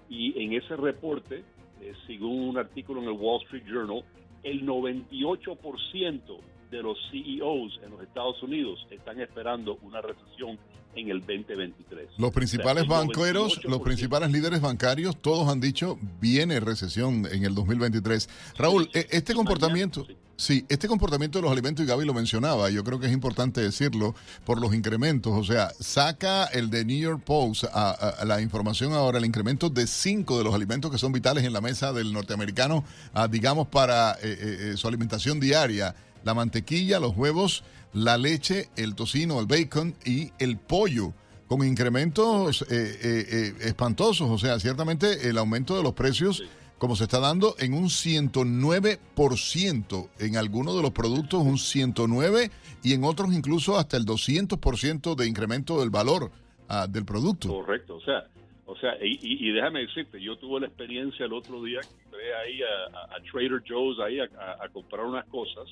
Y 0.08 0.40
en 0.40 0.52
ese 0.52 0.76
reporte, 0.76 1.42
eh, 1.80 1.92
según 2.06 2.50
un 2.50 2.58
artículo 2.58 3.02
en 3.02 3.08
el 3.08 3.18
Wall 3.18 3.42
Street 3.42 3.64
Journal, 3.66 4.04
el 4.44 4.64
98% 4.64 6.38
de 6.70 6.82
los 6.84 6.98
CEOs 7.10 7.80
en 7.82 7.90
los 7.90 8.00
Estados 8.02 8.40
Unidos 8.44 8.86
están 8.90 9.20
esperando 9.20 9.76
una 9.82 10.00
recesión 10.00 10.56
en 10.96 11.10
el 11.10 11.20
2023. 11.20 12.08
Los 12.18 12.32
principales 12.32 12.86
banqueros, 12.86 13.62
los 13.64 13.80
principales 13.80 14.30
líderes 14.30 14.60
bancarios, 14.60 15.20
todos 15.20 15.48
han 15.48 15.60
dicho 15.60 15.98
viene 16.20 16.60
recesión 16.60 17.26
en 17.30 17.44
el 17.44 17.54
2023. 17.54 18.28
Raúl, 18.56 18.88
e, 18.94 19.06
este 19.10 19.34
comportamiento, 19.34 20.06
sí, 20.36 20.64
este 20.68 20.88
comportamiento 20.88 21.38
de 21.38 21.42
los 21.42 21.52
alimentos 21.52 21.84
y 21.84 21.88
Gaby 21.88 22.04
lo 22.04 22.14
mencionaba, 22.14 22.70
yo 22.70 22.84
creo 22.84 23.00
que 23.00 23.06
es 23.06 23.12
importante 23.12 23.60
decirlo 23.60 24.14
por 24.44 24.60
los 24.60 24.74
incrementos, 24.74 25.32
o 25.32 25.44
sea, 25.44 25.70
saca 25.78 26.46
el 26.46 26.70
de 26.70 26.84
New 26.84 26.98
York 26.98 27.22
Post 27.24 27.64
a, 27.72 28.24
la 28.24 28.40
información 28.40 28.92
ahora, 28.92 29.18
el 29.18 29.24
incremento 29.24 29.70
de 29.70 29.86
cinco 29.86 30.38
de 30.38 30.44
los 30.44 30.54
alimentos 30.54 30.90
que 30.90 30.98
son 30.98 31.12
vitales 31.12 31.44
en 31.44 31.52
la 31.52 31.60
mesa 31.60 31.92
del 31.92 32.12
norteamericano, 32.12 32.84
digamos 33.30 33.68
para 33.68 34.12
eh, 34.12 34.18
eh, 34.22 34.36
eh, 34.72 34.76
su 34.76 34.88
alimentación 34.88 35.40
diaria 35.40 35.94
la 36.24 36.34
mantequilla, 36.34 36.98
los 36.98 37.16
huevos, 37.16 37.64
la 37.94 38.18
leche, 38.18 38.68
el 38.76 38.94
tocino, 38.94 39.40
el 39.40 39.46
bacon 39.46 39.94
y 40.04 40.30
el 40.38 40.58
pollo, 40.58 41.14
con 41.46 41.66
incrementos 41.66 42.60
eh, 42.62 42.66
eh, 42.70 43.24
eh, 43.30 43.54
espantosos. 43.62 44.28
O 44.30 44.38
sea, 44.38 44.58
ciertamente 44.58 45.28
el 45.28 45.36
aumento 45.38 45.76
de 45.76 45.82
los 45.82 45.94
precios, 45.94 46.44
como 46.78 46.96
se 46.96 47.04
está 47.04 47.20
dando, 47.20 47.54
en 47.58 47.72
un 47.72 47.84
109%, 47.84 50.08
en 50.18 50.36
algunos 50.36 50.76
de 50.76 50.82
los 50.82 50.90
productos 50.90 51.42
un 51.42 51.56
109% 51.56 52.50
y 52.82 52.92
en 52.92 53.04
otros 53.04 53.32
incluso 53.32 53.78
hasta 53.78 53.96
el 53.96 54.04
200% 54.04 55.14
de 55.14 55.26
incremento 55.26 55.80
del 55.80 55.88
valor 55.90 56.30
ah, 56.68 56.86
del 56.88 57.04
producto. 57.04 57.48
Correcto, 57.48 57.96
o 57.96 58.00
sea, 58.00 58.24
o 58.66 58.74
sea, 58.76 58.96
y, 59.00 59.52
déjame 59.52 59.80
decirte, 59.80 60.20
yo 60.20 60.36
tuve 60.36 60.60
la 60.60 60.66
experiencia 60.66 61.26
el 61.26 61.32
otro 61.32 61.62
día 61.62 61.80
que 61.80 62.04
entré 62.04 62.34
ahí 62.34 62.60
a, 62.62 63.22
Trader 63.30 63.62
Joe's 63.66 63.98
ahí 64.00 64.18
a, 64.20 64.28
comprar 64.72 65.04
unas 65.04 65.24
cosas 65.26 65.68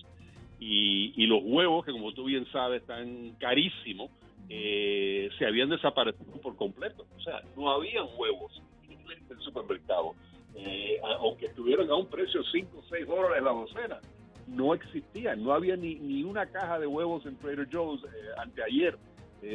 y, 0.65 1.27
los 1.27 1.43
huevos, 1.43 1.85
que 1.85 1.93
como 1.93 2.13
tú 2.13 2.25
bien 2.25 2.47
sabes 2.53 2.83
están 2.83 3.35
carísimos, 3.39 4.11
eh, 4.49 5.29
se 5.39 5.47
habían 5.47 5.71
desaparecido 5.71 6.33
por 6.41 6.57
completo. 6.57 7.07
O 7.17 7.21
sea, 7.21 7.43
no 7.57 7.71
habían 7.71 8.07
huevos 8.17 8.61
en 8.89 8.99
el 9.09 9.41
supermercado. 9.41 10.15
Eh, 10.55 11.01
aunque 11.19 11.47
estuvieran 11.47 11.89
a 11.91 11.97
un 11.97 12.07
precio 12.07 12.43
5 12.45 12.79
o 12.79 12.83
6 12.89 13.07
dólares 13.07 13.43
la 13.43 13.51
docena, 13.51 14.01
no 14.47 14.75
existían. 14.75 15.43
No 15.43 15.53
había 15.53 15.77
ni, 15.77 15.97
ni 15.97 16.23
una 16.23 16.47
caja 16.47 16.79
de 16.79 16.87
huevos 16.87 17.25
en 17.27 17.37
Trader 17.37 17.69
Joe's 17.73 18.03
eh, 18.05 18.09
anteayer 18.39 18.99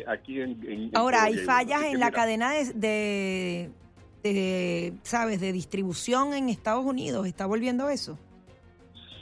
aquí 0.06 0.42
en, 0.42 0.92
Ahora, 0.96 1.24
hay 1.24 1.38
fallas 1.38 1.84
en 1.84 2.02
la 2.02 2.12
cadena 2.12 2.52
de, 2.52 3.70
de, 4.22 4.94
¿sabes?, 5.04 5.40
de 5.40 5.54
distribución 5.54 6.34
en 6.34 6.50
Estados 6.50 6.86
Unidos. 6.86 7.26
¿Está 7.26 7.46
volviendo 7.46 7.88
eso? 7.88 8.20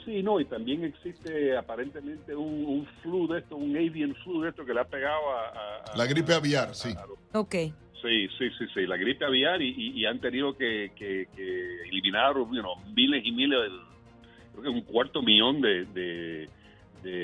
Sí, 0.06 0.22
no, 0.22 0.38
y 0.38 0.44
también 0.44 0.84
existe 0.84 1.56
aparentemente 1.56 2.32
un, 2.32 2.86
flu 3.02 3.26
de 3.26 3.40
esto, 3.40 3.56
un 3.56 3.76
avian 3.76 4.14
flu 4.22 4.40
de 4.40 4.50
esto 4.50 4.64
que 4.64 4.72
le 4.72 4.80
ha 4.80 4.84
pegado 4.84 5.20
a... 5.32 5.96
la 5.96 6.06
gripe 6.06 6.32
aviar, 6.32 6.72
sí. 6.76 6.94
ok. 7.32 7.54
Sí, 8.00 8.28
sí, 8.38 8.48
sí, 8.56 8.66
sí, 8.72 8.86
la 8.86 8.96
gripe 8.96 9.24
aviar 9.24 9.60
y, 9.60 10.06
han 10.06 10.20
tenido 10.20 10.56
que, 10.56 10.92
que, 10.94 11.26
eliminar 11.90 12.34
miles 12.94 13.26
y 13.26 13.32
miles, 13.32 13.58
creo 14.52 14.62
que 14.62 14.68
un 14.68 14.82
cuarto 14.82 15.22
millón 15.22 15.60
de 15.60 15.86
de, 15.86 16.48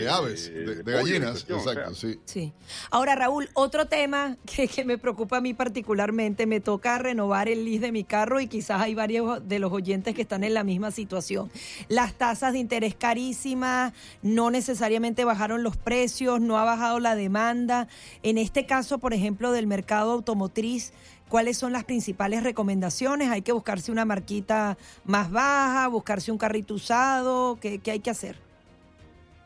aves, 0.08 0.52
de, 0.52 0.82
gallinas, 0.82 1.46
exacto, 1.48 1.94
sí. 1.94 2.20
Sí. 2.24 2.52
Ahora, 2.90 3.14
Raúl, 3.14 3.50
otro 3.54 3.86
tema 3.86 4.36
que, 4.46 4.68
que, 4.68 4.84
me 4.84 4.98
preocupa 4.98 5.38
a 5.38 5.40
mí 5.40 5.54
particularmente, 5.54 6.46
me 6.46 6.60
toca 6.60 6.98
renovar 6.98 7.48
el 7.48 7.64
list 7.64 7.82
de 7.82 7.92
mi 7.92 8.04
carro 8.04 8.40
y 8.40 8.46
quizás 8.46 8.80
hay 8.80 8.94
varios 8.94 9.46
de 9.48 9.58
los 9.58 9.72
oyentes 9.72 10.14
que 10.14 10.22
están 10.22 10.44
en 10.44 10.54
la 10.54 10.64
misma 10.64 10.90
situación. 10.90 11.50
Las 11.88 12.14
tasas 12.14 12.52
de 12.52 12.58
interés 12.58 12.94
carísimas, 12.94 13.92
no 14.22 14.50
necesariamente 14.50 15.24
bajaron 15.24 15.62
los 15.62 15.76
precios, 15.76 16.40
no 16.40 16.58
ha 16.58 16.64
bajado 16.64 17.00
la 17.00 17.14
demanda. 17.14 17.88
En 18.22 18.38
este 18.38 18.66
caso, 18.66 18.98
por 18.98 19.14
ejemplo, 19.14 19.52
del 19.52 19.66
mercado 19.66 20.12
automotriz, 20.12 20.92
¿Cuáles 21.32 21.56
son 21.56 21.72
las 21.72 21.84
principales 21.84 22.42
recomendaciones? 22.42 23.30
¿Hay 23.30 23.40
que 23.40 23.52
buscarse 23.52 23.90
una 23.90 24.04
marquita 24.04 24.76
más 25.06 25.30
baja, 25.30 25.88
buscarse 25.88 26.30
un 26.30 26.36
carrito 26.36 26.74
usado? 26.74 27.56
¿Qué, 27.58 27.78
qué 27.78 27.92
hay 27.92 28.00
que 28.00 28.10
hacer? 28.10 28.51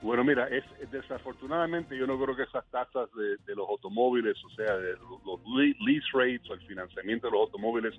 Bueno, 0.02 0.24
mira, 0.24 0.46
es, 0.48 0.64
desafortunadamente 0.90 1.96
yo 1.96 2.06
no 2.06 2.20
creo 2.20 2.36
que 2.36 2.42
esas 2.42 2.64
tasas 2.70 3.08
de, 3.14 3.54
los 3.54 3.68
automóviles, 3.68 4.36
o 4.44 4.50
sea, 4.50 4.76
de 4.76 4.92
los 5.24 5.40
lease 5.80 6.06
rates 6.12 6.48
o 6.50 6.54
el 6.54 6.60
financiamiento 6.60 7.26
de 7.26 7.32
los 7.32 7.40
automóviles 7.42 7.94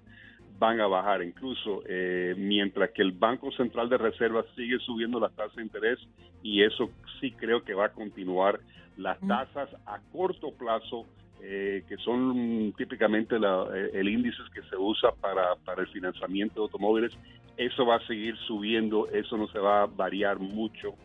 van 0.60 0.80
a 0.80 0.88
bajar. 0.88 1.24
Incluso 1.24 1.82
eh, 1.88 2.36
mientras 2.38 2.92
que 2.92 3.02
el 3.02 3.12
Banco 3.12 3.52
Central 3.52 3.90
de 3.90 3.98
Reserva 3.98 4.44
sigue 4.56 4.78
subiendo 4.80 5.20
las 5.20 5.36
tasas 5.36 5.56
de 5.56 5.64
interés 5.64 6.00
y 6.44 6.64
eso 6.64 6.90
sí 7.20 7.32
creo 7.32 7.64
que 7.64 7.74
va 7.74 7.86
a 7.86 7.92
continuar. 7.92 8.60
Las 8.98 9.20
tasas 9.20 9.70
a 9.86 10.00
corto 10.12 10.52
plazo, 10.54 11.06
eh, 11.42 11.84
que 11.88 11.98
son 11.98 12.74
típicamente 12.78 13.36
eh, 13.36 13.90
el 13.94 14.10
índice 14.10 14.38
que 14.54 14.64
se 14.64 14.76
usa 14.76 15.12
para, 15.22 15.56
para 15.66 15.82
el 15.82 15.88
financiamiento 15.90 16.56
de 16.56 16.62
automóviles, 16.62 17.14
eso 17.58 17.86
va 17.86 17.98
a 17.98 18.08
seguir 18.08 18.36
subiendo, 18.48 19.08
eso 19.10 19.38
no 19.38 19.48
se 19.48 19.60
va 19.60 19.84
a 19.84 19.86
variar 19.86 20.40
mucho. 20.40 20.96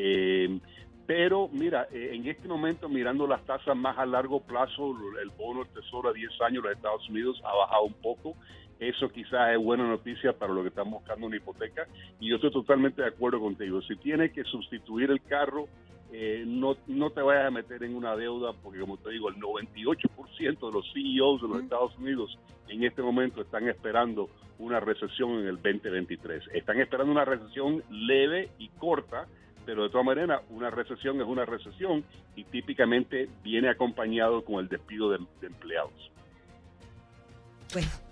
Eh, 0.00 0.60
pero 1.08 1.48
mira, 1.48 1.88
eh, 1.90 2.10
en 2.12 2.28
este 2.28 2.46
momento 2.46 2.88
mirando 2.88 3.26
las 3.26 3.44
tasas 3.44 3.76
más 3.76 3.98
a 3.98 4.06
largo 4.06 4.40
plazo, 4.40 4.94
el 5.20 5.30
bono 5.30 5.64
del 5.64 5.72
tesoro 5.72 6.10
a 6.10 6.12
10 6.12 6.30
años 6.42 6.62
de 6.62 6.72
Estados 6.72 7.08
Unidos 7.08 7.40
ha 7.44 7.52
bajado 7.52 7.82
un 7.82 7.94
poco. 7.94 8.36
Eso 8.78 9.08
quizás 9.08 9.54
es 9.54 9.58
buena 9.58 9.88
noticia 9.88 10.32
para 10.34 10.52
lo 10.52 10.62
que 10.62 10.68
están 10.68 10.88
buscando 10.88 11.26
una 11.26 11.36
hipoteca. 11.36 11.88
Y 12.20 12.28
yo 12.28 12.36
estoy 12.36 12.52
totalmente 12.52 13.02
de 13.02 13.08
acuerdo 13.08 13.40
contigo. 13.40 13.82
Si 13.82 13.96
tienes 13.96 14.30
que 14.32 14.44
sustituir 14.44 15.10
el 15.10 15.20
carro, 15.22 15.66
eh, 16.12 16.44
no, 16.46 16.76
no 16.86 17.10
te 17.10 17.22
vayas 17.22 17.46
a 17.46 17.50
meter 17.50 17.82
en 17.82 17.96
una 17.96 18.14
deuda, 18.14 18.52
porque 18.62 18.78
como 18.78 18.98
te 18.98 19.10
digo, 19.10 19.30
el 19.30 19.36
98% 19.36 20.66
de 20.66 20.72
los 20.72 20.92
CEOs 20.92 21.42
de 21.42 21.48
los 21.48 21.62
Estados 21.62 21.96
Unidos 21.98 22.38
en 22.68 22.84
este 22.84 23.02
momento 23.02 23.40
están 23.40 23.66
esperando 23.66 24.30
una 24.58 24.78
recesión 24.78 25.40
en 25.40 25.46
el 25.46 25.56
2023. 25.56 26.44
Están 26.52 26.80
esperando 26.80 27.10
una 27.10 27.24
recesión 27.24 27.82
leve 27.90 28.50
y 28.58 28.68
corta 28.68 29.26
pero 29.68 29.82
de 29.82 29.90
todas 29.90 30.06
maneras 30.06 30.40
una 30.48 30.70
recesión 30.70 31.20
es 31.20 31.26
una 31.26 31.44
recesión 31.44 32.02
y 32.34 32.44
típicamente 32.44 33.28
viene 33.44 33.68
acompañado 33.68 34.42
con 34.42 34.60
el 34.60 34.68
despido 34.70 35.10
de, 35.10 35.18
empleados. 35.42 35.92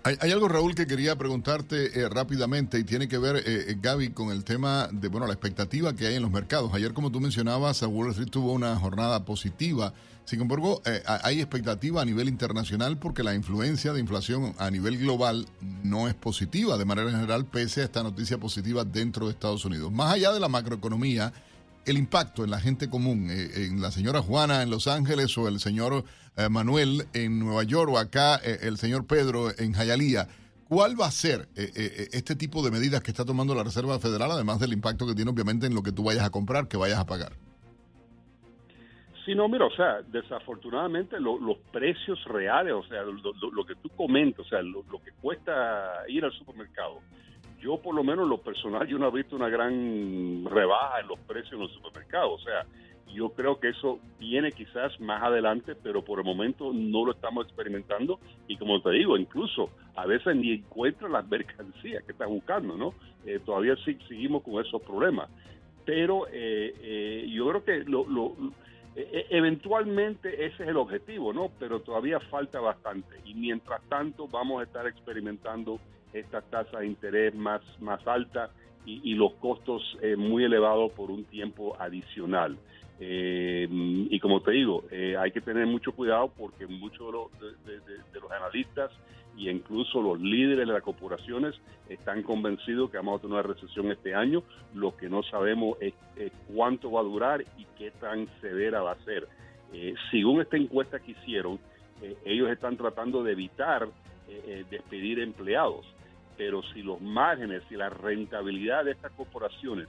Hay, 0.03 0.31
algo, 0.31 0.47
Raúl, 0.47 0.75
que 0.75 0.85
quería 0.85 1.15
preguntarte 1.15 1.99
eh, 1.99 2.09
rápidamente 2.09 2.77
y 2.77 2.83
tiene 2.83 3.07
que 3.07 3.17
ver, 3.17 3.37
eh, 3.37 3.41
eh, 3.69 3.75
Gaby, 3.81 4.09
con 4.09 4.29
el 4.29 4.43
tema 4.43 4.87
de 4.91 5.07
bueno 5.07 5.25
la 5.25 5.33
expectativa 5.33 5.95
que 5.95 6.05
hay 6.05 6.13
en 6.13 6.21
los 6.21 6.29
mercados. 6.29 6.71
Ayer, 6.75 6.93
como 6.93 7.11
tú 7.11 7.19
mencionabas, 7.19 7.81
Wall 7.81 8.11
Street 8.11 8.29
tuvo 8.29 8.53
una 8.53 8.75
jornada 8.75 9.25
positiva. 9.25 9.93
Sin 10.25 10.41
embargo, 10.41 10.83
hay 11.23 11.39
expectativa 11.39 12.01
a 12.01 12.05
nivel 12.05 12.27
internacional 12.27 12.99
porque 12.99 13.23
la 13.23 13.33
influencia 13.33 13.93
de 13.93 14.01
inflación 14.01 14.53
a 14.59 14.69
nivel 14.69 14.97
global 14.99 15.47
no 15.83 16.07
es 16.07 16.13
positiva 16.13 16.77
de 16.77 16.83
manera 16.83 17.09
general, 17.09 17.45
pese 17.45 17.81
a 17.81 17.85
esta 17.85 18.03
noticia 18.03 18.37
positiva 18.37 18.83
dentro 18.83 19.25
de 19.25 19.31
Estados 19.31 19.63
Unidos. 19.63 19.89
Más 19.89 20.13
allá 20.13 20.33
de 20.33 20.41
la 20.41 20.49
macroeconomía, 20.49 21.31
el 21.87 21.97
impacto 21.97 22.43
en 22.43 22.51
la 22.51 22.59
gente 22.59 22.89
común, 22.89 23.29
eh, 23.31 23.67
en 23.67 23.81
la 23.81 23.91
señora 23.91 24.21
Juana 24.21 24.61
en 24.61 24.69
Los 24.69 24.87
Ángeles 24.87 25.37
o 25.37 25.47
el 25.47 25.59
señor 25.59 26.03
eh, 26.35 26.49
Manuel 26.49 27.05
en 27.13 27.39
Nueva 27.39 27.63
York 27.63 27.89
o 27.91 27.97
acá 27.97 28.35
eh, 28.43 28.59
el 28.63 28.77
señor 28.77 29.07
Pedro 29.07 29.49
en 29.57 29.73
Jayalía. 29.73 30.27
¿Cuál 30.67 30.99
va 30.99 31.05
a 31.05 31.11
ser 31.11 31.47
este 31.55 32.35
tipo 32.35 32.61
de 32.61 32.71
medidas 32.71 33.01
que 33.01 33.09
está 33.09 33.23
tomando 33.23 33.55
la 33.55 33.63
Reserva 33.63 33.99
Federal, 33.99 34.31
además 34.31 34.59
del 34.59 34.73
impacto 34.73 35.07
que 35.07 35.15
tiene 35.15 35.31
obviamente 35.31 35.65
en 35.65 35.73
lo 35.73 35.81
que 35.81 35.93
tú 35.93 36.03
vayas 36.03 36.25
a 36.25 36.29
comprar, 36.29 36.67
que 36.67 36.75
vayas 36.75 36.99
a 36.99 37.05
pagar? 37.05 37.31
Sí, 39.27 39.35
no, 39.35 39.49
mira, 39.49 39.65
o 39.65 39.71
sea, 39.71 40.01
desafortunadamente 40.03 41.19
los 41.19 41.57
precios 41.71 42.23
reales, 42.25 42.73
o 42.73 42.83
sea, 42.83 43.01
lo, 43.03 43.65
que 43.65 43.75
tú 43.75 43.89
comentas, 43.95 44.45
o 44.45 44.49
sea, 44.49 44.61
lo, 44.61 44.83
que 45.03 45.11
cuesta 45.21 46.03
ir 46.07 46.23
al 46.23 46.31
supermercado, 46.31 46.99
yo 47.59 47.77
por 47.77 47.95
lo 47.95 48.03
menos 48.03 48.27
lo 48.27 48.39
personal, 48.39 48.87
yo 48.87 48.97
no 48.97 49.07
he 49.07 49.11
visto 49.11 49.35
una 49.35 49.49
gran 49.49 50.45
rebaja 50.45 50.99
en 50.99 51.07
los 51.07 51.19
precios 51.19 51.53
en 51.53 51.59
los 51.59 51.71
supermercados. 51.71 52.41
O 52.41 52.43
sea, 52.43 52.65
yo 53.13 53.29
creo 53.29 53.59
que 53.59 53.69
eso 53.69 53.99
viene 54.19 54.51
quizás 54.51 54.99
más 54.99 55.23
adelante, 55.23 55.75
pero 55.75 56.03
por 56.03 56.19
el 56.19 56.25
momento 56.25 56.71
no 56.73 57.05
lo 57.05 57.13
estamos 57.13 57.45
experimentando. 57.45 58.19
Y 58.47 58.57
como 58.57 58.81
te 58.81 58.91
digo, 58.91 59.17
incluso 59.17 59.69
a 59.95 60.05
veces 60.05 60.35
ni 60.35 60.53
encuentran 60.53 61.11
las 61.13 61.27
mercancías 61.27 62.03
que 62.03 62.11
están 62.11 62.29
buscando, 62.29 62.77
¿no? 62.77 62.93
Eh, 63.25 63.39
todavía 63.43 63.75
sí, 63.83 63.97
seguimos 64.07 64.43
con 64.43 64.63
esos 64.63 64.81
problemas. 64.81 65.29
Pero 65.85 66.27
eh, 66.27 66.73
eh, 66.81 67.27
yo 67.29 67.47
creo 67.49 67.63
que 67.63 67.83
lo, 67.89 68.05
E, 68.95 69.27
eventualmente 69.29 70.45
ese 70.45 70.63
es 70.63 70.69
el 70.69 70.77
objetivo, 70.77 71.31
¿no? 71.31 71.51
Pero 71.59 71.81
todavía 71.81 72.19
falta 72.19 72.59
bastante 72.59 73.15
y 73.25 73.35
mientras 73.35 73.79
tanto 73.89 74.27
vamos 74.27 74.59
a 74.59 74.63
estar 74.63 74.87
experimentando 74.87 75.79
estas 76.13 76.43
tasas 76.49 76.79
de 76.79 76.87
interés 76.87 77.35
más, 77.35 77.61
más 77.79 78.05
altas 78.07 78.51
y, 78.87 79.15
los 79.15 79.33
costos 79.33 79.97
eh, 80.01 80.15
muy 80.15 80.45
elevados 80.45 80.91
por 80.93 81.11
un 81.11 81.25
tiempo 81.25 81.75
adicional. 81.79 82.57
Eh, 82.99 83.67
y 83.69 84.19
como 84.19 84.41
te 84.41 84.51
digo, 84.51 84.85
eh, 84.89 85.15
hay 85.17 85.31
que 85.31 85.41
tener 85.41 85.67
mucho 85.67 85.91
cuidado 85.91 86.31
porque 86.35 86.65
muchos 86.65 87.29
de, 87.65 88.19
los 88.19 88.31
analistas 88.31 88.91
e 89.37 89.51
incluso 89.51 90.01
los 90.01 90.19
líderes 90.19 90.67
de 90.67 90.73
las 90.73 90.81
corporaciones 90.81 91.53
están 91.89 92.23
convencidos 92.23 92.89
que 92.89 92.97
vamos 92.97 93.19
a 93.19 93.21
tener 93.21 93.33
una 93.33 93.43
recesión 93.43 93.91
este 93.91 94.15
año. 94.15 94.41
Lo 94.73 94.95
que 94.95 95.09
no 95.09 95.21
sabemos 95.21 95.77
es, 95.81 95.93
cuánto 96.47 96.91
va 96.91 97.01
a 97.01 97.03
durar 97.03 97.41
y 97.57 97.65
qué 97.77 97.91
tan 97.91 98.27
severa 98.41 98.81
va 98.81 98.93
a 98.93 99.03
ser. 99.03 99.27
según 100.09 100.41
esta 100.41 100.57
encuesta 100.57 100.99
que 100.99 101.11
hicieron, 101.11 101.59
ellos 102.25 102.49
están 102.49 102.77
tratando 102.77 103.23
de 103.23 103.33
evitar 103.33 103.87
despedir 104.69 105.19
empleados 105.19 105.85
pero 106.37 106.61
si 106.73 106.83
los 106.83 107.01
márgenes 107.01 107.63
y 107.69 107.75
la 107.75 107.89
rentabilidad 107.89 108.85
de 108.85 108.91
estas 108.91 109.11
corporaciones 109.13 109.87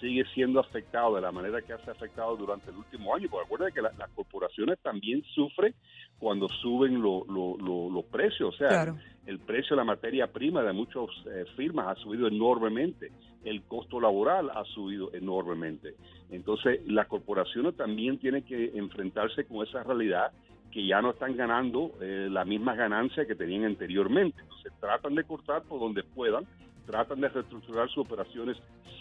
sigue 0.00 0.24
siendo 0.34 0.60
afectado 0.60 1.14
de 1.14 1.22
la 1.22 1.32
manera 1.32 1.62
que 1.62 1.72
ha 1.72 1.78
sido 1.78 1.92
afectado 1.92 2.36
durante 2.36 2.70
el 2.70 2.76
último 2.76 3.14
año, 3.14 3.28
porque 3.30 3.46
acuérdense 3.46 3.74
que 3.74 3.82
las 3.82 4.10
corporaciones 4.10 4.78
también 4.80 5.22
sufren 5.34 5.74
cuando 6.18 6.48
suben 6.48 7.00
los 7.00 8.04
precios, 8.10 8.54
o 8.54 8.58
sea, 8.58 8.94
el 9.26 9.38
precio 9.40 9.70
de 9.70 9.76
la 9.76 9.84
materia 9.84 10.26
prima 10.26 10.62
de 10.62 10.72
muchas 10.72 11.04
eh, 11.26 11.44
firmas 11.56 11.86
ha 11.96 12.00
subido 12.02 12.28
enormemente, 12.28 13.12
el 13.44 13.62
costo 13.62 14.00
laboral 14.00 14.50
ha 14.50 14.64
subido 14.64 15.12
enormemente. 15.14 15.94
Entonces, 16.30 16.80
las 16.86 17.06
corporaciones 17.06 17.76
también 17.76 18.18
tienen 18.18 18.42
que 18.44 18.72
enfrentarse 18.74 19.44
con 19.44 19.66
esa 19.66 19.82
realidad 19.82 20.32
que 20.74 20.84
ya 20.84 21.00
no 21.00 21.10
están 21.10 21.36
ganando 21.36 21.92
eh, 22.00 22.26
la 22.28 22.44
misma 22.44 22.74
ganancia 22.74 23.24
que 23.26 23.36
tenían 23.36 23.64
anteriormente. 23.64 24.42
Entonces 24.42 24.72
tratan 24.80 25.14
de 25.14 25.22
cortar 25.22 25.62
por 25.62 25.78
donde 25.78 26.02
puedan, 26.02 26.46
tratan 26.84 27.20
de 27.20 27.28
reestructurar 27.28 27.88
sus 27.90 28.04
operaciones 28.04 28.56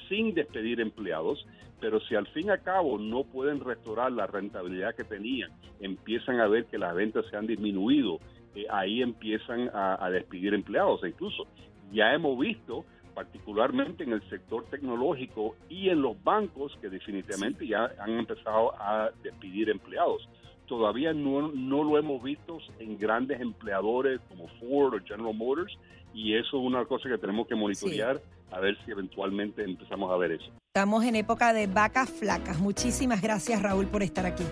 sin 0.07 0.35
despedir 0.35 0.79
empleados, 0.79 1.43
pero 1.81 1.99
si 2.01 2.13
al 2.13 2.27
fin 2.27 2.45
y 2.45 2.49
al 2.51 2.61
cabo 2.61 2.99
no 2.99 3.23
pueden 3.23 3.59
restaurar 3.59 4.11
la 4.11 4.27
rentabilidad 4.27 4.93
que 4.93 5.03
tenían, 5.03 5.49
empiezan 5.79 6.39
a 6.39 6.47
ver 6.47 6.65
que 6.65 6.77
las 6.77 6.93
ventas 6.93 7.25
se 7.31 7.37
han 7.37 7.47
disminuido, 7.47 8.19
eh, 8.53 8.67
ahí 8.69 9.01
empiezan 9.01 9.71
a, 9.73 10.05
a 10.05 10.11
despedir 10.11 10.53
empleados. 10.53 11.03
E 11.03 11.09
incluso 11.09 11.47
ya 11.91 12.13
hemos 12.13 12.37
visto 12.37 12.85
particularmente 13.15 14.03
en 14.03 14.13
el 14.13 14.21
sector 14.29 14.65
tecnológico 14.65 15.55
y 15.69 15.89
en 15.89 16.03
los 16.03 16.23
bancos 16.23 16.77
que 16.79 16.89
definitivamente 16.89 17.65
ya 17.65 17.91
han 17.99 18.11
empezado 18.11 18.79
a 18.79 19.09
despedir 19.23 19.71
empleados 19.71 20.29
todavía 20.67 21.13
no, 21.13 21.51
no 21.51 21.83
lo 21.83 21.97
hemos 21.97 22.21
visto 22.21 22.57
en 22.79 22.97
grandes 22.97 23.41
empleadores 23.41 24.19
como 24.29 24.47
Ford 24.59 24.95
o 24.95 25.05
General 25.05 25.33
Motors 25.33 25.77
y 26.13 26.35
eso 26.35 26.57
es 26.57 26.63
una 26.63 26.85
cosa 26.85 27.09
que 27.09 27.17
tenemos 27.17 27.47
que 27.47 27.55
monitorear 27.55 28.21
a 28.51 28.59
ver 28.59 28.77
si 28.85 28.91
eventualmente 28.91 29.63
empezamos 29.63 30.11
a 30.11 30.17
ver 30.17 30.33
eso. 30.33 30.51
Estamos 30.75 31.03
en 31.05 31.15
época 31.15 31.53
de 31.53 31.67
vacas 31.67 32.09
flacas. 32.09 32.59
Muchísimas 32.59 33.21
gracias 33.21 33.61
Raúl 33.61 33.87
por 33.87 34.03
estar 34.03 34.25
aquí. 34.25 34.43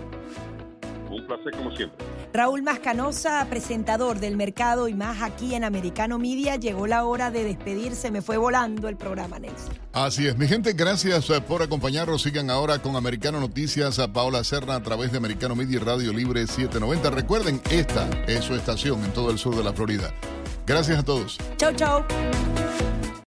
Un 1.10 1.26
placer 1.26 1.52
como 1.52 1.70
siempre. 1.76 2.04
Raúl 2.32 2.62
Mascanosa, 2.62 3.46
presentador 3.50 4.18
del 4.18 4.36
mercado 4.36 4.88
y 4.88 4.94
más 4.94 5.20
aquí 5.20 5.54
en 5.54 5.64
Americano 5.64 6.18
Media, 6.18 6.56
llegó 6.56 6.86
la 6.86 7.04
hora 7.04 7.30
de 7.30 7.44
despedirse, 7.44 8.10
me 8.10 8.22
fue 8.22 8.38
volando 8.38 8.88
el 8.88 8.96
programa, 8.96 9.38
Nelson. 9.38 9.74
Así 9.92 10.26
es, 10.26 10.38
mi 10.38 10.48
gente, 10.48 10.72
gracias 10.72 11.28
eh, 11.28 11.40
por 11.42 11.62
acompañarnos. 11.62 12.22
Sigan 12.22 12.50
ahora 12.50 12.80
con 12.80 12.96
Americano 12.96 13.38
Noticias 13.38 13.98
a 13.98 14.12
Paola 14.12 14.42
Serna 14.44 14.76
a 14.76 14.82
través 14.82 15.12
de 15.12 15.18
Americano 15.18 15.54
Media 15.54 15.76
y 15.76 15.78
Radio 15.78 16.12
Libre 16.12 16.46
790. 16.46 17.10
Recuerden, 17.10 17.60
esta 17.70 18.08
es 18.26 18.44
su 18.44 18.54
estación 18.54 19.04
en 19.04 19.12
todo 19.12 19.30
el 19.30 19.38
sur 19.38 19.54
de 19.54 19.64
la 19.64 19.72
Florida. 19.74 20.14
Gracias 20.66 20.98
a 20.98 21.02
todos. 21.02 21.38
Chau, 21.58 21.72
chau. 21.74 22.04